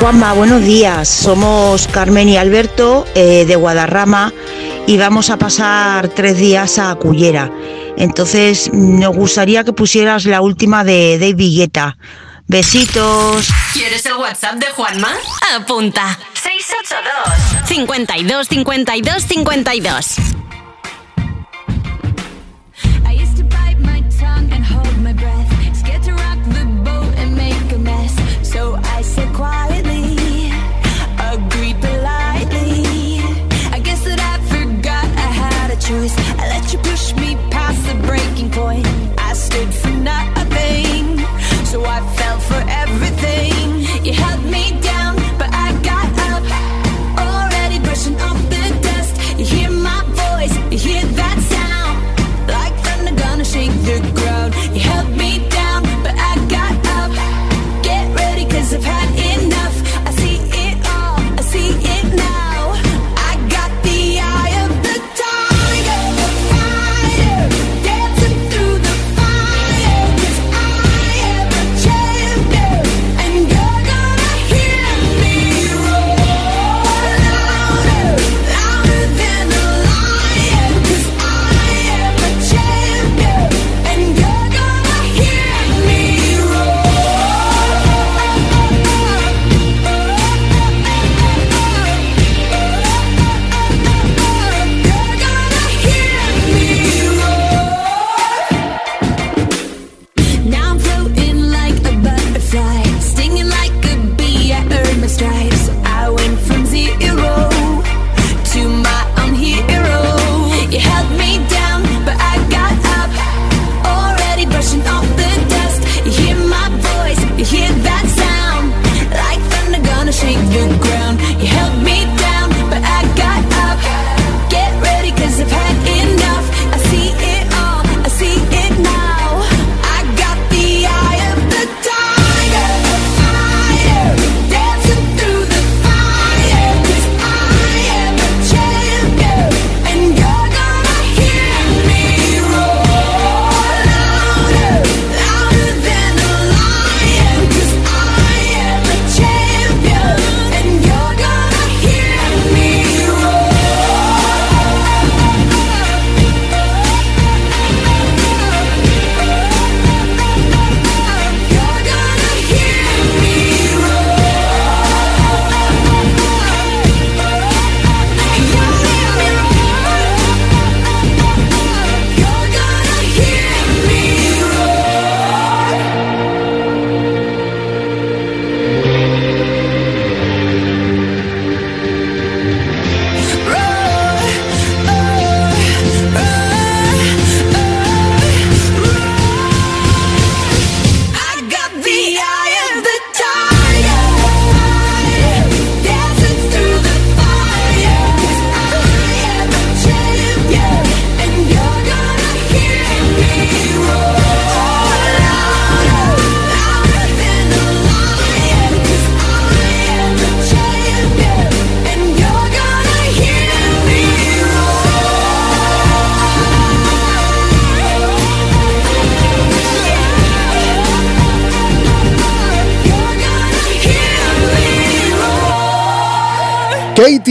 Juanma, 0.02 0.34
buenos 0.34 0.64
días. 0.64 1.08
Somos 1.08 1.88
Carmen 1.88 2.28
y 2.28 2.36
Alberto 2.36 3.06
eh, 3.14 3.46
de 3.46 3.56
Guadarrama 3.56 4.34
y 4.88 4.98
vamos 4.98 5.30
a 5.30 5.38
pasar 5.38 6.08
tres 6.08 6.40
días 6.40 6.80
a 6.80 6.96
Cullera. 6.96 7.52
Entonces, 7.98 8.74
nos 8.74 9.16
gustaría 9.16 9.64
que 9.64 9.74
pusieras 9.74 10.26
la 10.26 10.42
última 10.42 10.84
de 10.84 11.20
David 11.20 11.56
Guetta. 11.56 11.98
Besitos. 12.48 13.50
¿Quieres 13.74 14.04
el 14.08 14.14
WhatsApp 14.14 14.56
de 14.56 14.72
Juanma? 14.72 15.12
Apunta. 15.56 16.18
682 16.34 17.68
52 17.68 18.48
52 18.48 19.24
52. 19.24 20.41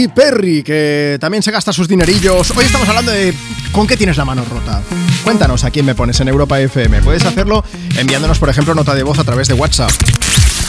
Katy 0.01 0.09
Perry, 0.14 0.62
que 0.62 1.18
también 1.20 1.43
se 1.43 1.51
gasta 1.51 1.74
sus 1.74 1.86
dinerillos. 1.86 2.51
Hoy 2.52 2.64
estamos 2.64 2.89
hablando 2.89 3.12
de 3.12 3.35
¿con 3.70 3.86
qué 3.86 3.98
tienes 3.98 4.16
la 4.16 4.24
mano 4.24 4.43
rota? 4.48 4.81
Cuéntanos 5.24 5.62
a 5.64 5.70
quién 5.70 5.85
me 5.85 5.94
pones 5.94 6.18
en 6.20 6.28
Europa 6.28 6.59
FM. 6.59 7.02
Puedes 7.02 7.22
hacerlo 7.27 7.62
enviándonos, 7.98 8.39
por 8.39 8.48
ejemplo, 8.48 8.74
nota 8.74 8.94
de 8.94 9.02
voz 9.02 9.18
a 9.18 9.24
través 9.24 9.48
de 9.48 9.55
WhatsApp. 9.55 9.90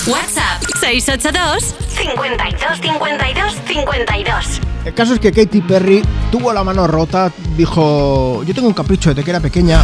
WhatsApp 0.06 0.62
682 0.82 1.76
52 1.96 2.82
52 2.82 3.56
52. 3.68 4.46
El 4.84 4.94
caso 4.94 5.14
es 5.14 5.22
que 5.22 5.32
Katy 5.32 5.62
Perry 5.62 6.02
tuvo 6.30 6.52
la 6.52 6.66
mano 6.66 6.86
rota, 6.86 7.32
dijo, 7.56 8.44
yo 8.44 8.54
tengo 8.54 8.68
un 8.68 8.74
capricho 8.74 9.12
desde 9.12 9.24
que 9.24 9.30
era 9.30 9.40
pequeña, 9.40 9.82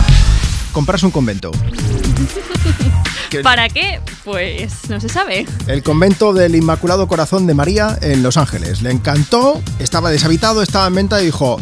comprarse 0.74 1.06
un 1.06 1.14
convento. 1.14 1.52
Que- 3.30 3.42
¿Para 3.42 3.68
qué? 3.70 4.00
Pues 4.24 4.90
no 4.90 5.00
se 5.02 5.10
sabe. 5.10 5.46
El 5.68 5.84
convento 5.84 6.34
del 6.34 6.56
Inmaculado 6.56 7.08
Corazón 7.08 7.46
de 7.48 7.54
María 7.54 7.98
en 8.02 8.24
Los 8.24 8.38
Ángeles. 8.38 8.82
Le 8.82 8.92
encantó, 8.92 9.62
estaba 9.80 10.10
deshabitado, 10.12 10.62
estaba 10.62 10.88
en 10.88 10.96
venta 10.96 11.22
y 11.22 11.26
dijo, 11.26 11.60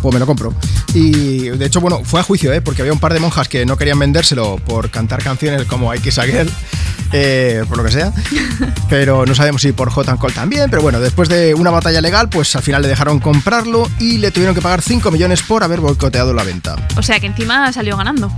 pues 0.00 0.12
me 0.14 0.20
lo 0.20 0.26
compro. 0.26 0.54
Y 0.94 1.48
de 1.50 1.66
hecho, 1.66 1.80
bueno, 1.80 2.00
fue 2.04 2.20
a 2.20 2.22
juicio, 2.22 2.52
¿eh? 2.52 2.60
porque 2.62 2.82
había 2.82 2.92
un 2.92 3.00
par 3.00 3.12
de 3.12 3.20
monjas 3.20 3.48
que 3.48 3.66
no 3.66 3.76
querían 3.76 3.98
vendérselo 3.98 4.56
por 4.56 4.90
cantar 4.90 5.22
canciones 5.22 5.64
como 5.66 5.92
I 5.94 5.98
Kiss 6.00 6.18
a 6.18 6.24
Girl, 6.24 6.50
eh, 7.12 7.62
por 7.68 7.76
lo 7.78 7.84
que 7.84 7.90
sea. 7.90 8.12
Pero 8.88 9.26
no 9.26 9.34
sabemos 9.34 9.60
si 9.62 9.72
por 9.72 9.88
and 10.08 10.18
Cold 10.18 10.34
también. 10.34 10.70
Pero 10.70 10.82
bueno, 10.82 10.98
después 11.00 11.28
de 11.28 11.54
una 11.54 11.70
batalla 11.70 12.00
legal, 12.00 12.28
pues 12.30 12.54
al 12.56 12.62
final 12.62 12.80
le 12.82 12.88
dejaron 12.88 13.18
comprarlo 13.18 13.88
y 13.98 14.18
le 14.18 14.30
tuvieron 14.30 14.54
que 14.54 14.62
pagar 14.62 14.80
5 14.82 15.10
millones 15.10 15.42
por 15.42 15.62
haber 15.62 15.80
boicoteado 15.80 16.32
la 16.32 16.44
venta. 16.44 16.76
O 16.96 17.02
sea 17.02 17.20
que 17.20 17.26
encima 17.26 17.70
salió 17.72 17.96
ganando. 17.96 18.32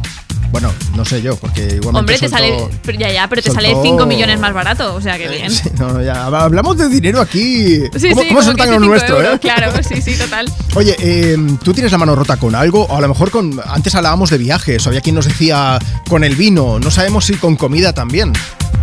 Bueno, 0.51 0.73
no 0.97 1.05
sé 1.05 1.23
yo, 1.23 1.37
porque 1.37 1.61
igualmente 1.63 1.99
Hombre, 1.99 2.19
te 2.19 2.29
soltó- 2.29 2.71
sale. 2.83 2.99
Ya, 2.99 3.11
ya, 3.13 3.29
pero 3.29 3.41
te 3.41 3.51
soltó- 3.51 3.63
sale 3.63 3.77
5 3.83 4.05
millones 4.07 4.41
más 4.41 4.53
barato. 4.53 4.95
O 4.95 5.01
sea 5.01 5.17
que 5.17 5.29
bien. 5.29 5.51
Sí, 5.51 5.69
no, 5.79 5.93
no, 5.93 6.03
ya, 6.03 6.27
hablamos 6.27 6.77
de 6.77 6.89
dinero 6.89 7.21
aquí. 7.21 7.77
Sí, 7.97 8.11
¿Cómo, 8.11 8.23
sí, 8.23 8.29
cómo 8.29 8.43
se 8.43 8.51
como 8.51 8.53
nota 8.53 8.65
que 8.65 8.71
que 8.71 8.71
no 8.71 8.75
es 8.75 8.81
5 8.81 8.87
nuestro, 8.87 9.17
euros, 9.21 9.35
eh? 9.35 9.39
Claro, 9.41 9.73
sí, 9.89 10.03
sí, 10.03 10.15
total. 10.17 10.53
Oye, 10.75 10.97
eh, 10.99 11.37
¿tú 11.63 11.73
tienes 11.73 11.93
la 11.93 11.99
mano 11.99 12.17
rota 12.17 12.37
con 12.37 12.55
algo? 12.55 12.85
O 12.87 12.97
a 12.97 13.01
lo 13.01 13.09
mejor 13.09 13.31
con. 13.31 13.61
Antes 13.65 13.95
hablábamos 13.95 14.31
de 14.31 14.39
viajes, 14.39 14.85
había 14.87 15.01
quien 15.01 15.15
nos 15.15 15.27
decía 15.27 15.79
con 16.09 16.25
el 16.25 16.35
vino. 16.35 16.79
No 16.81 16.91
sabemos 16.91 17.27
si 17.27 17.35
con 17.35 17.55
comida 17.57 17.93
también. 17.93 18.33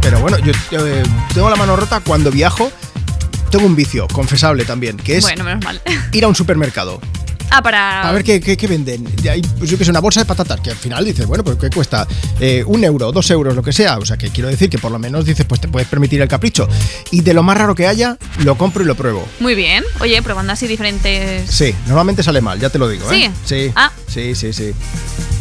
Pero 0.02 0.22
bueno, 0.22 0.38
yo 0.40 0.54
eh, 0.86 1.04
tengo 1.34 1.50
la 1.50 1.56
mano 1.58 1.76
rota 1.76 2.00
cuando 2.00 2.32
viajo. 2.32 2.72
Tengo 3.52 3.66
un 3.66 3.76
vicio, 3.76 4.08
confesable 4.08 4.66
también, 4.66 4.98
que 4.98 5.18
es 5.18 5.24
Bueno, 5.24 5.44
menos 5.46 5.64
mal. 5.64 5.82
ir 6.14 6.24
a 6.24 6.28
un 6.28 6.36
supermercado. 6.36 7.00
Ah, 7.50 7.62
para. 7.62 8.08
A 8.08 8.12
ver 8.12 8.24
qué, 8.24 8.40
qué- 8.42 8.58
qué 8.58 8.68
venden. 8.68 9.06
Hay, 9.30 9.42
pues 9.42 9.70
yo 9.70 9.78
que 9.78 9.86
sé, 9.86 9.92
una 9.92 10.00
bolsa 10.02 10.20
de 10.22 10.26
patatas, 10.26 10.60
que 10.60 10.72
al 10.72 10.76
final 10.78 11.06
dices, 11.06 11.26
bueno, 11.26 11.44
pues 11.44 11.58
¿qué 11.58 11.70
cuesta? 11.70 12.08
Eh, 12.40 12.64
un 12.66 12.84
euro, 12.84 13.12
dos 13.12 13.30
euros, 13.32 13.56
lo 13.56 13.64
que 13.64 13.72
sea. 13.74 13.98
O 13.98 14.06
sea, 14.06 14.18
que 14.18 14.30
quiero 14.30 14.50
decir 14.50 14.70
que 14.70 14.78
por 14.78 14.92
lo 14.92 15.00
menos 15.00 15.26
dices, 15.26 15.46
pues 15.46 15.62
te 15.62 15.68
puedes 15.68 15.88
permitir 15.88 16.22
el 16.22 16.28
capricho. 16.28 16.68
Y 17.12 17.22
de 17.22 17.34
lo 17.34 17.44
más 17.44 17.58
raro 17.58 17.74
que 17.76 17.88
haya, 17.88 18.18
lo 18.44 18.58
compro 18.58 18.84
y 18.84 18.86
lo 18.86 18.96
pruebo. 18.96 19.26
Muy 19.40 19.56
bien. 19.56 19.84
Oye, 20.02 20.22
probando 20.22 20.54
así 20.54 20.68
diferentes. 20.68 21.50
Sí, 21.50 21.74
normalmente 21.88 22.22
sale 22.24 22.42
mal, 22.42 22.60
ya 22.60 22.70
te 22.70 22.80
lo 22.80 22.88
digo, 22.90 23.12
¿eh? 23.12 23.32
Sí. 23.46 23.72
Ah. 23.76 23.92
Sí, 24.08 24.36
sí, 24.36 24.52
sí. 24.54 24.72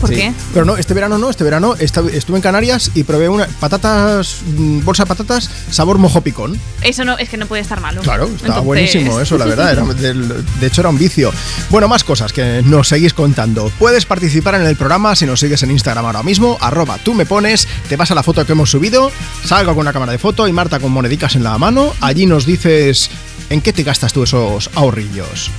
¿Por 0.01 0.11
Sí. 0.11 0.17
qué? 0.17 0.33
Pero 0.53 0.65
no, 0.67 0.77
este 0.77 0.93
verano 0.93 1.17
no, 1.19 1.31
este 1.31 1.43
verano 1.45 1.75
estuve 1.77 2.37
en 2.37 2.43
Canarias 2.43 2.91
y 2.95 3.05
probé 3.05 3.29
una 3.29 3.47
patatas, 3.47 4.37
mm, 4.57 4.85
bolsa 4.85 5.05
de 5.05 5.09
patatas, 5.09 5.49
sabor 5.71 5.97
mojo 5.99 6.21
picón. 6.21 6.61
Eso 6.83 7.05
no, 7.05 7.17
es 7.17 7.29
que 7.31 7.37
no 7.39 7.47
puede 7.47 7.63
estar 7.63 7.81
malo. 7.81 8.03
Claro, 8.03 8.25
estaba 8.27 8.59
Entonces- 8.61 8.65
buenísimo 8.65 9.21
eso, 9.21 9.39
la 9.39 9.47
verdad. 9.47 9.73
Era 9.73 9.83
del- 9.95 10.45
de 10.61 10.67
hecho, 10.67 10.83
era 10.83 10.91
un 10.91 10.99
vicio. 10.99 11.33
Bueno, 11.71 11.89
más 11.89 11.96
cosas 12.05 12.33
que 12.33 12.63
nos 12.65 12.89
seguís 12.89 13.15
contando. 13.15 13.71
Puedes 13.79 14.07
participar 14.07 14.55
en 14.57 14.63
el 14.63 14.77
programa 14.77 15.15
si 15.17 15.27
nos 15.27 15.41
sigues 15.41 15.63
en 15.63 15.71
Instagram 15.71 16.07
ahora 16.07 16.23
mismo, 16.23 16.59
arroba 16.61 16.99
tú 16.99 17.15
me 17.15 17.27
pones, 17.27 17.69
te 17.89 17.97
vas 17.97 18.11
a 18.11 18.15
la 18.15 18.23
foto 18.23 18.45
que 18.45 18.53
hemos 18.53 18.71
subido, 18.71 19.11
salgo 19.45 19.75
con 19.75 19.83
una 19.83 19.93
cámara 19.93 20.13
de 20.13 20.19
foto 20.19 20.49
y 20.49 20.53
Marta 20.53 20.81
con 20.81 20.93
monedicas 20.93 21.37
en 21.37 21.45
la 21.45 21.59
mano. 21.59 21.93
Allí 22.01 22.27
nos 22.27 22.47
dices 22.47 23.11
en 23.51 23.61
qué 23.61 23.73
te 23.73 23.83
gastas 23.83 24.13
tú 24.13 24.23
esos 24.23 24.71
ahorrillos. 24.75 25.51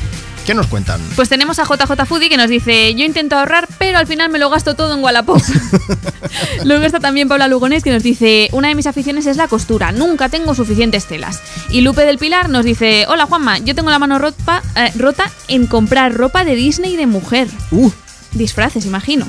¿Qué 0.48 0.53
nos 0.53 0.68
cuentan? 0.68 1.02
Pues 1.18 1.28
tenemos 1.28 1.60
a 1.60 1.65
JJ 1.65 2.06
Foodie 2.06 2.30
que 2.30 2.38
nos 2.38 2.49
dice, 2.49 2.95
yo 2.95 3.03
intento 3.03 3.36
ahorrar, 3.36 3.68
pero 3.78 3.98
al 3.98 4.07
final 4.07 4.30
me 4.30 4.40
lo 4.40 4.49
gasto 4.49 4.76
todo 4.76 4.94
en 4.94 5.03
Wallapop. 5.03 5.41
Luego 6.64 6.86
está 6.86 7.02
también 7.02 7.28
Paula 7.28 7.49
Lugones 7.49 7.84
que 7.84 7.91
nos 7.91 8.02
dice, 8.02 8.48
una 8.53 8.69
de 8.69 8.76
mis 8.76 8.88
aficiones 8.88 9.26
es 9.26 9.36
la 9.36 9.49
costura, 9.49 9.91
nunca 9.91 10.30
tengo 10.30 10.56
suficientes 10.56 11.06
telas. 11.06 11.41
Y 11.69 11.82
Lupe 11.82 12.06
del 12.06 12.18
Pilar 12.18 12.48
nos 12.48 12.64
dice, 12.64 13.03
hola 13.10 13.26
Juanma, 13.26 13.57
yo 13.57 13.76
tengo 13.76 13.90
la 13.90 13.99
mano 13.99 14.19
rota, 14.19 14.64
eh, 14.78 14.94
rota 14.95 15.30
en 15.49 15.68
comprar 15.68 16.14
ropa 16.14 16.45
de 16.45 16.56
Disney 16.56 16.95
de 16.95 17.07
mujer. 17.07 17.49
Uh. 17.72 17.91
Disfraces, 18.32 18.86
imagino. 18.86 19.28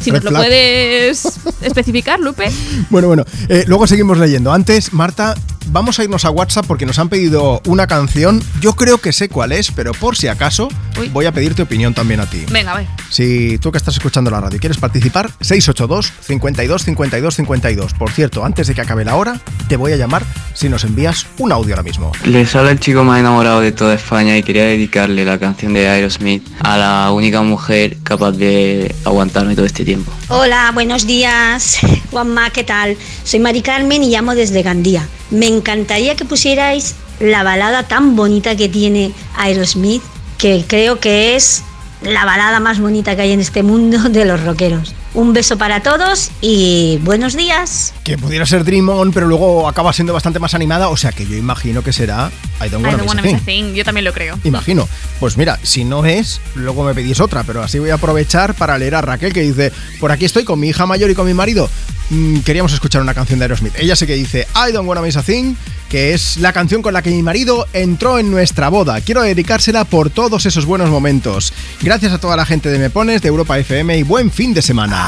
Si 0.00 0.10
Red 0.10 0.22
nos 0.22 0.32
lo 0.32 0.38
puedes 0.38 1.40
especificar, 1.62 2.20
Lupe. 2.20 2.50
Bueno, 2.90 3.08
bueno, 3.08 3.24
eh, 3.48 3.64
luego 3.66 3.86
seguimos 3.86 4.18
leyendo. 4.18 4.52
Antes, 4.52 4.92
Marta, 4.92 5.34
vamos 5.70 5.98
a 5.98 6.04
irnos 6.04 6.24
a 6.24 6.30
WhatsApp 6.30 6.66
porque 6.66 6.86
nos 6.86 6.98
han 6.98 7.08
pedido 7.08 7.60
una 7.66 7.86
canción. 7.86 8.42
Yo 8.60 8.74
creo 8.74 8.98
que 8.98 9.12
sé 9.12 9.28
cuál 9.28 9.52
es, 9.52 9.70
pero 9.70 9.92
por 9.92 10.16
si 10.16 10.28
acaso, 10.28 10.68
voy 11.12 11.26
a 11.26 11.32
pedirte 11.32 11.62
opinión 11.62 11.94
también 11.94 12.20
a 12.20 12.26
ti. 12.26 12.44
Venga, 12.50 12.72
a 12.72 12.78
ver. 12.78 12.86
Si 13.10 13.58
tú 13.58 13.70
que 13.70 13.78
estás 13.78 13.94
escuchando 13.94 14.30
la 14.30 14.40
radio 14.40 14.58
quieres 14.58 14.78
participar, 14.78 15.30
682 15.40 16.12
52 16.20 16.84
52 16.84 17.34
52. 17.34 17.94
Por 17.94 18.10
cierto, 18.10 18.44
antes 18.44 18.66
de 18.66 18.74
que 18.74 18.80
acabe 18.80 19.04
la 19.04 19.16
hora, 19.16 19.40
te 19.68 19.76
voy 19.76 19.92
a 19.92 19.96
llamar 19.96 20.24
si 20.54 20.68
nos 20.68 20.84
envías 20.84 21.26
un 21.38 21.52
audio 21.52 21.74
ahora 21.74 21.82
mismo. 21.82 22.12
Les 22.24 22.54
habla 22.54 22.70
el 22.70 22.80
chico 22.80 23.04
más 23.04 23.20
enamorado 23.20 23.60
de 23.60 23.72
toda 23.72 23.94
España 23.94 24.36
y 24.36 24.42
quería 24.42 24.64
dedicarle 24.64 25.24
la 25.24 25.38
canción 25.38 25.72
de 25.72 25.88
Aerosmith 25.88 26.46
a 26.60 26.76
la 26.76 27.12
única 27.12 27.42
mujer 27.42 27.96
capaz 28.02 28.32
de 28.32 28.94
aguantarme 29.04 29.54
todo 29.54 29.66
este 29.66 29.84
Hola, 30.28 30.70
buenos 30.74 31.06
días. 31.06 31.78
Juanma, 32.10 32.50
¿qué 32.50 32.62
tal? 32.62 32.96
Soy 33.24 33.40
Mari 33.40 33.62
Carmen 33.62 34.02
y 34.02 34.10
llamo 34.10 34.34
desde 34.34 34.62
Gandía. 34.62 35.08
Me 35.30 35.46
encantaría 35.46 36.14
que 36.14 36.26
pusierais 36.26 36.94
la 37.20 37.42
balada 37.42 37.84
tan 37.88 38.14
bonita 38.14 38.54
que 38.54 38.68
tiene 38.68 39.12
Aerosmith, 39.36 40.02
que 40.36 40.64
creo 40.66 41.00
que 41.00 41.36
es 41.36 41.62
la 42.02 42.26
balada 42.26 42.60
más 42.60 42.80
bonita 42.80 43.16
que 43.16 43.22
hay 43.22 43.32
en 43.32 43.40
este 43.40 43.62
mundo 43.62 43.98
de 44.10 44.26
los 44.26 44.44
rockeros. 44.44 44.94
Un 45.18 45.32
beso 45.32 45.58
para 45.58 45.82
todos 45.82 46.30
y 46.40 47.00
buenos 47.02 47.36
días. 47.36 47.92
Que 48.04 48.16
pudiera 48.16 48.46
ser 48.46 48.62
Dream 48.62 48.88
On, 48.88 49.10
pero 49.12 49.26
luego 49.26 49.66
acaba 49.68 49.92
siendo 49.92 50.12
bastante 50.12 50.38
más 50.38 50.54
animada, 50.54 50.90
o 50.90 50.96
sea 50.96 51.10
que 51.10 51.26
yo 51.26 51.36
imagino 51.36 51.82
que 51.82 51.92
será 51.92 52.30
I 52.64 52.68
Don't 52.68 52.84
I 52.86 52.90
Wanna 52.90 52.90
don't 52.90 53.00
Miss 53.00 53.08
wanna 53.08 53.22
a 53.22 53.24
miss 53.24 53.34
a 53.34 53.38
Thing. 53.38 53.64
thing. 53.64 53.74
Yo 53.74 53.84
también 53.84 54.04
lo 54.04 54.12
creo. 54.12 54.38
Imagino. 54.44 54.88
Pues 55.18 55.36
mira, 55.36 55.58
si 55.64 55.84
no 55.84 56.04
es, 56.06 56.40
luego 56.54 56.84
me 56.84 56.94
pedís 56.94 57.18
otra, 57.18 57.42
pero 57.42 57.64
así 57.64 57.80
voy 57.80 57.90
a 57.90 57.94
aprovechar 57.94 58.54
para 58.54 58.78
leer 58.78 58.94
a 58.94 59.00
Raquel 59.00 59.32
que 59.32 59.40
dice, 59.42 59.72
por 59.98 60.12
aquí 60.12 60.24
estoy 60.24 60.44
con 60.44 60.60
mi 60.60 60.68
hija 60.68 60.86
mayor 60.86 61.10
y 61.10 61.16
con 61.16 61.26
mi 61.26 61.34
marido. 61.34 61.68
Mm, 62.10 62.38
queríamos 62.38 62.72
escuchar 62.72 63.02
una 63.02 63.12
canción 63.12 63.40
de 63.40 63.46
Aerosmith. 63.46 63.74
Ella 63.76 63.96
sí 63.96 64.06
que 64.06 64.14
dice 64.14 64.46
I 64.54 64.70
Don't 64.70 64.88
Wanna 64.88 65.02
Miss 65.02 65.16
a 65.16 65.22
Thing, 65.24 65.56
que 65.90 66.14
es 66.14 66.36
la 66.36 66.52
canción 66.52 66.80
con 66.80 66.92
la 66.94 67.02
que 67.02 67.10
mi 67.10 67.22
marido 67.22 67.66
entró 67.72 68.18
en 68.18 68.30
nuestra 68.30 68.68
boda. 68.68 69.00
Quiero 69.00 69.22
dedicársela 69.22 69.84
por 69.84 70.10
todos 70.10 70.46
esos 70.46 70.64
buenos 70.64 70.90
momentos. 70.90 71.52
Gracias 71.82 72.12
a 72.12 72.18
toda 72.18 72.36
la 72.36 72.46
gente 72.46 72.68
de 72.70 72.78
Me 72.78 72.88
Pones, 72.90 73.20
de 73.20 73.28
Europa 73.28 73.58
FM 73.58 73.98
y 73.98 74.02
buen 74.04 74.30
fin 74.30 74.54
de 74.54 74.62
semana. 74.62 75.07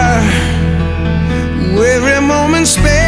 Every 2.63 2.83
moment 2.83 3.00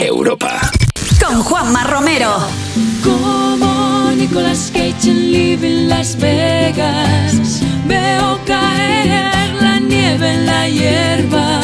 Europa. 0.00 0.70
Con 1.24 1.42
Juanma 1.42 1.84
Romero. 1.84 2.30
Como 3.02 4.10
Nicolas 4.16 4.70
Cage 4.72 5.10
en 5.10 5.32
Living 5.32 5.88
Las 5.88 6.16
Vegas. 6.18 7.62
Veo 7.86 8.38
caer 8.46 9.54
la 9.60 9.78
nieve 9.80 10.34
en 10.34 10.46
la 10.46 10.68
hierba. 10.68 11.60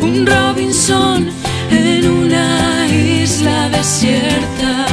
Un 0.00 0.26
Robinson 0.26 1.28
en 1.70 2.08
una 2.08 2.86
isla 2.88 3.68
desierta. 3.70 4.86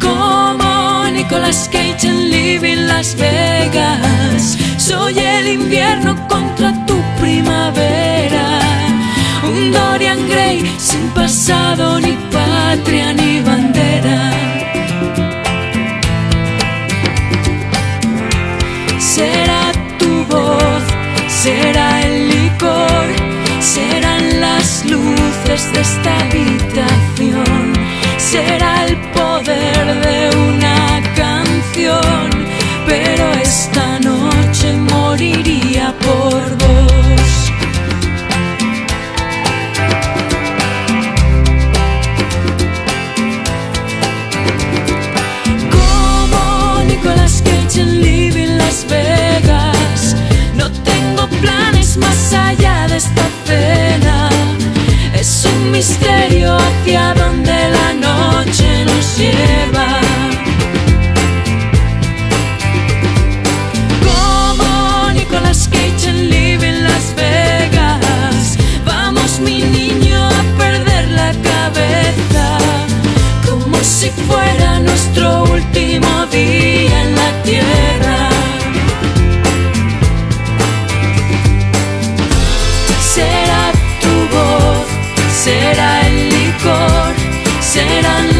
Como 0.00 1.08
Nicolas 1.12 1.68
Cage 1.70 2.08
en 2.08 2.30
Living 2.30 2.86
Las 2.88 3.14
Vegas. 3.16 4.56
Soy 4.78 5.18
el 5.18 5.48
invierno 5.48 6.14
tu 6.28 6.45
Un 9.42 9.72
Dorian 9.72 10.28
Gray 10.28 10.62
sin 10.78 11.08
pasado, 11.10 11.98
ni 11.98 12.12
patria, 12.30 13.12
ni 13.12 13.40
bandera. 13.40 14.30
Será 19.00 19.72
tu 19.98 20.24
voz, 20.26 20.84
será 21.28 22.02
el 22.02 22.28
licor, 22.28 23.06
serán 23.60 24.40
las 24.40 24.84
luces 24.84 25.72
de 25.72 25.80
esta 25.80 26.20
habitación, 26.20 27.72
será 28.16 28.86
el 28.86 28.96
poder 29.10 29.84
de 30.06 30.36
una 30.50 31.02
canción, 31.16 32.30
pero 32.86 33.24
esta 33.42 33.98
noche 33.98 34.72
moriría 34.92 35.92
por 35.98 36.56
vos. 36.58 36.65
Más 51.96 52.32
allá 52.32 52.86
de 52.88 52.96
esta 52.96 53.22
cena. 53.44 54.28
Es 55.14 55.44
un 55.44 55.70
misterio 55.70 56.56
hacia 56.56 57.14
donde 57.14 57.56
la 57.76 57.92
noche 57.94 58.84
nos 58.84 59.18
lleva. 59.18 59.88
Como 64.06 65.12
Nicolas 65.12 65.68
Cage 65.68 66.08
en 66.10 66.30
Living 66.30 66.82
Las 66.88 67.14
Vegas. 67.16 68.58
Vamos, 68.84 69.40
mi 69.40 69.62
niño, 69.62 70.18
a 70.28 70.42
perder 70.58 71.08
la 71.10 71.32
cabeza. 71.50 72.58
Como 73.48 73.76
si 73.82 74.10
fuera 74.28 74.78
nuestro 74.80 75.44
último 75.44 76.26
día 76.30 77.02
en 77.02 77.14
la 77.14 77.42
tierra. 77.42 78.15
Licor, 86.66 87.14
serán 87.60 88.35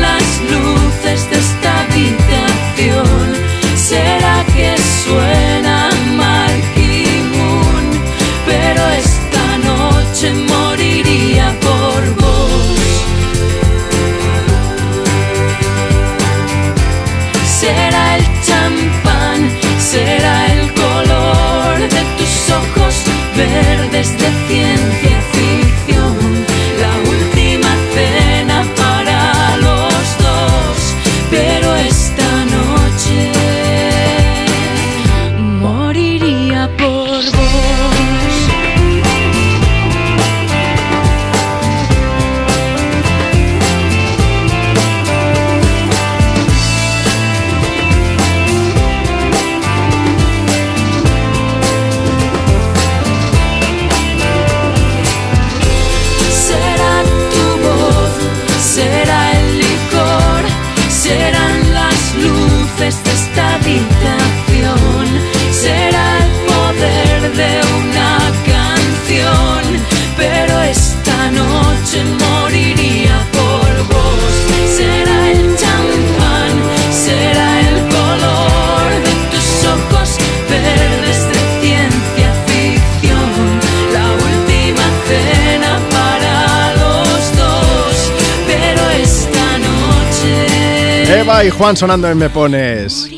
y 91.44 91.50
Juan 91.50 91.76
sonando 91.76 92.08
en 92.08 92.16
Me 92.16 92.30
Pones. 92.30 93.10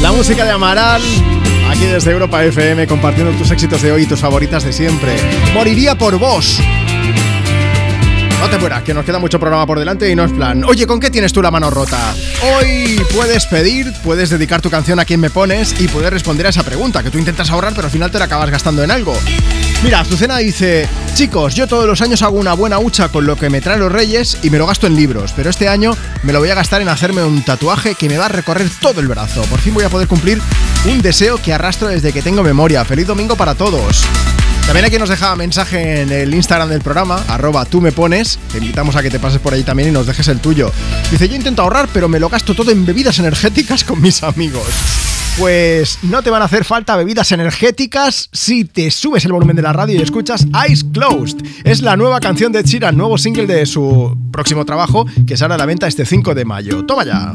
La 0.00 0.12
música 0.12 0.44
de 0.44 0.52
Amaral, 0.52 1.02
aquí 1.68 1.86
desde 1.86 2.12
Europa 2.12 2.44
FM, 2.44 2.86
compartiendo 2.86 3.32
tus 3.36 3.50
éxitos 3.50 3.82
de 3.82 3.90
hoy 3.90 4.02
y 4.02 4.06
tus 4.06 4.20
favoritas 4.20 4.62
de 4.62 4.72
siempre. 4.72 5.12
Moriría 5.54 5.96
por 5.98 6.16
vos. 6.18 6.60
No 8.40 8.48
te 8.48 8.58
mueras, 8.58 8.82
que 8.84 8.94
nos 8.94 9.04
queda 9.04 9.18
mucho 9.18 9.40
programa 9.40 9.66
por 9.66 9.78
delante 9.78 10.08
y 10.08 10.14
no 10.14 10.24
es 10.24 10.32
plan. 10.32 10.62
Oye, 10.64 10.86
¿con 10.86 11.00
qué 11.00 11.10
tienes 11.10 11.32
tú 11.32 11.42
la 11.42 11.50
mano 11.50 11.68
rota? 11.68 12.14
Hoy 12.56 13.00
puedes 13.12 13.46
pedir, 13.46 13.92
puedes 14.04 14.30
dedicar 14.30 14.60
tu 14.62 14.70
canción 14.70 15.00
a 15.00 15.04
quien 15.04 15.18
me 15.18 15.30
pones 15.30 15.80
y 15.80 15.88
puedes 15.88 16.12
responder 16.12 16.46
a 16.46 16.50
esa 16.50 16.62
pregunta, 16.62 17.02
que 17.02 17.10
tú 17.10 17.18
intentas 17.18 17.50
ahorrar 17.50 17.72
pero 17.74 17.86
al 17.86 17.92
final 17.92 18.10
te 18.12 18.20
la 18.20 18.26
acabas 18.26 18.50
gastando 18.50 18.84
en 18.84 18.92
algo. 18.92 19.16
Mira, 19.82 19.98
Azucena 19.98 20.38
dice, 20.38 20.88
chicos, 21.14 21.56
yo 21.56 21.66
todos 21.66 21.86
los 21.86 22.00
años 22.02 22.22
hago 22.22 22.38
una 22.38 22.52
buena 22.52 22.78
hucha 22.78 23.08
con 23.08 23.26
lo 23.26 23.34
que 23.34 23.50
me 23.50 23.60
traen 23.60 23.80
los 23.80 23.90
reyes 23.90 24.38
y 24.44 24.48
me 24.48 24.56
lo 24.56 24.64
gasto 24.64 24.86
en 24.86 24.94
libros, 24.94 25.32
pero 25.34 25.50
este 25.50 25.68
año 25.68 25.96
me 26.22 26.32
lo 26.32 26.38
voy 26.38 26.50
a 26.50 26.54
gastar 26.54 26.82
en 26.82 26.88
hacerme 26.88 27.24
un 27.24 27.42
tatuaje 27.42 27.96
que 27.96 28.08
me 28.08 28.16
va 28.16 28.26
a 28.26 28.28
recorrer 28.28 28.70
todo 28.80 29.00
el 29.00 29.08
brazo. 29.08 29.42
Por 29.42 29.58
fin 29.58 29.74
voy 29.74 29.82
a 29.82 29.88
poder 29.88 30.06
cumplir 30.06 30.40
un 30.84 31.02
deseo 31.02 31.36
que 31.42 31.52
arrastro 31.52 31.88
desde 31.88 32.12
que 32.12 32.22
tengo 32.22 32.44
memoria. 32.44 32.84
Feliz 32.84 33.08
domingo 33.08 33.34
para 33.34 33.56
todos. 33.56 34.04
También 34.66 34.86
aquí 34.86 34.98
nos 34.98 35.08
deja 35.08 35.34
mensaje 35.34 36.02
en 36.02 36.12
el 36.12 36.32
Instagram 36.32 36.68
del 36.68 36.80
programa, 36.80 37.20
arroba 37.26 37.64
tú 37.64 37.80
me 37.80 37.90
pones. 37.90 38.38
Te 38.52 38.58
invitamos 38.58 38.94
a 38.94 39.02
que 39.02 39.10
te 39.10 39.18
pases 39.18 39.40
por 39.40 39.52
ahí 39.52 39.64
también 39.64 39.88
y 39.88 39.92
nos 39.92 40.06
dejes 40.06 40.28
el 40.28 40.38
tuyo. 40.38 40.70
Dice, 41.10 41.28
yo 41.28 41.34
intento 41.34 41.60
ahorrar, 41.62 41.88
pero 41.92 42.08
me 42.08 42.20
lo 42.20 42.28
gasto 42.28 42.54
todo 42.54 42.70
en 42.70 42.86
bebidas 42.86 43.18
energéticas 43.18 43.82
con 43.82 44.00
mis 44.00 44.22
amigos. 44.22 44.68
Pues 45.38 45.98
no 46.02 46.22
te 46.22 46.30
van 46.30 46.42
a 46.42 46.44
hacer 46.44 46.64
falta 46.64 46.94
bebidas 46.94 47.32
energéticas 47.32 48.28
si 48.32 48.64
te 48.64 48.90
subes 48.90 49.24
el 49.24 49.32
volumen 49.32 49.56
de 49.56 49.62
la 49.62 49.72
radio 49.72 49.98
y 49.98 50.02
escuchas 50.02 50.46
Eyes 50.66 50.84
Closed. 50.84 51.38
Es 51.64 51.80
la 51.80 51.96
nueva 51.96 52.20
canción 52.20 52.52
de 52.52 52.62
Sheeran, 52.62 52.96
nuevo 52.96 53.16
single 53.16 53.46
de 53.46 53.64
su 53.64 54.16
próximo 54.30 54.64
trabajo 54.66 55.06
que 55.26 55.36
sale 55.36 55.54
a 55.54 55.58
la 55.58 55.66
venta 55.66 55.86
este 55.86 56.04
5 56.04 56.34
de 56.34 56.44
mayo. 56.44 56.84
Toma 56.84 57.04
ya. 57.04 57.34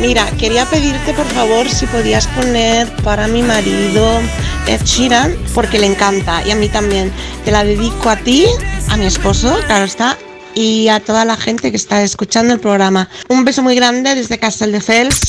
mira, 0.00 0.30
quería 0.38 0.66
pedirte 0.66 1.12
por 1.14 1.26
favor 1.26 1.68
si 1.68 1.86
podías 1.86 2.26
poner 2.28 2.88
para 3.02 3.26
mi 3.28 3.42
marido 3.42 4.20
Ed 4.66 4.82
Sheeran 4.84 5.36
porque 5.54 5.78
le 5.78 5.86
encanta 5.86 6.42
y 6.46 6.50
a 6.50 6.56
mí 6.56 6.68
también. 6.68 7.12
Te 7.44 7.50
la 7.50 7.64
dedico 7.64 8.10
a 8.10 8.16
ti, 8.16 8.46
a 8.88 8.96
mi 8.96 9.06
esposo, 9.06 9.58
claro 9.66 9.84
está, 9.84 10.16
y 10.54 10.88
a 10.88 11.00
toda 11.00 11.24
la 11.24 11.36
gente 11.36 11.70
que 11.70 11.76
está 11.76 12.02
escuchando 12.02 12.52
el 12.54 12.60
programa. 12.60 13.08
Un 13.28 13.44
beso 13.44 13.62
muy 13.62 13.74
grande 13.74 14.14
desde 14.14 14.38
Castelldefels. 14.38 15.20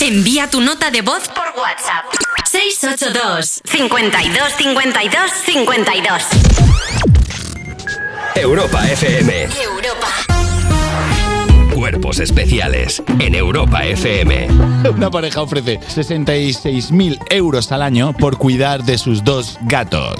Envía 0.00 0.50
tu 0.50 0.60
nota 0.60 0.90
de 0.90 1.02
voz 1.02 1.28
por 1.28 1.46
WhatsApp. 1.60 2.06
682 2.50 3.62
52 3.64 4.52
52 4.56 5.30
52. 5.44 6.22
Europa 8.36 8.88
FM. 8.90 9.48
Europa. 9.62 10.23
Cuerpos 11.84 12.18
especiales 12.18 13.02
en 13.20 13.34
Europa 13.34 13.84
FM. 13.84 14.48
Una 14.96 15.10
pareja 15.10 15.42
ofrece 15.42 15.80
66.000 15.80 17.18
euros 17.28 17.72
al 17.72 17.82
año 17.82 18.14
por 18.14 18.38
cuidar 18.38 18.84
de 18.84 18.96
sus 18.96 19.22
dos 19.22 19.58
gatos. 19.60 20.14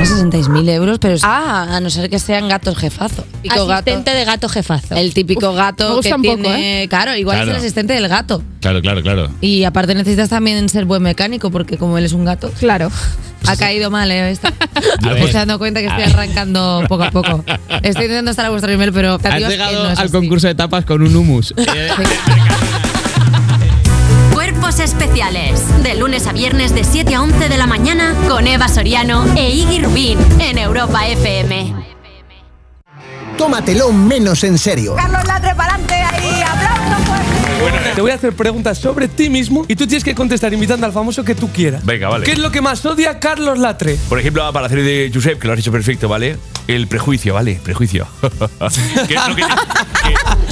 Unos 0.00 0.08
66.000 0.12 0.68
euros, 0.70 0.98
pero 0.98 1.14
es- 1.14 1.22
ah, 1.24 1.76
a 1.76 1.80
no 1.80 1.90
ser 1.90 2.08
que 2.08 2.18
sean 2.18 2.48
gatos 2.48 2.76
jefazo. 2.78 3.22
Típico 3.42 3.66
gato- 3.66 3.90
Asistente 3.90 4.14
de 4.14 4.24
gato 4.24 4.48
jefazo. 4.48 4.94
el 4.94 5.12
típico 5.12 5.50
Uf, 5.50 5.56
gato 5.56 5.94
gusta 5.96 6.08
que 6.10 6.14
un 6.16 6.22
poco, 6.22 6.34
tiene, 6.36 6.82
¿eh? 6.84 6.88
claro, 6.88 7.14
igual 7.16 7.36
es 7.36 7.42
Claro. 7.44 7.50
el 7.58 7.62
asistente 7.62 7.92
del 7.92 8.08
gato. 8.08 8.42
Claro, 8.60 8.80
claro, 8.80 9.02
claro. 9.02 9.30
Y 9.42 9.64
aparte 9.64 9.94
necesitas 9.94 10.30
también 10.30 10.68
ser 10.70 10.86
buen 10.86 11.02
mecánico 11.02 11.50
porque 11.50 11.76
como 11.76 11.98
él 11.98 12.04
es 12.06 12.12
un 12.14 12.24
gato, 12.24 12.50
claro, 12.58 12.90
ha 13.46 13.56
caído 13.56 13.90
mal, 13.90 14.10
¿eh? 14.10 14.30
Esta. 14.30 14.52
Me 15.02 15.08
ver. 15.12 15.18
estoy 15.18 15.32
dando 15.32 15.58
cuenta 15.58 15.80
que 15.80 15.86
estoy 15.88 16.04
arrancando 16.04 16.82
poco 16.88 17.02
a 17.04 17.10
poco. 17.10 17.44
Estoy 17.82 18.04
intentando 18.04 18.30
estar 18.30 18.44
a 18.46 18.50
vuestro 18.50 18.70
nivel, 18.70 18.92
pero 18.92 19.14
Has 19.14 19.22
llegado 19.38 19.48
que 19.70 19.76
no 19.76 19.90
es 19.92 19.98
al 19.98 20.04
así. 20.06 20.12
concurso 20.12 20.46
de 20.46 20.54
tapas 20.54 20.84
con 20.84 21.02
un 21.02 21.14
humus. 21.14 21.54
Especiales. 24.80 25.62
De 25.82 25.94
lunes 25.94 26.26
a 26.26 26.32
viernes 26.32 26.74
de 26.74 26.84
7 26.84 27.14
a 27.14 27.22
11 27.22 27.48
de 27.48 27.58
la 27.58 27.66
mañana 27.66 28.14
con 28.28 28.46
Eva 28.46 28.68
Soriano 28.68 29.24
e 29.36 29.50
Iggy 29.50 29.80
Rubín 29.80 30.18
en 30.40 30.58
Europa 30.58 31.06
FM. 31.06 31.74
Tómatelo 33.36 33.92
menos 33.92 34.42
en 34.44 34.58
serio. 34.58 34.96
Carlos 34.96 35.24
Latre 35.26 35.54
para 35.54 35.74
adelante 35.74 35.94
ahí, 35.94 36.42
aplauso 36.42 37.04
fuerte. 37.04 37.90
Te 37.94 38.00
voy 38.00 38.10
a 38.10 38.14
hacer 38.14 38.32
preguntas 38.34 38.78
sobre 38.78 39.08
ti 39.08 39.28
mismo 39.28 39.64
y 39.68 39.76
tú 39.76 39.86
tienes 39.86 40.04
que 40.04 40.14
contestar 40.14 40.52
imitando 40.52 40.86
al 40.86 40.92
famoso 40.92 41.24
que 41.24 41.34
tú 41.34 41.50
quieras. 41.50 41.84
Venga, 41.84 42.08
vale. 42.08 42.24
¿Qué 42.24 42.32
es 42.32 42.38
lo 42.38 42.50
que 42.50 42.60
más 42.60 42.84
odia 42.86 43.18
Carlos 43.18 43.58
Latre? 43.58 43.96
Por 44.08 44.18
ejemplo, 44.18 44.50
para 44.52 44.66
hacer 44.66 44.82
de 44.82 45.10
Josep, 45.12 45.38
que 45.38 45.46
lo 45.46 45.52
has 45.54 45.60
hecho 45.60 45.72
perfecto, 45.72 46.08
¿vale? 46.08 46.36
El 46.76 46.86
prejuicio, 46.86 47.34
¿vale? 47.34 47.60
Prejuicio. 47.62 48.06
¿Qué 49.08 49.14
es 49.14 49.28
lo 49.28 49.34
que, 49.34 49.42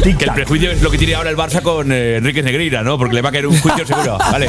que- 0.03 0.17
que 0.17 0.25
el 0.25 0.33
prejuicio 0.33 0.71
es 0.71 0.83
lo 0.83 0.91
que 0.91 0.99
tiene 0.99 1.15
ahora 1.15 1.31
el 1.31 1.37
Barça 1.37 1.61
con 1.63 1.93
eh, 1.93 2.17
Enrique 2.17 2.43
Negreira, 2.43 2.83
¿no? 2.83 2.97
Porque 2.99 3.15
le 3.15 3.23
va 3.23 3.29
a 3.29 3.33
caer 3.33 3.47
un 3.47 3.59
juicio 3.59 3.87
seguro, 3.87 4.19
¿vale? 4.19 4.49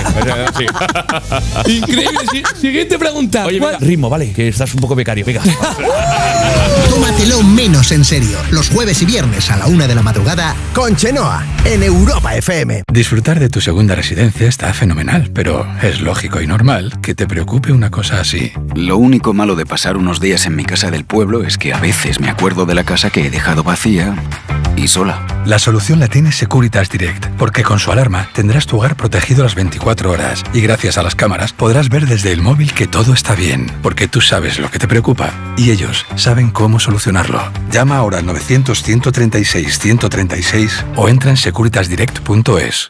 Sí. 0.58 0.66
Increíble. 1.78 2.44
Siguiente 2.60 2.98
pregunta. 2.98 3.46
Oye, 3.46 3.60
venga, 3.60 3.78
ritmo, 3.80 4.10
¿vale? 4.10 4.32
Que 4.32 4.48
estás 4.48 4.74
un 4.74 4.80
poco 4.82 4.96
becario, 4.96 5.26
venga. 5.26 5.42
Tómatelo 6.90 7.44
menos 7.44 7.92
en 7.92 8.04
serio. 8.04 8.38
Los 8.52 8.70
jueves 8.70 9.02
y 9.02 9.06
viernes 9.06 9.50
a 9.52 9.58
la 9.58 9.68
una 9.68 9.88
de 9.88 9.96
la 9.96 10.02
madrugada 10.02 10.56
con 10.74 10.96
Chenoa 10.96 11.46
en 11.66 11.84
Europa 11.84 12.36
FM. 12.36 12.84
Disfrutar 12.92 13.40
de 13.40 13.50
tu 13.50 13.62
segunda 13.62 13.96
residencia 13.96 14.48
está 14.48 14.74
fenomenal, 14.74 15.30
pero 15.34 15.68
es 15.84 16.02
lógico 16.02 16.42
y 16.42 16.48
normal 16.48 17.00
que 17.02 17.16
te 17.16 17.28
preocupe 17.28 17.72
una 17.72 17.92
cosa 17.92 18.20
así. 18.22 18.52
Lo 18.76 18.98
único 18.98 19.34
malo 19.34 19.56
de 19.56 19.66
pasar 19.66 19.98
unos 19.98 20.20
días 20.20 20.46
en 20.46 20.56
mi 20.56 20.66
casa 20.66 20.90
del 20.90 21.06
pueblo 21.06 21.44
es 21.44 21.58
que 21.60 21.74
a 21.74 21.80
veces 21.80 22.20
me 22.20 22.30
acuerdo 22.30 22.66
de 22.66 22.74
la 22.74 22.84
casa 22.84 23.10
que 23.10 23.26
he 23.26 23.30
dejado 23.30 23.64
vacía 23.64 24.16
y 24.76 24.88
sola. 24.88 25.26
La 25.46 25.60
solución 25.60 26.00
la 26.00 26.08
tiene 26.08 26.32
Securitas 26.32 26.90
Direct, 26.90 27.28
porque 27.38 27.64
con 27.64 27.80
su 27.80 27.92
alarma 27.92 28.30
tendrás 28.34 28.66
tu 28.66 28.78
hogar 28.78 28.96
protegido 28.96 29.44
las 29.44 29.56
24 29.56 30.12
horas 30.12 30.44
y 30.54 30.62
gracias 30.62 30.98
a 30.98 31.04
las 31.04 31.16
cámaras 31.16 31.52
podrás 31.54 31.90
ver 31.90 32.08
desde 32.08 32.32
el 32.32 32.42
móvil 32.42 32.74
que 32.74 32.88
todo 32.88 33.14
está 33.14 33.36
bien, 33.36 33.68
porque 33.82 34.08
tú 34.08 34.22
sabes 34.22 34.58
lo 34.60 34.72
que 34.72 34.80
te 34.80 34.88
preocupa 34.88 35.34
y 35.58 35.72
ellos 35.72 36.06
saben 36.16 36.50
cómo 36.50 36.80
solucionarlo. 36.80 37.42
Llama 37.72 37.98
ahora 37.98 38.20
al 38.20 38.26
900-136-136 38.26 40.86
o 40.96 41.10
entra 41.10 41.32
en 41.32 41.38
securitasdirect.es. 41.38 42.90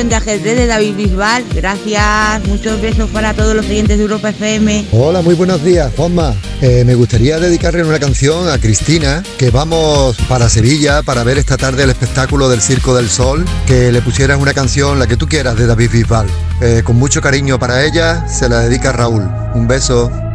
Canción 0.00 0.08
de 0.08 0.16
ajedrez 0.16 0.56
de 0.56 0.66
David 0.66 0.96
Bisbal? 0.96 1.44
Gracias. 1.54 2.46
Muchos 2.46 2.80
besos 2.80 3.10
para 3.10 3.34
todos 3.34 3.54
los 3.54 3.66
oyentes 3.66 3.98
de 3.98 4.04
Europa 4.04 4.30
FM. 4.30 4.86
Hola, 4.92 5.20
muy 5.20 5.34
buenos 5.34 5.62
días, 5.62 5.92
Juanma. 5.94 6.34
Eh, 6.62 6.84
me 6.86 6.94
gustaría 6.94 7.38
dedicarle 7.38 7.84
una 7.84 7.98
canción 7.98 8.48
a 8.48 8.58
Cristina, 8.58 9.22
que 9.36 9.50
vamos 9.50 10.16
para 10.26 10.48
Sevilla 10.48 11.02
para 11.02 11.22
ver 11.22 11.36
esta 11.36 11.58
tarde 11.58 11.82
el 11.82 11.90
espectáculo 11.90 12.48
del 12.48 12.62
Circo 12.62 12.94
del 12.94 13.10
Sol, 13.10 13.44
que 13.66 13.92
le 13.92 14.00
pusieras 14.00 14.40
una 14.40 14.54
canción, 14.54 14.98
la 14.98 15.06
que 15.06 15.18
tú 15.18 15.28
quieras, 15.28 15.56
de 15.56 15.66
David 15.66 15.90
Bisbal. 15.90 16.26
Eh, 16.62 16.80
con 16.82 16.96
mucho 16.96 17.20
cariño 17.20 17.58
para 17.58 17.84
ella, 17.84 18.26
se 18.26 18.48
la 18.48 18.60
dedica 18.60 18.92
Raúl. 18.92 19.28
Un 19.54 19.68
beso. 19.68 20.29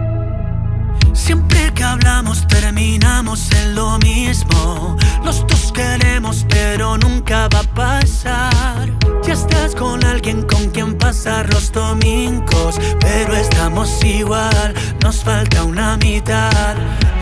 Domingos, 11.76 12.80
pero 13.00 13.36
estamos 13.36 14.04
igual. 14.04 14.74
Nos 15.04 15.24
falta 15.24 15.64
una 15.64 15.98
mitad. 15.98 16.76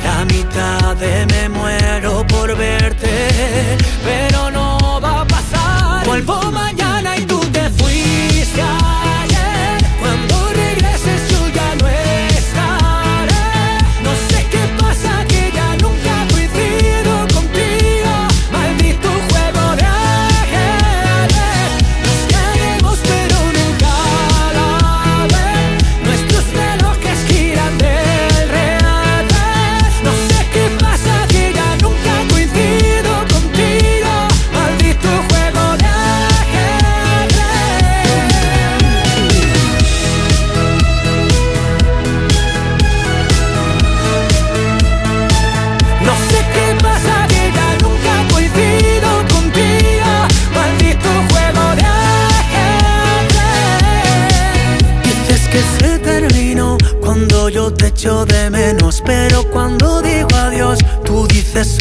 La 0.04 0.26
mitad 0.26 0.96
de 0.96 1.26
me 1.26 1.50
muero 1.50 2.26
por 2.28 2.56
verte, 2.56 3.78
pero 4.04 4.52
no 4.52 5.00
va 5.02 5.22
a 5.22 5.28
pasar. 5.28 6.06
Vuelvo 6.06 6.52
mañana 6.52 6.93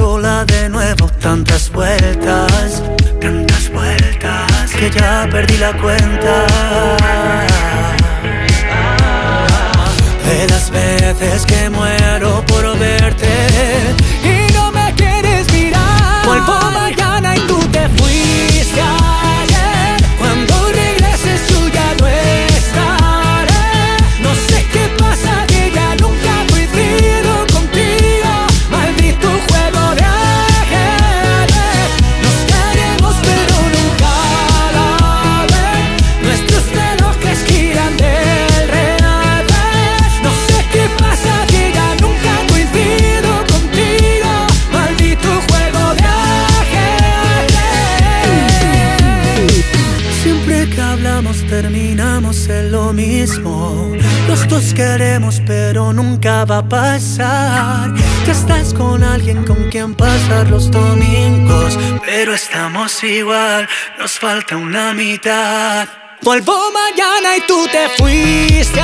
sola 0.03 0.45
de 0.45 0.69
nuevo 0.69 1.07
Tantas 1.21 1.71
vueltas, 1.71 2.83
tantas 3.21 3.65
vueltas 3.71 4.71
Que 4.79 4.91
ya 4.91 5.29
perdí 5.31 5.57
la 5.59 5.73
cuenta. 5.83 6.35
De 10.29 10.49
las 10.53 10.71
veces 10.71 11.47
que 11.47 11.71
muero 11.71 12.31
por 12.49 12.65
verte 12.79 13.35
Queremos 54.75 55.43
pero 55.47 55.93
nunca 55.93 56.45
va 56.45 56.59
a 56.59 56.69
pasar. 56.69 57.93
Ya 58.27 58.33
estás 58.33 58.73
con 58.73 59.05
alguien 59.05 59.45
con 59.45 59.71
quien 59.71 59.95
pasar 59.95 60.49
los 60.49 60.71
domingos, 60.71 61.79
pero 62.05 62.35
estamos 62.35 63.03
igual. 63.05 63.69
Nos 63.99 64.19
falta 64.19 64.57
una 64.57 64.95
mitad. 64.95 65.87
Vuelvo 66.23 66.55
mañana 66.73 67.37
y 67.37 67.47
tú 67.47 67.67
te 67.71 67.89
fuiste 67.99 68.81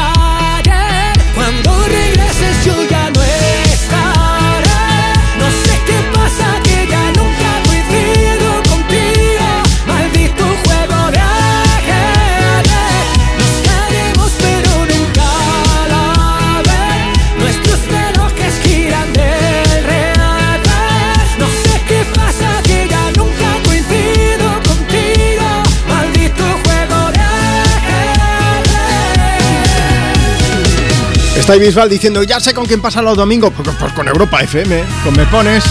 Está 31.48 31.54
ahí 31.54 31.66
Bisbal 31.66 31.88
diciendo, 31.88 32.22
ya 32.24 32.38
sé 32.40 32.52
con 32.52 32.66
quién 32.66 32.82
pasa 32.82 33.00
los 33.00 33.16
domingos. 33.16 33.50
Pues, 33.56 33.74
pues 33.80 33.92
con 33.94 34.06
Europa 34.06 34.42
FM, 34.42 34.84
con 35.02 35.16
Me 35.16 35.24
Pones. 35.24 35.64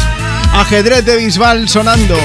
Ajedrez 0.52 1.06
de 1.06 1.18
Bisbal 1.18 1.70
sonando. 1.70 2.18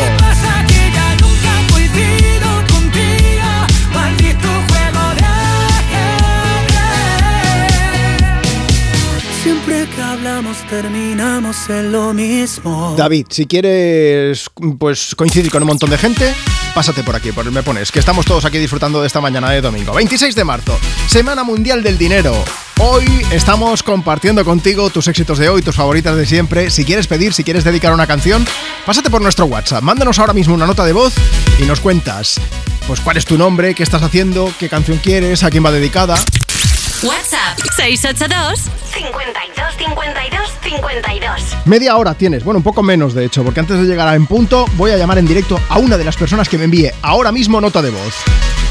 Siempre 9.42 9.86
que 9.94 10.00
hablamos 10.00 10.56
terminamos 10.70 11.68
en 11.68 11.92
lo 11.92 12.14
mismo. 12.14 12.94
David, 12.96 13.26
si 13.28 13.44
quieres 13.44 14.50
pues 14.78 15.14
coincidir 15.14 15.50
con 15.50 15.62
un 15.62 15.68
montón 15.68 15.90
de 15.90 15.98
gente, 15.98 16.32
pásate 16.74 17.02
por 17.02 17.16
aquí, 17.16 17.32
por 17.32 17.44
el 17.44 17.52
Me 17.52 17.62
Pones, 17.62 17.92
que 17.92 17.98
estamos 17.98 18.24
todos 18.24 18.46
aquí 18.46 18.56
disfrutando 18.56 19.02
de 19.02 19.08
esta 19.08 19.20
mañana 19.20 19.50
de 19.50 19.60
domingo. 19.60 19.92
26 19.92 20.34
de 20.34 20.44
marzo, 20.44 20.78
Semana 21.06 21.44
Mundial 21.44 21.82
del 21.82 21.98
Dinero. 21.98 22.32
Hoy 22.78 23.04
estamos 23.30 23.82
compartiendo 23.82 24.44
contigo 24.44 24.90
tus 24.90 25.08
éxitos 25.08 25.38
de 25.38 25.48
hoy, 25.48 25.62
tus 25.62 25.76
favoritas 25.76 26.16
de 26.16 26.26
siempre. 26.26 26.70
Si 26.70 26.84
quieres 26.84 27.06
pedir, 27.06 27.32
si 27.32 27.44
quieres 27.44 27.64
dedicar 27.64 27.92
una 27.92 28.06
canción, 28.06 28.44
pásate 28.84 29.10
por 29.10 29.22
nuestro 29.22 29.46
WhatsApp. 29.46 29.82
Mándanos 29.82 30.18
ahora 30.18 30.32
mismo 30.32 30.54
una 30.54 30.66
nota 30.66 30.84
de 30.84 30.92
voz 30.92 31.14
y 31.58 31.64
nos 31.64 31.80
cuentas 31.80 32.40
pues 32.86 33.00
cuál 33.00 33.16
es 33.16 33.24
tu 33.24 33.38
nombre, 33.38 33.74
qué 33.74 33.82
estás 33.82 34.02
haciendo, 34.02 34.52
qué 34.58 34.68
canción 34.68 34.98
quieres, 34.98 35.44
a 35.44 35.50
quién 35.50 35.64
va 35.64 35.70
dedicada. 35.70 36.14
WhatsApp 37.02 37.58
682 37.76 38.60
52 38.92 39.76
52 39.78 40.50
52. 40.62 41.56
Media 41.64 41.96
hora 41.96 42.14
tienes, 42.14 42.44
bueno, 42.44 42.58
un 42.58 42.64
poco 42.64 42.82
menos 42.82 43.14
de 43.14 43.24
hecho, 43.24 43.44
porque 43.44 43.60
antes 43.60 43.78
de 43.78 43.84
llegar 43.84 44.08
a 44.08 44.14
En 44.14 44.26
Punto 44.26 44.66
voy 44.76 44.90
a 44.90 44.96
llamar 44.96 45.18
en 45.18 45.26
directo 45.26 45.60
a 45.68 45.78
una 45.78 45.96
de 45.96 46.04
las 46.04 46.16
personas 46.16 46.48
que 46.48 46.58
me 46.58 46.64
envíe 46.64 46.90
ahora 47.02 47.32
mismo 47.32 47.60
nota 47.60 47.82
de 47.82 47.90
voz. 47.90 48.14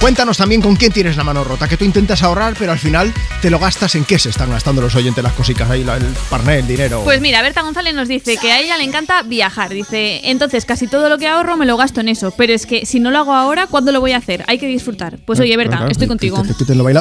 Cuéntanos 0.02 0.36
también 0.36 0.64
con 0.64 0.76
quién 0.76 0.92
tienes 0.92 1.16
la 1.16 1.24
mano 1.24 1.44
rota, 1.44 1.68
que 1.68 1.78
tú 1.78 1.86
intentas 1.86 2.24
ahorrar, 2.24 2.56
pero 2.58 2.72
al 2.72 2.80
final 2.80 3.14
te 3.40 3.52
lo 3.52 3.60
gastas 3.60 3.94
en 3.94 4.04
qué 4.04 4.18
se 4.18 4.30
están 4.30 4.50
gastando 4.50 4.82
los 4.82 4.96
oyentes 4.96 5.24
las 5.24 5.34
cositas 5.34 5.70
ahí, 5.70 5.82
el 5.82 6.04
parné, 6.28 6.58
el 6.58 6.68
dinero. 6.68 7.02
Pues 7.04 7.22
mira, 7.22 7.40
Berta 7.44 7.62
González 7.62 7.94
nos 7.94 8.08
dice 8.08 8.38
que 8.38 8.52
a 8.52 8.60
ella 8.60 8.78
le 8.78 8.84
encanta 8.84 9.22
viajar. 9.22 9.70
Dice, 9.70 10.22
entonces 10.24 10.66
casi 10.66 10.88
todo 10.88 11.08
lo 11.08 11.20
que 11.20 11.28
ahorro 11.28 11.56
me 11.56 11.68
lo 11.68 11.78
gasto 11.78 12.02
en 12.02 12.10
eso. 12.10 12.34
Pero 12.36 12.52
es 12.52 12.66
que 12.66 12.88
si 12.88 13.00
no 13.00 13.12
lo 13.12 13.20
hago 13.20 13.34
ahora, 13.36 13.68
¿cuándo 13.68 13.92
lo 13.92 14.02
voy 14.02 14.14
a 14.14 14.18
hacer? 14.18 14.44
Hay 14.48 14.58
que 14.58 14.66
disfrutar. 14.66 15.20
Pues 15.24 15.40
oye, 15.40 15.56
Berta, 15.56 15.86
estoy 15.88 16.08
contigo. 16.08 16.44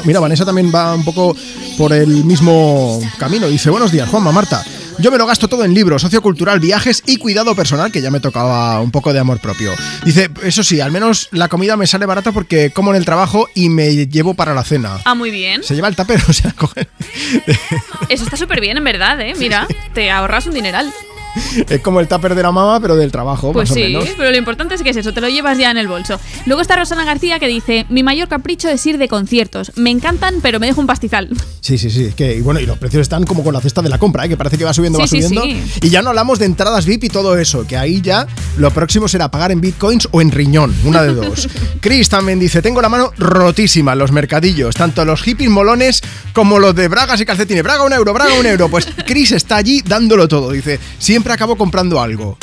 Mira, 0.04 0.20
Vanessa 0.20 0.44
también 0.44 0.70
va 0.72 0.94
un 0.94 1.04
poco 1.04 1.34
por 1.78 1.94
el 1.94 2.24
mismo 2.24 3.00
camino. 3.16 3.48
Dice, 3.48 3.70
buenos 3.70 3.92
días, 3.92 4.10
Juanma, 4.10 4.30
Marta. 4.30 4.62
Yo 4.98 5.10
me 5.10 5.18
lo 5.18 5.26
gasto 5.26 5.48
todo 5.48 5.64
en 5.64 5.74
libros, 5.74 6.02
sociocultural, 6.02 6.60
viajes 6.60 7.02
y 7.06 7.16
cuidado 7.16 7.54
personal, 7.54 7.90
que 7.90 8.00
ya 8.00 8.10
me 8.10 8.20
tocaba 8.20 8.80
un 8.80 8.90
poco 8.90 9.12
de 9.12 9.18
amor 9.18 9.38
propio. 9.40 9.72
Dice, 10.04 10.30
eso 10.42 10.62
sí, 10.62 10.80
al 10.80 10.92
menos 10.92 11.28
la 11.32 11.48
comida 11.48 11.76
me 11.76 11.86
sale 11.86 12.06
barata 12.06 12.32
porque 12.32 12.70
como 12.70 12.90
en 12.90 12.96
el 12.96 13.04
trabajo 13.04 13.48
y 13.54 13.68
me 13.68 14.06
llevo 14.06 14.34
para 14.34 14.54
la 14.54 14.64
cena. 14.64 14.98
Ah, 15.04 15.14
muy 15.14 15.30
bien. 15.30 15.62
Se 15.62 15.74
lleva 15.74 15.88
el 15.88 15.96
tupper, 15.96 16.20
o 16.28 16.32
sea, 16.32 16.52
coge... 16.52 16.88
Eso 18.08 18.24
está 18.24 18.36
súper 18.36 18.60
bien, 18.60 18.76
en 18.76 18.84
verdad, 18.84 19.20
¿eh? 19.20 19.34
Mira, 19.38 19.66
te 19.94 20.10
ahorras 20.10 20.46
un 20.46 20.54
dineral. 20.54 20.92
Es 21.68 21.80
como 21.80 22.00
el 22.00 22.08
tupper 22.08 22.34
de 22.34 22.42
la 22.42 22.52
mamá, 22.52 22.80
pero 22.80 22.96
del 22.96 23.10
trabajo, 23.12 23.52
Pues 23.52 23.68
más 23.70 23.74
sí, 23.74 23.82
o 23.94 24.00
menos. 24.00 24.14
pero 24.16 24.30
lo 24.30 24.36
importante 24.36 24.74
es 24.74 24.82
que 24.82 24.90
es 24.90 24.96
eso, 24.96 25.12
te 25.12 25.20
lo 25.20 25.28
llevas 25.28 25.58
ya 25.58 25.70
en 25.70 25.78
el 25.78 25.88
bolso. 25.88 26.18
Luego 26.46 26.62
está 26.62 26.76
Rosana 26.76 27.04
García 27.04 27.38
que 27.38 27.46
dice, 27.48 27.86
mi 27.88 28.02
mayor 28.02 28.28
capricho 28.28 28.68
es 28.68 28.84
ir 28.86 28.98
de 28.98 29.08
conciertos. 29.08 29.72
Me 29.76 29.90
encantan, 29.90 30.36
pero 30.42 30.58
me 30.60 30.66
dejo 30.66 30.80
un 30.80 30.86
pastizal. 30.86 31.28
Sí, 31.62 31.76
sí, 31.78 31.90
sí. 31.90 32.06
Es 32.06 32.14
que, 32.16 32.34
y 32.34 32.40
bueno, 32.40 32.58
y 32.58 32.66
los 32.66 32.78
precios 32.78 33.02
están 33.02 33.22
como 33.24 33.44
con 33.44 33.52
la 33.52 33.60
cesta 33.60 33.80
de 33.82 33.88
la 33.90 33.98
compra, 33.98 34.24
¿eh? 34.24 34.28
que 34.28 34.36
parece 34.36 34.56
que 34.58 34.64
va 34.64 34.72
subiendo, 34.74 34.96
Sí, 34.98 35.02
va 35.02 35.06
sí, 35.08 35.22
subiendo. 35.22 35.42
sí. 35.42 35.80
Y 35.82 35.90
ya 35.90 36.02
no 36.02 36.08
hablamos 36.08 36.38
de 36.40 36.46
entradas 36.46 36.84
VIP 36.86 37.04
y 37.04 37.08
todo 37.10 37.36
eso, 37.38 37.64
que 37.66 37.76
ahí 37.76 38.00
ya 38.00 38.26
lo 38.56 38.72
próximo 38.72 39.06
será 39.06 39.30
pagar 39.30 39.52
en 39.52 39.60
bitcoins 39.60 40.08
o 40.10 40.20
en 40.20 40.32
riñón, 40.32 40.74
una 40.84 41.02
de 41.02 41.12
dos. 41.14 41.48
Chris 41.80 42.08
también 42.08 42.40
dice: 42.40 42.60
Tengo 42.62 42.80
la 42.82 42.88
mano 42.88 43.12
rotísima 43.18 43.92
en 43.92 43.98
los 44.00 44.10
mercadillos, 44.10 44.74
tanto 44.74 45.04
los 45.04 45.22
hippies 45.22 45.50
molones 45.50 46.00
como 46.32 46.58
los 46.58 46.74
de 46.74 46.88
bragas 46.88 47.20
y 47.20 47.26
calcetines. 47.26 47.62
Braga 47.62 47.84
un 47.84 47.92
euro, 47.92 48.12
braga 48.14 48.34
un 48.40 48.46
euro. 48.46 48.68
Pues 48.68 48.88
Chris 49.06 49.30
está 49.32 49.56
allí 49.56 49.80
dándolo 49.86 50.26
todo. 50.26 50.50
Dice: 50.50 50.80
Siempre 50.98 51.19
acabo 51.28 51.56
comprando 51.56 52.00
algo. 52.00 52.38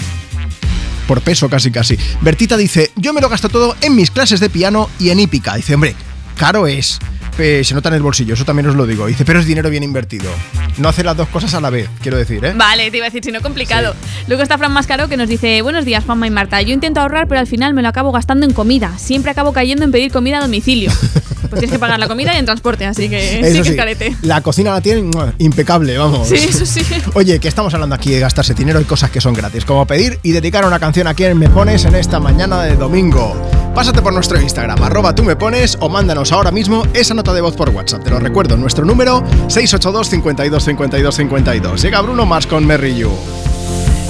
Por 1.07 1.22
peso, 1.22 1.49
casi, 1.49 1.72
casi. 1.72 1.97
Bertita 2.22 2.57
dice: 2.57 2.91
Yo 2.95 3.14
me 3.14 3.22
lo 3.22 3.30
gasto 3.30 3.49
todo 3.49 3.75
en 3.81 3.95
mis 3.95 4.11
clases 4.11 4.39
de 4.39 4.49
piano 4.49 4.89
y 4.99 5.09
en 5.09 5.19
hípica. 5.19 5.56
Dice: 5.56 5.75
Hombre, 5.75 5.95
caro 6.38 6.67
es. 6.67 6.99
Eh, 7.39 7.64
se 7.64 7.75
nota 7.75 7.89
en 7.89 7.95
el 7.95 8.01
bolsillo, 8.01 8.33
eso 8.33 8.45
también 8.45 8.67
os 8.67 8.75
lo 8.75 8.88
digo. 8.88 9.06
Dice, 9.06 9.23
pero 9.23 9.39
es 9.39 9.45
dinero 9.45 9.69
bien 9.69 9.83
invertido. 9.83 10.31
No 10.80 10.89
hace 10.89 11.03
las 11.03 11.15
dos 11.15 11.27
cosas 11.27 11.53
a 11.53 11.61
la 11.61 11.69
vez, 11.69 11.88
quiero 12.01 12.17
decir, 12.17 12.43
¿eh? 12.43 12.53
Vale, 12.56 12.89
te 12.89 12.97
iba 12.97 13.06
a 13.06 13.09
decir, 13.09 13.23
si 13.23 13.31
no 13.31 13.41
complicado. 13.41 13.95
Luego 14.27 14.41
está 14.41 14.57
Fran 14.57 14.73
Mascaro 14.73 15.07
que 15.07 15.17
nos 15.17 15.30
dice, 15.30 15.61
buenos 15.61 15.85
días 15.85 16.03
Juanma 16.03 16.25
y 16.25 16.31
Marta, 16.31 16.61
yo 16.64 16.73
intento 16.73 16.99
ahorrar 16.99 17.27
pero 17.27 17.39
al 17.39 17.47
final 17.47 17.75
me 17.75 17.83
lo 17.83 17.89
acabo 17.89 18.11
gastando 18.11 18.45
en 18.45 18.53
comida. 18.53 18.97
Siempre 18.97 19.31
acabo 19.31 19.53
cayendo 19.53 19.83
en 19.83 19.91
pedir 19.91 20.11
comida 20.11 20.39
a 20.39 20.41
domicilio. 20.41 20.91
Pues 21.50 21.59
tienes 21.59 21.72
que 21.74 21.80
pagar 21.80 22.00
la 22.00 22.08
comida 22.08 22.34
y 22.34 22.38
en 22.38 22.45
transporte, 22.45 22.85
así 22.85 23.09
que 23.09 23.19
sí 23.19 23.35
Eso 23.43 23.58
que 23.59 23.64
sí, 23.64 23.69
es 23.72 23.76
carete. 23.76 24.16
la 24.22 24.42
cocina 24.42 24.72
la 24.72 24.82
tienen 24.82 25.11
impecable, 25.38 25.98
vamos. 25.98 26.27
Sí, 26.27 26.35
eso 26.35 26.66
sí. 26.66 26.82
Oye, 27.14 27.40
que 27.40 27.48
estamos 27.48 27.74
hablando 27.74 27.95
aquí 27.95 28.11
de 28.11 28.19
gastarse 28.19 28.53
dinero 28.53 28.80
y 28.82 28.85
cosas 28.85 29.11
que 29.11 29.22
son 29.22 29.34
gratis, 29.34 29.66
como 29.66 29.85
pedir 29.85 30.19
y 30.24 30.32
dedicar 30.32 30.66
una 30.66 30.80
canción 30.80 31.08
a 31.08 31.14
quien 31.14 31.38
me 31.38 31.50
pones 31.50 31.85
en 31.85 31.95
esta 31.95 32.19
mañana 32.19 32.64
de 32.64 32.76
domingo. 32.76 33.35
Pásate 33.74 34.01
por 34.01 34.11
nuestro 34.14 34.42
Instagram, 34.42 34.82
arroba 34.82 35.14
tú 35.14 35.24
me 35.24 35.35
pones 35.35 35.77
o 35.80 35.88
mándanos 35.90 36.32
ahora 36.32 36.51
mismo 36.51 36.84
esa 36.93 37.14
nota 37.14 37.32
de 37.34 37.42
voz 37.42 37.56
por 37.56 37.69
WhatsApp. 37.69 38.03
Te 38.03 38.09
lo 38.09 38.19
recuerdo, 38.19 38.58
nuestro 38.58 38.85
número 38.85 39.24
682 39.48 40.09
52 40.09 40.64
52 40.64 41.16
52. 41.16 41.82
Llega 41.84 42.01
Bruno 42.01 42.26
Mars 42.26 42.48
con 42.48 42.66
Merry 42.66 42.95
You. 42.95 43.11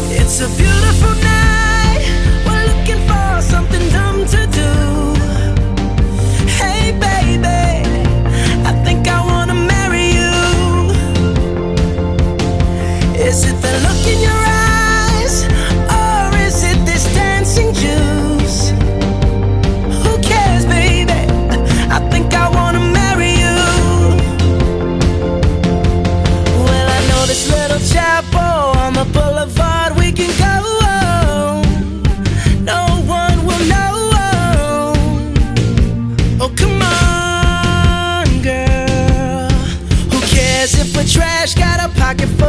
It's 0.09 0.41
a 0.41 0.47
look 13.79 14.07
in 14.07 14.21
your 14.21 14.31
eyes, 14.31 14.46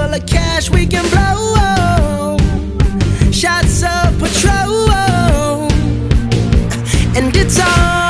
full 0.08 0.14
of 0.14 0.26
cash 0.26 0.70
we 0.70 0.86
can 0.86 1.04
blow. 1.10 2.36
Shots 3.30 3.82
of 3.82 4.18
patrol. 4.18 4.90
And 7.16 7.34
it's 7.36 7.58
on, 7.60 8.07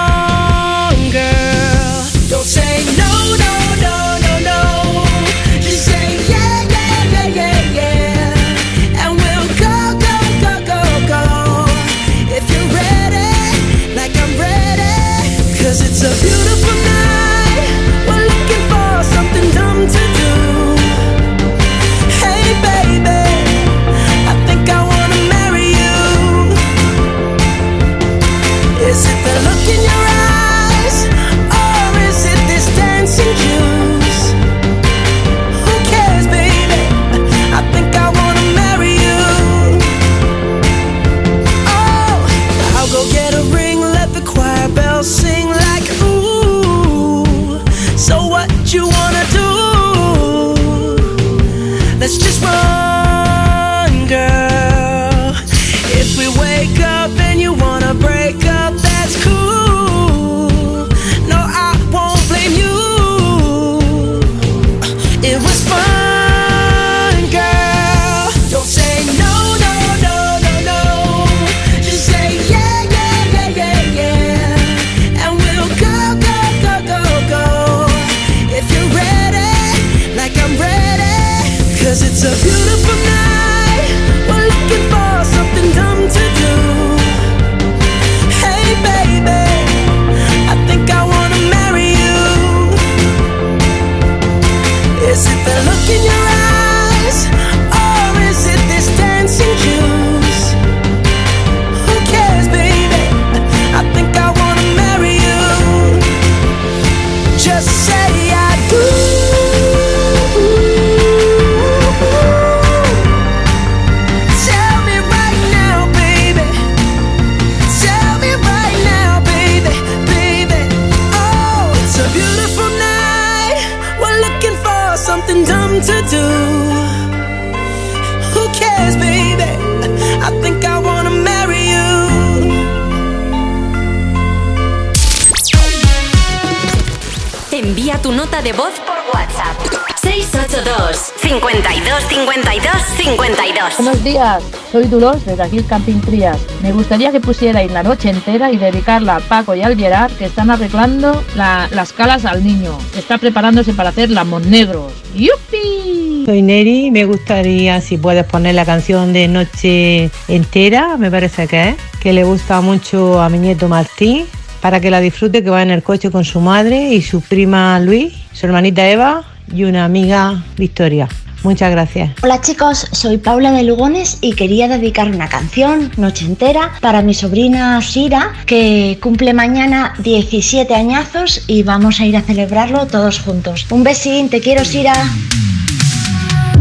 de 138.49 138.55
voz 138.55 138.73
por 138.87 138.97
WhatsApp. 139.13 139.59
682 140.01 141.13
52 141.21 142.03
52 142.09 142.73
52. 142.97 143.77
Buenos 143.77 144.03
días, 144.05 144.43
soy 144.73 144.85
Dulos 144.85 145.23
desde 145.27 145.43
aquí 145.43 145.59
el 145.59 145.67
Camping 145.67 146.01
Trías. 146.01 146.39
Me 146.63 146.73
gustaría 146.73 147.13
que 147.13 147.21
pusierais 147.21 147.71
la 147.71 147.83
noche 147.83 148.09
entera 148.09 148.51
y 148.51 148.57
dedicarla 148.57 149.17
a 149.17 149.21
Paco 149.21 149.55
y 149.55 149.61
al 149.61 149.77
Gerard 149.77 150.13
que 150.13 150.25
están 150.25 150.51
arreglando 150.51 151.23
la- 151.35 151.69
las 151.73 151.93
calas 151.93 152.25
al 152.25 152.43
niño, 152.43 152.79
está 152.97 153.19
preparándose 153.19 153.75
para 153.75 153.91
hacer 153.91 154.09
lamos 154.09 154.47
negros. 154.47 154.95
¡Yupi! 155.15 156.23
Soy 156.25 156.41
Neri, 156.41 156.91
me 156.91 157.05
gustaría 157.05 157.83
si 157.83 157.99
puedes 157.99 158.25
poner 158.25 158.55
la 158.55 158.65
canción 158.65 159.13
de 159.13 159.29
Noche 159.29 160.11
Entera, 160.27 160.97
me 160.97 161.11
parece 161.11 161.47
que 161.49 161.69
es, 161.71 161.77
que 162.01 162.15
le 162.15 162.25
gusta 162.25 162.63
mucho 162.63 163.21
a 163.21 163.29
mi 163.29 163.39
nieto 163.39 163.69
Martín, 163.69 164.25
para 164.61 164.81
que 164.81 164.91
la 164.91 165.01
disfrute 165.01 165.43
que 165.43 165.51
va 165.51 165.63
en 165.63 165.71
el 165.71 165.83
coche 165.83 166.11
con 166.11 166.25
su 166.25 166.41
madre 166.41 166.95
y 166.95 167.03
su 167.03 167.21
prima 167.21 167.79
Luis, 167.81 168.15
su 168.33 168.47
hermanita 168.47 168.89
Eva 168.89 169.25
y 169.53 169.65
una 169.65 169.85
amiga 169.85 170.45
Victoria. 170.57 171.09
Muchas 171.45 171.71
gracias. 171.71 172.11
Hola 172.23 172.41
chicos, 172.41 172.89
soy 172.91 173.19
Paula 173.19 173.53
de 173.53 173.63
Lugones 173.63 174.19
y 174.21 174.33
quería 174.33 174.67
dedicar 174.67 175.09
una 175.09 175.29
canción, 175.29 175.91
Noche 175.97 176.25
entera, 176.25 176.73
para 176.81 177.01
mi 177.01 177.15
sobrina 177.15 177.81
Sira, 177.81 178.33
que 178.45 178.99
cumple 179.01 179.33
mañana 179.35 179.95
17 179.99 180.75
añazos 180.75 181.45
y 181.47 181.63
vamos 181.63 182.01
a 182.01 182.07
ir 182.07 182.17
a 182.17 182.23
celebrarlo 182.23 182.87
todos 182.87 183.21
juntos. 183.21 183.67
Un 183.71 183.85
besín, 183.85 184.29
te 184.29 184.41
quiero 184.41 184.65
Sira. 184.65 184.95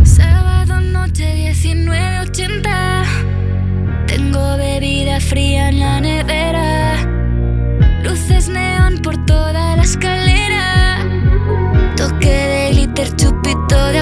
Sábado 0.03 0.79
noche 0.79 1.53
19.80 1.53 3.03
Tengo 4.05 4.57
bebida 4.57 5.19
fría 5.19 5.69
en 5.69 5.79
la 5.79 5.99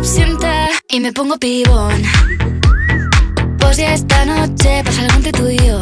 absenta 0.05 0.67
Y 0.87 0.99
me 0.99 1.11
pongo 1.11 1.35
pibón. 1.39 2.03
Pues 3.57 3.77
ya 3.77 3.95
esta 3.95 4.23
noche 4.23 4.83
pasa 4.85 5.01
algo 5.01 5.15
entre 5.15 5.31
tú 5.31 5.49
y 5.49 5.57
yo 5.57 5.81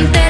Noche 0.00 0.29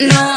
Noche 0.00 0.33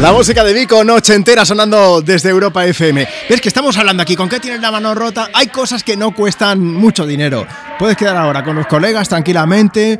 La 0.00 0.12
música 0.12 0.44
de 0.44 0.52
Vico, 0.52 0.84
noche 0.84 1.12
entera 1.12 1.44
sonando 1.44 2.00
desde 2.00 2.30
Europa 2.30 2.64
FM. 2.64 3.08
¿Ves 3.28 3.40
que 3.40 3.48
estamos 3.48 3.76
hablando 3.78 4.00
aquí? 4.00 4.14
¿Con 4.14 4.28
qué 4.28 4.38
tienes 4.38 4.60
la 4.60 4.70
mano 4.70 4.94
rota? 4.94 5.28
Hay 5.34 5.48
cosas 5.48 5.82
que 5.82 5.96
no 5.96 6.14
cuestan 6.14 6.62
mucho 6.62 7.04
dinero. 7.04 7.44
Puedes 7.80 7.96
quedar 7.96 8.16
ahora 8.16 8.44
con 8.44 8.54
los 8.54 8.68
colegas 8.68 9.08
tranquilamente, 9.08 9.98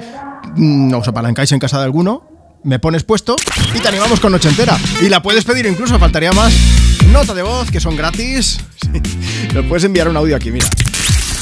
mm, 0.54 0.94
os 0.94 1.08
apalancáis 1.08 1.50
en 1.50 1.58
casa 1.58 1.78
de 1.78 1.84
alguno, 1.84 2.22
me 2.62 2.78
pones 2.78 3.02
puesto 3.02 3.34
y 3.74 3.80
te 3.80 3.88
animamos 3.88 4.20
con 4.20 4.30
noche 4.30 4.48
entera. 4.48 4.78
Y 5.02 5.08
la 5.08 5.20
puedes 5.20 5.44
pedir 5.44 5.66
incluso, 5.66 5.98
faltaría 5.98 6.30
más. 6.30 6.54
Nota 7.10 7.34
de 7.34 7.42
voz, 7.42 7.68
que 7.68 7.80
son 7.80 7.96
gratis. 7.96 8.60
Nos 9.52 9.66
puedes 9.66 9.82
enviar 9.82 10.08
un 10.08 10.16
audio 10.16 10.36
aquí, 10.36 10.52
mira. 10.52 10.68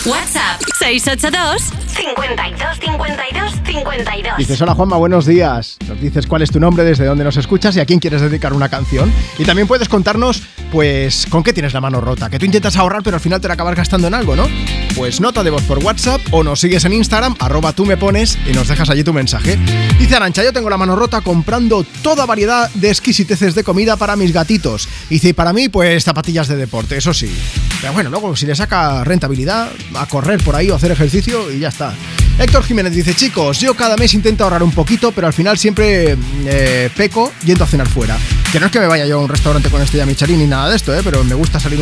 WhatsApp 0.05 0.61
682 0.79 1.63
52 1.97 2.79
52 2.79 3.53
52. 3.65 4.37
Dices, 4.37 4.61
hola 4.61 4.75
Juanma, 4.75 4.97
buenos 4.97 5.27
días. 5.27 5.79
Nos 5.89 6.01
dices 6.01 6.27
cuál 6.27 6.43
es 6.43 6.51
tu 6.51 6.61
nombre, 6.61 6.85
desde 6.85 7.05
dónde 7.07 7.25
nos 7.25 7.37
escuchas 7.37 7.75
y 7.77 7.81
a 7.81 7.87
quién 7.87 7.99
quieres 7.99 8.21
dedicar 8.21 8.53
una 8.53 8.69
canción. 8.69 9.13
Y 9.39 9.45
también 9.45 9.67
puedes 9.67 9.89
contarnos, 9.89 10.43
pues, 10.71 11.27
con 11.29 11.43
qué 11.43 11.53
tienes 11.53 11.73
la 11.73 11.81
mano 11.81 12.01
rota. 12.01 12.31
Que 12.31 12.39
tú 12.39 12.45
intentas 12.45 12.77
ahorrar, 12.77 13.03
pero 13.03 13.17
al 13.17 13.21
final 13.21 13.41
te 13.41 13.49
la 13.49 13.55
acabas 13.55 13.75
gastando 13.75 14.07
en 14.07 14.15
algo, 14.15 14.37
¿no? 14.37 14.47
Pues 14.95 15.21
nota 15.21 15.43
de 15.43 15.51
voz 15.51 15.63
por 15.63 15.79
WhatsApp 15.79 16.21
o 16.31 16.45
nos 16.45 16.61
sigues 16.61 16.85
en 16.85 16.93
Instagram, 16.93 17.35
arroba 17.41 17.73
tú 17.73 17.85
me 17.85 17.97
pones 17.97 18.39
y 18.47 18.53
nos 18.53 18.69
dejas 18.69 18.89
allí 18.91 19.03
tu 19.03 19.13
mensaje. 19.13 19.59
Dice 19.99 20.15
Arancha, 20.17 20.45
yo 20.45 20.53
tengo 20.53 20.71
la 20.71 20.77
mano 20.77 20.95
rota 20.95 21.21
comprando 21.21 21.85
toda 22.03 22.27
variedad 22.27 22.71
de 22.75 22.91
exquisiteces 22.91 23.55
de 23.55 23.65
comida 23.65 23.97
para 23.97 24.15
mis 24.15 24.33
gatitos. 24.33 24.89
Dice, 25.11 25.31
y 25.31 25.33
para 25.33 25.53
mí, 25.53 25.69
pues 25.69 26.05
zapatillas 26.05 26.49
de 26.49 26.57
deporte, 26.57 26.97
eso 26.97 27.13
sí. 27.13 27.35
Pero 27.81 27.93
bueno, 27.93 28.11
luego 28.11 28.35
si 28.37 28.47
le 28.47 28.55
saca 28.55 29.05
rentabilidad, 29.05 29.69
a 29.99 30.07
correr 30.07 30.43
por 30.43 30.57
ahí 30.57 30.71
o 30.71 30.75
hacer 30.75 30.91
ejercicio 30.91 31.51
y 31.53 31.61
ya 31.61 31.69
está. 31.69 31.95
Héctor 32.39 32.65
Jiménez 32.65 32.93
dice, 32.93 33.15
chicos, 33.15 33.61
yo 33.61 33.75
cada 33.75 33.97
mes 33.97 34.13
intento 34.13 34.45
ahorrar 34.45 34.63
un 34.63 34.71
poquito, 34.71 35.11
pero 35.11 35.27
al 35.27 35.33
final 35.33 35.57
siempre 35.57 36.17
eh, 36.45 36.91
peco 36.95 37.33
yendo 37.45 37.65
a 37.65 37.67
cenar 37.67 37.89
fuera. 37.89 38.19
Que 38.53 38.61
no 38.61 38.67
es 38.67 38.73
que 38.73 38.79
me 38.79 38.87
vaya 38.87 39.07
yo 39.07 39.19
a 39.19 39.23
un 39.23 39.29
restaurante 39.29 39.71
con 39.71 39.81
estrella 39.81 40.05
Michelin 40.05 40.39
ni 40.41 40.47
nada 40.47 40.69
de 40.69 40.77
esto, 40.77 40.95
¿eh? 40.95 41.01
pero 41.03 41.25
me 41.25 41.35
gusta 41.35 41.59
salir 41.59 41.81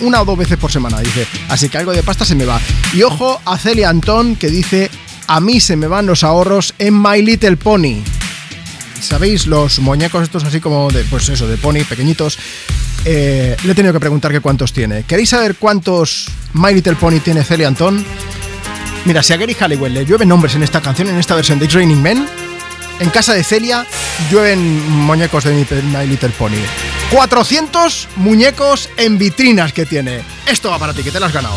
una 0.00 0.22
o 0.22 0.24
dos 0.24 0.38
veces 0.38 0.58
por 0.58 0.70
semana, 0.70 1.00
dice. 1.00 1.26
Así 1.48 1.68
que 1.68 1.78
algo 1.78 1.92
de 1.92 2.04
pasta 2.04 2.24
se 2.24 2.36
me 2.36 2.44
va. 2.44 2.60
Y 2.92 3.02
ojo 3.02 3.40
a 3.44 3.58
Celia 3.58 3.88
Antón 3.88 4.36
que 4.36 4.48
dice, 4.48 4.90
a 5.26 5.40
mí 5.40 5.60
se 5.60 5.76
me 5.76 5.88
van 5.88 6.06
los 6.06 6.22
ahorros 6.22 6.74
en 6.78 7.00
My 7.00 7.20
Little 7.20 7.56
Pony. 7.56 8.02
¿Sabéis? 9.00 9.46
Los 9.46 9.78
muñecos 9.78 10.22
estos 10.22 10.44
así 10.44 10.60
como 10.60 10.90
de, 10.90 11.04
pues 11.04 11.28
eso, 11.28 11.46
de 11.46 11.56
pony, 11.56 11.84
pequeñitos. 11.88 12.38
Eh, 13.04 13.56
le 13.62 13.72
he 13.72 13.74
tenido 13.74 13.92
que 13.92 14.00
preguntar 14.00 14.32
que 14.32 14.40
cuántos 14.40 14.72
tiene. 14.72 15.04
¿Queréis 15.04 15.30
saber 15.30 15.56
cuántos 15.56 16.26
My 16.54 16.74
Little 16.74 16.96
Pony 16.96 17.20
tiene 17.20 17.44
Celia 17.44 17.68
Antón? 17.68 18.04
Mira, 19.04 19.22
si 19.22 19.32
a 19.32 19.36
Gary 19.36 19.54
Halliwell 19.58 19.94
le 19.94 20.04
llueve 20.04 20.26
nombres 20.26 20.54
en 20.54 20.62
esta 20.62 20.80
canción, 20.80 21.08
en 21.08 21.18
esta 21.18 21.34
versión 21.34 21.58
de 21.58 21.66
It's 21.66 21.76
Men, 21.76 22.26
en 23.00 23.10
casa 23.10 23.32
de 23.32 23.44
Celia 23.44 23.86
llueven 24.30 24.90
muñecos 24.90 25.44
de 25.44 25.52
My 25.52 26.06
Little 26.06 26.30
Pony. 26.30 26.56
400 27.10 28.08
muñecos 28.16 28.90
en 28.96 29.18
vitrinas 29.18 29.72
que 29.72 29.86
tiene. 29.86 30.20
Esto 30.46 30.70
va 30.70 30.78
para 30.78 30.92
ti, 30.92 31.02
que 31.02 31.10
te 31.10 31.20
lo 31.20 31.26
has 31.26 31.32
ganado. 31.32 31.56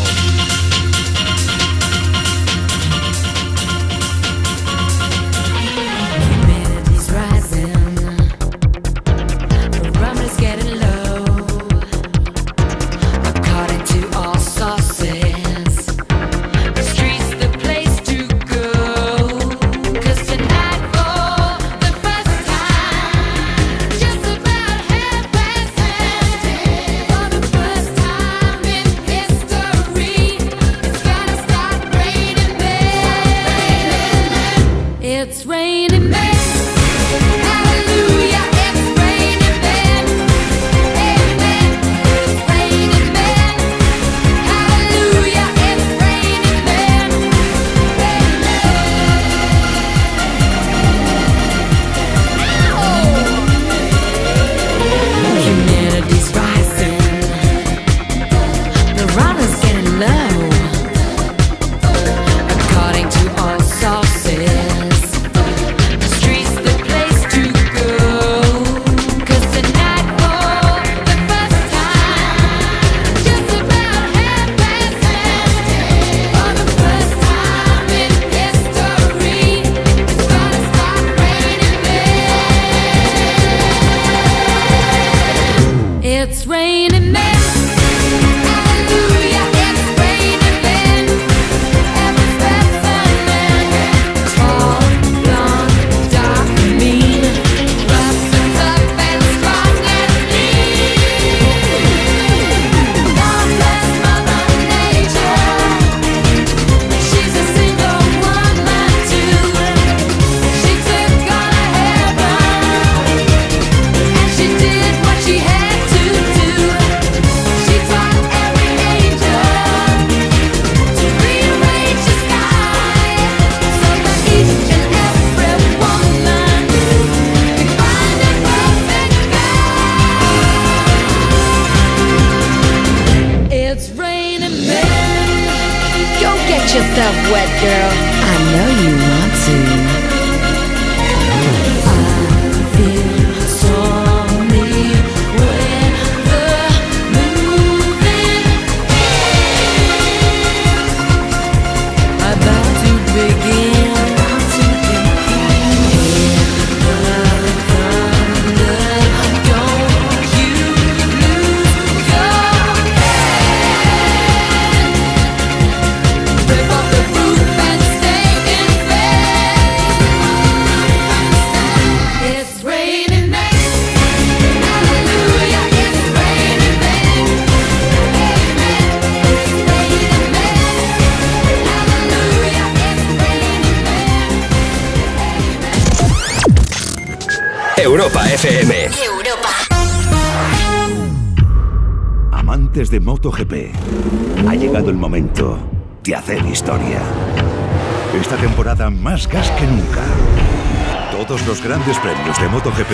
MotoGP 202.52 202.92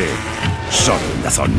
son 0.71 0.99
en 1.17 1.23
Dazón. 1.25 1.53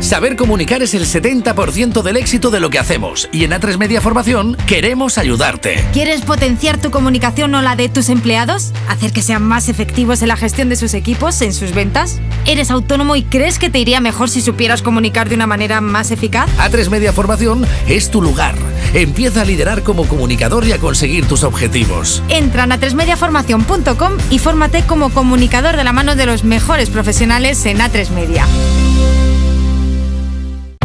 Saber 0.00 0.36
comunicar 0.36 0.82
es 0.82 0.92
el 0.92 1.06
70% 1.06 2.02
del 2.02 2.18
éxito 2.18 2.50
de 2.50 2.60
lo 2.60 2.68
que 2.68 2.78
hacemos 2.78 3.30
y 3.32 3.44
en 3.44 3.52
A3 3.52 3.78
Media 3.78 4.02
Formación 4.02 4.58
queremos 4.66 5.16
ayudarte. 5.16 5.82
¿Quieres 5.94 6.20
potenciar 6.20 6.78
tu 6.78 6.90
comunicación 6.90 7.54
o 7.54 7.62
la 7.62 7.76
de 7.76 7.88
tus 7.88 8.10
empleados? 8.10 8.72
¿Hacer 8.88 9.12
que 9.12 9.22
sean 9.22 9.42
más 9.42 9.70
efectivos 9.70 10.20
en 10.20 10.28
la 10.28 10.36
gestión 10.36 10.68
de 10.68 10.76
sus 10.76 10.92
equipos, 10.92 11.40
en 11.40 11.54
sus 11.54 11.72
ventas? 11.72 12.20
¿Eres 12.44 12.70
autónomo 12.70 13.16
y 13.16 13.22
crees 13.22 13.58
que 13.58 13.70
te 13.70 13.78
iría 13.78 14.00
mejor 14.00 14.28
si 14.28 14.42
supieras 14.42 14.82
comunicar 14.82 15.30
de 15.30 15.34
una 15.34 15.46
manera 15.46 15.80
más 15.80 16.10
eficaz? 16.10 16.50
A3 16.58 16.90
Media 16.90 17.14
Formación 17.14 17.66
es 17.88 18.10
tu 18.10 18.20
lugar. 18.20 18.54
Empieza 18.96 19.42
a 19.42 19.44
liderar 19.44 19.82
como 19.82 20.08
comunicador 20.08 20.66
y 20.66 20.72
a 20.72 20.78
conseguir 20.78 21.26
tus 21.26 21.44
objetivos. 21.44 22.22
Entra 22.30 22.64
en 22.64 22.72
atresmediaformación.com 22.72 24.16
y 24.30 24.38
fórmate 24.38 24.84
como 24.86 25.10
comunicador 25.10 25.76
de 25.76 25.84
la 25.84 25.92
mano 25.92 26.16
de 26.16 26.24
los 26.24 26.44
mejores 26.44 26.88
profesionales 26.88 27.66
en 27.66 27.76
A3 27.76 28.08
Media. 28.08 28.46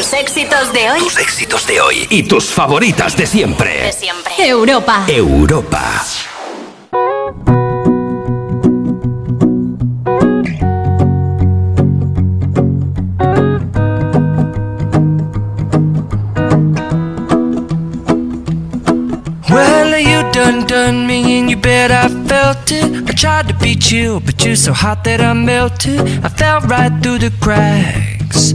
Tus 0.00 0.14
éxitos 0.14 0.72
de 0.72 0.90
hoy. 0.90 0.98
Tus 1.00 1.18
éxitos 1.18 1.66
de 1.66 1.78
hoy 1.78 2.06
y 2.08 2.22
tus 2.22 2.46
favoritas 2.46 3.14
de 3.18 3.26
siempre. 3.26 3.82
De 3.82 3.92
siempre. 3.92 4.32
Europa. 4.38 5.04
Europa. 5.06 6.02
You 20.00 20.22
done 20.32 20.66
done 20.66 21.06
me 21.06 21.38
and 21.38 21.50
you 21.50 21.58
bet 21.58 21.90
I 21.90 22.08
felt 22.26 22.72
it. 22.72 23.06
I 23.06 23.12
tried 23.12 23.48
to 23.48 23.54
be 23.54 23.74
chill, 23.74 24.18
but 24.18 24.42
you're 24.42 24.56
so 24.56 24.72
hot 24.72 25.04
that 25.04 25.20
I 25.20 25.34
melted. 25.34 26.00
I 26.24 26.30
fell 26.30 26.60
right 26.60 26.90
through 27.02 27.18
the 27.18 27.30
cracks. 27.38 28.54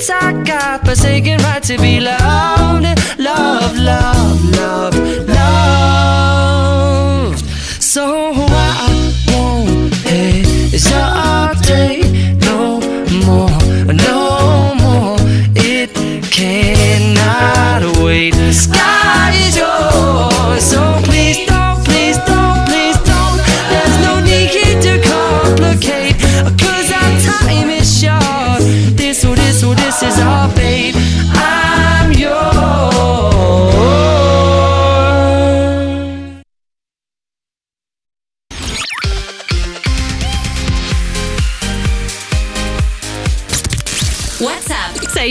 it's 0.00 0.08
our 0.08 0.32
God 0.44 0.78
forsaken 0.86 1.36
right 1.42 1.62
to 1.62 1.76
be 1.76 2.00
loved, 2.00 2.86
love, 3.18 3.76
love, 3.76 4.42
love, 4.56 4.94
love. 5.28 6.08
So 7.82 8.32
I 8.34 8.88
won't 9.28 9.92
hesitate 10.06 10.80
no 12.46 12.80
more, 13.26 13.60
no 13.92 14.74
more. 14.80 15.18
It 15.54 15.92
cannot 16.32 17.98
wait. 17.98 18.34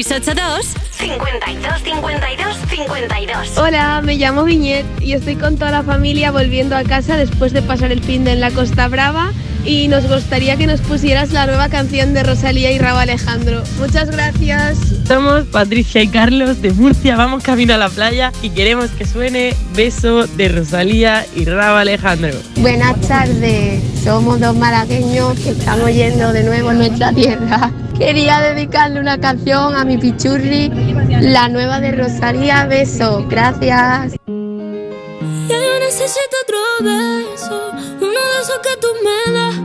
682 0.04 0.76
52 0.98 2.02
52 2.02 2.69
52. 2.90 3.58
Hola, 3.58 4.02
me 4.04 4.16
llamo 4.16 4.44
Viñet 4.44 4.86
y 5.00 5.14
estoy 5.14 5.36
con 5.36 5.58
toda 5.58 5.72
la 5.72 5.84
familia 5.84 6.32
volviendo 6.32 6.76
a 6.76 6.84
casa 6.84 7.18
después 7.18 7.54
de 7.54 7.62
pasar 7.62 7.92
el 7.92 8.02
fin 8.02 8.24
de 8.24 8.30
en 8.32 8.40
la 8.40 8.52
Costa 8.52 8.88
Brava 8.88 9.32
y 9.66 9.88
nos 9.88 10.08
gustaría 10.08 10.56
que 10.56 10.66
nos 10.66 10.82
pusieras 10.82 11.32
la 11.32 11.46
nueva 11.46 11.70
canción 11.70 12.14
de 12.14 12.24
Rosalía 12.24 12.72
y 12.72 12.80
Rabo 12.80 13.00
Alejandro. 13.00 13.64
Muchas 13.78 14.10
gracias. 14.10 14.78
Somos 15.08 15.46
Patricia 15.46 16.02
y 16.02 16.08
Carlos 16.08 16.62
de 16.62 16.72
Murcia, 16.72 17.16
vamos 17.16 17.44
camino 17.44 17.74
a 17.74 17.78
la 17.78 17.90
playa 17.90 18.32
y 18.42 18.50
queremos 18.50 18.90
que 18.92 19.06
suene 19.06 19.56
Beso 19.76 20.26
de 20.28 20.50
Rosalía 20.50 21.26
y 21.36 21.46
Raba 21.46 21.82
Alejandro. 21.82 22.34
Buenas 22.58 23.00
tardes, 23.02 23.84
somos 24.04 24.40
dos 24.40 24.56
malagueños 24.56 25.38
que 25.40 25.50
estamos 25.50 25.92
yendo 25.92 26.32
de 26.34 26.44
nuevo 26.44 26.70
a 26.70 26.74
nuestra 26.74 27.12
tierra. 27.14 27.72
Quería 28.00 28.40
dedicarle 28.40 29.02
una 29.02 29.20
canción 29.20 29.76
a 29.76 29.84
mi 29.84 29.98
pichurri, 29.98 30.72
la 31.20 31.50
nueva 31.50 31.82
de 31.82 31.92
Rosalía, 31.92 32.66
Beso. 32.66 32.79
Gracias. 32.80 34.14
Ya 34.26 35.58
yo 35.58 35.80
necesito 35.82 36.36
otro 36.44 36.58
beso, 36.80 37.72
uno 38.00 38.08
de 38.08 38.42
esos 38.42 38.60
que 38.60 38.78
tú 38.80 38.88
me 39.04 39.34
das. 39.34 39.56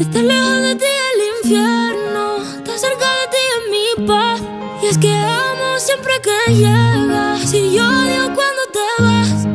Estar 0.00 0.22
lejos 0.22 0.62
de 0.62 0.74
ti 0.76 0.84
el 0.86 1.20
infierno, 1.36 2.36
estar 2.36 2.78
cerca 2.78 3.06
de 3.06 3.26
ti 3.32 3.42
es 3.56 3.62
mi 3.72 4.06
paz. 4.06 4.40
Y 4.84 4.86
es 4.86 4.98
que 4.98 5.12
amo 5.12 5.78
siempre 5.80 6.12
que 6.22 6.54
llegas, 6.54 7.52
y 7.52 7.74
yo 7.74 7.82
odio 7.82 8.32
cuando 8.36 8.62
te 8.72 9.02
vas. 9.02 9.46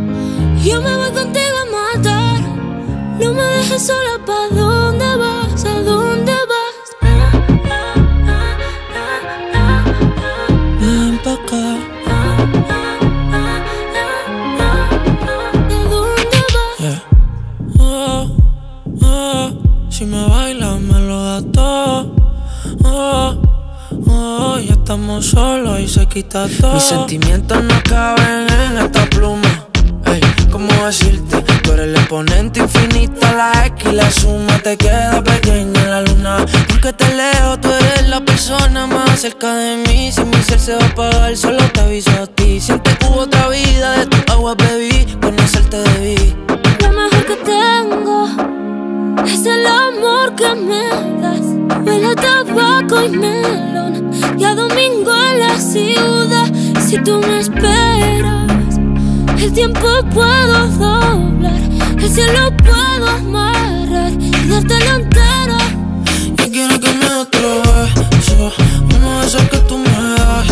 Yo 0.66 0.82
me 0.82 0.98
voy 0.98 1.12
contigo 1.12 1.58
a 1.62 1.96
matar, 1.96 2.42
no 3.18 3.34
me 3.34 3.44
dejes 3.44 3.82
sola, 3.82 4.20
¿pa' 4.26 4.50
si 20.04 20.10
me 20.10 20.28
bailas 20.28 20.82
me 20.82 21.00
lo 21.00 21.24
da 21.24 21.42
todo. 21.54 22.16
Oh, 22.84 23.42
oh, 24.08 24.60
ya 24.60 24.74
estamos 24.74 25.28
solos 25.28 25.80
y 25.80 25.88
se 25.88 26.06
quita 26.08 26.46
todo. 26.60 26.74
Mis 26.74 26.84
sentimientos 26.84 27.64
no 27.64 27.76
caben 27.84 28.48
en 28.50 28.78
esta 28.80 29.06
pluma. 29.06 29.68
Ey, 30.06 30.22
¿cómo 30.52 30.68
decirte? 30.86 31.42
Tú 31.64 31.72
eres 31.72 31.88
el 31.88 31.96
exponente 31.96 32.60
infinito, 32.60 33.22
la 33.38 33.66
X 33.68 33.92
y 33.92 33.96
la 33.96 34.12
suma 34.12 34.60
te 34.60 34.76
queda 34.76 35.24
pequeña 35.24 35.82
en 35.82 35.90
la 35.90 36.02
luna. 36.02 36.46
Porque 36.68 36.92
te 36.92 37.08
leo, 37.16 37.58
tú 37.62 37.70
eres 37.70 38.10
la 38.10 38.20
persona 38.20 38.86
más 38.86 39.22
cerca 39.22 39.56
de 39.56 39.78
mí. 39.88 40.12
Si 40.12 40.22
mi 40.26 40.38
ser 40.44 40.60
se 40.60 40.76
va 40.76 40.84
a 40.84 40.88
apagar, 40.88 41.38
solo 41.38 41.64
te 41.72 41.80
aviso 41.80 42.12
a 42.12 42.28
ti. 42.28 42.60
Siente 42.60 42.94
que 42.98 43.06
hubo 43.06 43.22
otra 43.22 43.48
vida, 43.48 44.00
de 44.00 44.08
tu 44.08 44.34
agua 44.34 44.54
bebí, 44.56 45.06
conocerte 45.22 45.78
debí. 45.78 46.36
Lo 46.82 46.90
mejor 46.92 47.26
que 47.26 47.36
tengo 47.38 48.64
es 49.26 49.46
el 49.46 49.66
amor 49.66 50.36
que 50.36 50.56
me 50.56 50.90
das. 51.22 51.46
Huele 51.86 52.16
tabaco 52.16 53.04
y 53.04 53.10
melón 53.10 54.12
y 54.38 54.44
a 54.44 54.56
domingo 54.56 55.12
en 55.32 55.40
la 55.40 55.60
ciudad. 55.60 56.52
Si 56.86 56.98
tú 57.00 57.20
me 57.20 57.40
esperas, 57.40 58.78
el 59.40 59.54
tiempo 59.54 59.88
puedo 60.14 60.68
doblar, 60.68 61.62
el 61.98 62.10
cielo 62.10 62.52
puedo 62.58 63.08
amarrar 63.08 64.12
y 64.20 64.48
dártelo 64.48 64.96
entero. 64.96 65.58
Yo 66.38 66.52
quiero 66.52 66.80
que 66.80 66.94
me 66.94 67.10
otro 67.16 67.62
beso, 67.64 68.52
uno 68.96 69.20
de 69.20 69.28
esos 69.28 69.44
que 69.50 69.58
tú 69.60 69.78
me 69.78 69.90
das. 69.90 70.48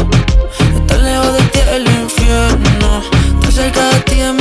Estar 0.75 0.99
lejos 0.99 1.33
de 1.33 1.43
ti 1.53 1.59
el 1.75 1.87
infierno, 1.87 3.01
estar 3.33 3.51
cerca 3.51 3.89
de 3.89 3.99
ti 4.01 4.19
es 4.19 4.40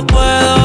puedo 0.00 0.61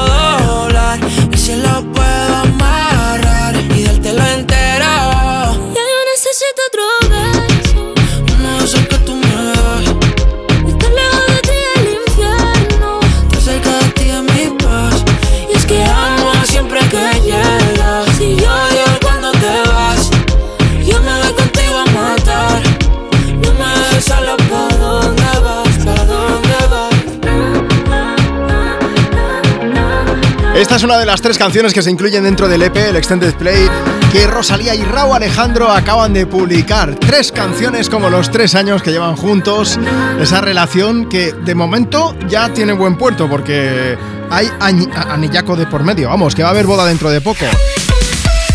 Esta 30.57 30.75
es 30.75 30.81
una 30.81 30.97
de 30.97 31.05
las 31.05 31.21
tres 31.21 31.37
canciones 31.37 31.71
que 31.71 31.83
se 31.83 31.91
incluyen 31.91 32.23
dentro 32.23 32.47
del 32.47 32.63
EP, 32.63 32.75
el 32.77 32.95
Extended 32.95 33.35
Play, 33.35 33.69
que 34.11 34.25
Rosalía 34.25 34.73
y 34.73 34.81
Raúl 34.83 35.15
Alejandro 35.15 35.71
acaban 35.71 36.13
de 36.13 36.25
publicar. 36.25 36.95
Tres 36.95 37.31
canciones 37.31 37.91
como 37.91 38.09
los 38.09 38.31
tres 38.31 38.55
años 38.55 38.81
que 38.81 38.89
llevan 38.91 39.15
juntos. 39.15 39.79
Esa 40.19 40.41
relación 40.41 41.09
que 41.09 41.31
de 41.31 41.53
momento 41.53 42.15
ya 42.27 42.51
tiene 42.51 42.73
buen 42.73 42.97
puerto 42.97 43.29
porque 43.29 43.95
hay 44.31 44.49
anillaco 44.59 45.55
de 45.55 45.67
por 45.67 45.83
medio. 45.83 46.09
Vamos, 46.09 46.33
que 46.33 46.41
va 46.41 46.49
a 46.49 46.53
haber 46.53 46.65
boda 46.65 46.87
dentro 46.87 47.11
de 47.11 47.21
poco. 47.21 47.45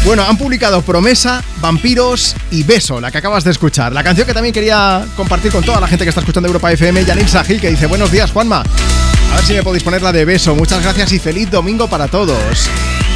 Bueno, 0.05 0.25
han 0.25 0.37
publicado 0.37 0.83
Promesa, 0.83 1.41
Vampiros 1.61 2.35
y 2.51 2.65
Beso, 2.65 3.01
la 3.01 3.13
que 3.13 3.19
acabas 3.19 3.45
de 3.45 3.53
escuchar. 3.53 3.93
La 3.93 4.03
canción 4.03 4.27
que 4.27 4.35
también 4.35 4.53
quería 4.53 5.07
compartir 5.17 5.53
con 5.53 5.63
toda 5.63 5.79
la 5.79 5.87
gente 5.87 6.05
que 6.05 6.09
está 6.09 6.21
escuchando 6.21 6.49
Europa 6.49 6.73
FM, 6.73 7.05
Janine 7.05 7.29
Sahil, 7.29 7.61
que 7.61 7.71
dice, 7.71 7.87
buenos 7.87 8.11
días, 8.11 8.33
Juanma. 8.33 8.65
A 9.33 9.37
ver 9.37 9.45
si 9.47 9.55
me 9.55 9.63
podéis 9.63 9.83
poner 9.83 10.03
la 10.03 10.13
de 10.13 10.27
Beso. 10.27 10.55
Muchas 10.55 10.83
gracias 10.83 11.11
y 11.13 11.19
feliz 11.19 11.51
domingo 11.51 11.89
para 11.89 12.07
todos. 12.07 12.69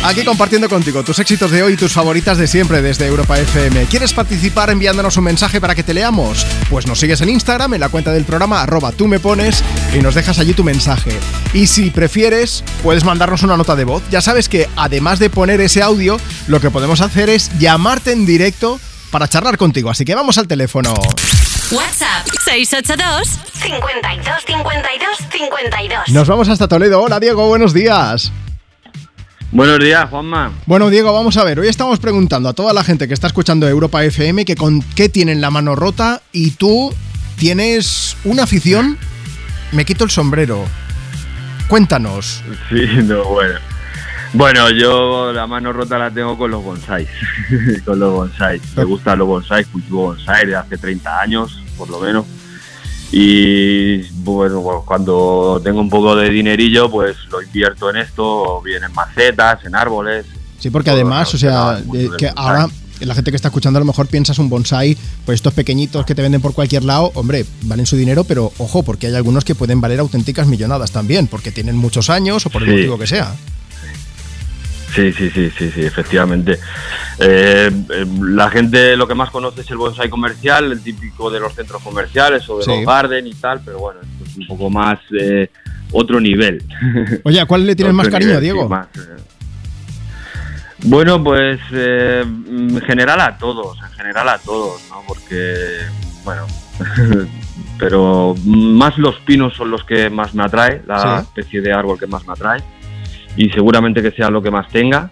Aquí 0.03 0.25
compartiendo 0.25 0.69
contigo 0.69 1.03
tus 1.05 1.19
éxitos 1.19 1.51
de 1.51 1.63
hoy 1.63 1.75
y 1.75 1.77
tus 1.77 1.93
favoritas 1.93 2.39
de 2.39 2.47
siempre 2.47 2.81
desde 2.81 3.07
Europa 3.07 3.39
FM. 3.39 3.85
¿Quieres 3.85 4.15
participar 4.15 4.71
enviándonos 4.71 5.17
un 5.17 5.25
mensaje 5.25 5.61
para 5.61 5.75
que 5.75 5.83
te 5.83 5.93
leamos? 5.93 6.47
Pues 6.71 6.87
nos 6.87 7.01
sigues 7.01 7.21
en 7.21 7.29
Instagram, 7.29 7.75
en 7.75 7.81
la 7.81 7.91
cuenta 7.91 8.13
del 8.13 8.25
programa, 8.25 8.63
arroba 8.63 8.93
tú 8.93 9.09
me 9.09 9.21
pones 9.21 9.63
y 9.95 9.99
nos 9.99 10.15
dejas 10.15 10.39
allí 10.39 10.55
tu 10.55 10.65
mensaje. 10.65 11.11
Y 11.53 11.67
si 11.67 11.91
prefieres, 11.91 12.65
puedes 12.83 13.05
mandarnos 13.05 13.43
una 13.43 13.57
nota 13.57 13.77
de 13.77 13.85
voz. 13.85 14.03
Ya 14.11 14.23
sabes 14.23 14.49
que 14.49 14.69
además 14.77 15.19
de 15.19 15.29
poner 15.29 15.61
ese 15.61 15.83
audio, 15.83 16.19
lo 16.47 16.61
que 16.61 16.71
podemos 16.71 17.03
hacer 17.03 17.29
es 17.29 17.51
llamarte 17.59 18.13
en 18.13 18.25
directo 18.25 18.81
para 19.11 19.29
charlar 19.29 19.59
contigo. 19.59 19.91
Así 19.91 20.05
que 20.05 20.15
vamos 20.15 20.39
al 20.39 20.49
teléfono. 20.49 20.95
WhatsApp 21.73 22.25
682 22.45 23.29
52 23.55 24.45
52 24.47 25.17
52. 25.31 26.09
Nos 26.11 26.29
vamos 26.29 26.49
hasta 26.49 26.69
Toledo. 26.69 27.03
Hola 27.03 27.19
Diego, 27.19 27.49
buenos 27.49 27.75
días. 27.75 28.31
Buenos 29.51 29.81
días, 29.81 30.09
Juanma. 30.09 30.53
Bueno, 30.67 30.91
Diego, 30.91 31.13
vamos 31.13 31.37
a 31.37 31.45
ver. 31.45 31.59
Hoy 31.59 31.67
estamos 31.67 31.99
preguntando 31.99 32.49
a 32.49 32.53
toda 32.53 32.73
la 32.73 32.85
gente 32.85 33.09
que 33.09 33.15
está 33.15 33.27
escuchando 33.27 33.69
Europa 33.69 34.05
FM 34.05 34.45
que 34.45 34.55
con 34.55 34.81
qué 34.95 35.09
tienen 35.09 35.41
la 35.41 35.51
mano 35.51 35.75
rota 35.75 36.23
y 36.31 36.53
tú 36.53 36.95
tienes 37.37 38.17
una 38.23 38.45
afición. 38.45 38.97
Me 39.73 39.85
quito 39.85 40.05
el 40.05 40.11
sombrero. 40.11 40.65
Cuéntanos. 41.67 42.45
Sí, 42.71 42.87
no, 43.03 43.25
bueno. 43.25 43.59
Bueno, 44.37 44.71
yo 44.71 45.33
la 45.33 45.47
mano 45.47 45.73
rota 45.73 45.97
la 45.99 46.11
tengo 46.11 46.37
con 46.37 46.51
los 46.51 46.63
bonsáis. 46.63 47.09
con 47.85 47.99
los 47.99 48.13
bonsáis. 48.13 48.61
Me 48.77 48.85
gustan 48.85 49.19
los 49.19 49.27
bonsáis, 49.27 49.67
cultivo 49.69 50.03
bonsáis 50.09 50.41
desde 50.47 50.57
hace 50.57 50.79
30 50.79 51.21
años, 51.21 51.59
por 51.79 51.89
lo 51.89 51.99
menos. 52.01 52.25
Y 53.13 54.03
bueno, 54.23 54.61
pues, 54.63 54.77
cuando 54.85 55.61
tengo 55.65 55.81
un 55.81 55.89
poco 55.89 56.15
de 56.17 56.29
dinerillo, 56.29 56.91
pues 56.91 57.17
lo 57.31 57.41
invierto 57.41 57.89
en 57.91 57.97
esto, 57.97 58.25
o 58.25 58.63
bien 58.63 58.83
en 58.85 58.93
macetas, 58.93 59.65
en 59.65 59.75
árboles. 59.75 60.27
Sí, 60.59 60.71
porque 60.71 60.91
además, 60.91 61.33
o 61.33 61.39
sea, 61.39 61.75
de- 61.81 62.11
que 62.19 62.31
ahora 62.35 62.69
la 63.01 63.15
gente 63.15 63.31
que 63.31 63.37
está 63.37 63.49
escuchando 63.49 63.79
a 63.79 63.81
lo 63.81 63.87
mejor 63.87 64.07
piensas 64.09 64.39
un 64.39 64.49
bonsai, 64.49 64.97
pues 65.25 65.37
estos 65.37 65.55
pequeñitos 65.55 66.05
que 66.05 66.15
te 66.15 66.23
venden 66.23 66.41
por 66.41 66.53
cualquier 66.53 66.83
lado, 66.85 67.13
hombre, 67.15 67.47
valen 67.63 67.87
su 67.87 67.97
dinero, 67.97 68.25
pero 68.25 68.53
ojo, 68.59 68.83
porque 68.83 69.07
hay 69.07 69.15
algunos 69.15 69.45
que 69.45 69.55
pueden 69.55 69.81
valer 69.81 70.01
auténticas 70.01 70.47
millonadas 70.47 70.91
también, 70.93 71.27
porque 71.27 71.53
tienen 71.53 71.77
muchos 71.77 72.11
años 72.11 72.45
o 72.47 72.51
por 72.51 72.63
el 72.63 72.69
Sí. 72.69 72.75
motivo 72.75 72.99
que 72.99 73.07
sea. 73.07 73.35
Sí, 74.97 75.13
sí, 75.13 75.31
sí, 75.31 75.51
sí, 75.57 75.71
sí, 75.71 75.85
efectivamente. 75.85 76.59
Eh, 77.21 77.71
eh, 77.91 78.07
la 78.23 78.49
gente 78.51 78.97
lo 78.97 79.07
que 79.07 79.15
más 79.15 79.31
conoce 79.31 79.61
es 79.61 79.71
el 79.71 79.77
bonsai 79.77 80.09
comercial, 80.09 80.73
el 80.73 80.83
típico 80.83 81.31
de 81.31 81.39
los 81.39 81.55
centros 81.55 81.83
comerciales 81.83 82.49
o 82.49 82.59
de 82.59 82.65
Sí. 82.65 82.71
los 82.71 82.85
garden 82.87 83.27
y 83.27 83.35
tal, 83.35 83.61
pero 83.65 83.79
bueno, 83.79 84.01
esto 84.01 84.25
es 84.25 84.37
un 84.39 84.47
poco 84.49 84.71
más 84.71 84.99
eh, 85.21 85.51
otro 85.93 86.19
nivel. 86.19 86.65
Oye, 87.25 87.41
¿a 87.41 87.47
cuál 87.47 87.67
le 87.67 87.77
tienes 87.77 87.95
más 87.95 88.09
cariño, 88.09 88.31
nivel, 88.41 88.43
sí, 88.43 88.45
Diego? 88.53 88.69
más, 88.69 88.87
eh. 88.97 89.23
Bueno, 90.85 91.23
pues 91.23 91.59
eh, 91.73 92.23
en 92.23 92.81
general 92.83 93.21
a 93.21 93.37
todos, 93.39 93.79
en 93.83 93.91
general 93.93 94.29
a 94.29 94.39
todos, 94.39 94.81
¿no? 94.91 95.03
Porque, 95.07 95.79
bueno, 96.25 96.47
pero 97.79 98.35
más 98.45 98.97
los 98.99 99.17
pinos 99.21 99.55
son 99.55 99.71
los 99.71 99.85
que 99.85 100.11
más 100.11 100.35
me 100.35 100.45
atrae, 100.45 100.83
la 100.87 101.21
Sí. 101.21 101.27
especie 101.29 101.61
de 101.63 101.73
árbol 101.73 101.99
que 101.99 102.07
más 102.07 102.27
me 102.27 102.33
atrae, 102.35 102.61
y 103.37 103.51
seguramente 103.51 104.03
que 104.03 104.11
sea 104.11 104.31
lo 104.31 104.43
que 104.43 104.51
más 104.51 104.69
tenga, 104.69 105.11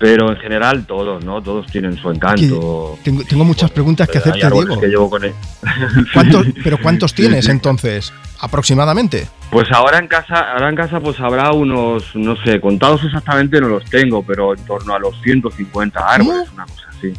pero 0.00 0.30
en 0.30 0.36
general 0.38 0.86
todos, 0.86 1.22
¿no? 1.24 1.42
Todos 1.42 1.66
tienen 1.66 1.94
su 1.96 2.10
encanto. 2.10 2.98
Tengo, 3.04 3.22
tengo 3.22 3.44
muchas 3.44 3.70
preguntas 3.70 4.08
que 4.08 4.16
hacerte, 4.16 4.50
Diego. 4.50 4.80
que 4.80 4.88
llevo 4.88 5.10
con 5.10 5.24
él. 5.24 5.34
¿Cuántos, 6.14 6.46
¿Pero 6.64 6.78
cuántos 6.80 7.12
tienes 7.12 7.48
entonces? 7.48 8.10
Aproximadamente. 8.40 9.28
Pues 9.50 9.70
ahora 9.72 9.98
en 9.98 10.08
casa, 10.08 10.52
ahora 10.52 10.70
en 10.70 10.76
casa 10.76 11.00
pues 11.00 11.20
habrá 11.20 11.52
unos, 11.52 12.16
no 12.16 12.34
sé, 12.42 12.60
contados 12.60 13.04
exactamente 13.04 13.60
no 13.60 13.68
los 13.68 13.84
tengo, 13.84 14.22
pero 14.22 14.54
en 14.54 14.64
torno 14.64 14.94
a 14.94 14.98
los 14.98 15.20
150 15.20 16.00
árboles, 16.00 16.50
una 16.54 16.64
cosa 16.64 16.88
así. 16.88 17.12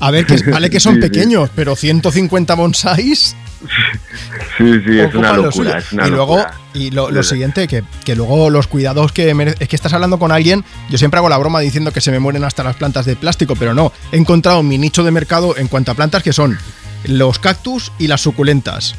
A 0.00 0.10
ver, 0.10 0.26
que 0.26 0.36
vale 0.50 0.70
que 0.70 0.80
son 0.80 0.94
Sí, 0.96 1.02
sí. 1.02 1.08
pequeños, 1.08 1.50
pero 1.54 1.76
150 1.76 2.54
bonsáis. 2.54 3.36
Sí, 4.56 4.80
sí, 4.86 4.98
es 4.98 5.14
una 5.14 5.34
lo 5.34 5.44
locura, 5.44 5.72
suyo. 5.72 5.76
es 5.76 5.92
una 5.92 6.06
y 6.06 6.10
luego, 6.10 6.46
y 6.72 6.90
lo, 6.90 7.22
siguiente, 7.22 7.68
que, 7.68 7.84
que 8.04 8.16
luego 8.16 8.48
los 8.48 8.66
cuidados 8.66 9.12
que 9.12 9.30
Es 9.58 9.68
que 9.68 9.76
estás 9.76 9.92
hablando 9.92 10.18
con 10.18 10.32
alguien, 10.32 10.64
yo 10.88 10.96
siempre 10.96 11.18
hago 11.18 11.28
la 11.28 11.36
broma 11.36 11.60
diciendo 11.60 11.92
que 11.92 12.00
se 12.00 12.10
me 12.10 12.18
mueren 12.18 12.42
hasta 12.44 12.64
las 12.64 12.76
plantas 12.76 13.04
de 13.04 13.16
plástico, 13.16 13.54
pero 13.56 13.74
no. 13.74 13.92
He 14.12 14.16
encontrado 14.16 14.62
mi 14.62 14.78
nicho 14.78 15.04
de 15.04 15.10
mercado 15.10 15.56
en 15.58 15.68
cuanto 15.68 15.92
a 15.92 15.94
plantas 15.94 16.22
que 16.22 16.32
son 16.32 16.58
los 17.04 17.38
cactus 17.38 17.92
y 17.98 18.06
las 18.06 18.22
suculentas. 18.22 18.94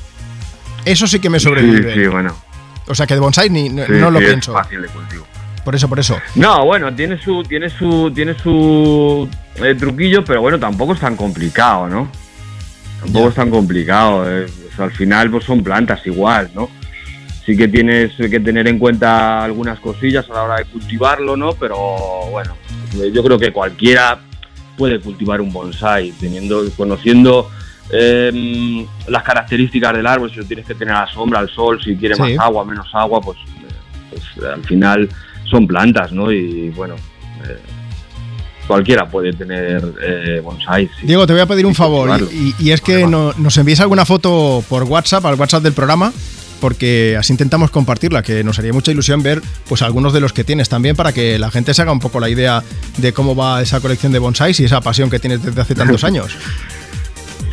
Eso 0.85 1.07
sí 1.07 1.19
que 1.19 1.29
me 1.29 1.39
sobrevive. 1.39 1.93
Sí, 1.93 2.01
sí, 2.01 2.07
bueno. 2.07 2.35
O 2.87 2.95
sea 2.95 3.07
que 3.07 3.13
de 3.15 3.19
bonsai 3.19 3.49
ni, 3.49 3.69
no, 3.69 3.85
Sí, 3.85 3.91
no 3.93 4.11
lo 4.11 4.19
pienso. 4.19 4.51
Es 4.51 4.63
fácil 4.63 4.81
de 4.81 4.87
cultivo. 4.89 5.25
Por 5.63 5.75
eso, 5.75 5.87
por 5.87 5.99
eso. 5.99 6.17
No, 6.35 6.65
bueno, 6.65 6.93
tiene 6.93 7.17
su, 7.21 7.43
tiene 7.43 7.69
su, 7.69 8.11
tiene 8.13 8.33
su 8.33 9.29
eh, 9.55 9.75
truquillo, 9.75 10.23
pero 10.25 10.41
bueno, 10.41 10.59
tampoco 10.59 10.93
es 10.93 10.99
tan 10.99 11.15
complicado, 11.15 11.87
¿no? 11.87 12.09
Tampoco 13.01 13.29
es 13.29 13.35
tan 13.35 13.49
complicado. 13.51 14.25
eh, 14.29 14.45
o 14.71 14.75
sea, 14.75 14.85
al 14.85 14.91
final, 14.91 15.29
pues 15.29 15.43
son 15.43 15.63
plantas 15.63 16.05
igual, 16.07 16.49
¿no? 16.55 16.69
Sí 17.45 17.57
que 17.57 17.67
tienes 17.67 18.13
que 18.15 18.39
tener 18.39 18.67
en 18.67 18.79
cuenta 18.79 19.43
algunas 19.43 19.79
cosillas 19.79 20.29
a 20.29 20.33
la 20.33 20.43
hora 20.43 20.55
de 20.57 20.65
cultivarlo, 20.65 21.35
¿no? 21.35 21.53
Pero 21.53 21.77
bueno, 22.31 22.55
eh, 22.95 23.11
yo 23.13 23.23
creo 23.23 23.37
que 23.37 23.51
cualquiera 23.51 24.19
puede 24.77 24.99
cultivar 24.99 25.41
un 25.41 25.51
bonsai, 25.51 26.11
teniendo, 26.19 26.63
conociendo 26.77 27.49
eh, 27.91 28.85
las 29.07 29.23
características 29.23 29.93
del 29.93 30.07
árbol, 30.07 30.31
si 30.31 30.37
lo 30.37 30.45
tienes 30.45 30.65
que 30.65 30.73
tener 30.75 30.93
a 30.95 31.01
la 31.01 31.07
sombra, 31.07 31.39
al 31.39 31.49
sol, 31.49 31.79
si 31.83 31.95
quiere 31.97 32.15
Sí. 32.15 32.21
más 32.21 32.31
agua, 32.39 32.63
menos 32.65 32.87
agua, 32.93 33.19
pues, 33.21 33.37
pues, 34.09 34.45
al 34.45 34.63
final 34.63 35.09
son 35.51 35.67
plantas, 35.67 36.11
¿no? 36.11 36.31
Y 36.31 36.69
bueno, 36.69 36.95
eh, 37.47 37.57
cualquiera 38.67 39.05
puede 39.05 39.33
tener 39.33 39.83
eh, 40.03 40.39
bonsai. 40.43 40.89
Diego, 41.03 41.27
te 41.27 41.33
voy 41.33 41.41
a 41.41 41.45
pedir 41.45 41.65
un 41.65 41.75
favor 41.75 42.19
y 42.59 42.71
es 42.71 42.81
que 42.81 43.05
no- 43.05 43.33
nos 43.37 43.57
envíes 43.57 43.79
alguna 43.81 44.05
foto 44.05 44.63
por 44.69 44.83
WhatsApp, 44.83 45.25
al 45.25 45.35
WhatsApp 45.35 45.61
del 45.63 45.73
programa, 45.73 46.11
porque 46.61 47.17
así 47.19 47.33
intentamos 47.33 47.71
compartirla, 47.71 48.21
que 48.21 48.43
nos 48.43 48.59
haría 48.59 48.71
mucha 48.71 48.91
ilusión 48.91 49.23
ver 49.23 49.41
pues 49.67 49.81
algunos 49.81 50.13
de 50.13 50.21
los 50.21 50.31
que 50.31 50.43
tienes 50.43 50.69
también 50.69 50.95
para 50.95 51.11
que 51.11 51.37
la 51.39 51.49
gente 51.51 51.73
se 51.73 51.81
haga 51.81 51.91
un 51.91 51.99
poco 51.99 52.19
la 52.19 52.29
idea 52.29 52.63
de 52.97 53.13
cómo 53.13 53.35
va 53.35 53.61
esa 53.61 53.79
colección 53.79 54.11
de 54.11 54.19
bonsáis 54.19 54.59
y 54.59 54.65
esa 54.65 54.79
pasión 54.79 55.09
que 55.09 55.19
tienes 55.19 55.43
desde 55.43 55.59
hace 55.59 55.75
tantos 55.75 56.03
años. 56.05 56.27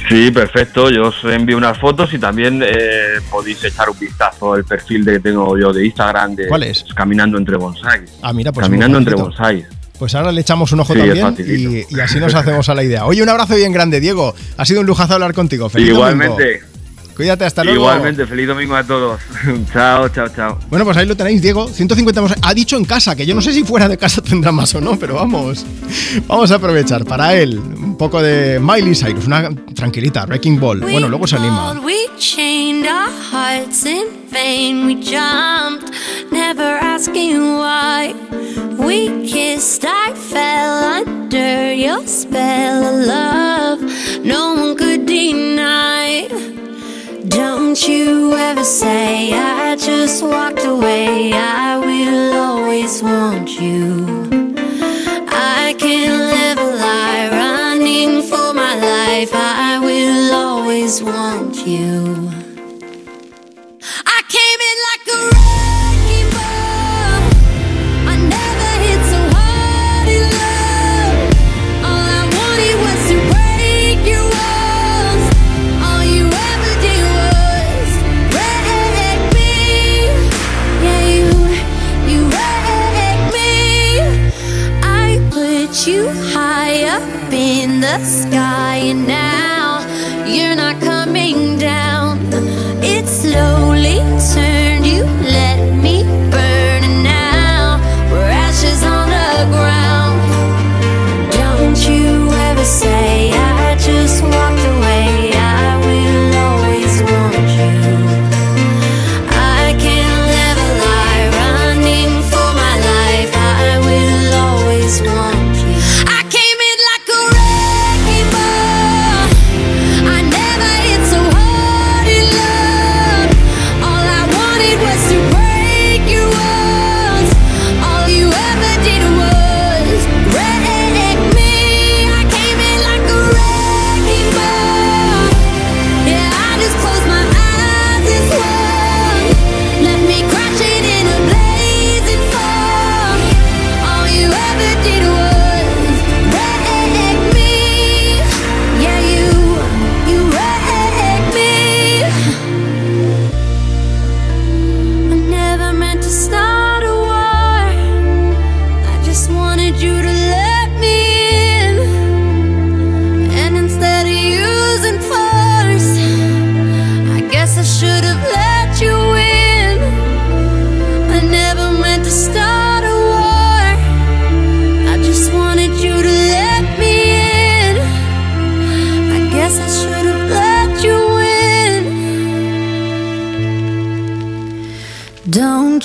Sí, 0.09 0.31
perfecto. 0.31 0.91
Yo 0.91 1.09
os 1.09 1.25
envío 1.25 1.57
unas 1.57 1.77
fotos 1.79 2.13
y 2.15 2.19
también 2.19 2.63
eh, 2.65 3.21
podéis 3.31 3.63
echar 3.65 3.91
un 3.91 3.99
vistazo 3.99 4.55
al 4.55 4.65
perfil 4.65 5.05
de 5.05 5.13
que 5.15 5.21
tengo 5.21 5.59
yo 5.59 5.73
de 5.73 5.85
Instagram 5.87 6.35
de 6.35 6.49
¿Cuál 6.49 6.63
es? 6.63 6.85
Caminando 6.95 7.37
entre 7.37 7.57
bonsais. 7.57 8.11
Ah, 8.23 8.33
mira, 8.33 8.53
pues 8.53 8.67
Caminando 8.67 8.99
entre 8.99 9.15
bonsais. 9.15 9.67
Pues 9.99 10.15
ahora 10.15 10.31
le 10.31 10.41
echamos 10.41 10.71
un 10.73 10.81
ojo 10.81 10.95
Sí, 10.95 11.01
también 11.01 11.35
y, 11.39 11.95
y 11.97 12.01
así 12.01 12.21
nos 12.21 12.33
hacemos 12.35 12.69
a 12.69 12.75
la 12.75 12.85
idea. 12.85 13.05
Oye, 13.05 13.23
un 13.23 13.29
abrazo 13.29 13.57
bien 13.57 13.73
grande, 13.73 13.99
Diego. 13.99 14.35
Ha 14.57 14.65
sido 14.65 14.81
un 14.81 14.87
lujazo 14.87 15.15
hablar 15.15 15.35
contigo. 15.35 15.69
Feliz 15.69 15.89
Igualmente. 15.89 16.61
domingo. 16.61 16.78
Cuídate, 17.19 17.45
hasta 17.45 17.65
luego. 17.65 17.81
Igualmente, 17.81 18.25
feliz 18.29 18.47
domingo 18.47 18.77
a 18.77 18.85
todos. 18.85 19.21
chao, 19.73 20.09
chao, 20.09 20.29
chao. 20.29 20.57
Bueno, 20.71 20.85
pues 20.85 20.97
ahí 20.99 21.05
lo 21.05 21.17
tenéis, 21.17 21.43
Diego. 21.43 21.67
150 21.67 22.21
bonsáis. 22.21 22.41
Ha 22.45 22.55
dicho 22.55 22.77
en 22.77 22.85
casa, 22.85 23.17
que 23.17 23.27
yo 23.27 23.35
no 23.35 23.41
sé 23.41 23.53
si 23.53 23.65
fuera 23.65 23.89
de 23.89 23.99
casa 23.99 24.23
tendrá 24.23 24.53
más 24.53 24.73
o 24.77 24.81
no, 24.81 24.97
pero 24.97 25.17
vamos. 25.17 25.67
Vamos 26.29 26.53
a 26.53 26.55
aprovechar 26.55 27.05
para 27.05 27.35
él 27.35 27.59
un 27.59 27.97
poco 27.97 28.23
de 28.23 28.61
Miley 28.61 28.95
Cyrus, 28.95 29.27
una 29.27 29.51
tranquilita, 29.75 30.27
Wrecking 30.27 30.61
Ball. 30.61 30.79
Bueno, 30.79 31.09
luego 31.09 31.27
se 31.27 31.35
anima. 31.35 31.73
We 31.81 32.07
chained 32.19 32.87
our 32.87 33.11
hearts 33.33 33.85
in 33.85 34.07
vain. 34.31 34.87
We 34.87 34.95
jumped, 35.03 35.93
never 36.31 36.79
asking 36.81 37.59
why. 37.59 38.15
We 38.79 39.27
kissed, 39.27 39.85
I 39.85 40.15
fell 40.15 41.03
under 41.05 41.75
your 41.75 42.07
spell 42.07 42.85
of 42.85 43.07
love. 43.09 44.25
No 44.25 44.55
one 44.55 44.77
could 44.77 45.05
deny. 45.05 46.58
Don't 47.29 47.87
you 47.87 48.33
ever 48.33 48.65
say 48.65 49.33
I 49.35 49.77
just 49.77 50.23
walked 50.23 50.65
away. 50.65 51.33
I 51.35 51.77
will 51.77 52.33
always 52.35 53.03
want 53.03 53.61
you. 53.61 54.07
I 55.29 55.75
can't 55.79 56.23
live 56.33 56.59
a 56.59 56.77
lie 56.77 57.29
running 57.31 58.23
for 58.23 58.55
my 58.55 58.75
life. 58.77 59.31
I 59.35 59.79
will 59.79 60.35
always 60.35 61.03
want 61.03 61.67
you. 61.67 62.31
I 64.07 64.23
came 64.29 64.61
in 64.71 64.79
like 64.89 65.35
a 65.35 65.38
sky, 88.05 88.48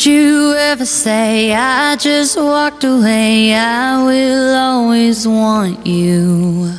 Don't 0.04 0.16
you 0.16 0.54
ever 0.56 0.86
say 0.86 1.54
I 1.54 1.96
just 1.96 2.36
walked 2.36 2.84
away. 2.84 3.54
I 3.54 4.04
will 4.04 4.54
always 4.54 5.26
want 5.26 5.88
you. 5.88 6.74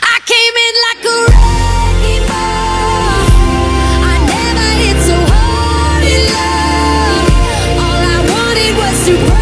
I 0.00 0.18
came 0.24 0.56
in 0.66 0.74
like 0.86 1.04
a 1.04 1.16
wrecking 1.28 2.24
ball. 2.30 3.28
I 4.00 4.16
never 4.32 4.68
hit 4.80 4.98
so 5.04 5.16
hard 5.28 6.04
in 6.14 6.22
love. 6.32 7.28
All 7.84 8.00
I 8.00 8.18
wanted 8.32 8.72
was 8.80 8.96
to 9.04 9.33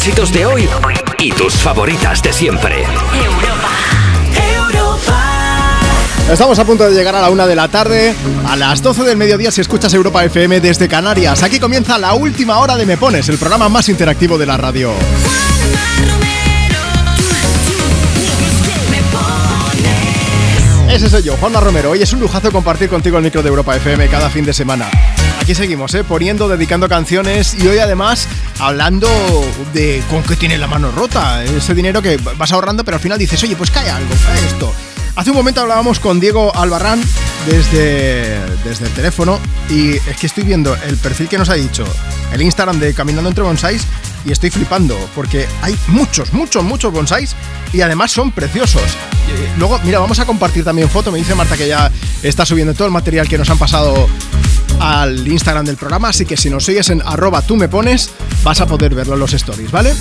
éxitos 0.00 0.32
de 0.32 0.46
hoy 0.46 0.66
y 1.18 1.30
tus 1.30 1.52
favoritas 1.56 2.22
de 2.22 2.32
siempre. 2.32 2.86
Estamos 6.32 6.58
a 6.58 6.64
punto 6.64 6.88
de 6.88 6.94
llegar 6.94 7.14
a 7.14 7.20
la 7.20 7.28
una 7.28 7.46
de 7.46 7.54
la 7.54 7.68
tarde, 7.68 8.14
a 8.48 8.56
las 8.56 8.80
12 8.80 9.02
del 9.02 9.18
mediodía 9.18 9.50
si 9.50 9.60
escuchas 9.60 9.92
Europa 9.92 10.24
FM 10.24 10.60
desde 10.60 10.88
Canarias. 10.88 11.42
Aquí 11.42 11.60
comienza 11.60 11.98
la 11.98 12.14
última 12.14 12.60
hora 12.60 12.78
de 12.78 12.86
Me 12.86 12.96
Pones, 12.96 13.28
el 13.28 13.36
programa 13.36 13.68
más 13.68 13.90
interactivo 13.90 14.38
de 14.38 14.46
la 14.46 14.56
radio. 14.56 14.90
Ese 20.88 21.10
soy 21.10 21.24
yo, 21.24 21.36
Juanma 21.36 21.60
Romero. 21.60 21.90
Hoy 21.90 22.00
es 22.00 22.10
un 22.14 22.20
lujazo 22.20 22.50
compartir 22.50 22.88
contigo 22.88 23.18
el 23.18 23.24
micro 23.24 23.42
de 23.42 23.50
Europa 23.50 23.76
FM 23.76 24.08
cada 24.08 24.30
fin 24.30 24.46
de 24.46 24.54
semana. 24.54 24.88
Aquí 25.40 25.54
seguimos, 25.54 25.94
¿eh? 25.94 26.04
poniendo, 26.04 26.48
dedicando 26.48 26.86
canciones 26.86 27.54
y 27.54 27.66
hoy 27.66 27.78
además 27.78 28.28
hablando 28.58 29.08
de 29.72 30.02
con 30.10 30.22
qué 30.22 30.36
tiene 30.36 30.58
la 30.58 30.66
mano 30.66 30.92
rota. 30.92 31.42
Ese 31.42 31.74
dinero 31.74 32.02
que 32.02 32.18
vas 32.36 32.52
ahorrando, 32.52 32.84
pero 32.84 32.98
al 32.98 33.02
final 33.02 33.18
dices, 33.18 33.42
oye, 33.42 33.56
pues 33.56 33.70
cae 33.70 33.88
algo, 33.88 34.14
cae 34.26 34.44
esto. 34.44 34.70
Hace 35.16 35.30
un 35.30 35.36
momento 35.36 35.62
hablábamos 35.62 35.98
con 35.98 36.20
Diego 36.20 36.54
Albarrán 36.54 37.00
desde, 37.46 38.38
desde 38.64 38.84
el 38.84 38.92
teléfono 38.92 39.40
y 39.70 39.92
es 39.96 40.16
que 40.20 40.26
estoy 40.26 40.44
viendo 40.44 40.76
el 40.86 40.98
perfil 40.98 41.26
que 41.28 41.38
nos 41.38 41.48
ha 41.48 41.54
dicho, 41.54 41.84
el 42.32 42.42
Instagram 42.42 42.78
de 42.78 42.92
Caminando 42.92 43.30
entre 43.30 43.42
Bonsais 43.42 43.86
y 44.24 44.32
estoy 44.32 44.50
flipando 44.50 44.96
porque 45.14 45.46
hay 45.62 45.76
muchos, 45.88 46.32
muchos, 46.32 46.62
muchos 46.64 46.92
bonsais 46.92 47.34
y 47.72 47.80
además 47.80 48.10
son 48.10 48.32
preciosos. 48.32 48.82
Eh, 48.82 49.52
Luego, 49.58 49.78
mira, 49.84 49.98
vamos 49.98 50.18
a 50.18 50.26
compartir 50.26 50.64
también 50.64 50.88
foto. 50.88 51.12
Me 51.12 51.18
dice 51.18 51.34
Marta 51.34 51.56
que 51.56 51.68
ya 51.68 51.90
está 52.22 52.44
subiendo 52.44 52.74
todo 52.74 52.86
el 52.86 52.92
material 52.92 53.28
que 53.28 53.38
nos 53.38 53.48
han 53.50 53.58
pasado 53.58 54.08
al 54.80 55.26
Instagram 55.28 55.66
del 55.66 55.76
programa, 55.76 56.08
así 56.08 56.24
que 56.24 56.36
si 56.36 56.48
nos 56.48 56.64
sigues 56.64 56.88
en 56.88 57.02
arroba 57.04 57.42
tú 57.42 57.56
me 57.56 57.68
pones, 57.68 58.10
vas 58.42 58.60
a 58.60 58.66
poder 58.66 58.94
verlo 58.94 59.14
en 59.14 59.20
los 59.20 59.32
stories, 59.34 59.70
¿vale? 59.70 59.92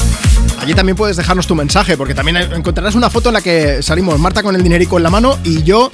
Allí 0.59 0.73
también 0.73 0.95
puedes 0.95 1.17
dejarnos 1.17 1.48
tu 1.48 1.56
mensaje, 1.56 1.98
porque 1.98 2.15
también 2.15 2.38
encontrarás 2.38 2.95
una 2.95 3.09
foto 3.09 3.30
en 3.30 3.33
la 3.33 3.41
que 3.41 3.83
salimos 3.83 4.17
Marta 4.19 4.41
con 4.41 4.56
el 4.56 4.64
dinerico 4.64 4.98
en 4.98 5.03
la 5.03 5.09
mano 5.09 5.38
y 5.43 5.64
yo 5.64 5.91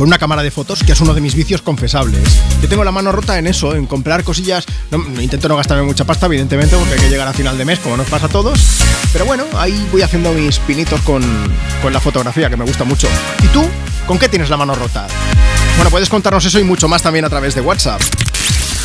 con 0.00 0.06
una 0.06 0.16
cámara 0.16 0.42
de 0.42 0.50
fotos, 0.50 0.82
que 0.82 0.92
es 0.92 1.00
uno 1.02 1.12
de 1.12 1.20
mis 1.20 1.34
vicios 1.34 1.60
confesables. 1.60 2.22
Yo 2.62 2.70
tengo 2.70 2.82
la 2.84 2.90
mano 2.90 3.12
rota 3.12 3.38
en 3.38 3.46
eso, 3.46 3.74
en 3.74 3.84
comprar 3.84 4.24
cosillas. 4.24 4.64
No, 4.90 4.96
intento 5.20 5.46
no 5.46 5.56
gastarme 5.58 5.82
mucha 5.82 6.06
pasta, 6.06 6.24
evidentemente, 6.24 6.74
porque 6.74 6.94
hay 6.94 7.00
que 7.00 7.10
llegar 7.10 7.28
a 7.28 7.34
final 7.34 7.58
de 7.58 7.66
mes, 7.66 7.80
como 7.80 7.98
nos 7.98 8.08
pasa 8.08 8.24
a 8.24 8.28
todos. 8.30 8.58
Pero 9.12 9.26
bueno, 9.26 9.44
ahí 9.58 9.86
voy 9.92 10.00
haciendo 10.00 10.32
mis 10.32 10.58
pinitos 10.60 11.02
con, 11.02 11.22
con 11.82 11.92
la 11.92 12.00
fotografía, 12.00 12.48
que 12.48 12.56
me 12.56 12.64
gusta 12.64 12.84
mucho. 12.84 13.08
¿Y 13.44 13.48
tú? 13.48 13.62
¿Con 14.06 14.18
qué 14.18 14.30
tienes 14.30 14.48
la 14.48 14.56
mano 14.56 14.74
rota? 14.74 15.06
Bueno, 15.76 15.90
puedes 15.90 16.08
contarnos 16.08 16.46
eso 16.46 16.58
y 16.58 16.64
mucho 16.64 16.88
más 16.88 17.02
también 17.02 17.26
a 17.26 17.28
través 17.28 17.54
de 17.54 17.60
WhatsApp. 17.60 18.00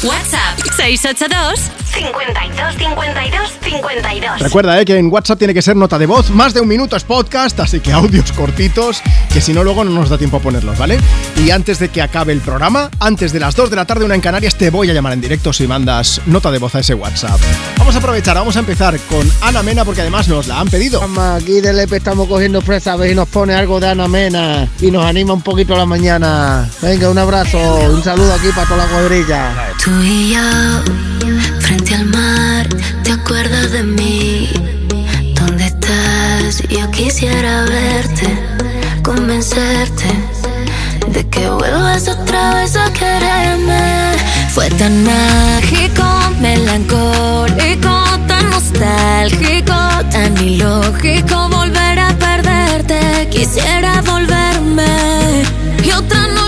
WhatsApp 0.03 0.59
682 0.75 1.71
52 1.95 2.75
52 2.75 3.51
52. 3.63 4.39
Recuerda 4.39 4.79
eh, 4.79 4.85
que 4.85 4.97
en 4.97 5.11
WhatsApp 5.11 5.39
tiene 5.39 5.53
que 5.53 5.61
ser 5.61 5.75
nota 5.75 5.97
de 5.97 6.05
voz, 6.05 6.29
más 6.29 6.53
de 6.53 6.61
un 6.61 6.67
minuto 6.67 6.95
es 6.95 7.03
podcast, 7.03 7.59
así 7.59 7.79
que 7.79 7.93
audios 7.93 8.31
cortitos, 8.33 9.01
que 9.31 9.41
si 9.41 9.53
no 9.53 9.63
luego 9.63 9.83
no 9.83 9.91
nos 9.91 10.09
da 10.09 10.17
tiempo 10.17 10.37
a 10.37 10.39
ponerlos, 10.39 10.77
¿vale? 10.77 10.99
Y 11.37 11.51
antes 11.51 11.79
de 11.79 11.89
que 11.89 12.01
acabe 12.01 12.33
el 12.33 12.41
programa, 12.41 12.89
antes 12.99 13.31
de 13.31 13.39
las 13.39 13.55
2 13.55 13.69
de 13.69 13.75
la 13.75 13.85
tarde, 13.85 14.05
una 14.05 14.15
en 14.15 14.21
Canarias, 14.21 14.55
te 14.55 14.69
voy 14.69 14.89
a 14.89 14.93
llamar 14.93 15.13
en 15.13 15.21
directo 15.21 15.53
si 15.53 15.67
mandas 15.67 16.21
nota 16.25 16.51
de 16.51 16.59
voz 16.59 16.75
a 16.75 16.79
ese 16.79 16.93
WhatsApp. 16.93 17.39
Vamos 17.77 17.95
a 17.95 17.99
aprovechar, 17.99 18.35
vamos 18.35 18.55
a 18.57 18.59
empezar 18.59 18.99
con 19.09 19.29
Ana 19.41 19.63
Mena 19.63 19.85
porque 19.85 20.01
además 20.01 20.27
nos 20.27 20.47
la 20.47 20.59
han 20.59 20.67
pedido. 20.67 21.01
Aquí 21.35 21.61
del 21.61 21.79
EPE 21.79 21.97
estamos 21.97 22.27
cogiendo 22.27 22.61
presa 22.61 22.93
a 22.93 22.95
ver 22.97 23.09
si 23.09 23.15
nos 23.15 23.27
pone 23.29 23.53
algo 23.53 23.79
de 23.79 23.87
Ana 23.87 24.07
Mena 24.07 24.67
y 24.81 24.91
nos 24.91 25.05
anima 25.05 25.33
un 25.33 25.41
poquito 25.41 25.75
a 25.75 25.77
la 25.77 25.85
mañana. 25.85 26.69
Venga, 26.81 27.09
un 27.09 27.17
abrazo, 27.17 27.57
un 27.89 28.03
saludo 28.03 28.33
aquí 28.33 28.47
para 28.55 28.67
toda 28.67 28.85
la 28.85 28.91
cuadrilla. 28.91 29.73
Tú 29.83 29.91
y 30.01 30.33
yo, 30.33 31.54
frente 31.75 31.95
al 31.95 32.05
mar, 32.05 32.67
¿te 33.03 33.11
acuerdas 33.11 33.71
de 33.71 33.83
mí? 33.83 34.49
¿Dónde 35.33 35.65
estás? 35.65 36.63
Yo 36.69 36.89
quisiera 36.91 37.65
verte, 37.65 38.27
convencerte 39.03 40.05
de 41.07 41.27
que 41.27 41.49
vuelvas 41.49 42.07
otra 42.07 42.55
vez 42.55 42.75
a 42.77 42.91
quererme. 42.93 44.13
Fue 44.53 44.69
tan 44.69 45.03
mágico, 45.03 46.05
melancólico, 46.39 47.93
tan 48.27 48.49
nostálgico, 48.51 49.75
tan 50.11 50.37
ilógico 50.37 51.49
volver 51.49 51.99
a 51.99 52.13
perderte. 52.17 53.27
Quisiera 53.31 54.01
volverme 54.01 55.43
y 55.83 55.91
otra 55.91 56.27
noche 56.27 56.44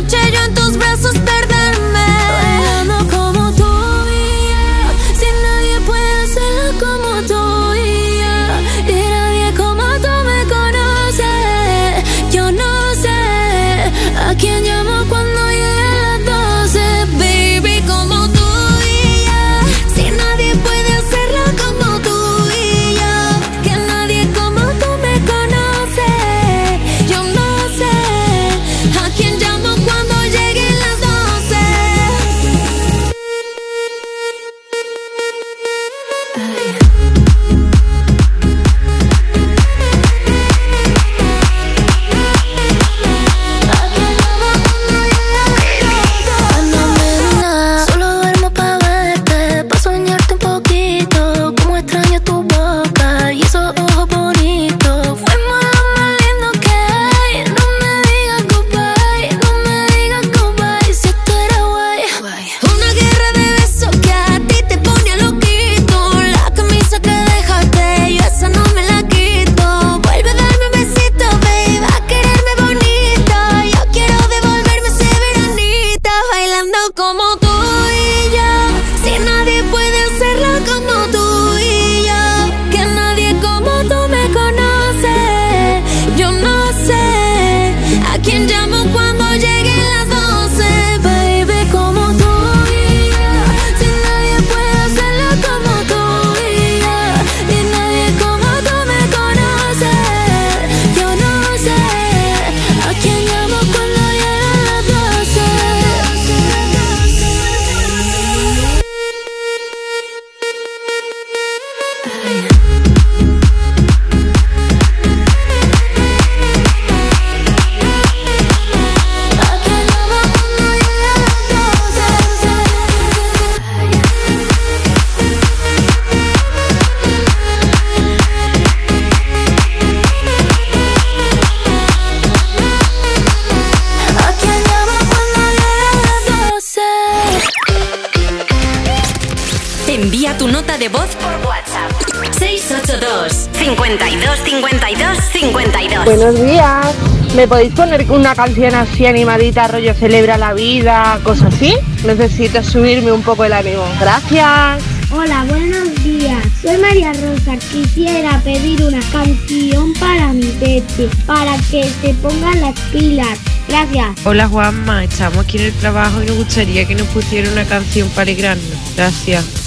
¿Me 147.37 147.47
podéis 147.47 147.71
poner 147.73 148.09
una 148.09 148.33
canción 148.33 148.73
así 148.73 149.05
animadita, 149.05 149.67
rollo 149.67 149.93
celebra 149.93 150.39
la 150.39 150.55
vida, 150.55 151.19
cosas 151.21 151.53
así? 151.53 151.75
Necesito 152.03 152.63
subirme 152.63 153.11
un 153.11 153.21
poco 153.21 153.45
el 153.45 153.53
ánimo. 153.53 153.83
Gracias. 153.99 154.81
Hola, 155.11 155.45
buenos 155.47 156.03
días. 156.03 156.43
Soy 156.59 156.77
María 156.79 157.13
Rosa. 157.13 157.55
Quisiera 157.71 158.41
pedir 158.43 158.81
una 158.81 159.01
canción 159.11 159.93
para 159.99 160.33
mi 160.33 160.47
peche, 160.59 161.07
para 161.27 161.55
que 161.69 161.83
se 162.01 162.15
pongan 162.15 162.59
las 162.59 162.79
pilas. 162.91 163.37
Gracias. 163.67 164.15
Hola 164.25 164.47
Juanma, 164.47 165.03
estamos 165.03 165.37
aquí 165.37 165.59
en 165.59 165.65
el 165.65 165.73
trabajo 165.73 166.23
y 166.23 166.25
nos 166.25 166.37
gustaría 166.37 166.87
que 166.87 166.95
nos 166.95 167.07
pusiera 167.09 167.51
una 167.51 167.65
canción 167.65 168.09
para 168.09 168.23
alegrarnos. 168.23 168.95
Gracias. 168.95 169.66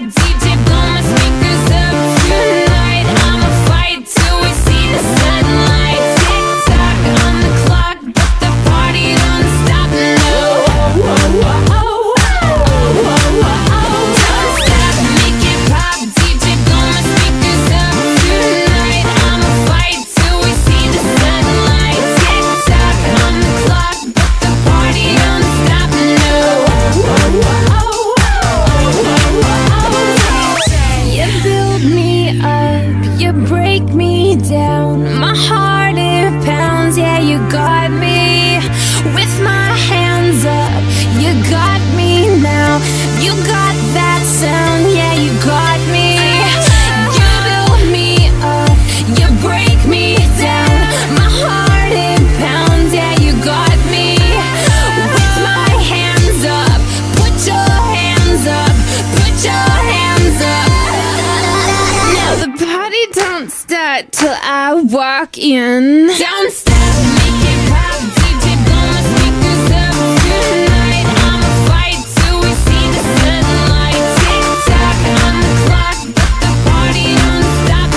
Walk 65.21 65.37
in. 65.37 66.07
Don't 66.07 66.51
stop, 66.51 66.73
make 67.13 67.45
it 67.45 67.69
pop, 67.69 68.01
DJ, 68.17 68.57
blow 68.65 68.81
my 68.89 69.01
speakers 69.05 69.69
up 69.69 69.93
tonight. 70.25 71.05
I'ma 71.21 71.51
fight 71.69 72.01
till 72.17 72.37
we 72.41 72.49
see 72.65 72.85
the 72.89 73.01
sunlight. 73.21 74.01
Tick 74.17 74.49
tock 74.65 74.97
on 75.21 75.33
the 75.45 75.53
clock, 75.67 75.97
but 76.17 76.37
the 76.41 76.51
party 76.65 77.05
don't 77.21 77.45
stop. 77.61 77.93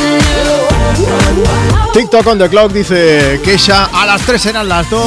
No. 1.87 1.93
TikTok 1.95 2.27
on 2.27 2.37
the 2.37 2.49
clock 2.51 2.73
dice 2.75 3.41
Kesha, 3.43 3.87
a 3.87 4.05
las 4.05 4.21
3 4.27 4.45
eran 4.45 4.69
las 4.69 4.91
2. 4.91 5.03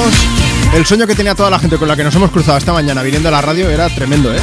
El 0.73 0.87
sueño 0.87 1.05
que 1.05 1.13
tenía 1.13 1.35
toda 1.35 1.51
la 1.51 1.59
gente 1.59 1.77
con 1.77 1.87
la 1.87 1.95
que 1.95 2.03
nos 2.03 2.15
hemos 2.15 2.31
cruzado 2.31 2.57
esta 2.57 2.73
mañana 2.73 3.03
viniendo 3.03 3.29
a 3.29 3.31
la 3.31 3.41
radio 3.41 3.69
era 3.69 3.89
tremendo, 3.89 4.33
¿eh? 4.33 4.39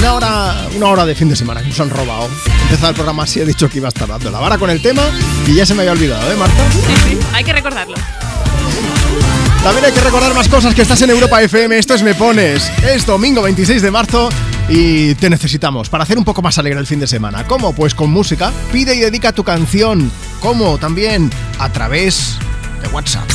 Una 0.00 0.14
hora, 0.14 0.68
una 0.74 0.86
hora 0.86 1.04
de 1.04 1.14
fin 1.14 1.28
de 1.28 1.36
semana 1.36 1.60
que 1.60 1.68
nos 1.68 1.78
han 1.78 1.90
robado. 1.90 2.26
Empezaba 2.62 2.88
el 2.88 2.94
programa 2.94 3.24
así, 3.24 3.38
he 3.38 3.44
dicho 3.44 3.68
que 3.68 3.76
iba 3.76 3.88
a 3.88 3.90
estar 3.90 4.08
dando 4.08 4.30
la 4.30 4.38
vara 4.38 4.56
con 4.56 4.70
el 4.70 4.80
tema 4.80 5.02
y 5.46 5.54
ya 5.54 5.66
se 5.66 5.74
me 5.74 5.82
había 5.82 5.92
olvidado, 5.92 6.32
¿eh, 6.32 6.36
Marta? 6.36 6.70
Sí, 6.72 6.94
sí, 7.04 7.18
hay 7.34 7.44
que 7.44 7.52
recordarlo. 7.52 7.96
También 9.62 9.84
hay 9.84 9.92
que 9.92 10.00
recordar 10.00 10.32
más 10.34 10.48
cosas 10.48 10.74
que 10.74 10.80
estás 10.80 11.02
en 11.02 11.10
Europa 11.10 11.42
FM. 11.42 11.76
Esto 11.76 11.92
es 11.92 12.02
Me 12.02 12.14
Pones. 12.14 12.72
Es 12.82 13.04
domingo 13.04 13.42
26 13.42 13.82
de 13.82 13.90
marzo 13.90 14.30
y 14.70 15.14
te 15.16 15.28
necesitamos 15.28 15.90
para 15.90 16.04
hacer 16.04 16.16
un 16.16 16.24
poco 16.24 16.40
más 16.40 16.56
alegre 16.56 16.80
el 16.80 16.86
fin 16.86 16.98
de 16.98 17.06
semana. 17.06 17.46
¿Cómo? 17.46 17.74
Pues 17.74 17.94
con 17.94 18.10
música. 18.10 18.52
Pide 18.72 18.94
y 18.94 19.00
dedica 19.00 19.32
tu 19.32 19.44
canción. 19.44 20.10
¿Cómo? 20.40 20.78
También 20.78 21.30
a 21.58 21.68
través 21.68 22.38
de 22.80 22.88
WhatsApp. 22.88 23.28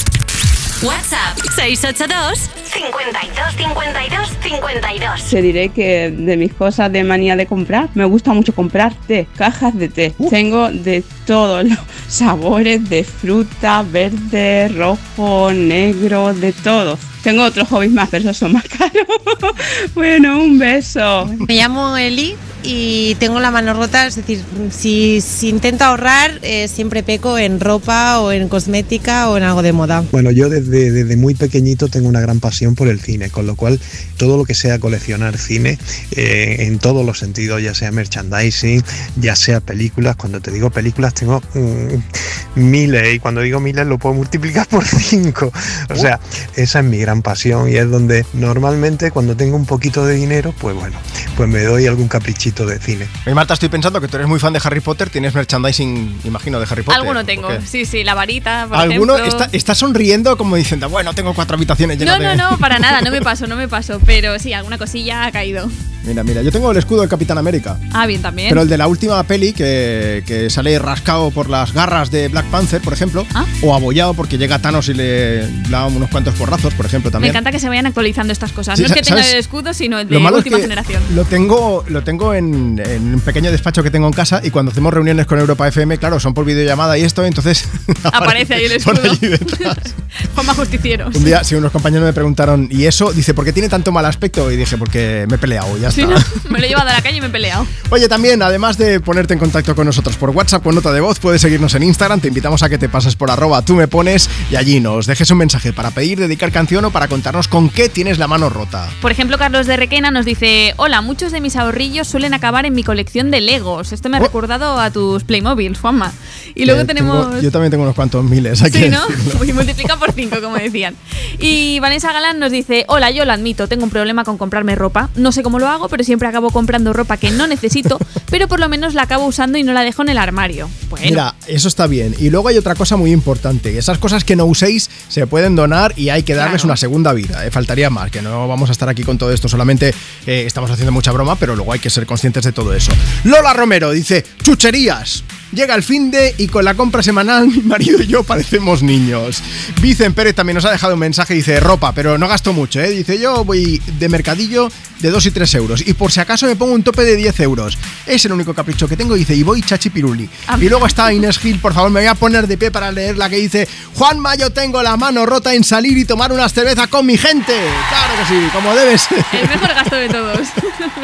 WhatsApp 0.83 1.37
682 1.55 2.49
52 2.65 3.55
52 3.55 4.29
52. 4.43 5.23
Te 5.29 5.41
diré 5.41 5.69
que 5.69 6.11
de 6.11 6.35
mis 6.35 6.53
cosas 6.53 6.91
de 6.91 7.03
manía 7.03 7.37
de 7.37 7.45
comprar, 7.45 7.89
me 7.93 8.03
gusta 8.03 8.33
mucho 8.33 8.53
comprar 8.53 8.93
té, 9.07 9.25
cajas 9.37 9.73
de 9.77 9.87
té. 9.87 10.13
Tengo 10.29 10.69
de 10.69 11.03
todos 11.25 11.63
los 11.63 11.79
sabores 12.09 12.89
de 12.89 13.05
fruta, 13.05 13.83
verde, 13.83 14.67
rojo, 14.67 15.51
negro, 15.53 16.33
de 16.33 16.51
todo. 16.51 16.97
Tengo 17.25 17.43
otros 17.43 17.67
hobbies 17.69 17.91
más, 17.91 18.07
pero 18.09 18.21
esos 18.21 18.37
son 18.37 18.53
más 18.53 18.65
caros. 18.65 19.07
bueno, 19.95 20.43
un 20.43 20.59
beso. 20.59 21.25
Me 21.47 21.55
llamo 21.55 21.97
Eli 21.97 22.35
y 22.67 23.15
tengo 23.15 23.39
la 23.39 23.51
mano 23.51 23.73
rota, 23.73 24.07
es 24.07 24.15
decir, 24.15 24.41
si, 24.71 25.21
si 25.21 25.49
intento 25.49 25.83
ahorrar, 25.83 26.39
eh, 26.41 26.67
siempre 26.67 27.03
peco 27.03 27.37
en 27.37 27.59
ropa 27.59 28.19
o 28.19 28.31
en 28.31 28.49
cosmética 28.49 29.29
o 29.29 29.37
en 29.37 29.43
algo 29.43 29.61
de 29.61 29.71
moda. 29.71 30.03
Bueno, 30.11 30.31
yo 30.31 30.49
desde, 30.49 30.91
desde 30.91 31.15
muy 31.15 31.35
pequeñito 31.35 31.87
tengo 31.87 32.07
una 32.07 32.21
gran 32.21 32.39
pasión 32.39 32.75
por 32.75 32.87
el 32.87 32.99
cine, 32.99 33.29
con 33.29 33.45
lo 33.45 33.55
cual 33.55 33.79
todo 34.17 34.37
lo 34.37 34.45
que 34.45 34.55
sea 34.55 34.79
coleccionar 34.79 35.37
cine 35.37 35.77
eh, 36.11 36.57
en 36.59 36.79
todos 36.79 37.05
los 37.05 37.19
sentidos, 37.19 37.61
ya 37.61 37.73
sea 37.73 37.91
merchandising, 37.91 38.83
ya 39.17 39.35
sea 39.35 39.59
películas, 39.59 40.15
cuando 40.15 40.41
te 40.41 40.51
digo 40.51 40.69
películas 40.71 41.13
tengo 41.13 41.41
mm, 41.53 42.59
miles 42.59 43.15
y 43.15 43.19
cuando 43.19 43.41
digo 43.41 43.59
miles 43.59 43.85
lo 43.85 43.99
puedo 43.99 44.15
multiplicar 44.15 44.67
por 44.67 44.85
cinco. 44.85 45.51
O 45.89 45.95
sea, 45.95 46.19
esa 46.55 46.79
es 46.79 46.85
mi 46.85 46.97
gran 46.97 47.14
pasión 47.21 47.69
y 47.69 47.75
es 47.75 47.89
donde 47.89 48.25
normalmente 48.33 49.11
cuando 49.11 49.35
tengo 49.35 49.55
un 49.55 49.65
poquito 49.65 50.05
de 50.05 50.15
dinero, 50.15 50.53
pues 50.59 50.75
bueno, 50.75 50.97
pues 51.37 51.49
me 51.49 51.61
doy 51.63 51.87
algún 51.87 52.07
caprichito 52.07 52.65
de 52.65 52.79
cine. 52.79 53.07
Y 53.25 53.31
Marta, 53.31 53.53
estoy 53.53 53.69
pensando 53.69 53.99
que 54.01 54.07
tú 54.07 54.17
eres 54.17 54.27
muy 54.27 54.39
fan 54.39 54.53
de 54.53 54.59
Harry 54.63 54.79
Potter, 54.81 55.09
tienes 55.09 55.33
merchandising, 55.33 56.21
imagino, 56.25 56.59
de 56.59 56.67
Harry 56.69 56.83
Potter. 56.83 56.99
Alguno 57.01 57.25
tengo, 57.25 57.49
sí, 57.65 57.85
sí, 57.85 58.03
la 58.03 58.13
varita, 58.13 58.65
por 58.67 58.77
¿Alguno 58.77 59.17
ejemplo. 59.17 59.43
está, 59.45 59.55
está 59.57 59.75
sonriendo 59.75 60.37
como 60.37 60.55
diciendo, 60.55 60.89
bueno, 60.89 61.13
tengo 61.13 61.33
cuatro 61.33 61.55
habitaciones 61.55 61.97
llenas 61.97 62.19
No, 62.19 62.29
de... 62.29 62.35
no, 62.35 62.51
no, 62.51 62.57
para 62.57 62.79
nada, 62.79 63.01
no 63.01 63.11
me 63.11 63.21
paso, 63.23 63.47
no 63.47 63.55
me 63.55 63.67
paso, 63.67 63.99
pero 64.05 64.37
sí, 64.39 64.53
alguna 64.53 64.77
cosilla 64.77 65.25
ha 65.25 65.31
caído. 65.31 65.69
Mira, 66.03 66.23
mira, 66.23 66.43
yo 66.43 66.51
tengo 66.51 66.69
el 66.71 66.77
escudo 66.77 67.01
del 67.01 67.09
Capitán 67.09 67.39
América. 67.39 67.79
Ah, 67.91 68.05
bien, 68.05 68.21
también. 68.21 68.49
Pero 68.49 68.61
el 68.61 68.69
de 68.69 68.77
la 68.77 68.85
última 68.85 69.23
peli 69.23 69.53
que, 69.53 70.23
que 70.27 70.51
sale 70.51 70.77
rascado 70.77 71.31
por 71.31 71.49
las 71.49 71.73
garras 71.73 72.11
de 72.11 72.27
Black 72.27 72.45
Panther, 72.51 72.79
por 72.79 72.93
ejemplo, 72.93 73.25
Ah. 73.33 73.43
o 73.63 73.73
abollado 73.73 74.13
porque 74.13 74.37
llega 74.37 74.59
Thanos 74.59 74.87
y 74.89 74.93
le 74.93 75.47
da 75.69 75.87
unos 75.87 76.09
cuantos 76.11 76.35
porrazos, 76.35 76.75
por 76.75 76.85
ejemplo, 76.85 77.04
Me 77.09 77.11
también. 77.11 77.31
encanta 77.31 77.51
que 77.51 77.59
se 77.59 77.67
vayan 77.69 77.85
actualizando 77.85 78.31
estas 78.33 78.51
cosas. 78.51 78.77
Sí, 78.77 78.83
no 78.83 78.87
es 78.87 78.93
que 78.93 79.01
tenga 79.01 79.21
el 79.29 79.35
escudo, 79.37 79.73
sino 79.73 79.99
el 79.99 80.07
de 80.07 80.17
es 80.17 80.31
última 80.31 80.57
que 80.57 80.63
generación. 80.63 81.03
Lo 81.13 81.23
tengo, 81.25 81.83
lo 81.87 82.03
tengo 82.03 82.33
en, 82.33 82.81
en 82.85 83.13
un 83.15 83.19
pequeño 83.21 83.51
despacho 83.51 83.83
que 83.83 83.91
tengo 83.91 84.07
en 84.07 84.13
casa 84.13 84.41
y 84.43 84.49
cuando 84.51 84.71
hacemos 84.71 84.93
reuniones 84.93 85.25
con 85.25 85.39
Europa 85.39 85.67
FM, 85.67 85.97
claro, 85.97 86.19
son 86.19 86.33
por 86.33 86.45
videollamada 86.45 86.97
y 86.97 87.03
esto, 87.03 87.23
entonces 87.25 87.65
Aparece 88.03 88.53
ahí 88.55 88.65
el 88.65 88.81
por 88.83 88.95
escudo. 88.95 89.11
allí 89.11 89.27
detrás. 89.27 89.77
Juanma 90.35 90.53
Justicieros. 90.53 91.15
Un 91.15 91.25
día, 91.25 91.43
si 91.43 91.55
unos 91.55 91.71
compañeros 91.71 92.05
me 92.05 92.13
preguntaron, 92.13 92.67
¿y 92.71 92.85
eso? 92.85 93.11
Dice, 93.11 93.33
¿por 93.33 93.45
qué 93.45 93.53
tiene 93.53 93.69
tanto 93.69 93.91
mal 93.91 94.05
aspecto? 94.05 94.51
Y 94.51 94.55
dije, 94.57 94.77
porque 94.77 95.25
me 95.29 95.35
he 95.35 95.37
peleado, 95.37 95.77
ya 95.77 95.91
Sí, 95.91 96.01
está. 96.01 96.15
¿no? 96.15 96.25
Me 96.51 96.59
lo 96.59 96.65
he 96.65 96.69
llevado 96.69 96.89
a 96.89 96.93
la 96.93 97.01
calle 97.01 97.17
y 97.17 97.21
me 97.21 97.27
he 97.27 97.29
peleado. 97.31 97.65
Oye, 97.89 98.07
también, 98.07 98.41
además 98.41 98.77
de 98.77 98.99
ponerte 98.99 99.33
en 99.33 99.39
contacto 99.39 99.75
con 99.75 99.85
nosotros 99.85 100.15
por 100.15 100.29
WhatsApp 100.31 100.63
con 100.63 100.75
nota 100.75 100.91
de 100.91 101.01
voz, 101.01 101.19
puedes 101.19 101.41
seguirnos 101.41 101.73
en 101.75 101.83
Instagram. 101.83 102.19
Te 102.21 102.27
invitamos 102.29 102.63
a 102.63 102.69
que 102.69 102.77
te 102.77 102.89
pases 102.89 103.15
por 103.15 103.29
arroba 103.31 103.61
tú 103.63 103.75
me 103.75 103.87
pones 103.87 104.29
y 104.51 104.55
allí 104.55 104.79
nos 104.79 105.05
dejes 105.05 105.29
un 105.31 105.37
mensaje 105.37 105.73
para 105.73 105.91
pedir, 105.91 106.19
dedicar 106.19 106.51
canción 106.51 106.85
o 106.85 106.91
para 106.95 107.09
contarnos 107.09 107.49
con 107.49 107.69
qué 107.69 107.89
tienes 107.89 108.19
la 108.19 108.27
mano 108.29 108.49
rota. 108.49 108.89
Por 109.01 109.11
ejemplo, 109.11 109.37
Carlos 109.37 109.67
de 109.67 109.75
Requena 109.75 110.11
nos 110.11 110.23
dice: 110.25 110.73
Hola, 110.77 111.01
muchos 111.01 111.33
de 111.33 111.41
mis 111.41 111.57
ahorrillos 111.57 112.07
suelen 112.07 112.33
acabar 112.33 112.65
en 112.65 112.73
mi 112.73 112.83
colección 112.85 113.31
de 113.31 113.41
Legos. 113.41 113.91
Esto 113.91 114.07
me 114.07 114.15
ha 114.15 114.21
recordado 114.21 114.79
a 114.79 114.89
tus 114.91 115.25
Playmobil, 115.25 115.75
Juanma. 115.75 116.13
Y 116.55 116.63
luego 116.63 116.79
Eh, 116.79 116.85
tenemos. 116.85 117.27
tengo- 117.31 117.41
yo 117.41 117.51
también 117.51 117.69
tengo 117.71 117.83
unos 117.83 117.95
cuantos 117.95 118.23
miles. 118.23 118.61
Hay 118.61 118.71
Sí, 118.71 118.87
¿no? 118.87 119.01
Y 119.45 119.51
multiplica 119.51 119.97
por 119.97 120.13
5, 120.13 120.37
como 120.41 120.55
decían. 120.55 120.95
Y 121.37 121.81
Vanessa 121.81 122.13
Galán 122.13 122.39
nos 122.39 122.49
dice, 122.53 122.85
hola, 122.87 123.11
yo 123.11 123.25
lo 123.25 123.33
admito, 123.33 123.67
tengo 123.67 123.83
un 123.83 123.89
problema 123.89 124.23
con 124.23 124.37
comprarme 124.37 124.73
ropa. 124.75 125.09
No 125.17 125.33
sé 125.33 125.43
cómo 125.43 125.59
lo 125.59 125.67
hago, 125.67 125.89
pero 125.89 126.05
siempre 126.05 126.29
acabo 126.29 126.49
comprando 126.49 126.93
ropa 126.93 127.17
que 127.17 127.29
no 127.29 127.45
necesito, 127.45 127.99
pero 128.31 128.47
por 128.47 128.61
lo 128.61 128.69
menos 128.69 128.93
la 128.93 129.01
acabo 129.01 129.25
usando 129.25 129.57
y 129.57 129.63
no 129.63 129.73
la 129.73 129.81
dejo 129.81 130.01
en 130.01 130.07
el 130.09 130.17
armario. 130.17 130.69
Bueno, 130.89 131.05
Mira, 131.09 131.35
eso 131.47 131.67
está 131.67 131.87
bien. 131.87 132.15
Y 132.19 132.29
luego 132.29 132.47
hay 132.47 132.57
otra 132.57 132.73
cosa 132.75 132.95
muy 132.95 133.11
importante. 133.11 133.77
Esas 133.77 133.97
cosas 133.97 134.23
que 134.23 134.37
no 134.37 134.45
uséis 134.45 134.89
se 135.09 135.27
pueden 135.27 135.57
donar 135.57 135.91
y 135.97 136.07
hay 136.07 136.23
que 136.23 136.35
darles 136.35 136.61
Claro. 136.61 136.67
una 136.67 136.77
segunda 136.85 137.13
vida. 137.13 137.43
Eh, 137.43 137.49
faltaría 137.49 137.89
más, 137.89 138.11
que 138.11 138.21
no 138.21 138.47
vamos 138.47 138.69
a 138.69 138.71
estar 138.71 138.87
aquí 138.87 139.03
con 139.03 139.17
todo 139.17 139.33
esto. 139.33 139.49
Solamente 139.49 139.91
eh, 140.27 140.43
estamos 140.45 140.69
haciendo 140.69 140.91
mucha 140.91 141.11
broma, 141.11 141.35
pero 141.35 141.55
luego 141.55 141.73
hay 141.73 141.79
que 141.79 141.89
ser 141.89 142.05
conscientes 142.05 142.43
de 142.43 142.51
todo 142.51 142.75
eso. 142.75 142.91
Lola 143.23 143.53
Romero 143.53 143.89
dice, 143.89 144.23
chucherías. 144.43 145.23
Llega 145.51 145.75
el 145.75 145.83
fin 145.83 146.11
de 146.11 146.35
y 146.37 146.47
con 146.47 146.65
la 146.65 146.73
compra 146.73 147.03
semanal 147.03 147.47
mi 147.47 147.61
marido 147.61 148.01
y 148.01 148.07
yo 148.07 148.23
parecemos 148.23 148.83
niños. 148.83 149.41
Vicen 149.81 150.13
Pérez 150.13 150.35
también 150.35 150.55
nos 150.55 150.65
ha 150.65 150.71
dejado 150.71 150.93
un 150.93 150.99
mensaje, 150.99 151.33
dice 151.33 151.59
ropa, 151.59 151.93
pero 151.93 152.17
no 152.17 152.27
gasto 152.27 152.51
mucho, 152.53 152.81
¿eh? 152.81 152.89
Dice 152.89 153.19
yo 153.19 153.45
voy 153.45 153.81
de 153.99 154.09
mercadillo 154.09 154.69
de 154.99 155.11
2 155.11 155.25
y 155.25 155.31
3 155.31 155.55
euros 155.55 155.83
y 155.85 155.93
por 155.93 156.11
si 156.11 156.19
acaso 156.19 156.45
me 156.47 156.55
pongo 156.55 156.73
un 156.73 156.83
tope 156.83 157.03
de 157.03 157.15
10 157.15 157.39
euros. 157.41 157.77
Es 158.05 158.25
el 158.25 158.31
único 158.31 158.53
capricho 158.53 158.87
que 158.87 158.97
tengo, 158.97 159.15
dice, 159.15 159.35
y 159.35 159.43
voy 159.43 159.61
chachi 159.61 159.89
piruli. 159.89 160.29
Y 160.59 160.69
luego 160.69 160.87
está 160.87 161.13
Inés 161.13 161.37
Gil, 161.37 161.59
por 161.59 161.73
favor, 161.73 161.91
me 161.91 162.01
voy 162.01 162.07
a 162.07 162.15
poner 162.15 162.47
de 162.47 162.57
pie 162.57 162.71
para 162.71 162.91
leer 162.91 163.17
la 163.17 163.29
que 163.29 163.37
dice, 163.37 163.67
Juanma, 163.93 164.35
yo 164.35 164.49
tengo 164.49 164.81
la 164.81 164.97
mano 164.97 165.25
rota 165.25 165.53
en 165.53 165.63
salir 165.63 165.97
y 165.97 166.05
tomar 166.05 166.31
unas 166.31 166.53
cervezas 166.53 166.87
con 166.87 167.05
mi 167.05 167.17
gente. 167.17 167.53
Claro 167.89 168.13
que 168.19 168.33
sí, 168.33 168.49
como 168.51 168.73
debe 168.73 168.97
ser. 168.97 169.23
el 169.33 169.47
mejor 169.47 169.69
gasto 169.69 169.95
de 169.95 170.09
todos. 170.09 170.39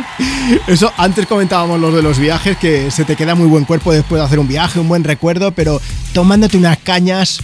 Eso, 0.67 0.91
antes 0.97 1.25
comentábamos 1.25 1.79
los 1.79 1.93
de 1.93 2.01
los 2.01 2.19
viajes, 2.19 2.57
que 2.57 2.91
se 2.91 3.05
te 3.05 3.15
queda 3.15 3.35
muy 3.35 3.47
buen 3.47 3.65
cuerpo 3.65 3.91
después 3.91 4.19
de 4.19 4.25
hacer 4.25 4.30
un 4.39 4.47
viaje, 4.47 4.79
un 4.79 4.87
buen 4.87 5.03
recuerdo, 5.03 5.51
pero 5.51 5.81
tomándote 6.13 6.57
unas 6.57 6.77
cañas, 6.77 7.39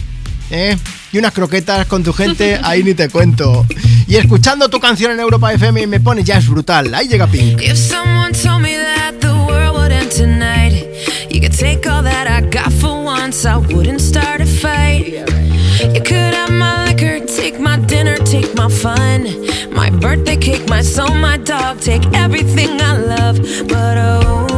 ¿eh? 0.50 0.76
Y 1.12 1.18
unas 1.18 1.32
croquetas 1.32 1.86
con 1.86 2.02
tu 2.02 2.12
gente, 2.12 2.60
ahí 2.62 2.82
ni 2.82 2.94
te 2.94 3.08
cuento. 3.08 3.66
Y 4.06 4.16
escuchando 4.16 4.68
tu 4.68 4.80
canción 4.80 5.12
en 5.12 5.20
Europa 5.20 5.52
FM 5.52 5.86
me 5.86 6.00
pone 6.00 6.24
ya 6.24 6.38
es 6.38 6.48
brutal. 6.48 6.94
Ahí 6.94 7.08
llega 7.08 7.26
Pink. 7.26 7.60
If 7.62 7.76
someone 7.76 8.32
told 8.32 8.62
me 8.62 8.76
that 8.76 9.20
the 9.20 9.34
world 9.46 9.76
would 9.76 9.92
end 9.92 10.10
tonight, 10.10 10.86
you 11.30 11.40
could 11.40 11.56
take 11.56 11.86
all 11.86 12.02
that 12.02 12.26
I 12.26 12.40
got 12.48 12.72
for 12.72 13.04
once, 13.04 13.46
I 13.46 13.56
wouldn't 13.56 14.00
start 14.00 14.40
a 14.40 14.46
fight. 14.46 15.28
You 15.80 16.02
could 16.02 16.34
have 16.34 16.50
my 16.50 16.86
liquor, 16.86 17.20
take 17.26 17.60
my 17.60 17.78
dinner, 17.86 18.16
take 18.16 18.54
my 18.56 18.68
fun, 18.68 19.28
my 19.72 19.90
birthday 19.90 20.36
cake, 20.36 20.68
my 20.68 20.82
soul, 20.82 21.14
my 21.14 21.36
dog, 21.36 21.80
take 21.80 22.04
everything 22.14 22.80
I 22.80 22.96
love. 22.96 23.38
But 23.68 23.96
oh, 23.98 24.57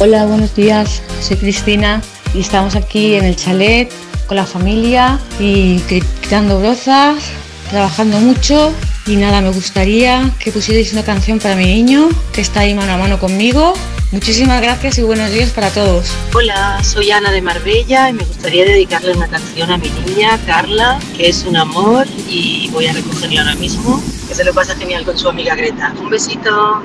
Hola, 0.00 0.26
buenos 0.26 0.54
días. 0.54 1.02
Soy 1.20 1.36
Cristina 1.38 2.00
y 2.32 2.38
estamos 2.38 2.76
aquí 2.76 3.16
en 3.16 3.24
el 3.24 3.34
chalet 3.34 3.90
con 4.28 4.36
la 4.36 4.46
familia 4.46 5.18
y 5.40 5.80
quitando 5.80 6.60
brozas, 6.60 7.32
trabajando 7.68 8.20
mucho. 8.20 8.72
Y 9.08 9.16
nada, 9.16 9.40
me 9.40 9.50
gustaría 9.50 10.30
que 10.38 10.52
pusierais 10.52 10.92
una 10.92 11.02
canción 11.02 11.40
para 11.40 11.56
mi 11.56 11.64
niño 11.64 12.10
que 12.32 12.42
está 12.42 12.60
ahí 12.60 12.74
mano 12.74 12.92
a 12.92 12.96
mano 12.96 13.18
conmigo. 13.18 13.74
Muchísimas 14.12 14.62
gracias 14.62 14.98
y 14.98 15.02
buenos 15.02 15.32
días 15.32 15.50
para 15.50 15.68
todos. 15.70 16.12
Hola, 16.32 16.78
soy 16.84 17.10
Ana 17.10 17.32
de 17.32 17.42
Marbella 17.42 18.08
y 18.08 18.12
me 18.12 18.22
gustaría 18.22 18.64
dedicarle 18.64 19.14
una 19.14 19.26
canción 19.26 19.68
a 19.72 19.78
mi 19.78 19.90
niña, 20.06 20.38
Carla, 20.46 21.00
que 21.16 21.28
es 21.28 21.42
un 21.42 21.56
amor 21.56 22.06
y 22.28 22.70
voy 22.70 22.86
a 22.86 22.92
recogerla 22.92 23.40
ahora 23.40 23.56
mismo. 23.56 24.00
Que 24.28 24.34
se 24.36 24.44
lo 24.44 24.54
pasa 24.54 24.76
genial 24.76 25.04
con 25.04 25.18
su 25.18 25.28
amiga 25.28 25.56
Greta. 25.56 25.92
Un 26.00 26.08
besito. 26.08 26.84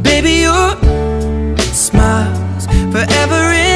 Baby, 0.00 0.40
your 0.40 0.76
smiles 1.58 2.66
forever 2.90 3.52
in 3.52 3.71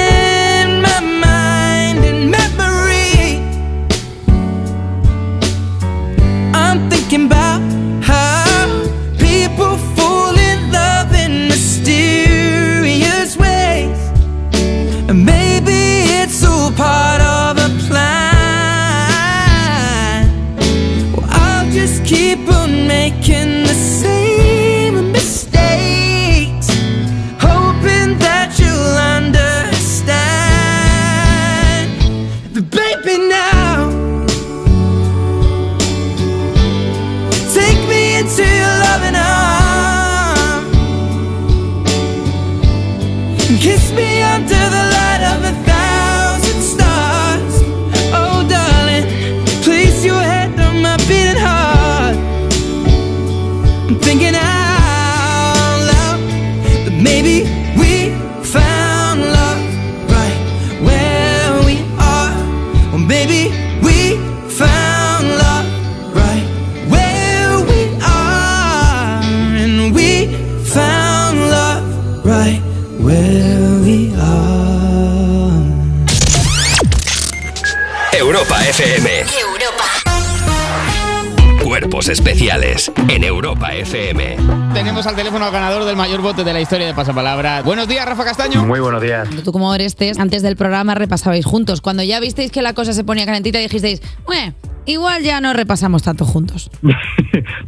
Cuerpos 81.96 82.10
especiales 82.12 82.92
en 83.08 83.24
Europa 83.24 83.72
FM. 83.72 84.36
Tenemos 84.74 85.06
al 85.06 85.16
teléfono 85.16 85.46
al 85.46 85.50
ganador 85.50 85.86
del 85.86 85.96
mayor 85.96 86.20
bote 86.20 86.44
de 86.44 86.52
la 86.52 86.60
historia 86.60 86.86
de 86.86 86.92
Pasapalabra. 86.92 87.62
Buenos 87.62 87.88
días, 87.88 88.04
Rafa 88.04 88.22
Castaño. 88.22 88.66
Muy 88.66 88.80
buenos 88.80 89.00
días. 89.00 89.26
Tú 89.42 89.50
como 89.50 89.70
Orestes, 89.70 90.18
antes 90.18 90.42
del 90.42 90.56
programa 90.56 90.94
repasabais 90.94 91.46
juntos. 91.46 91.80
Cuando 91.80 92.02
ya 92.02 92.20
visteis 92.20 92.52
que 92.52 92.60
la 92.60 92.74
cosa 92.74 92.92
se 92.92 93.02
ponía 93.02 93.24
calentita, 93.24 93.58
dijisteis, 93.60 94.02
"Bueno, 94.26 94.52
igual 94.84 95.22
ya 95.22 95.40
no 95.40 95.54
repasamos 95.54 96.02
tanto 96.02 96.26
juntos. 96.26 96.70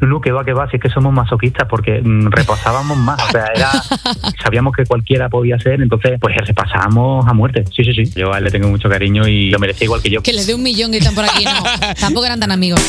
No, 0.00 0.20
que 0.20 0.32
va, 0.32 0.44
que 0.44 0.52
va, 0.54 0.70
si 0.70 0.76
es 0.76 0.82
que 0.82 0.88
somos 0.88 1.12
masoquistas 1.12 1.66
porque 1.68 2.00
mm, 2.02 2.28
repasábamos 2.30 2.96
más, 2.96 3.20
o 3.22 3.30
sea, 3.30 3.46
era, 3.54 3.70
sabíamos 4.42 4.74
que 4.74 4.86
cualquiera 4.86 5.28
podía 5.28 5.58
ser, 5.58 5.82
entonces 5.82 6.18
pues 6.20 6.34
repasábamos 6.46 7.26
a 7.26 7.34
muerte. 7.34 7.64
Sí, 7.76 7.84
sí, 7.84 7.92
sí. 7.92 8.12
Yo 8.16 8.32
a 8.32 8.38
él 8.38 8.44
le 8.44 8.50
tengo 8.50 8.68
mucho 8.68 8.88
cariño 8.88 9.26
y 9.26 9.50
lo 9.50 9.58
merecía 9.58 9.84
igual 9.84 10.00
que 10.00 10.08
yo. 10.08 10.22
Que 10.22 10.32
les 10.32 10.46
dé 10.46 10.54
un 10.54 10.62
millón 10.62 10.92
que 10.92 10.98
están 10.98 11.14
por 11.14 11.24
aquí. 11.24 11.44
No, 11.44 11.94
tampoco 12.00 12.24
eran 12.24 12.40
tan 12.40 12.52
amigos. 12.52 12.80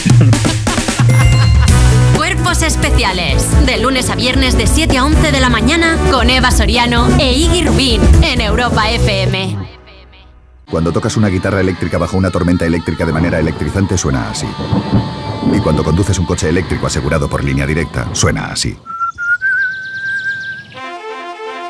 Cuerpos 2.15 2.61
especiales. 2.61 3.45
De 3.65 3.77
lunes 3.77 4.09
a 4.09 4.15
viernes 4.15 4.57
de 4.57 4.67
7 4.67 4.97
a 4.97 5.05
11 5.05 5.31
de 5.31 5.39
la 5.39 5.49
mañana 5.49 5.97
con 6.11 6.29
Eva 6.29 6.51
Soriano 6.51 7.07
e 7.19 7.33
Iggy 7.33 7.65
Rubín 7.65 8.01
en 8.23 8.41
Europa 8.41 8.89
FM. 8.89 9.57
Cuando 10.69 10.91
tocas 10.91 11.17
una 11.17 11.29
guitarra 11.29 11.61
eléctrica 11.61 11.97
bajo 11.97 12.17
una 12.17 12.29
tormenta 12.29 12.65
eléctrica 12.65 13.05
de 13.05 13.13
manera 13.13 13.39
electrizante 13.39 13.97
suena 13.97 14.29
así. 14.29 14.47
Y 15.51 15.59
cuando 15.59 15.83
conduces 15.83 16.19
un 16.19 16.25
coche 16.25 16.49
eléctrico 16.49 16.85
asegurado 16.88 17.27
por 17.27 17.43
línea 17.43 17.65
directa, 17.65 18.07
suena 18.13 18.51
así. 18.51 18.77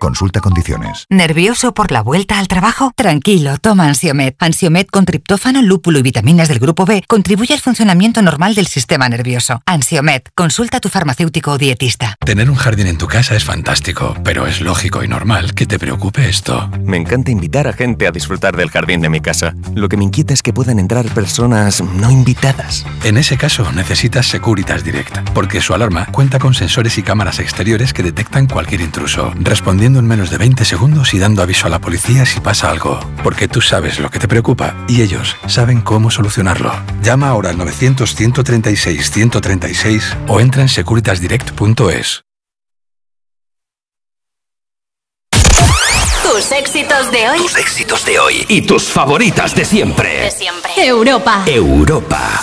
Consulta 0.00 0.40
condiciones. 0.40 1.04
¿Nervioso 1.10 1.74
por 1.74 1.92
la 1.92 2.02
vuelta 2.02 2.38
al 2.38 2.48
trabajo? 2.48 2.90
Tranquilo, 2.96 3.58
toma 3.58 3.86
Ansiomet. 3.86 4.34
Ansiomet 4.38 4.90
con 4.90 5.04
triptófano, 5.04 5.60
lúpulo 5.60 5.98
y 5.98 6.02
vitaminas 6.02 6.48
del 6.48 6.58
grupo 6.58 6.86
B 6.86 7.04
contribuye 7.06 7.52
al 7.52 7.60
funcionamiento 7.60 8.22
normal 8.22 8.54
del 8.54 8.66
sistema 8.66 9.10
nervioso. 9.10 9.60
Ansiomet, 9.66 10.30
consulta 10.34 10.78
a 10.78 10.80
tu 10.80 10.88
farmacéutico 10.88 11.52
o 11.52 11.58
dietista. 11.58 12.16
Tener 12.24 12.48
un 12.48 12.56
jardín 12.56 12.86
en 12.86 12.96
tu 12.96 13.08
casa 13.08 13.36
es 13.36 13.44
fantástico, 13.44 14.16
pero 14.24 14.46
es 14.46 14.62
lógico 14.62 15.04
y 15.04 15.08
normal 15.08 15.52
que 15.54 15.66
te 15.66 15.78
preocupe 15.78 16.30
esto. 16.30 16.70
Me 16.82 16.96
encanta 16.96 17.30
invitar 17.30 17.68
a 17.68 17.74
gente 17.74 18.06
a 18.06 18.10
disfrutar 18.10 18.56
del 18.56 18.70
jardín 18.70 19.02
de 19.02 19.10
mi 19.10 19.20
casa. 19.20 19.54
Lo 19.74 19.90
que 19.90 19.98
me 19.98 20.04
inquieta 20.04 20.32
es 20.32 20.42
que 20.42 20.54
puedan 20.54 20.78
entrar 20.78 21.04
personas 21.08 21.82
no 21.82 22.10
invitadas. 22.10 22.86
En 23.04 23.18
ese 23.18 23.36
caso 23.36 23.70
necesitas 23.72 24.26
Securitas 24.26 24.82
Direct, 24.82 25.28
porque 25.34 25.60
su 25.60 25.74
alarma 25.74 26.06
cuenta 26.06 26.38
con 26.38 26.54
sensores 26.54 26.96
y 26.96 27.02
cámaras 27.02 27.38
exteriores 27.38 27.92
que 27.92 28.02
detectan 28.02 28.46
cualquier 28.46 28.80
intruso, 28.80 29.34
respondiendo 29.40 29.89
en 29.98 30.06
menos 30.06 30.30
de 30.30 30.38
20 30.38 30.64
segundos 30.64 31.12
y 31.14 31.18
dando 31.18 31.42
aviso 31.42 31.66
a 31.66 31.70
la 31.70 31.80
policía 31.80 32.24
si 32.24 32.40
pasa 32.40 32.70
algo, 32.70 33.00
porque 33.24 33.48
tú 33.48 33.60
sabes 33.60 33.98
lo 33.98 34.10
que 34.10 34.18
te 34.18 34.28
preocupa 34.28 34.76
y 34.88 35.02
ellos 35.02 35.36
saben 35.46 35.80
cómo 35.80 36.10
solucionarlo. 36.10 36.72
Llama 37.02 37.28
ahora 37.28 37.50
al 37.50 37.58
900 37.58 38.14
136 38.14 39.10
136 39.10 40.16
o 40.28 40.40
entra 40.40 40.62
en 40.62 40.68
securitasdirect.es. 40.68 42.22
Tus 46.22 46.52
éxitos 46.52 47.10
de 47.10 47.28
hoy. 47.28 47.38
Tus 47.38 47.56
éxitos 47.56 48.06
de 48.06 48.18
hoy 48.20 48.46
y 48.48 48.62
tus 48.62 48.84
favoritas 48.84 49.54
de 49.54 49.64
siempre. 49.64 50.20
De 50.20 50.30
siempre. 50.30 50.70
Europa. 50.76 51.42
Europa. 51.46 52.40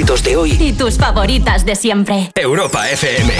Éxitos 0.00 0.22
de 0.22 0.36
hoy. 0.36 0.56
Y 0.58 0.72
tus 0.72 0.96
favoritas 0.96 1.66
de 1.66 1.76
siempre. 1.76 2.30
Europa 2.34 2.88
FM. 2.88 3.32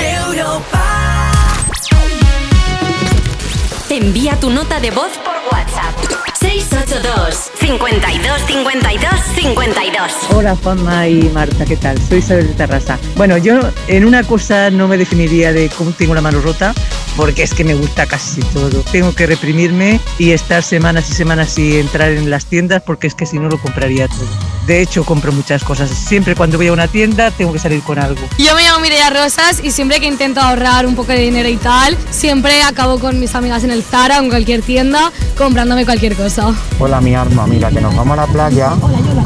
Envía 3.89 4.39
tu 4.39 4.51
nota 4.51 4.79
de 4.79 4.91
voz 4.91 5.11
por 5.25 5.35
WhatsApp. 5.51 6.20
682 6.51 7.53
52 7.61 8.43
52 8.49 9.11
52. 9.37 10.13
Hola 10.35 10.57
Juanma 10.57 11.07
y 11.07 11.23
Marta, 11.29 11.65
¿qué 11.65 11.77
tal? 11.77 11.97
Soy 12.09 12.19
Isabel 12.19 12.49
de 12.49 12.55
Terrassa. 12.55 12.99
Bueno, 13.15 13.39
yo 13.39 13.61
en 13.87 14.05
una 14.05 14.25
cosa 14.25 14.69
no 14.69 14.89
me 14.89 14.97
definiría 14.97 15.53
de 15.53 15.69
cómo 15.69 15.93
tengo 15.93 16.13
la 16.13 16.21
mano 16.21 16.41
rota, 16.41 16.75
porque 17.17 17.45
es 17.45 17.55
que 17.55 17.63
me 17.63 17.75
gusta 17.75 18.07
casi 18.07 18.41
todo. 18.53 18.83
Tengo 18.91 19.15
que 19.15 19.27
reprimirme 19.27 20.01
y 20.19 20.33
estar 20.33 20.65
semanas 20.65 21.09
y 21.11 21.13
semanas 21.13 21.51
sin 21.51 21.75
entrar 21.75 22.11
en 22.11 22.29
las 22.31 22.47
tiendas, 22.47 22.83
porque 22.83 23.07
es 23.07 23.15
que 23.15 23.27
si 23.27 23.39
no 23.39 23.49
lo 23.49 23.57
compraría 23.59 24.09
todo. 24.09 24.27
De 24.67 24.83
hecho, 24.83 25.05
compro 25.05 25.33
muchas 25.33 25.63
cosas. 25.63 25.89
Siempre 25.91 26.35
cuando 26.35 26.57
voy 26.57 26.67
a 26.69 26.73
una 26.73 26.89
tienda 26.89 27.31
tengo 27.31 27.53
que 27.53 27.59
salir 27.61 27.81
con 27.83 27.99
algo. 27.99 28.21
Yo 28.39 28.55
me 28.55 28.63
llamo 28.63 28.81
Mireia 28.81 29.11
Rosas 29.11 29.61
y 29.63 29.71
siempre 29.71 30.01
que 30.01 30.07
intento 30.07 30.41
ahorrar 30.41 30.87
un 30.87 30.97
poco 30.97 31.13
de 31.13 31.19
dinero 31.19 31.49
y 31.49 31.57
tal, 31.57 31.97
siempre 32.11 32.63
acabo 32.63 32.99
con 32.99 33.19
mis 33.21 33.35
amigas 33.35 33.65
en 33.65 33.71
el 33.71 33.83
Zara 33.83 34.19
o 34.19 34.23
en 34.23 34.31
cualquier 34.31 34.63
tienda 34.63 35.13
comprándome 35.37 35.85
cualquier 35.85 36.15
cosa. 36.15 36.40
Hola 36.79 37.01
mi 37.03 37.15
arma, 37.15 37.47
mira 37.47 37.71
que 37.71 37.81
nos 37.81 37.95
vamos 37.95 38.19
a 38.19 38.27
la 38.27 38.33
playa 38.33 38.71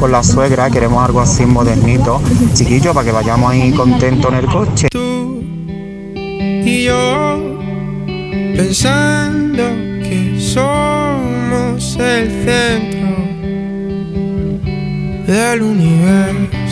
con 0.01 0.11
la 0.11 0.23
suegra, 0.23 0.69
queremos 0.69 1.05
algo 1.05 1.21
así 1.21 1.47
modernito, 1.47 2.21
chiquillo, 2.55 2.93
para 2.93 3.07
que 3.07 3.13
vayamos 3.13 3.53
ahí 3.53 3.73
contentos 3.73 4.33
en 4.33 4.39
el 4.39 4.47
coche. 4.47 4.89
y 6.67 6.85
yo 6.85 7.59
pensando 8.57 9.63
que 10.03 10.41
somos 10.41 11.97
el 11.97 12.31
centro 12.45 13.05
del 15.27 15.63
universo. 15.63 16.64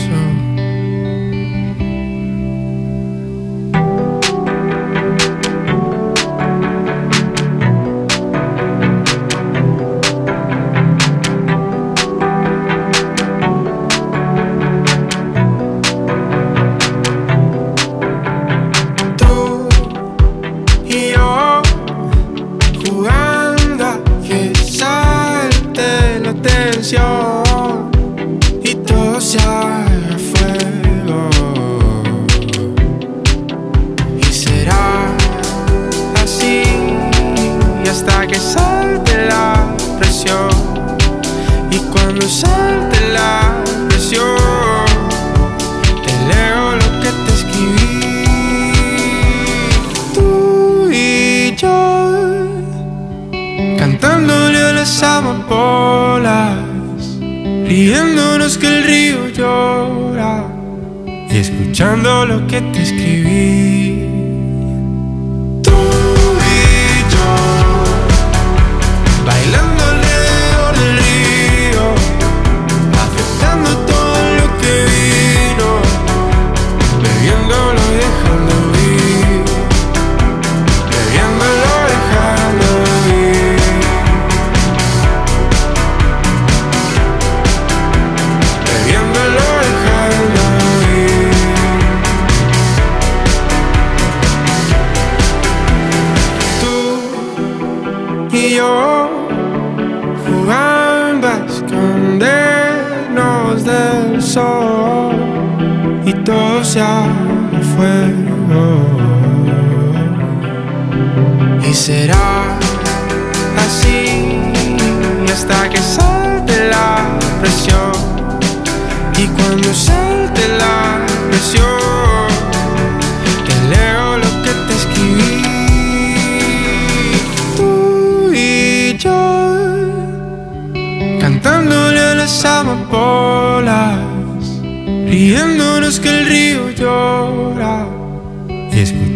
salte 42.27 42.99
la 43.11 43.63
presión. 43.89 44.85
Te 46.05 46.13
leo 46.29 46.75
lo 46.75 46.89
que 47.01 47.09
te 47.25 47.31
escribí. 47.33 48.73
Tú 50.13 50.89
y 50.91 51.55
yo, 51.55 52.47
cantándole 53.77 54.59
a 54.59 54.73
las 54.73 55.03
amapolas, 55.03 56.57
riéndonos 57.67 58.57
que 58.57 58.67
el 58.67 58.83
río 58.83 59.27
llora 59.29 60.45
y 61.29 61.37
escuchando 61.37 62.25
lo 62.25 62.47
que 62.47 62.61
te 62.61 62.81
escribí. 62.83 63.72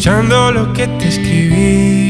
Escuchando 0.07 0.53
lo 0.53 0.71
que 0.71 0.87
te 0.87 1.07
escribí. 1.09 2.06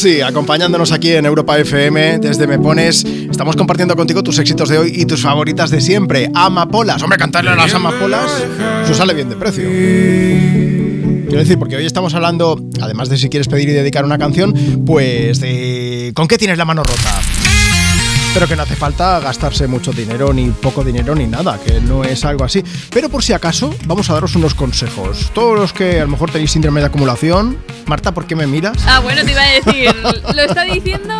Rizzi, 0.00 0.20
acompañándonos 0.20 0.92
aquí 0.92 1.10
en 1.10 1.26
Europa 1.26 1.58
FM 1.58 2.20
desde 2.20 2.46
Me 2.46 2.56
Pones. 2.60 3.04
Estamos 3.04 3.56
compartiendo 3.56 3.96
contigo 3.96 4.22
tus 4.22 4.38
éxitos 4.38 4.68
de 4.68 4.78
hoy 4.78 4.92
y 4.94 5.06
tus 5.06 5.22
favoritas 5.22 5.70
de 5.70 5.80
siempre. 5.80 6.30
Amapolas. 6.34 7.02
Hombre, 7.02 7.18
cantarle 7.18 7.50
a 7.50 7.56
las 7.56 7.74
amapolas, 7.74 8.30
eso 8.84 8.94
sale 8.94 9.12
bien 9.12 9.28
de 9.28 9.34
precio. 9.34 9.64
Quiero 11.26 11.40
decir, 11.40 11.58
porque 11.58 11.74
hoy 11.74 11.84
estamos 11.84 12.14
hablando, 12.14 12.60
además 12.80 13.08
de 13.08 13.18
si 13.18 13.28
quieres 13.28 13.48
pedir 13.48 13.70
y 13.70 13.72
dedicar 13.72 14.04
una 14.04 14.18
canción, 14.18 14.54
pues 14.86 15.40
de 15.40 16.12
¿con 16.14 16.28
qué 16.28 16.38
tienes 16.38 16.58
la 16.58 16.64
mano 16.64 16.84
rota? 16.84 17.20
Pero 18.34 18.46
que 18.46 18.54
no 18.56 18.62
hace 18.62 18.76
falta 18.76 19.18
gastarse 19.20 19.66
mucho 19.66 19.92
dinero, 19.92 20.32
ni 20.32 20.50
poco 20.50 20.84
dinero, 20.84 21.14
ni 21.14 21.26
nada, 21.26 21.58
que 21.58 21.80
no 21.80 22.04
es 22.04 22.24
algo 22.24 22.44
así. 22.44 22.62
Pero 22.90 23.08
por 23.08 23.22
si 23.24 23.32
acaso, 23.32 23.74
vamos 23.84 24.10
a 24.10 24.14
daros 24.14 24.36
unos 24.36 24.54
consejos. 24.54 25.30
Todos 25.34 25.58
los 25.58 25.72
que 25.72 26.00
a 26.00 26.04
lo 26.04 26.08
mejor 26.10 26.30
tenéis 26.30 26.52
síndrome 26.52 26.80
de 26.80 26.86
acumulación, 26.86 27.58
Marta, 27.86 28.12
¿por 28.12 28.26
qué 28.26 28.36
me 28.36 28.46
miras? 28.46 28.76
Ah, 28.86 29.00
bueno, 29.00 29.24
te 29.24 29.32
iba 29.32 29.42
a 29.42 29.50
decir, 29.50 29.94
¿lo 30.34 30.42
está 30.42 30.62
diciendo? 30.62 31.14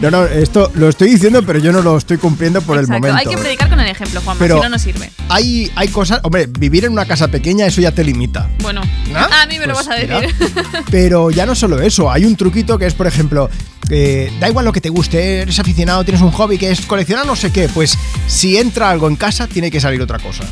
No, 0.00 0.10
no, 0.10 0.24
esto 0.24 0.70
lo 0.74 0.88
estoy 0.88 1.10
diciendo, 1.10 1.42
pero 1.42 1.58
yo 1.58 1.72
no 1.72 1.80
lo 1.80 1.96
estoy 1.96 2.18
cumpliendo 2.18 2.60
por 2.60 2.76
el 2.76 2.88
momento. 2.88 3.16
hay 3.16 3.26
que 3.26 3.38
predicar 3.38 3.70
ejemplo, 3.92 4.20
Juanma, 4.20 4.38
Pero- 4.38 4.56
si 4.56 4.62
no, 4.62 4.68
no 4.68 4.78
sirve. 4.78 5.10
Hay, 5.28 5.70
hay 5.76 5.88
cosas, 5.88 6.20
hombre, 6.24 6.46
vivir 6.46 6.84
en 6.84 6.92
una 6.92 7.04
casa 7.06 7.28
pequeña, 7.28 7.66
eso 7.66 7.80
ya 7.80 7.92
te 7.92 8.02
limita. 8.04 8.48
Bueno, 8.60 8.80
¿Ah? 9.14 9.42
a 9.42 9.46
mí 9.46 9.58
me 9.58 9.66
lo 9.66 9.74
Pues 9.74 9.86
vas 9.86 9.96
a 9.96 10.00
mira. 10.00 10.20
decir. 10.20 10.34
Pero 10.90 11.30
ya 11.30 11.46
no 11.46 11.54
solo 11.54 11.80
eso, 11.80 12.10
hay 12.10 12.24
un 12.24 12.36
truquito 12.36 12.78
que 12.78 12.86
es, 12.86 12.94
por 12.94 13.06
ejemplo, 13.06 13.48
eh, 13.90 14.32
da 14.40 14.48
igual 14.48 14.64
lo 14.64 14.72
que 14.72 14.80
te 14.80 14.88
guste, 14.88 15.40
eres 15.42 15.58
aficionado, 15.58 16.04
tienes 16.04 16.22
un 16.22 16.30
hobby 16.32 16.58
que 16.58 16.70
es 16.70 16.80
coleccionar 16.82 17.26
no 17.26 17.36
sé 17.36 17.50
qué, 17.52 17.68
pues 17.68 17.96
si 18.26 18.56
entra 18.58 18.90
algo 18.90 19.08
en 19.08 19.16
casa, 19.16 19.46
tiene 19.46 19.70
que 19.70 19.80
salir 19.80 20.00
otra 20.02 20.18
cosa. 20.18 20.44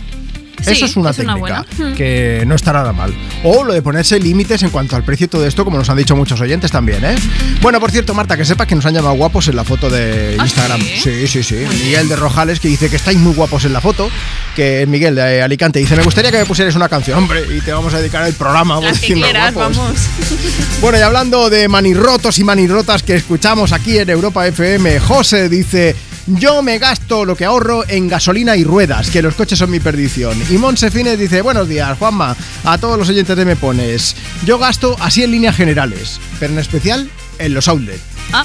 Sí, 0.63 0.73
Eso 0.73 0.85
es 0.87 0.97
una 0.97 1.11
es 1.11 1.17
técnica 1.17 1.65
que 1.97 2.45
no 2.47 2.55
está 2.55 2.73
nada 2.73 2.93
mal. 2.93 3.15
O 3.45 3.65
lo 3.65 3.73
de 3.73 3.83
ponerse 3.83 4.19
límites 4.19 4.63
en 4.63 4.71
cuanto 4.71 4.97
al 4.97 5.05
precio 5.05 5.25
y 5.27 5.29
todo 5.29 5.47
esto, 5.47 5.65
como 5.65 5.79
nos 5.79 5.89
han 5.89 5.97
dicho 5.97 6.15
muchos 6.17 6.41
oyentes 6.41 6.71
también, 6.71 7.05
¿eh? 7.05 7.15
Bueno, 7.63 7.81
por 7.81 7.91
cierto, 7.91 8.15
Marta, 8.15 8.37
que 8.37 8.45
sepas 8.45 8.67
que 8.67 8.75
nos 8.75 8.85
han 8.87 8.95
llamado 8.95 9.15
guapos 9.15 9.49
en 9.49 9.57
la 9.57 9.65
foto 9.65 9.89
de 9.89 10.37
¿Ah, 10.39 10.45
Instagram. 10.45 10.81
sí? 10.81 11.27
sí, 11.27 11.27
sí, 11.27 11.43
sí. 11.43 11.55
Miguel 11.85 12.09
de 12.09 12.17
Rojales 12.17 12.61
que 12.61 12.69
dice 12.69 12.91
que 12.91 12.97
estáis 12.97 13.19
muy 13.19 13.35
guapos 13.35 13.65
en 13.65 13.73
la 13.73 13.81
foto. 13.81 14.11
Que 14.55 14.85
Miguel 14.87 15.15
de 15.15 15.43
Alicante 15.43 15.79
dice, 15.79 15.97
me 15.97 16.03
gustaría 16.03 16.31
que 16.31 16.39
me 16.39 16.45
pusieras 16.47 16.75
una 16.75 16.89
canción, 16.89 17.19
hombre, 17.19 17.45
y 17.57 17.61
te 17.61 17.73
vamos 17.73 17.95
a 17.95 17.99
dedicar 17.99 18.27
el 18.27 18.35
programa. 18.35 18.81
Las 18.81 18.99
que 18.99 19.15
diciendo 19.15 19.25
quieras, 19.27 19.55
guapos. 19.55 19.77
vamos. 19.77 20.01
Bueno, 20.81 20.99
y 20.99 21.03
hablando 21.03 21.51
de 21.51 21.69
manirrotos 21.69 22.39
y 22.39 22.45
manirrotas 22.45 23.03
que 23.03 23.15
escuchamos 23.15 23.73
aquí 23.73 23.99
en 23.99 24.09
Europa 24.09 24.47
FM, 24.47 24.99
José 25.01 25.49
dice, 25.51 25.95
yo 26.39 26.63
me 26.63 26.79
gasto 26.79 27.25
lo 27.25 27.37
que 27.37 27.45
ahorro 27.45 27.85
en 27.89 28.09
gasolina 28.09 28.57
y 28.57 28.65
ruedas, 28.65 29.11
que 29.11 29.23
los 29.23 29.35
coches 29.35 29.59
son 29.59 29.71
mi 29.71 29.81
perdición. 29.81 30.37
Y 30.51 30.59
Monse 30.59 30.91
Fines 30.91 31.19
dice, 31.19 31.43
buenos 31.43 31.69
días, 31.69 31.99
Juanma, 31.99 32.37
a 32.65 32.79
todos 32.79 32.99
los 32.99 33.09
oyentes 33.09 33.37
de 33.37 33.45
Me 33.45 33.57
Pones. 33.57 34.17
Yo 34.45 34.59
gasto 34.59 34.97
así 35.01 35.23
en 35.23 35.33
líneas 35.33 35.57
generales, 35.57 36.21
pero 36.39 36.53
en 36.53 36.59
especial 36.59 37.11
en 37.39 37.55
los 37.55 37.69
outlets. 37.69 38.03
Ah, 38.33 38.45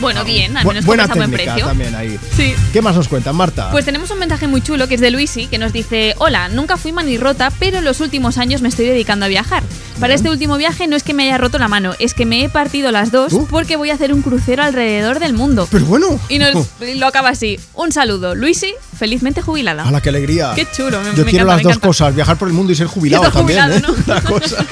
bueno, 0.00 0.24
bien, 0.24 0.56
al 0.56 0.64
Bu- 0.64 0.68
menos 0.68 0.84
buena 0.84 1.04
compras 1.04 1.16
a 1.16 1.26
buen 1.26 1.30
técnica 1.30 1.52
precio. 1.54 1.68
también 1.68 1.94
ahí. 1.94 2.18
Sí. 2.36 2.54
¿Qué 2.72 2.82
más 2.82 2.96
nos 2.96 3.08
cuentan, 3.08 3.36
Marta? 3.36 3.70
Pues 3.70 3.84
tenemos 3.84 4.10
un 4.10 4.18
mensaje 4.18 4.46
muy 4.46 4.60
chulo 4.62 4.88
que 4.88 4.94
es 4.96 5.00
de 5.00 5.10
Luisi 5.10 5.46
que 5.46 5.58
nos 5.58 5.72
dice: 5.72 6.14
Hola, 6.18 6.48
nunca 6.48 6.76
fui 6.76 6.92
manirrota, 6.92 7.50
pero 7.58 7.78
en 7.78 7.84
los 7.84 8.00
últimos 8.00 8.38
años 8.38 8.62
me 8.62 8.68
estoy 8.68 8.86
dedicando 8.86 9.24
a 9.26 9.28
viajar. 9.28 9.62
Para 10.00 10.12
este 10.14 10.28
último 10.28 10.58
viaje 10.58 10.86
no 10.86 10.94
es 10.96 11.02
que 11.02 11.14
me 11.14 11.22
haya 11.24 11.38
roto 11.38 11.58
la 11.58 11.68
mano, 11.68 11.94
es 11.98 12.12
que 12.12 12.26
me 12.26 12.44
he 12.44 12.48
partido 12.50 12.92
las 12.92 13.10
dos 13.10 13.32
porque 13.48 13.76
voy 13.76 13.88
a 13.88 13.94
hacer 13.94 14.12
un 14.12 14.20
crucero 14.20 14.62
alrededor 14.62 15.20
del 15.20 15.32
mundo. 15.32 15.64
Uh. 15.64 15.68
Pero 15.70 15.86
bueno. 15.86 16.20
Y 16.28 16.38
nos 16.38 16.66
lo 16.96 17.06
acaba 17.06 17.30
así: 17.30 17.58
Un 17.74 17.92
saludo, 17.92 18.34
Luisi, 18.34 18.74
felizmente 18.96 19.42
jubilada. 19.42 19.84
¡Hala, 19.84 20.00
qué 20.00 20.08
alegría! 20.08 20.52
Qué 20.54 20.66
chulo, 20.74 21.00
me, 21.00 21.14
Yo 21.14 21.24
me 21.24 21.30
quiero 21.30 21.44
encanta, 21.44 21.54
las 21.54 21.62
dos 21.62 21.70
encanta. 21.72 21.86
cosas, 21.88 22.14
viajar 22.14 22.36
por 22.36 22.48
el 22.48 22.54
mundo 22.54 22.72
y 22.72 22.76
ser 22.76 22.86
jubilado 22.86 23.30
también. 23.30 23.72
¿eh? 23.72 23.82
La 24.06 24.20
cosa. 24.22 24.64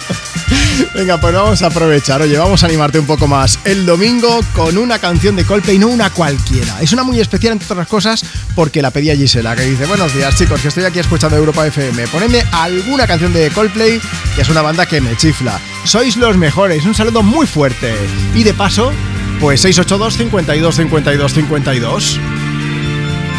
Venga, 0.95 1.21
pues 1.21 1.35
vamos 1.35 1.63
a 1.63 1.67
aprovechar. 1.67 2.23
Oye, 2.23 2.37
vamos 2.37 2.63
a 2.63 2.67
animarte 2.67 2.99
un 2.99 3.07
poco 3.07 3.27
más. 3.27 3.59
El 3.65 3.87
domingo 3.87 4.41
con 4.55 4.77
una 4.79 4.99
canción 4.99 5.37
de 5.37 5.45
Coldplay, 5.45 5.79
no 5.79 5.89
una 5.89 6.11
cualquiera. 6.11 6.81
Es 6.81 6.93
una 6.93 7.03
muy 7.05 7.21
especial, 7.21 7.53
entre 7.53 7.67
otras 7.71 7.87
cosas, 7.89 8.25
porque 8.55 8.83
la 8.83 8.91
pedía 8.91 9.15
Gisela, 9.15 9.55
que 9.55 9.63
dice: 9.63 9.87
Buenos 9.87 10.15
días, 10.15 10.37
chicos, 10.37 10.61
que 10.61 10.69
estoy 10.69 10.85
aquí 10.85 10.99
escuchando 10.99 11.37
Europa 11.37 11.67
FM. 11.67 12.07
Ponedme 12.09 12.43
alguna 12.53 13.07
canción 13.07 13.33
de 13.33 13.51
Coldplay, 13.51 14.01
que 14.35 14.43
es 14.43 14.49
una 14.49 14.63
banda 14.63 14.87
que 14.87 15.01
me 15.01 15.17
chifla. 15.17 15.61
Sois 15.85 16.17
los 16.17 16.37
mejores. 16.37 16.85
Un 16.85 16.95
saludo 16.95 17.23
muy 17.23 17.47
fuerte. 17.47 17.95
Y 18.35 18.43
de 18.43 18.55
paso, 18.55 18.93
pues 19.41 19.61
682 19.61 20.17
52 20.17 20.75
52 20.77 21.33
52. 21.35 22.21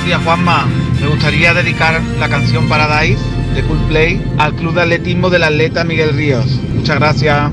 Días 0.05 0.23
Juanma, 0.23 0.67
me 1.01 1.07
gustaría 1.07 1.55
dedicar 1.55 1.99
la 2.19 2.29
canción 2.29 2.69
Paradise 2.69 3.19
de 3.55 3.63
Coldplay 3.63 4.23
al 4.37 4.53
Club 4.53 4.75
de 4.75 4.81
Atletismo 4.81 5.31
del 5.31 5.41
atleta 5.41 5.83
Miguel 5.83 6.15
Ríos. 6.15 6.45
Muchas 6.75 6.99
gracias. 6.99 7.51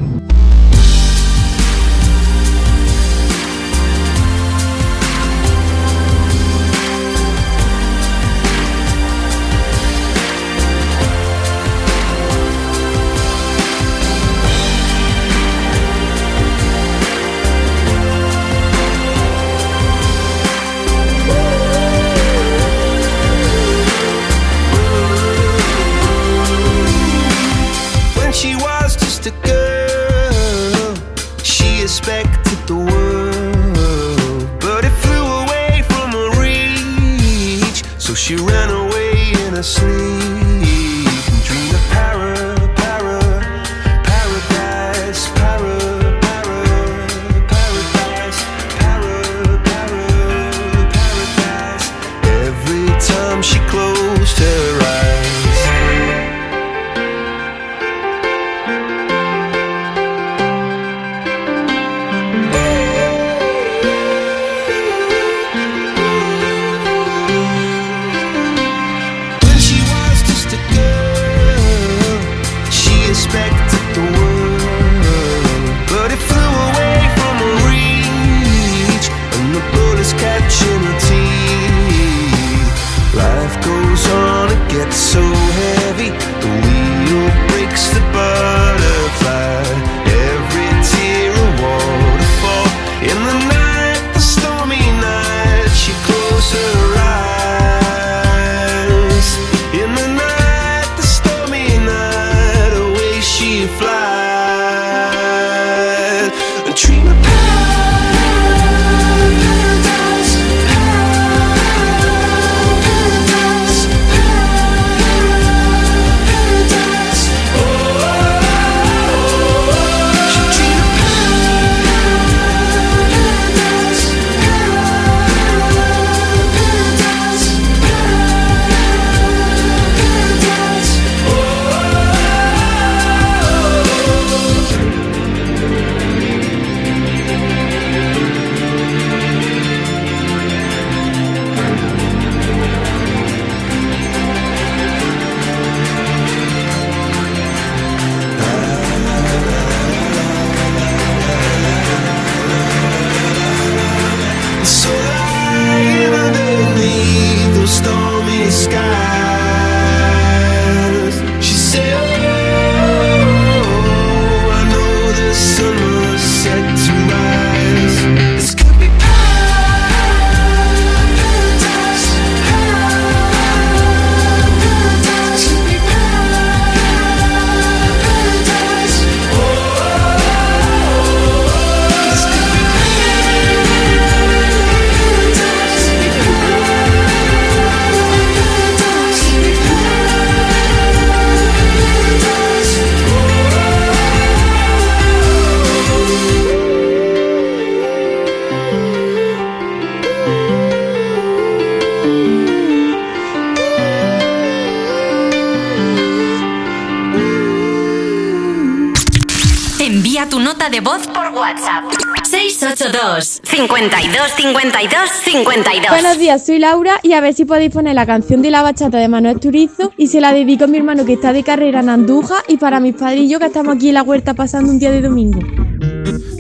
días, 216.23 216.47
soy 216.47 216.61
Laura 216.61 217.01
y 217.03 217.15
a 217.15 217.21
ver 217.21 217.35
si 217.35 217.45
podéis 217.45 217.73
poner 217.73 217.97
la 217.97 218.07
canción 218.07 218.43
de 218.43 218.53
la 218.53 218.63
bachata 218.63 218.99
de 218.99 219.09
Manuel 219.09 219.41
Turizo 219.41 219.93
y 219.97 220.07
se 220.07 220.21
la 220.21 220.33
dedico 220.33 220.65
a 220.65 220.67
mi 220.69 220.79
hermano 220.79 221.05
que 221.05 221.15
está 221.15 221.33
de 221.33 221.43
carrera 221.43 221.81
en 221.81 221.89
Anduja 221.89 222.37
y 222.47 222.59
para 222.59 222.79
mis 222.79 222.95
padres 222.95 223.23
y 223.23 223.29
yo 223.29 223.41
que 223.41 223.47
estamos 223.47 223.75
aquí 223.75 223.89
en 223.89 223.95
la 223.95 224.05
huerta 224.05 224.33
pasando 224.33 224.71
un 224.71 224.79
día 224.79 224.93
de 224.93 225.01
domingo. 225.01 225.41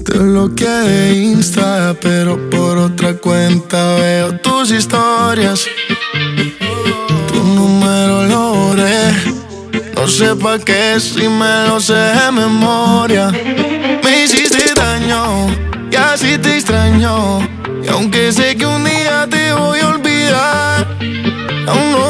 Te 0.04 0.18
bloqueé 0.18 0.68
de 0.68 1.14
Insta, 1.24 1.96
pero 2.00 2.38
por 2.48 2.78
otra 2.78 3.14
cuenta 3.14 3.96
veo 3.96 4.38
tus 4.38 4.70
historias. 4.70 5.66
Tu 7.26 7.42
número 7.42 8.22
lo 8.26 8.54
borré, 8.54 9.10
no 9.96 10.06
sé 10.06 10.36
pa' 10.36 10.60
qué 10.60 11.00
si 11.00 11.26
me 11.26 11.66
lo 11.66 11.80
sé 11.80 11.94
de 11.94 12.30
memoria. 12.30 13.32
Me 14.04 14.22
hiciste 14.22 14.74
daño 14.76 15.48
y 15.90 15.96
así 15.96 16.38
te 16.38 16.54
extraño, 16.54 17.40
y 17.84 17.88
aunque 17.88 18.30
sé 18.30 18.56
que 18.56 18.64
un 18.64 18.71
Oh 21.68 21.74
no 21.74 22.01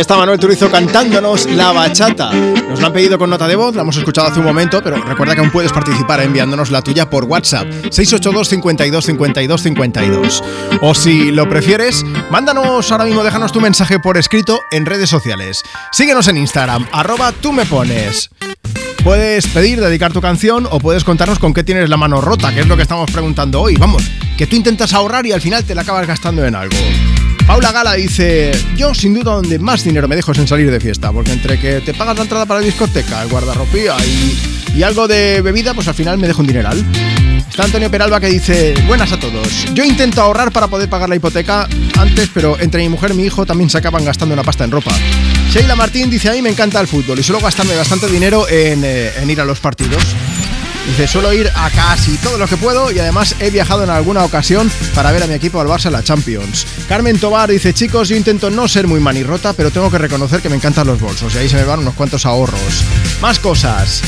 Ahí 0.00 0.02
está 0.02 0.16
Manuel 0.16 0.40
Turizo 0.40 0.70
cantándonos 0.70 1.44
la 1.44 1.72
bachata. 1.72 2.32
Nos 2.32 2.80
la 2.80 2.86
han 2.86 2.92
pedido 2.94 3.18
con 3.18 3.28
nota 3.28 3.46
de 3.46 3.54
voz, 3.54 3.74
la 3.74 3.82
hemos 3.82 3.98
escuchado 3.98 4.28
hace 4.28 4.38
un 4.38 4.46
momento, 4.46 4.82
pero 4.82 4.96
recuerda 4.96 5.34
que 5.34 5.42
aún 5.42 5.50
puedes 5.50 5.72
participar 5.72 6.22
enviándonos 6.22 6.70
la 6.70 6.80
tuya 6.80 7.10
por 7.10 7.24
WhatsApp 7.24 7.66
682 7.90 8.48
52 8.48 9.04
52 9.04 9.62
52. 9.62 10.44
O 10.80 10.94
si 10.94 11.30
lo 11.30 11.46
prefieres, 11.50 12.02
mándanos 12.30 12.90
ahora 12.90 13.04
mismo, 13.04 13.22
déjanos 13.22 13.52
tu 13.52 13.60
mensaje 13.60 13.98
por 13.98 14.16
escrito 14.16 14.62
en 14.70 14.86
redes 14.86 15.10
sociales. 15.10 15.62
Síguenos 15.92 16.28
en 16.28 16.38
Instagram, 16.38 16.86
arroba 16.92 17.32
tú 17.32 17.52
me 17.52 17.66
pones. 17.66 18.30
Puedes 19.04 19.48
pedir, 19.48 19.82
dedicar 19.82 20.14
tu 20.14 20.22
canción 20.22 20.66
o 20.70 20.80
puedes 20.80 21.04
contarnos 21.04 21.38
con 21.38 21.52
qué 21.52 21.62
tienes 21.62 21.90
la 21.90 21.98
mano 21.98 22.22
rota, 22.22 22.54
que 22.54 22.60
es 22.60 22.66
lo 22.66 22.76
que 22.76 22.84
estamos 22.84 23.10
preguntando 23.10 23.60
hoy. 23.60 23.76
Vamos, 23.76 24.10
que 24.38 24.46
tú 24.46 24.56
intentas 24.56 24.94
ahorrar 24.94 25.26
y 25.26 25.32
al 25.32 25.42
final 25.42 25.62
te 25.62 25.74
la 25.74 25.82
acabas 25.82 26.06
gastando 26.06 26.42
en 26.46 26.54
algo. 26.54 26.78
Paula 27.50 27.72
Gala 27.72 27.94
dice, 27.94 28.52
yo 28.76 28.94
sin 28.94 29.12
duda 29.12 29.32
donde 29.32 29.58
más 29.58 29.82
dinero 29.82 30.06
me 30.06 30.14
dejo 30.14 30.30
es 30.30 30.38
en 30.38 30.46
salir 30.46 30.70
de 30.70 30.78
fiesta, 30.78 31.10
porque 31.10 31.32
entre 31.32 31.58
que 31.58 31.80
te 31.80 31.92
pagas 31.92 32.14
la 32.14 32.22
entrada 32.22 32.46
para 32.46 32.60
la 32.60 32.66
discoteca, 32.66 33.20
el 33.24 33.28
guardarropía 33.28 33.96
y, 34.06 34.38
y 34.78 34.84
algo 34.84 35.08
de 35.08 35.42
bebida, 35.42 35.74
pues 35.74 35.88
al 35.88 35.94
final 35.94 36.16
me 36.16 36.28
dejo 36.28 36.42
un 36.42 36.46
dineral. 36.46 36.80
Está 37.50 37.64
Antonio 37.64 37.90
Peralba 37.90 38.20
que 38.20 38.28
dice, 38.28 38.74
buenas 38.86 39.10
a 39.10 39.18
todos. 39.18 39.66
Yo 39.74 39.82
intento 39.82 40.22
ahorrar 40.22 40.52
para 40.52 40.68
poder 40.68 40.88
pagar 40.88 41.08
la 41.08 41.16
hipoteca 41.16 41.68
antes, 41.98 42.30
pero 42.32 42.56
entre 42.60 42.82
mi 42.82 42.88
mujer 42.88 43.10
y 43.10 43.14
mi 43.14 43.24
hijo 43.24 43.44
también 43.44 43.68
se 43.68 43.78
acaban 43.78 44.04
gastando 44.04 44.32
una 44.32 44.44
pasta 44.44 44.62
en 44.62 44.70
ropa. 44.70 44.92
Sheila 45.50 45.74
Martín 45.74 46.08
dice, 46.08 46.28
a 46.28 46.32
mí 46.34 46.42
me 46.42 46.50
encanta 46.50 46.78
el 46.80 46.86
fútbol 46.86 47.18
y 47.18 47.24
suelo 47.24 47.40
gastarme 47.40 47.74
bastante 47.74 48.06
dinero 48.06 48.48
en, 48.48 48.84
eh, 48.84 49.10
en 49.20 49.28
ir 49.28 49.40
a 49.40 49.44
los 49.44 49.58
partidos. 49.58 50.04
Dice, 50.90 51.06
suelo 51.06 51.32
ir 51.32 51.48
a 51.54 51.70
casi 51.70 52.16
todo 52.18 52.36
lo 52.36 52.48
que 52.48 52.56
puedo 52.56 52.90
y 52.90 52.98
además 52.98 53.36
he 53.38 53.50
viajado 53.50 53.84
en 53.84 53.90
alguna 53.90 54.24
ocasión 54.24 54.68
para 54.92 55.12
ver 55.12 55.22
a 55.22 55.28
mi 55.28 55.34
equipo 55.34 55.60
al 55.60 55.68
Barça 55.68 55.86
en 55.86 55.92
la 55.92 56.02
Champions. 56.02 56.66
Carmen 56.88 57.16
Tobar 57.16 57.48
dice, 57.48 57.72
chicos, 57.72 58.08
yo 58.08 58.16
intento 58.16 58.50
no 58.50 58.66
ser 58.66 58.88
muy 58.88 58.98
manirrota, 58.98 59.52
pero 59.52 59.70
tengo 59.70 59.88
que 59.88 59.98
reconocer 59.98 60.42
que 60.42 60.48
me 60.48 60.56
encantan 60.56 60.88
los 60.88 61.00
bolsos 61.00 61.32
y 61.36 61.38
ahí 61.38 61.48
se 61.48 61.54
me 61.54 61.62
van 61.62 61.78
unos 61.78 61.94
cuantos 61.94 62.26
ahorros. 62.26 62.84
Más 63.22 63.38
cosas. 63.38 64.02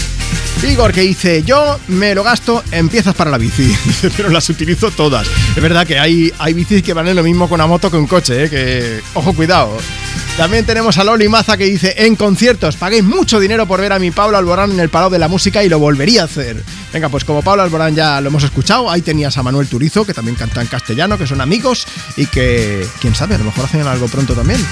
Igor 0.62 0.92
que 0.92 1.00
dice, 1.00 1.42
yo 1.42 1.78
me 1.88 2.14
lo 2.14 2.22
gasto 2.22 2.62
en 2.70 2.88
piezas 2.88 3.14
para 3.14 3.30
la 3.30 3.38
bici, 3.38 3.74
pero 4.16 4.28
las 4.28 4.48
utilizo 4.48 4.90
todas. 4.90 5.26
Es 5.56 5.62
verdad 5.62 5.86
que 5.86 5.98
hay, 5.98 6.32
hay 6.38 6.54
bicis 6.54 6.82
que 6.82 6.92
valen 6.92 7.16
lo 7.16 7.22
mismo 7.22 7.48
con 7.48 7.56
una 7.56 7.66
moto 7.66 7.90
que 7.90 7.96
un 7.96 8.06
coche, 8.06 8.44
¿eh? 8.44 8.50
que 8.50 9.00
ojo 9.14 9.32
cuidado. 9.32 9.76
También 10.36 10.64
tenemos 10.64 10.96
a 10.96 11.04
Loli 11.04 11.28
Maza 11.28 11.56
que 11.56 11.64
dice, 11.64 11.94
en 11.98 12.16
conciertos, 12.16 12.76
pagué 12.76 13.02
mucho 13.02 13.38
dinero 13.38 13.66
por 13.66 13.80
ver 13.80 13.92
a 13.92 13.98
mi 13.98 14.10
Pablo 14.10 14.38
Alborán 14.38 14.70
en 14.70 14.80
el 14.80 14.88
Palau 14.88 15.10
de 15.10 15.18
la 15.18 15.28
Música 15.28 15.62
y 15.62 15.68
lo 15.68 15.78
volvería 15.78 16.22
a 16.22 16.24
hacer. 16.24 16.62
Venga, 16.92 17.08
pues 17.08 17.24
como 17.24 17.42
Pablo 17.42 17.62
Alborán 17.62 17.94
ya 17.94 18.20
lo 18.20 18.28
hemos 18.28 18.44
escuchado, 18.44 18.90
ahí 18.90 19.02
tenías 19.02 19.36
a 19.36 19.42
Manuel 19.42 19.68
Turizo, 19.68 20.06
que 20.06 20.14
también 20.14 20.36
canta 20.36 20.62
en 20.62 20.68
castellano, 20.68 21.18
que 21.18 21.26
son 21.26 21.40
amigos 21.40 21.86
y 22.16 22.26
que, 22.26 22.86
quién 23.00 23.14
sabe, 23.14 23.34
a 23.34 23.38
lo 23.38 23.44
mejor 23.44 23.64
hacen 23.64 23.86
algo 23.86 24.06
pronto 24.06 24.34
también. 24.34 24.64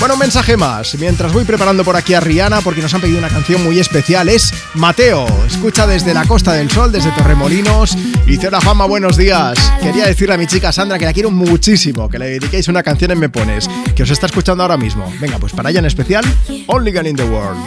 Bueno, 0.00 0.14
un 0.14 0.20
mensaje 0.20 0.56
más. 0.56 0.94
Mientras 0.94 1.30
voy 1.30 1.44
preparando 1.44 1.84
por 1.84 1.94
aquí 1.94 2.14
a 2.14 2.20
Rihanna, 2.20 2.62
porque 2.62 2.80
nos 2.80 2.94
han 2.94 3.02
pedido 3.02 3.18
una 3.18 3.28
canción 3.28 3.62
muy 3.62 3.78
especial, 3.78 4.30
es 4.30 4.50
Mateo. 4.72 5.26
Escucha 5.46 5.86
desde 5.86 6.14
la 6.14 6.24
Costa 6.24 6.54
del 6.54 6.70
Sol, 6.70 6.90
desde 6.90 7.10
Torremolinos. 7.10 7.98
Y 8.26 8.44
Hola 8.46 8.62
Fama, 8.62 8.86
buenos 8.86 9.18
días. 9.18 9.58
Quería 9.82 10.06
decirle 10.06 10.36
a 10.36 10.38
mi 10.38 10.46
chica 10.46 10.72
Sandra 10.72 10.98
que 10.98 11.04
la 11.04 11.12
quiero 11.12 11.30
muchísimo, 11.30 12.08
que 12.08 12.18
le 12.18 12.30
dediquéis 12.30 12.68
una 12.68 12.82
canción 12.82 13.10
en 13.10 13.18
Me 13.18 13.28
Pones, 13.28 13.68
que 13.94 14.02
os 14.02 14.10
está 14.10 14.24
escuchando 14.24 14.64
ahora 14.64 14.78
mismo. 14.78 15.12
Venga, 15.20 15.38
pues 15.38 15.52
para 15.52 15.68
ella 15.68 15.80
en 15.80 15.86
especial, 15.86 16.24
Only 16.66 16.92
Gun 16.92 17.06
in 17.06 17.16
the 17.16 17.24
World. 17.24 17.60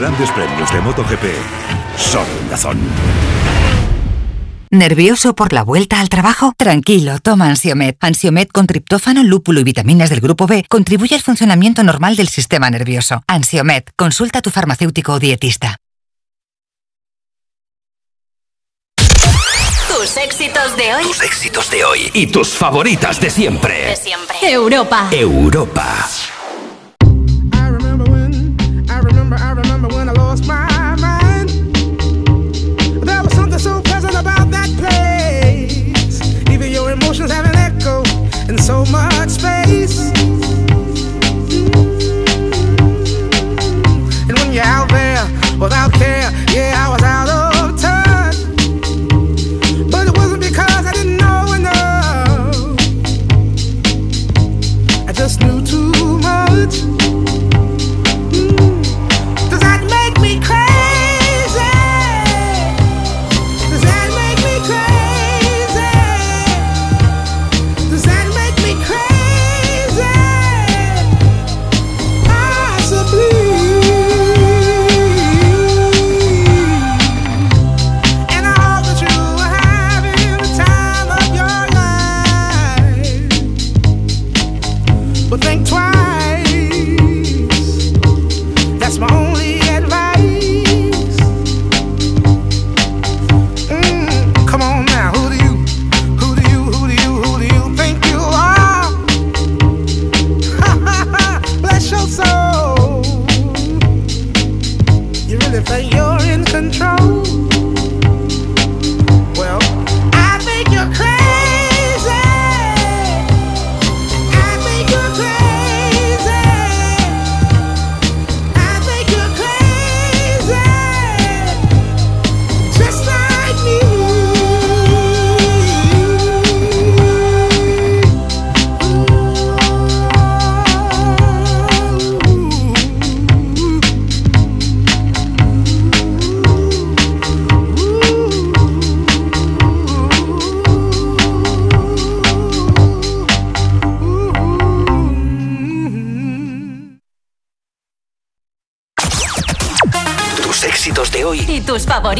Grandes 0.00 0.30
premios 0.30 0.72
de 0.72 0.80
MotoGP 0.80 1.24
son 1.98 2.26
en 2.40 2.48
Dazón. 2.48 2.78
¿Nervioso 4.70 5.34
por 5.34 5.52
la 5.52 5.62
vuelta 5.62 6.00
al 6.00 6.08
trabajo? 6.08 6.54
Tranquilo, 6.56 7.18
toma 7.18 7.50
Ansiomet. 7.50 7.98
Ansiomet 8.00 8.50
con 8.50 8.66
triptófano, 8.66 9.22
lúpulo 9.22 9.60
y 9.60 9.64
vitaminas 9.64 10.08
del 10.08 10.20
grupo 10.20 10.46
B 10.46 10.64
contribuye 10.70 11.16
al 11.16 11.20
funcionamiento 11.20 11.82
normal 11.82 12.16
del 12.16 12.28
sistema 12.28 12.70
nervioso. 12.70 13.22
Ansiomet, 13.26 13.90
consulta 13.94 14.38
a 14.38 14.42
tu 14.42 14.50
farmacéutico 14.50 15.12
o 15.12 15.18
dietista. 15.18 15.76
Tus 18.96 20.16
éxitos 20.16 20.76
de 20.78 20.94
hoy. 20.94 21.02
Tus 21.02 21.22
éxitos 21.22 21.70
de 21.70 21.84
hoy 21.84 22.10
y 22.14 22.26
tus 22.28 22.48
favoritas 22.48 23.20
de 23.20 23.28
siempre. 23.28 23.86
De 23.88 23.96
siempre. 23.96 24.36
Europa. 24.50 25.08
Europa. 25.10 26.06
So 38.70 38.84
much 38.92 39.30
space. 39.30 39.99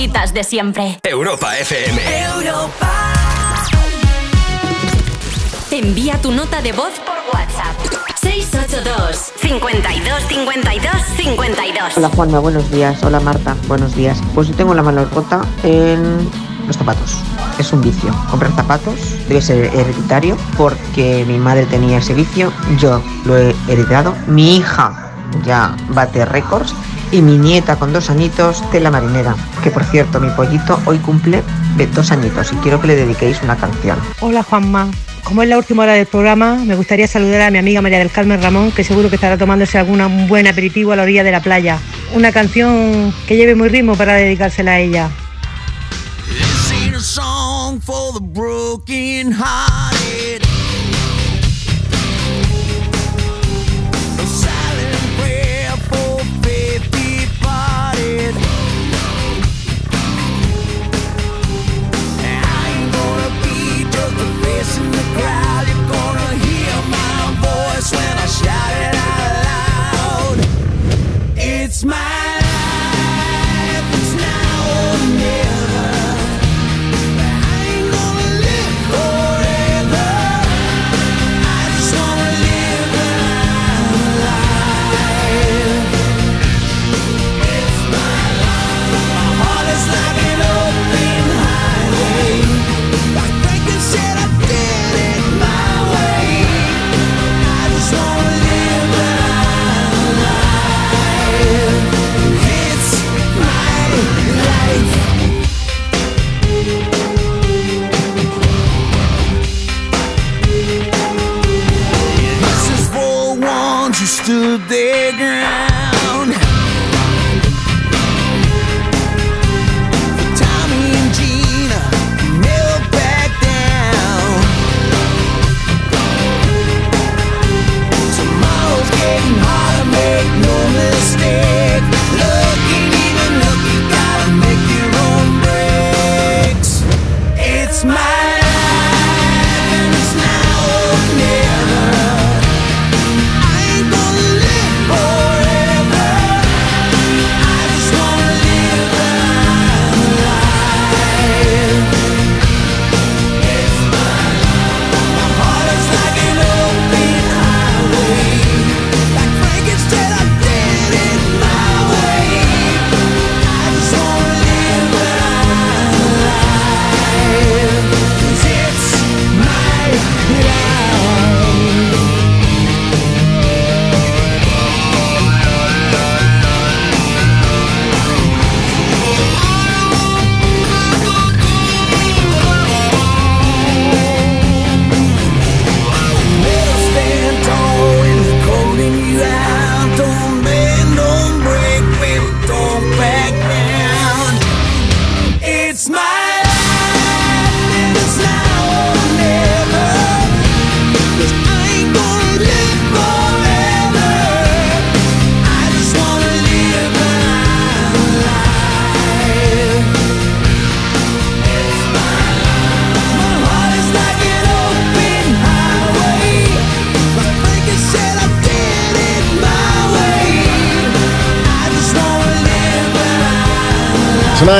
Favoritas 0.01 0.33
de 0.33 0.45
siempre. 0.45 0.99
Europa 1.03 1.59
FM. 1.59 2.01
Europa. 2.23 2.91
Envía 5.71 6.17
tu 6.23 6.33
nota 6.33 6.63
de 6.63 6.73
voz 6.73 6.93
por 7.01 7.17
WhatsApp. 7.35 7.77
682 8.19 9.33
52 9.37 10.23
52 10.27 10.93
52. 11.17 11.97
Hola 11.99 12.09
Juanma, 12.09 12.39
buenos 12.39 12.71
días. 12.71 13.03
Hola 13.03 13.21
Marta, 13.21 13.55
buenos 13.69 13.95
días. 13.95 14.19
Pues 14.35 14.49
yo 14.49 14.55
tengo 14.55 14.75
la 14.75 14.83
mano 14.83 15.05
rota 15.05 15.43
en 15.65 16.31
los 16.67 16.77
zapatos. 16.77 17.19
Es 17.59 17.71
un 17.75 17.83
vicio. 17.83 18.11
Comprar 18.31 18.53
zapatos 18.53 18.95
debe 19.29 19.43
ser 19.43 19.67
hereditario 19.67 20.39
porque 20.57 21.27
mi 21.27 21.37
madre 21.37 21.67
tenía 21.67 21.99
ese 21.99 22.15
vicio, 22.15 22.53
yo 22.79 23.03
lo 23.27 23.37
he 23.37 23.55
heredado. 23.69 24.15
Mi 24.27 24.57
hija 24.57 25.13
ya 25.45 25.77
bate 25.91 26.25
récords 26.25 26.75
y 27.13 27.23
mi 27.23 27.39
nieta 27.39 27.77
con 27.77 27.93
dos 27.93 28.11
añitos 28.11 28.69
tela 28.71 28.91
marinera. 28.91 29.35
Que 29.63 29.71
por 29.71 29.85
cierto, 29.85 30.21
mi 30.21 30.31
pollito 30.31 30.81
hoy 30.85 30.99
cumple 30.99 31.43
de 31.77 31.87
dos 31.89 32.11
añitos 32.11 32.53
y 32.53 32.57
quiero 32.57 32.81
que 32.81 32.89
le 32.89 32.97
dediquéis 32.97 33.43
una 33.43 33.57
canción. 33.57 33.99
Hola 34.21 34.43
Juanma, 34.43 34.91
como 35.25 35.43
es 35.43 35.49
la 35.49 35.59
última 35.59 35.85
hora 35.85 35.93
del 35.93 36.07
programa, 36.07 36.57
me 36.57 36.75
gustaría 36.75 37.07
saludar 37.07 37.43
a 37.43 37.51
mi 37.51 37.59
amiga 37.59 37.83
María 37.83 37.99
del 37.99 38.11
Carmen 38.11 38.43
Ramón, 38.43 38.73
que 38.73 38.85
seguro 38.85 39.09
que 39.09 39.17
estará 39.17 39.37
tomándose 39.37 39.79
algún 39.79 40.01
un 40.01 40.29
buen 40.29 40.47
aperitivo 40.47 40.93
a 40.93 40.97
la 40.97 41.03
orilla 41.03 41.25
de 41.25 41.33
la 41.33 41.41
playa. 41.41 41.79
Una 42.15 42.33
canción 42.33 43.15
que 43.27 43.37
lleve 43.37 43.55
muy 43.55 43.69
ritmo 43.69 43.95
para 43.97 44.15
dedicársela 44.15 44.73
a 44.73 44.79
ella. 44.81 45.11
This 46.27 46.73
ain't 46.73 46.97
a 46.97 47.01
song 47.01 47.81
for 47.81 48.13
the 48.15 48.21
broken 48.21 49.33
hearted. 49.33 50.50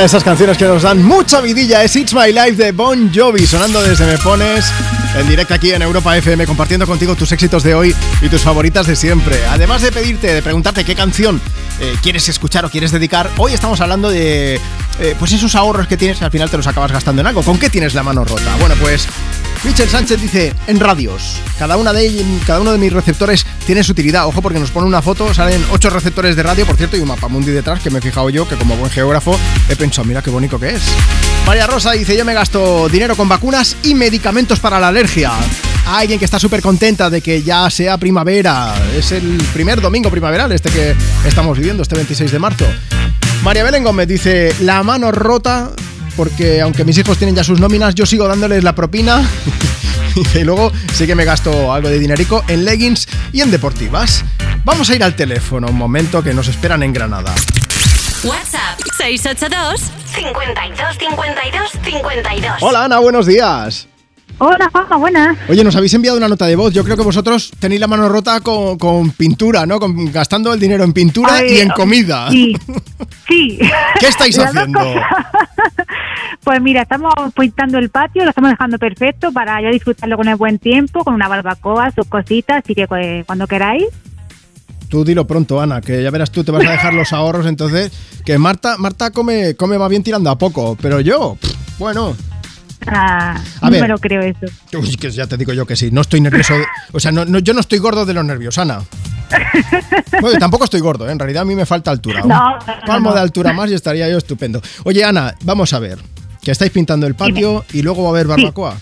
Esas 0.05 0.23
canciones 0.23 0.57
que 0.57 0.65
nos 0.65 0.81
dan 0.81 1.03
mucha 1.03 1.41
vidilla. 1.41 1.83
Es 1.83 1.95
It's 1.95 2.13
My 2.13 2.31
Life 2.31 2.55
de 2.55 2.71
Bon 2.71 3.11
Jovi, 3.13 3.45
sonando 3.45 3.81
desde 3.83 4.05
Me 4.05 4.17
Pones 4.17 4.71
en 5.15 5.27
directo 5.27 5.53
aquí 5.53 5.71
en 5.71 5.81
Europa 5.81 6.17
FM, 6.17 6.47
compartiendo 6.47 6.87
contigo 6.87 7.15
tus 7.15 7.31
éxitos 7.31 7.61
de 7.63 7.75
hoy 7.75 7.95
y 8.21 8.29
tus 8.29 8.41
favoritas 8.41 8.87
de 8.87 8.95
siempre. 8.95 9.45
Además 9.47 9.81
de 9.81 9.91
pedirte, 9.91 10.33
de 10.33 10.41
preguntarte 10.41 10.85
qué 10.85 10.95
canción 10.95 11.39
eh, 11.79 11.95
quieres 12.01 12.27
escuchar 12.29 12.65
o 12.65 12.69
quieres 12.69 12.91
dedicar, 12.91 13.29
hoy 13.37 13.53
estamos 13.53 13.79
hablando 13.81 14.09
de 14.09 14.55
eh, 14.99 15.15
pues 15.19 15.33
esos 15.33 15.53
ahorros 15.55 15.87
que 15.87 15.97
tienes 15.97 16.19
y 16.21 16.23
al 16.23 16.31
final 16.31 16.49
te 16.49 16.57
los 16.57 16.67
acabas 16.67 16.91
gastando 16.91 17.21
en 17.21 17.27
algo. 17.27 17.43
¿Con 17.43 17.59
qué 17.59 17.69
tienes 17.69 17.93
la 17.93 18.01
mano 18.01 18.23
rota? 18.25 18.55
Bueno, 18.59 18.75
pues 18.79 19.07
Michel 19.63 19.89
Sánchez 19.89 20.19
dice, 20.19 20.53
en 20.65 20.79
radios, 20.79 21.37
cada, 21.59 21.77
una 21.77 21.93
de, 21.93 22.25
cada 22.47 22.61
uno 22.61 22.71
de 22.71 22.79
mis 22.79 22.91
receptores 22.91 23.40
tiene 23.65 23.83
su 23.83 23.91
utilidad. 23.91 24.25
Ojo 24.25 24.41
porque 24.41 24.59
nos 24.59 24.71
pone 24.71 24.87
una 24.87 25.01
foto, 25.01 25.33
salen 25.33 25.63
ocho 25.71 25.89
receptores 25.89 26.35
de 26.35 26.43
radio, 26.43 26.65
por 26.65 26.75
cierto, 26.75 26.97
y 26.97 26.99
un 26.99 27.07
mapamundi 27.07 27.51
detrás 27.51 27.81
que 27.81 27.89
me 27.89 27.99
he 27.99 28.01
fijado 28.01 28.29
yo, 28.29 28.47
que 28.47 28.55
como 28.55 28.75
buen 28.75 28.91
geógrafo 28.91 29.37
he 29.69 29.75
pensado, 29.75 30.07
mira 30.07 30.21
qué 30.21 30.29
bonito 30.29 30.59
que 30.59 30.69
es. 30.69 30.81
María 31.45 31.67
Rosa 31.67 31.91
dice, 31.91 32.15
yo 32.17 32.25
me 32.25 32.33
gasto 32.33 32.87
dinero 32.89 33.15
con 33.15 33.27
vacunas 33.27 33.77
y 33.83 33.95
medicamentos 33.95 34.59
para 34.59 34.79
la 34.79 34.89
alergia. 34.89 35.31
Alguien 35.87 36.19
que 36.19 36.25
está 36.25 36.39
súper 36.39 36.61
contenta 36.61 37.09
de 37.09 37.21
que 37.21 37.41
ya 37.43 37.69
sea 37.69 37.97
primavera. 37.97 38.73
Es 38.95 39.11
el 39.11 39.37
primer 39.53 39.81
domingo 39.81 40.09
primaveral 40.09 40.51
este 40.51 40.69
que 40.69 40.95
estamos 41.25 41.57
viviendo, 41.57 41.83
este 41.83 41.95
26 41.95 42.31
de 42.31 42.39
marzo. 42.39 42.65
María 43.43 43.63
Belén 43.63 43.83
Gómez 43.83 44.07
dice, 44.07 44.53
la 44.61 44.83
mano 44.83 45.11
rota 45.11 45.71
porque 46.15 46.61
aunque 46.61 46.83
mis 46.83 46.97
hijos 46.97 47.17
tienen 47.17 47.35
ya 47.35 47.43
sus 47.43 47.59
nóminas, 47.59 47.95
yo 47.95 48.05
sigo 48.05 48.27
dándoles 48.27 48.63
la 48.63 48.75
propina 48.75 49.27
y 50.35 50.43
luego 50.43 50.71
sí 50.93 51.07
que 51.07 51.15
me 51.15 51.25
gasto 51.25 51.73
algo 51.73 51.89
de 51.89 51.99
dinerico 51.99 52.43
en 52.47 52.65
leggings 52.65 53.07
y 53.31 53.41
en 53.41 53.51
deportivas. 53.51 54.23
Vamos 54.63 54.89
a 54.89 54.95
ir 54.95 55.03
al 55.03 55.15
teléfono 55.15 55.67
un 55.67 55.77
momento 55.77 56.23
que 56.23 56.33
nos 56.33 56.47
esperan 56.47 56.83
en 56.83 56.93
Granada. 56.93 57.33
WhatsApp 58.23 58.79
682 58.97 59.81
52 60.13 60.97
52 60.97 61.71
52. 61.83 62.53
Hola 62.61 62.85
Ana, 62.85 62.99
buenos 62.99 63.25
días. 63.25 63.87
Hola, 64.43 64.69
Juanma, 64.71 64.97
buenas. 64.97 65.37
Oye, 65.49 65.63
nos 65.63 65.75
habéis 65.75 65.93
enviado 65.93 66.17
una 66.17 66.27
nota 66.27 66.47
de 66.47 66.55
voz. 66.55 66.73
Yo 66.73 66.83
creo 66.83 66.97
que 66.97 67.03
vosotros 67.03 67.51
tenéis 67.59 67.79
la 67.79 67.85
mano 67.85 68.09
rota 68.09 68.41
con, 68.41 68.75
con 68.79 69.11
pintura, 69.11 69.67
¿no? 69.67 69.79
Con, 69.79 70.11
gastando 70.11 70.51
el 70.51 70.59
dinero 70.59 70.83
en 70.83 70.93
pintura 70.93 71.35
Ay, 71.35 71.57
y 71.57 71.59
en 71.59 71.69
comida. 71.69 72.27
Sí, 72.31 72.57
sí. 73.27 73.59
¿Qué 73.99 74.07
estáis 74.07 74.39
haciendo? 74.39 74.79
Pues 76.43 76.59
mira, 76.61 76.81
estamos 76.81 77.13
pintando 77.35 77.77
el 77.77 77.89
patio, 77.89 78.23
lo 78.23 78.29
estamos 78.29 78.49
dejando 78.49 78.79
perfecto 78.79 79.31
para 79.31 79.61
ya 79.61 79.69
disfrutarlo 79.69 80.17
con 80.17 80.27
el 80.27 80.35
buen 80.35 80.57
tiempo, 80.57 81.03
con 81.03 81.13
una 81.13 81.27
barbacoa, 81.27 81.91
sus 81.91 82.07
cositas, 82.07 82.63
así 82.63 82.73
que 82.73 82.87
pues, 82.87 83.25
cuando 83.25 83.45
queráis. 83.47 83.85
Tú 84.89 85.05
dilo 85.05 85.25
pronto, 85.27 85.61
Ana, 85.61 85.79
que 85.81 86.01
ya 86.03 86.09
verás 86.09 86.31
tú, 86.31 86.43
te 86.43 86.51
vas 86.51 86.65
a 86.65 86.71
dejar 86.71 86.93
los 86.93 87.13
ahorros. 87.13 87.45
Entonces, 87.45 87.91
que 88.25 88.37
Marta, 88.37 88.75
Marta 88.77 89.11
come, 89.11 89.55
come 89.55 89.77
más 89.77 89.89
bien 89.89 90.03
tirando 90.03 90.29
a 90.29 90.37
poco, 90.37 90.75
pero 90.81 90.99
yo, 90.99 91.37
pff, 91.39 91.77
bueno. 91.79 92.15
Ah, 92.87 93.35
A 93.61 93.65
no 93.67 93.71
ver. 93.71 93.81
me 93.83 93.87
lo 93.87 93.99
creo 93.99 94.21
eso. 94.21 94.47
Uy, 94.77 94.95
que 94.97 95.11
ya 95.11 95.27
te 95.27 95.37
digo 95.37 95.53
yo 95.53 95.67
que 95.67 95.75
sí, 95.75 95.91
no 95.91 96.01
estoy 96.01 96.19
nervioso. 96.21 96.55
O 96.91 96.99
sea, 96.99 97.11
no, 97.11 97.23
no- 97.23 97.37
yo 97.39 97.53
no 97.53 97.59
estoy 97.59 97.77
gordo 97.77 98.05
de 98.05 98.13
los 98.15 98.25
nervios, 98.25 98.57
Ana. 98.57 98.79
Bueno, 100.19 100.37
tampoco 100.39 100.65
estoy 100.65 100.81
gordo, 100.81 101.07
¿eh? 101.07 101.11
en 101.11 101.19
realidad 101.19 101.43
a 101.43 101.45
mí 101.45 101.55
me 101.55 101.65
falta 101.65 101.89
altura. 101.91 102.21
No, 102.25 102.57
palmo 102.85 103.13
de 103.13 103.21
altura 103.21 103.53
más 103.53 103.69
y 103.71 103.75
estaría 103.75 104.09
yo 104.09 104.17
estupendo. 104.17 104.61
Oye, 104.83 105.03
Ana, 105.05 105.35
vamos 105.43 105.71
a 105.73 105.79
ver. 105.79 105.99
Que 106.41 106.51
estáis 106.51 106.71
pintando 106.71 107.05
el 107.07 107.15
patio 107.15 107.65
y 107.71 107.81
luego 107.81 108.03
va 108.03 108.09
a 108.09 108.11
haber 108.11 108.27
barbacoa. 108.27 108.77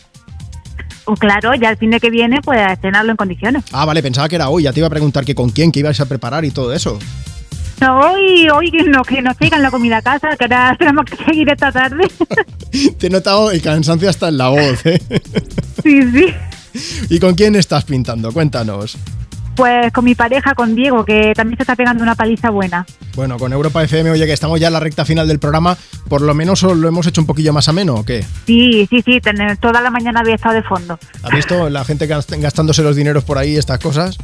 Pues 1.06 1.20
claro, 1.20 1.56
ya 1.56 1.72
el 1.72 1.78
fin 1.78 1.92
de 1.92 2.00
que 2.00 2.10
viene, 2.10 2.40
pues 2.42 2.60
a 2.60 2.74
estrenarlo 2.74 3.12
en 3.12 3.18
condiciones. 3.18 3.64
Ah, 3.72 3.86
vale, 3.86 4.02
pensaba 4.04 4.30
que 4.30 4.36
era 4.36 4.50
hoy. 4.50 4.64
Ya 4.64 4.74
te 4.74 4.80
iba 4.80 4.88
a 4.88 4.92
preguntar 4.92 5.26
que 5.26 5.36
con 5.36 5.50
quién, 5.50 5.72
que 5.72 5.80
ibais 5.80 6.00
a 6.00 6.06
preparar 6.06 6.46
y 6.46 6.52
todo 6.52 6.72
eso. 6.74 7.00
No, 7.82 8.00
hoy, 8.00 8.48
hoy 8.50 8.72
que 8.72 8.84
no, 8.84 9.04
que 9.04 9.22
nos 9.22 9.36
la 9.40 9.72
comida 9.72 9.98
a 9.98 10.02
casa, 10.02 10.36
que 10.38 10.44
ahora 10.44 10.76
tenemos 10.80 11.06
que 11.06 11.16
seguir 11.24 11.50
esta 11.50 11.72
tarde. 11.72 12.08
Te 12.98 13.08
he 13.08 13.10
notado 13.10 13.52
el 13.52 13.62
cansancio 13.62 14.10
hasta 14.10 14.28
en 14.28 14.38
la 14.38 14.50
voz, 14.50 14.86
¿eh? 14.86 15.02
sí, 15.82 16.02
sí. 16.12 16.26
¿Y 17.10 17.20
con 17.20 17.36
quién 17.36 17.56
estás 17.56 17.86
pintando? 17.86 18.32
Cuéntanos. 18.32 18.98
Pues 19.60 19.92
con 19.92 20.06
mi 20.06 20.16
pareja, 20.16 20.56
con 20.56 20.74
Diego, 20.74 21.04
que 21.04 21.34
también 21.36 21.58
se 21.58 21.64
está 21.64 21.76
pegando 21.76 22.02
una 22.02 22.16
paliza 22.16 22.50
buena. 22.50 22.86
Bueno, 23.14 23.38
con 23.38 23.52
Europa 23.52 23.84
FM, 23.84 24.10
oye, 24.12 24.26
que 24.26 24.32
estamos 24.32 24.58
ya 24.58 24.68
en 24.68 24.74
la 24.74 24.80
recta 24.80 25.04
final 25.04 25.28
del 25.28 25.38
programa, 25.38 25.76
por 26.08 26.22
lo 26.22 26.34
menos 26.34 26.64
os 26.64 26.78
lo 26.78 26.88
hemos 26.88 27.06
hecho 27.08 27.20
un 27.20 27.28
poquillo 27.28 27.52
más 27.52 27.68
ameno, 27.68 27.96
¿o 27.96 28.06
qué? 28.06 28.24
Sí, 28.48 28.88
sí, 28.90 29.02
sí, 29.06 29.20
tener- 29.20 29.58
toda 29.58 29.82
la 29.82 29.90
mañana 29.90 30.22
había 30.22 30.36
estado 30.36 30.56
de 30.56 30.64
fondo. 30.64 30.98
¿Has 31.24 31.32
visto 31.32 31.70
la 31.70 31.84
gente 31.84 32.08
gast- 32.08 32.40
gastándose 32.40 32.84
los 32.84 32.96
dineros 32.96 33.26
por 33.26 33.38
ahí, 33.38 33.58
estas 33.58 33.80
cosas? 33.80 34.18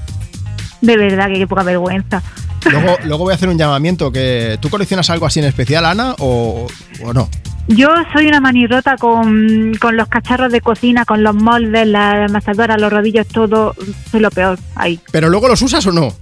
De 0.79 0.95
verdad 0.95 1.27
que 1.27 1.33
qué 1.39 1.47
poca 1.47 1.63
vergüenza. 1.63 2.23
Luego, 2.71 2.95
luego 3.03 3.23
voy 3.25 3.33
a 3.33 3.35
hacer 3.35 3.49
un 3.49 3.57
llamamiento, 3.57 4.13
que 4.13 4.57
¿tú 4.61 4.69
coleccionas 4.69 5.09
algo 5.09 5.25
así 5.25 5.39
en 5.41 5.47
especial, 5.47 5.83
Ana, 5.85 6.15
o, 6.19 6.65
o 7.03 7.13
no? 7.13 7.29
Yo 7.67 7.89
soy 8.13 8.27
una 8.27 8.39
manirrota 8.39 8.95
con, 8.97 9.73
con 9.81 9.97
los 9.97 10.07
cacharros 10.07 10.51
de 10.51 10.61
cocina, 10.61 11.03
con 11.03 11.23
los 11.23 11.33
moldes, 11.35 11.87
la 11.87 12.25
amasadora, 12.25 12.77
los 12.77 12.91
rodillos, 12.93 13.27
todo. 13.27 13.73
Soy 14.11 14.19
lo 14.19 14.29
peor 14.29 14.59
ahí. 14.75 14.99
¿Pero 15.11 15.29
luego 15.29 15.47
los 15.47 15.61
usas 15.63 15.85
o 15.87 15.91
no? 15.91 16.13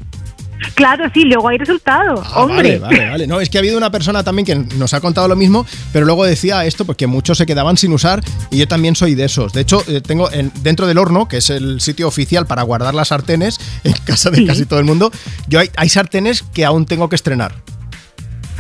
Claro, 0.76 1.04
sí, 1.14 1.24
luego 1.26 1.50
hay 1.50 1.58
resultados. 1.58 2.22
Ah, 2.32 2.44
hombre. 2.44 2.80
Vale, 2.80 2.98
vale, 2.98 3.10
vale. 3.12 3.28
No, 3.28 3.42
es 3.42 3.50
que 3.50 3.58
ha 3.58 3.60
habido 3.60 3.78
una 3.78 3.92
persona 3.92 4.24
también 4.24 4.46
que 4.46 4.56
nos 4.78 4.94
ha 4.94 5.02
contado 5.02 5.28
lo 5.28 5.36
mismo, 5.36 5.66
pero 5.92 6.06
luego 6.06 6.24
decía 6.24 6.64
esto 6.66 6.86
porque 6.86 7.06
muchos 7.08 7.38
se 7.38 7.46
quedaban 7.46 7.76
sin 7.76 7.92
usar 7.92 8.22
y 8.50 8.60
yo 8.60 8.68
también 8.70 8.96
soy 8.96 9.14
de 9.14 9.26
esos. 9.26 9.52
De 9.52 9.60
hecho, 9.60 9.84
eh, 9.90 10.00
tengo 10.00 10.32
en- 10.32 10.54
dentro 10.64 10.88
del 10.88 10.98
horno, 10.98 11.28
que 11.28 11.38
es 11.38 11.50
el 11.50 11.82
sitio 11.82 12.08
oficial 12.08 12.48
para 12.48 12.62
guardar 12.62 12.96
las 12.96 13.10
sartenes 13.10 13.60
en 13.84 13.92
casa 14.06 14.32
de 14.32 14.46
casi 14.46 14.66
todo 14.66 14.80
el 14.80 14.86
mundo, 14.86 15.12
yo 15.50 15.60
hay, 15.60 15.70
hay 15.76 15.90
sartenes 15.90 16.44
que 16.54 16.64
aún 16.64 16.86
tengo 16.86 17.10
que 17.10 17.16
estrenar. 17.18 17.54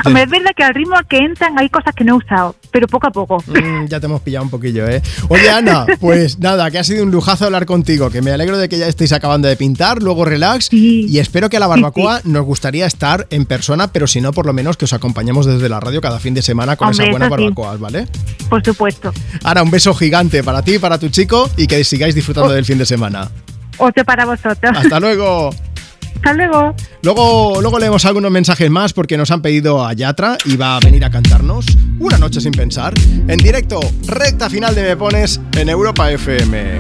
Hombre, 0.05 0.23
es 0.23 0.29
verdad 0.29 0.51
que 0.57 0.63
al 0.63 0.73
ritmo 0.73 0.95
que 1.07 1.17
entran 1.19 1.57
hay 1.57 1.69
cosas 1.69 1.93
que 1.95 2.03
no 2.03 2.15
he 2.15 2.17
usado, 2.17 2.55
pero 2.73 2.87
poco 2.87 3.07
a 3.07 3.11
poco. 3.11 3.37
Mm, 3.47 3.85
ya 3.87 3.99
te 3.99 4.07
hemos 4.07 4.19
pillado 4.21 4.43
un 4.45 4.49
poquillo, 4.49 4.87
¿eh? 4.87 5.01
Oye, 5.29 5.49
Ana, 5.49 5.85
pues 5.99 6.39
nada, 6.39 6.69
que 6.71 6.79
ha 6.79 6.83
sido 6.83 7.03
un 7.03 7.11
lujazo 7.11 7.45
hablar 7.45 7.67
contigo, 7.67 8.09
que 8.09 8.21
me 8.23 8.31
alegro 8.31 8.57
de 8.57 8.67
que 8.67 8.79
ya 8.79 8.87
estéis 8.87 9.13
acabando 9.13 9.47
de 9.47 9.55
pintar, 9.55 10.01
luego 10.01 10.25
relax, 10.25 10.67
y 10.73 11.19
espero 11.19 11.49
que 11.49 11.57
a 11.57 11.59
la 11.59 11.67
barbacoa 11.67 12.21
nos 12.23 12.43
gustaría 12.43 12.87
estar 12.87 13.27
en 13.29 13.45
persona, 13.45 13.91
pero 13.93 14.07
si 14.07 14.19
no, 14.21 14.33
por 14.33 14.47
lo 14.47 14.53
menos 14.53 14.75
que 14.75 14.85
os 14.85 14.93
acompañemos 14.93 15.45
desde 15.45 15.69
la 15.69 15.79
radio 15.79 16.01
cada 16.01 16.19
fin 16.19 16.33
de 16.33 16.41
semana 16.41 16.75
con 16.75 16.87
Hombre, 16.89 17.03
esas 17.03 17.11
buenas 17.11 17.29
barbacoas, 17.29 17.79
¿vale? 17.79 18.07
Por 18.49 18.65
supuesto. 18.65 19.13
Ana, 19.43 19.61
un 19.61 19.69
beso 19.71 19.93
gigante 19.93 20.43
para 20.43 20.63
ti, 20.63 20.79
para 20.79 20.97
tu 20.97 21.09
chico, 21.09 21.49
y 21.55 21.67
que 21.67 21.83
sigáis 21.83 22.15
disfrutando 22.15 22.49
Oh. 22.49 22.53
del 22.53 22.65
fin 22.65 22.79
de 22.79 22.85
semana. 22.85 23.29
Otro 23.77 24.03
para 24.03 24.25
vosotros. 24.25 24.75
Hasta 24.75 24.99
luego. 24.99 25.51
Hasta 26.15 26.33
luego. 26.33 26.75
Luego, 27.01 27.61
luego 27.61 27.79
leemos 27.79 28.05
algunos 28.05 28.31
mensajes 28.31 28.69
más 28.69 28.93
porque 28.93 29.17
nos 29.17 29.31
han 29.31 29.41
pedido 29.41 29.85
a 29.85 29.93
Yatra 29.93 30.37
y 30.45 30.55
va 30.55 30.77
a 30.77 30.79
venir 30.79 31.03
a 31.03 31.09
cantarnos 31.09 31.65
Una 31.99 32.17
noche 32.17 32.39
sin 32.39 32.51
pensar 32.53 32.93
en 33.27 33.37
directo, 33.37 33.79
recta 34.07 34.49
final 34.49 34.73
de 34.75 34.83
Me 34.83 34.97
Pones 34.97 35.39
en 35.57 35.69
Europa 35.69 36.11
FM. 36.11 36.79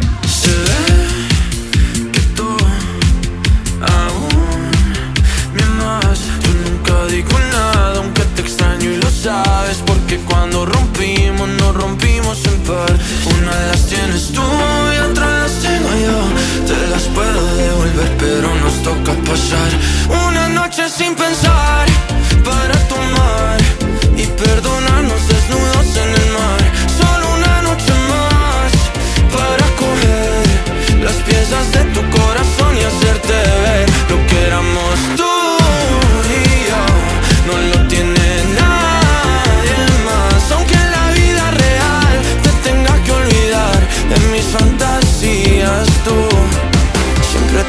aún 3.81 4.71
me 5.55 5.63
amas. 5.63 6.19
Yo 6.43 6.69
nunca 6.69 7.05
digo 7.07 7.39
nada, 7.51 7.97
aunque 7.97 8.21
te 8.35 8.41
extraño 8.41 8.89
y 8.91 8.97
lo 8.97 9.09
sabes. 9.09 9.77
Porque 9.85 10.17
cuando 10.19 10.65
rompimos, 10.65 11.47
nos 11.49 11.75
rompimos 11.75 12.12
en 12.33 12.59
par. 12.63 12.93
Una 13.37 13.51
las 13.67 13.85
tienes 13.85 14.31
tú 14.31 14.41
y 14.41 14.97
otra 15.11 15.39
las 15.41 15.51
tengo 15.61 15.89
yo. 16.05 16.19
Te 16.65 16.87
las 16.87 17.03
puedo 17.15 17.55
devolver, 17.55 18.11
pero 18.17 18.55
nos 18.55 18.75
toca 18.81 19.13
pasar 19.29 19.69
una 20.27 20.49
noche 20.49 20.89
sin 20.89 21.13
pensar 21.13 21.85
para 22.43 22.75
tomar 22.87 23.57
y 24.17 24.25
perdonarnos 24.25 25.21
desnudos 25.27 25.87
en 26.03 26.09
el 26.21 26.27
mar. 26.37 26.61
Solo 26.99 27.25
una 27.37 27.61
noche 27.61 27.93
más 28.11 28.71
para 29.37 29.65
coger 29.81 31.03
las 31.03 31.17
piezas 31.27 31.71
de 31.73 31.82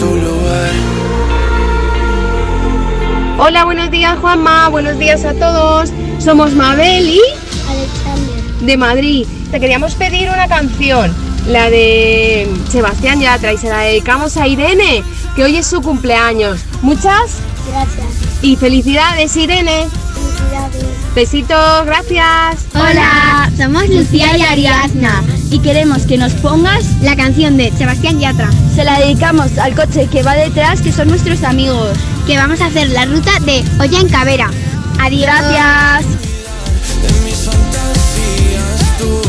tu 0.00 0.16
lugar. 0.16 0.70
Hola, 3.38 3.64
buenos 3.66 3.90
días 3.90 4.18
Juanma, 4.18 4.68
buenos 4.70 4.98
días 4.98 5.26
a 5.26 5.34
todos. 5.34 5.90
Somos 6.18 6.52
Mabel 6.52 7.06
y 7.06 7.20
Alexander 7.68 8.44
de 8.62 8.76
Madrid. 8.78 9.26
Te 9.50 9.60
queríamos 9.60 9.94
pedir 9.96 10.30
una 10.30 10.48
canción, 10.48 11.14
la 11.48 11.68
de 11.68 12.48
Sebastián 12.70 13.20
Yatra 13.20 13.52
y 13.52 13.58
se 13.58 13.68
la 13.68 13.80
dedicamos 13.80 14.38
a 14.38 14.48
Irene, 14.48 15.04
que 15.36 15.44
hoy 15.44 15.56
es 15.56 15.66
su 15.66 15.82
cumpleaños. 15.82 16.60
Muchas 16.80 17.36
gracias. 17.70 18.06
Y 18.40 18.56
felicidades 18.56 19.36
Irene. 19.36 19.86
Besitos, 21.14 21.86
gracias. 21.86 22.66
Hola, 22.74 23.50
somos 23.56 23.88
Lucía 23.88 24.36
y 24.36 24.42
Ariadna 24.42 25.22
y 25.50 25.58
queremos 25.58 26.02
que 26.02 26.16
nos 26.16 26.32
pongas 26.34 26.84
la 27.02 27.16
canción 27.16 27.56
de 27.56 27.72
Sebastián 27.76 28.20
Yatra. 28.20 28.48
Se 28.74 28.84
la 28.84 29.00
dedicamos 29.00 29.58
al 29.58 29.74
coche 29.74 30.06
que 30.06 30.22
va 30.22 30.34
detrás, 30.34 30.80
que 30.80 30.92
son 30.92 31.08
nuestros 31.08 31.42
amigos. 31.42 31.98
Que 32.26 32.36
vamos 32.36 32.60
a 32.60 32.66
hacer 32.66 32.90
la 32.90 33.06
ruta 33.06 33.32
de 33.44 33.64
Olla 33.80 34.00
en 34.00 34.08
Cabera. 34.08 34.50
Adiós. 35.00 35.22
Gracias. 35.22 36.04
En 37.02 37.24
mis 37.24 37.38
fantasías 37.38 38.98
tú 38.98 39.20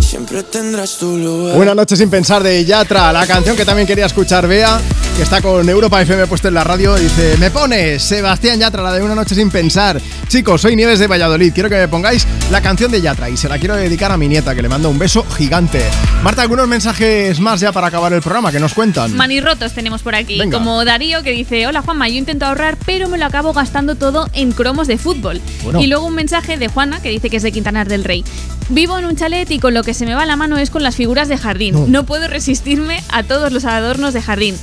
siempre 0.00 0.42
tendrás 0.44 0.96
tu 0.96 1.18
lugar. 1.18 1.56
Una 1.56 1.74
noche 1.74 1.96
sin 1.96 2.08
pensar 2.08 2.42
de 2.42 2.64
Yatra, 2.64 3.12
la 3.12 3.26
canción 3.26 3.54
que 3.54 3.66
también 3.66 3.86
quería 3.86 4.06
escuchar 4.06 4.48
Bea, 4.48 4.80
que 5.16 5.22
está 5.22 5.40
con 5.40 5.66
Europa 5.66 6.02
FM 6.02 6.26
puesto 6.26 6.48
en 6.48 6.54
la 6.54 6.62
radio, 6.62 6.94
dice, 6.94 7.38
me 7.38 7.50
pones 7.50 8.02
Sebastián 8.02 8.60
Yatra, 8.60 8.82
la 8.82 8.92
de 8.92 9.02
Una 9.02 9.14
noche 9.14 9.34
sin 9.34 9.50
pensar. 9.50 9.98
Chicos, 10.28 10.60
soy 10.60 10.76
Nieves 10.76 10.98
de 10.98 11.06
Valladolid, 11.06 11.54
quiero 11.54 11.70
que 11.70 11.76
me 11.76 11.88
pongáis 11.88 12.26
la 12.50 12.60
canción 12.60 12.90
de 12.90 13.00
Yatra 13.00 13.30
y 13.30 13.36
se 13.38 13.48
la 13.48 13.58
quiero 13.58 13.76
dedicar 13.76 14.12
a 14.12 14.18
mi 14.18 14.28
nieta, 14.28 14.54
que 14.54 14.60
le 14.60 14.68
mando 14.68 14.90
un 14.90 14.98
beso 14.98 15.24
gigante. 15.24 15.82
Marta, 16.22 16.42
algunos 16.42 16.68
mensajes 16.68 17.40
más 17.40 17.60
ya 17.60 17.72
para 17.72 17.86
acabar 17.86 18.12
el 18.12 18.20
programa, 18.20 18.52
que 18.52 18.60
nos 18.60 18.74
cuentan. 18.74 19.16
Manirrotos 19.16 19.72
tenemos 19.72 20.02
por 20.02 20.14
aquí, 20.14 20.38
Venga. 20.38 20.58
como 20.58 20.84
Darío 20.84 21.22
que 21.22 21.30
dice, 21.30 21.66
hola 21.66 21.80
Juanma, 21.80 22.08
yo 22.10 22.16
intento 22.16 22.44
ahorrar 22.44 22.76
pero 22.84 23.08
me 23.08 23.16
lo 23.16 23.24
acabo 23.24 23.54
gastando 23.54 23.94
todo 23.94 24.28
en 24.34 24.52
cromos 24.52 24.86
de 24.86 24.98
fútbol. 24.98 25.40
Bueno. 25.62 25.80
Y 25.80 25.86
luego 25.86 26.04
un 26.04 26.14
mensaje 26.14 26.58
de 26.58 26.68
Juana 26.68 27.00
que 27.00 27.08
dice 27.08 27.30
que 27.30 27.38
es 27.38 27.42
de 27.42 27.52
Quintanar 27.52 27.88
del 27.88 28.04
Rey. 28.04 28.22
Vivo 28.68 28.98
en 28.98 29.04
un 29.04 29.16
chalet 29.16 29.48
y 29.50 29.60
con 29.60 29.74
lo 29.74 29.84
que 29.84 29.94
se 29.94 30.04
me 30.06 30.14
va 30.14 30.26
la 30.26 30.36
mano 30.36 30.58
es 30.58 30.70
con 30.70 30.82
las 30.82 30.96
figuras 30.96 31.28
de 31.28 31.38
jardín. 31.38 31.74
No. 31.74 31.86
No, 31.86 32.04
puedo 32.04 32.28
resistirme 32.28 33.02
a 33.08 33.22
todos 33.22 33.52
los 33.52 33.64
adornos 33.64 34.12
de 34.12 34.20
jardín, 34.20 34.56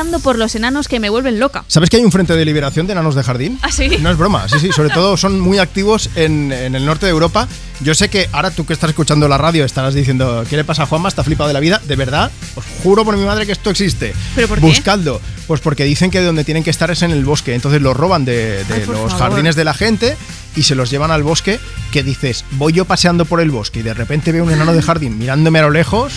empezando 0.00 0.20
por 0.20 0.38
los 0.38 0.54
enanos 0.54 0.88
que 0.88 0.98
me 0.98 1.10
vuelven 1.10 1.38
loca. 1.38 1.64
¿Sabes 1.68 1.90
que 1.90 1.98
hay 1.98 2.04
un 2.04 2.10
frente 2.12 2.34
de 2.34 2.44
liberación 2.44 2.86
de 2.86 2.92
enanos 2.92 3.14
de 3.14 3.22
jardín? 3.22 3.58
¿Ah, 3.62 3.70
sí? 3.70 3.88
No 4.00 4.10
es 4.10 4.16
broma, 4.16 4.48
sí, 4.48 4.58
sí, 4.58 4.72
sobre 4.72 4.88
todo 4.90 5.16
son 5.16 5.38
muy 5.40 5.58
activos 5.58 6.08
en, 6.16 6.52
en 6.52 6.74
el 6.74 6.86
norte 6.86 7.04
de 7.06 7.10
Europa. 7.12 7.46
Yo 7.82 7.94
sé 7.94 8.08
que 8.08 8.28
ahora 8.32 8.50
tú 8.50 8.64
que 8.66 8.72
estás 8.72 8.90
escuchando 8.90 9.28
la 9.28 9.36
radio 9.38 9.64
estarás 9.64 9.94
diciendo, 9.94 10.44
¿qué 10.48 10.56
le 10.56 10.64
pasa 10.64 10.84
a 10.84 10.86
Juanma? 10.86 11.08
Está 11.08 11.22
flipado 11.24 11.48
de 11.48 11.54
la 11.54 11.60
vida. 11.60 11.80
De 11.86 11.96
verdad, 11.96 12.30
os 12.54 12.64
juro 12.82 13.04
por 13.04 13.16
mi 13.16 13.24
madre 13.24 13.44
que 13.46 13.52
esto 13.52 13.70
existe. 13.70 14.14
¿Pero 14.34 14.48
por 14.48 14.58
qué? 14.58 14.66
Buscadlo. 14.66 15.20
Pues 15.46 15.60
porque 15.60 15.84
dicen 15.84 16.10
que 16.10 16.20
donde 16.22 16.44
tienen 16.44 16.62
que 16.64 16.70
estar 16.70 16.90
es 16.90 17.02
en 17.02 17.10
el 17.10 17.24
bosque. 17.24 17.54
Entonces 17.54 17.82
los 17.82 17.96
roban 17.96 18.24
de, 18.24 18.64
de 18.64 18.74
Ay, 18.74 18.80
por 18.86 18.94
los 18.96 19.10
favor. 19.12 19.18
jardines 19.32 19.56
de 19.56 19.64
la 19.64 19.74
gente 19.74 20.16
y 20.56 20.62
se 20.62 20.74
los 20.74 20.90
llevan 20.90 21.10
al 21.10 21.22
bosque. 21.22 21.58
Que 21.92 22.02
dices, 22.02 22.44
voy 22.52 22.72
yo 22.72 22.84
paseando 22.84 23.24
por 23.24 23.40
el 23.40 23.50
bosque 23.50 23.80
y 23.80 23.82
de 23.82 23.94
repente 23.94 24.32
veo 24.32 24.44
un 24.44 24.50
enano 24.52 24.72
de 24.72 24.82
jardín 24.82 25.18
mirándome 25.18 25.58
a 25.58 25.62
lo 25.62 25.70
lejos. 25.70 26.12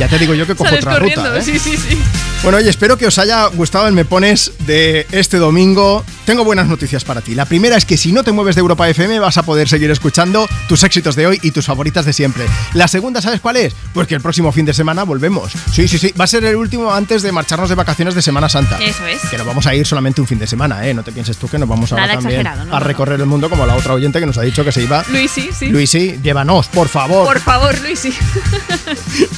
Ya 0.00 0.08
te 0.08 0.18
digo 0.18 0.32
yo 0.32 0.46
que 0.46 0.54
cojo 0.54 0.70
Sales 0.70 0.82
otra 0.86 0.98
ruta. 0.98 1.36
¿eh? 1.36 1.42
sí, 1.42 1.58
sí, 1.58 1.76
sí. 1.76 1.98
Bueno, 2.42 2.56
oye, 2.56 2.70
espero 2.70 2.96
que 2.96 3.06
os 3.06 3.18
haya 3.18 3.44
gustado 3.48 3.86
el 3.86 3.92
Me 3.92 4.06
Pones 4.06 4.52
de 4.60 5.06
este 5.12 5.36
domingo. 5.36 6.02
Tengo 6.24 6.42
buenas 6.42 6.68
noticias 6.68 7.04
para 7.04 7.20
ti. 7.20 7.34
La 7.34 7.44
primera 7.44 7.76
es 7.76 7.84
que 7.84 7.98
si 7.98 8.12
no 8.12 8.24
te 8.24 8.32
mueves 8.32 8.54
de 8.54 8.60
Europa 8.60 8.88
FM 8.88 9.18
vas 9.18 9.36
a 9.36 9.42
poder 9.42 9.68
seguir 9.68 9.90
escuchando 9.90 10.48
tus 10.66 10.82
éxitos 10.84 11.16
de 11.16 11.26
hoy 11.26 11.38
y 11.42 11.50
tus 11.50 11.66
favoritas 11.66 12.06
de 12.06 12.14
siempre. 12.14 12.46
La 12.72 12.88
segunda, 12.88 13.20
¿sabes 13.20 13.40
cuál 13.42 13.56
es? 13.58 13.74
Pues 13.92 14.06
que 14.08 14.14
el 14.14 14.22
próximo 14.22 14.52
fin 14.52 14.64
de 14.64 14.72
semana 14.72 15.02
volvemos. 15.02 15.52
Sí, 15.70 15.86
sí, 15.86 15.98
sí. 15.98 16.14
Va 16.18 16.24
a 16.24 16.28
ser 16.28 16.42
el 16.44 16.56
último 16.56 16.90
antes 16.94 17.20
de 17.20 17.30
marcharnos 17.30 17.68
de 17.68 17.74
vacaciones 17.74 18.14
de 18.14 18.22
Semana 18.22 18.48
Santa. 18.48 18.78
Eso 18.78 19.06
es. 19.06 19.20
Que 19.28 19.36
nos 19.36 19.46
vamos 19.46 19.66
a 19.66 19.74
ir 19.74 19.86
solamente 19.86 20.22
un 20.22 20.26
fin 20.26 20.38
de 20.38 20.46
semana, 20.46 20.86
¿eh? 20.86 20.94
No 20.94 21.02
te 21.02 21.12
pienses 21.12 21.36
tú 21.36 21.46
que 21.46 21.58
nos 21.58 21.68
vamos 21.68 21.92
Nada 21.92 22.14
también 22.14 22.44
no, 22.44 22.50
a 22.50 22.64
no. 22.64 22.80
recorrer 22.80 23.20
el 23.20 23.26
mundo 23.26 23.50
como 23.50 23.66
la 23.66 23.74
otra 23.74 23.92
oyente 23.92 24.18
que 24.18 24.24
nos 24.26 24.38
ha 24.38 24.42
dicho 24.42 24.64
que 24.64 24.72
se 24.72 24.82
iba. 24.82 25.04
Luisi, 25.10 25.50
sí. 25.52 25.66
Luisi, 25.66 26.18
llévanos, 26.22 26.68
por 26.68 26.88
favor. 26.88 27.26
Por 27.26 27.40
favor, 27.40 27.78
Luisi. 27.80 28.14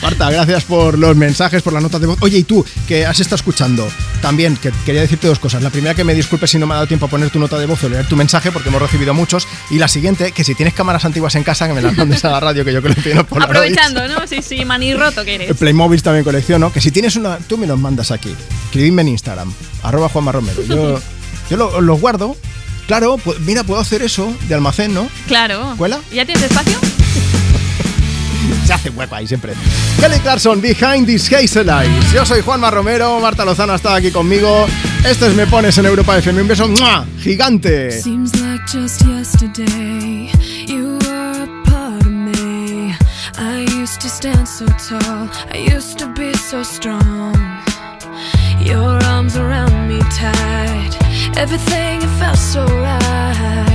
Marta, 0.02 0.30
gracias 0.30 0.51
por 0.60 0.98
los 0.98 1.16
mensajes, 1.16 1.62
por 1.62 1.72
las 1.72 1.82
notas 1.82 2.00
de 2.00 2.06
voz. 2.06 2.18
Oye, 2.20 2.38
y 2.38 2.42
tú, 2.44 2.64
que 2.86 3.06
has 3.06 3.18
estado 3.20 3.36
escuchando, 3.36 3.88
también, 4.20 4.56
que 4.56 4.70
quería 4.84 5.00
decirte 5.00 5.26
dos 5.26 5.38
cosas. 5.38 5.62
La 5.62 5.70
primera, 5.70 5.94
que 5.94 6.04
me 6.04 6.14
disculpes 6.14 6.50
si 6.50 6.58
no 6.58 6.66
me 6.66 6.74
ha 6.74 6.76
dado 6.76 6.86
tiempo 6.86 7.06
a 7.06 7.08
poner 7.08 7.30
tu 7.30 7.38
nota 7.38 7.58
de 7.58 7.66
voz 7.66 7.82
o 7.84 7.88
leer 7.88 8.06
tu 8.06 8.16
mensaje, 8.16 8.52
porque 8.52 8.68
hemos 8.68 8.82
recibido 8.82 9.14
muchos. 9.14 9.46
Y 9.70 9.78
la 9.78 9.88
siguiente, 9.88 10.32
que 10.32 10.44
si 10.44 10.54
tienes 10.54 10.74
cámaras 10.74 11.04
antiguas 11.04 11.34
en 11.34 11.42
casa, 11.44 11.66
que 11.66 11.74
me 11.74 11.82
las 11.82 11.96
mandes 11.96 12.24
a 12.24 12.30
la 12.30 12.40
radio, 12.40 12.64
que 12.64 12.72
yo 12.72 12.82
colecciono 12.82 13.24
por 13.26 13.38
la 13.38 13.44
Aprovechando, 13.46 14.06
¿no? 14.08 14.26
Sí, 14.26 14.42
sí, 14.42 14.64
manirroto 14.64 15.24
que 15.24 15.34
eres. 15.36 15.56
Playmobil 15.56 16.02
también 16.02 16.24
colecciono. 16.24 16.72
Que 16.72 16.80
si 16.80 16.90
tienes 16.90 17.16
una, 17.16 17.38
tú 17.38 17.56
me 17.58 17.66
los 17.66 17.78
mandas 17.78 18.10
aquí. 18.10 18.34
Escribidme 18.66 19.02
en 19.02 19.08
Instagram, 19.08 19.52
arroba 19.82 20.08
Juanma 20.08 20.32
Romero. 20.32 20.62
Yo, 20.68 21.00
yo 21.50 21.56
lo- 21.56 21.80
los 21.80 22.00
guardo. 22.00 22.36
Claro, 22.86 23.16
pues, 23.16 23.38
mira, 23.40 23.62
puedo 23.64 23.80
hacer 23.80 24.02
eso 24.02 24.34
de 24.48 24.54
almacén, 24.54 24.92
¿no? 24.92 25.08
Claro. 25.28 25.74
¿Cuela? 25.78 26.00
¿Ya 26.12 26.26
tienes 26.26 26.42
espacio? 26.44 26.76
Se 28.66 28.72
hace 28.72 28.90
hueco 28.90 29.14
ahí 29.14 29.26
siempre. 29.26 29.54
Kelly 30.00 30.18
Clarkson, 30.20 30.60
Behind 30.60 31.06
These 31.06 31.36
Hazel 31.36 31.68
Eyes. 31.68 32.12
Yo 32.12 32.24
soy 32.24 32.40
Juanma 32.40 32.70
Romero, 32.70 33.20
Marta 33.20 33.44
Lozano 33.44 33.74
está 33.74 33.94
aquí 33.96 34.10
conmigo. 34.10 34.66
Esto 35.04 35.26
es 35.26 35.34
Me 35.34 35.46
Pones 35.46 35.76
en 35.78 35.86
Europa 35.86 36.16
FM. 36.18 36.42
Un 36.42 36.48
beso 36.48 36.68
¡mua! 36.68 37.04
gigante. 37.20 37.90
Seems 37.90 38.34
like 38.40 38.64
just 38.66 39.02
yesterday 39.04 40.30
you 40.66 40.98
were 41.02 41.42
a 41.42 41.62
part 41.64 42.02
of 42.02 42.12
me. 42.12 42.94
I 43.38 43.64
used 43.80 44.00
to 44.00 44.08
stand 44.08 44.46
so 44.46 44.66
tall, 44.66 45.28
I 45.52 45.58
used 45.74 45.98
to 45.98 46.08
be 46.14 46.32
so 46.34 46.62
strong. 46.62 47.34
Your 48.60 49.02
arms 49.06 49.36
around 49.36 49.88
me 49.88 49.98
tight, 50.10 50.96
everything 51.36 52.00
felt 52.18 52.38
so 52.38 52.64
right. 52.64 53.71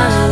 Once 0.00 0.29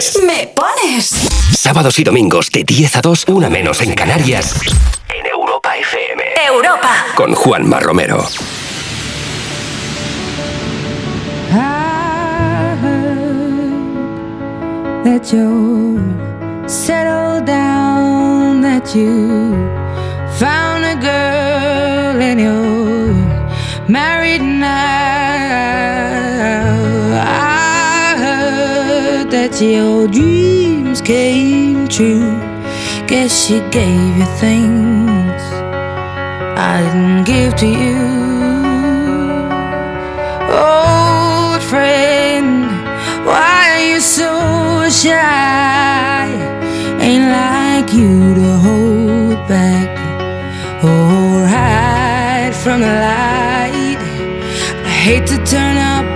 pones. 0.00 0.22
Me 0.24 0.46
pones. 0.54 1.28
Sábados 1.56 1.98
y 1.98 2.04
domingos 2.04 2.50
de 2.50 2.64
10 2.64 2.96
a 2.96 3.00
2, 3.00 3.24
una 3.28 3.50
menos 3.50 3.82
en 3.82 3.94
Canarias. 3.94 4.54
En 5.08 5.26
Europa 5.26 5.76
FM. 5.76 6.22
Europa. 6.46 7.06
Con 7.14 7.34
Juanma 7.34 7.80
Romero. 7.80 8.26
I 11.52 12.76
heard 12.82 13.84
that 15.04 15.32
you're 15.32 16.00
settled 16.68 17.44
down, 17.46 18.62
that 18.62 18.94
you 18.94 19.54
found 20.38 20.84
a 20.84 20.94
girl 20.94 22.22
and 22.22 22.40
you're 22.40 23.14
married 23.88 24.42
now. 24.42 25.99
Your 29.66 30.08
dreams 30.08 31.00
came 31.00 31.86
true. 31.88 32.38
Guess 33.06 33.46
she 33.46 33.60
gave 33.70 34.16
you 34.16 34.24
things 34.38 35.42
I 36.56 36.80
didn't 36.82 37.24
give 37.24 37.54
to 37.56 37.66
you. 37.66 37.98
Old 40.48 41.62
friend, 41.62 42.66
why 43.26 43.70
are 43.74 43.84
you 43.92 44.00
so 44.00 44.88
shy? 44.88 46.26
Ain't 47.00 47.28
like 47.40 47.92
you 47.92 48.34
to 48.34 48.48
hold 48.66 49.48
back 49.48 49.90
or 50.84 51.46
hide 51.46 52.54
from 52.54 52.80
the 52.80 52.94
light. 53.08 54.00
I 54.84 54.88
hate 54.88 55.26
to 55.26 55.38
turn 55.44 55.76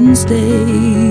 Wednesday. 0.00 1.09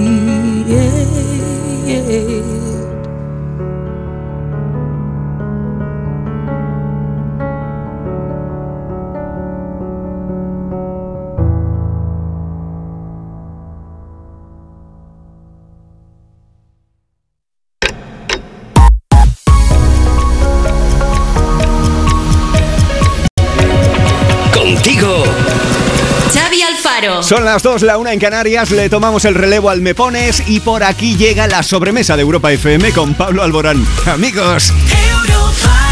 Son 27.29 27.45
las 27.45 27.61
2, 27.61 27.83
la 27.83 27.99
una 27.99 28.11
en 28.11 28.19
Canarias, 28.19 28.71
le 28.71 28.89
tomamos 28.89 29.23
el 29.23 29.35
relevo 29.35 29.69
al 29.69 29.81
Me 29.81 29.93
Pones 29.93 30.41
y 30.47 30.61
por 30.61 30.81
aquí 30.81 31.15
llega 31.15 31.45
la 31.45 31.61
sobremesa 31.61 32.15
de 32.15 32.23
Europa 32.23 32.51
FM 32.51 32.91
con 32.91 33.13
Pablo 33.13 33.43
Alborán. 33.43 33.85
Amigos. 34.07 34.73
Europa 35.13 35.88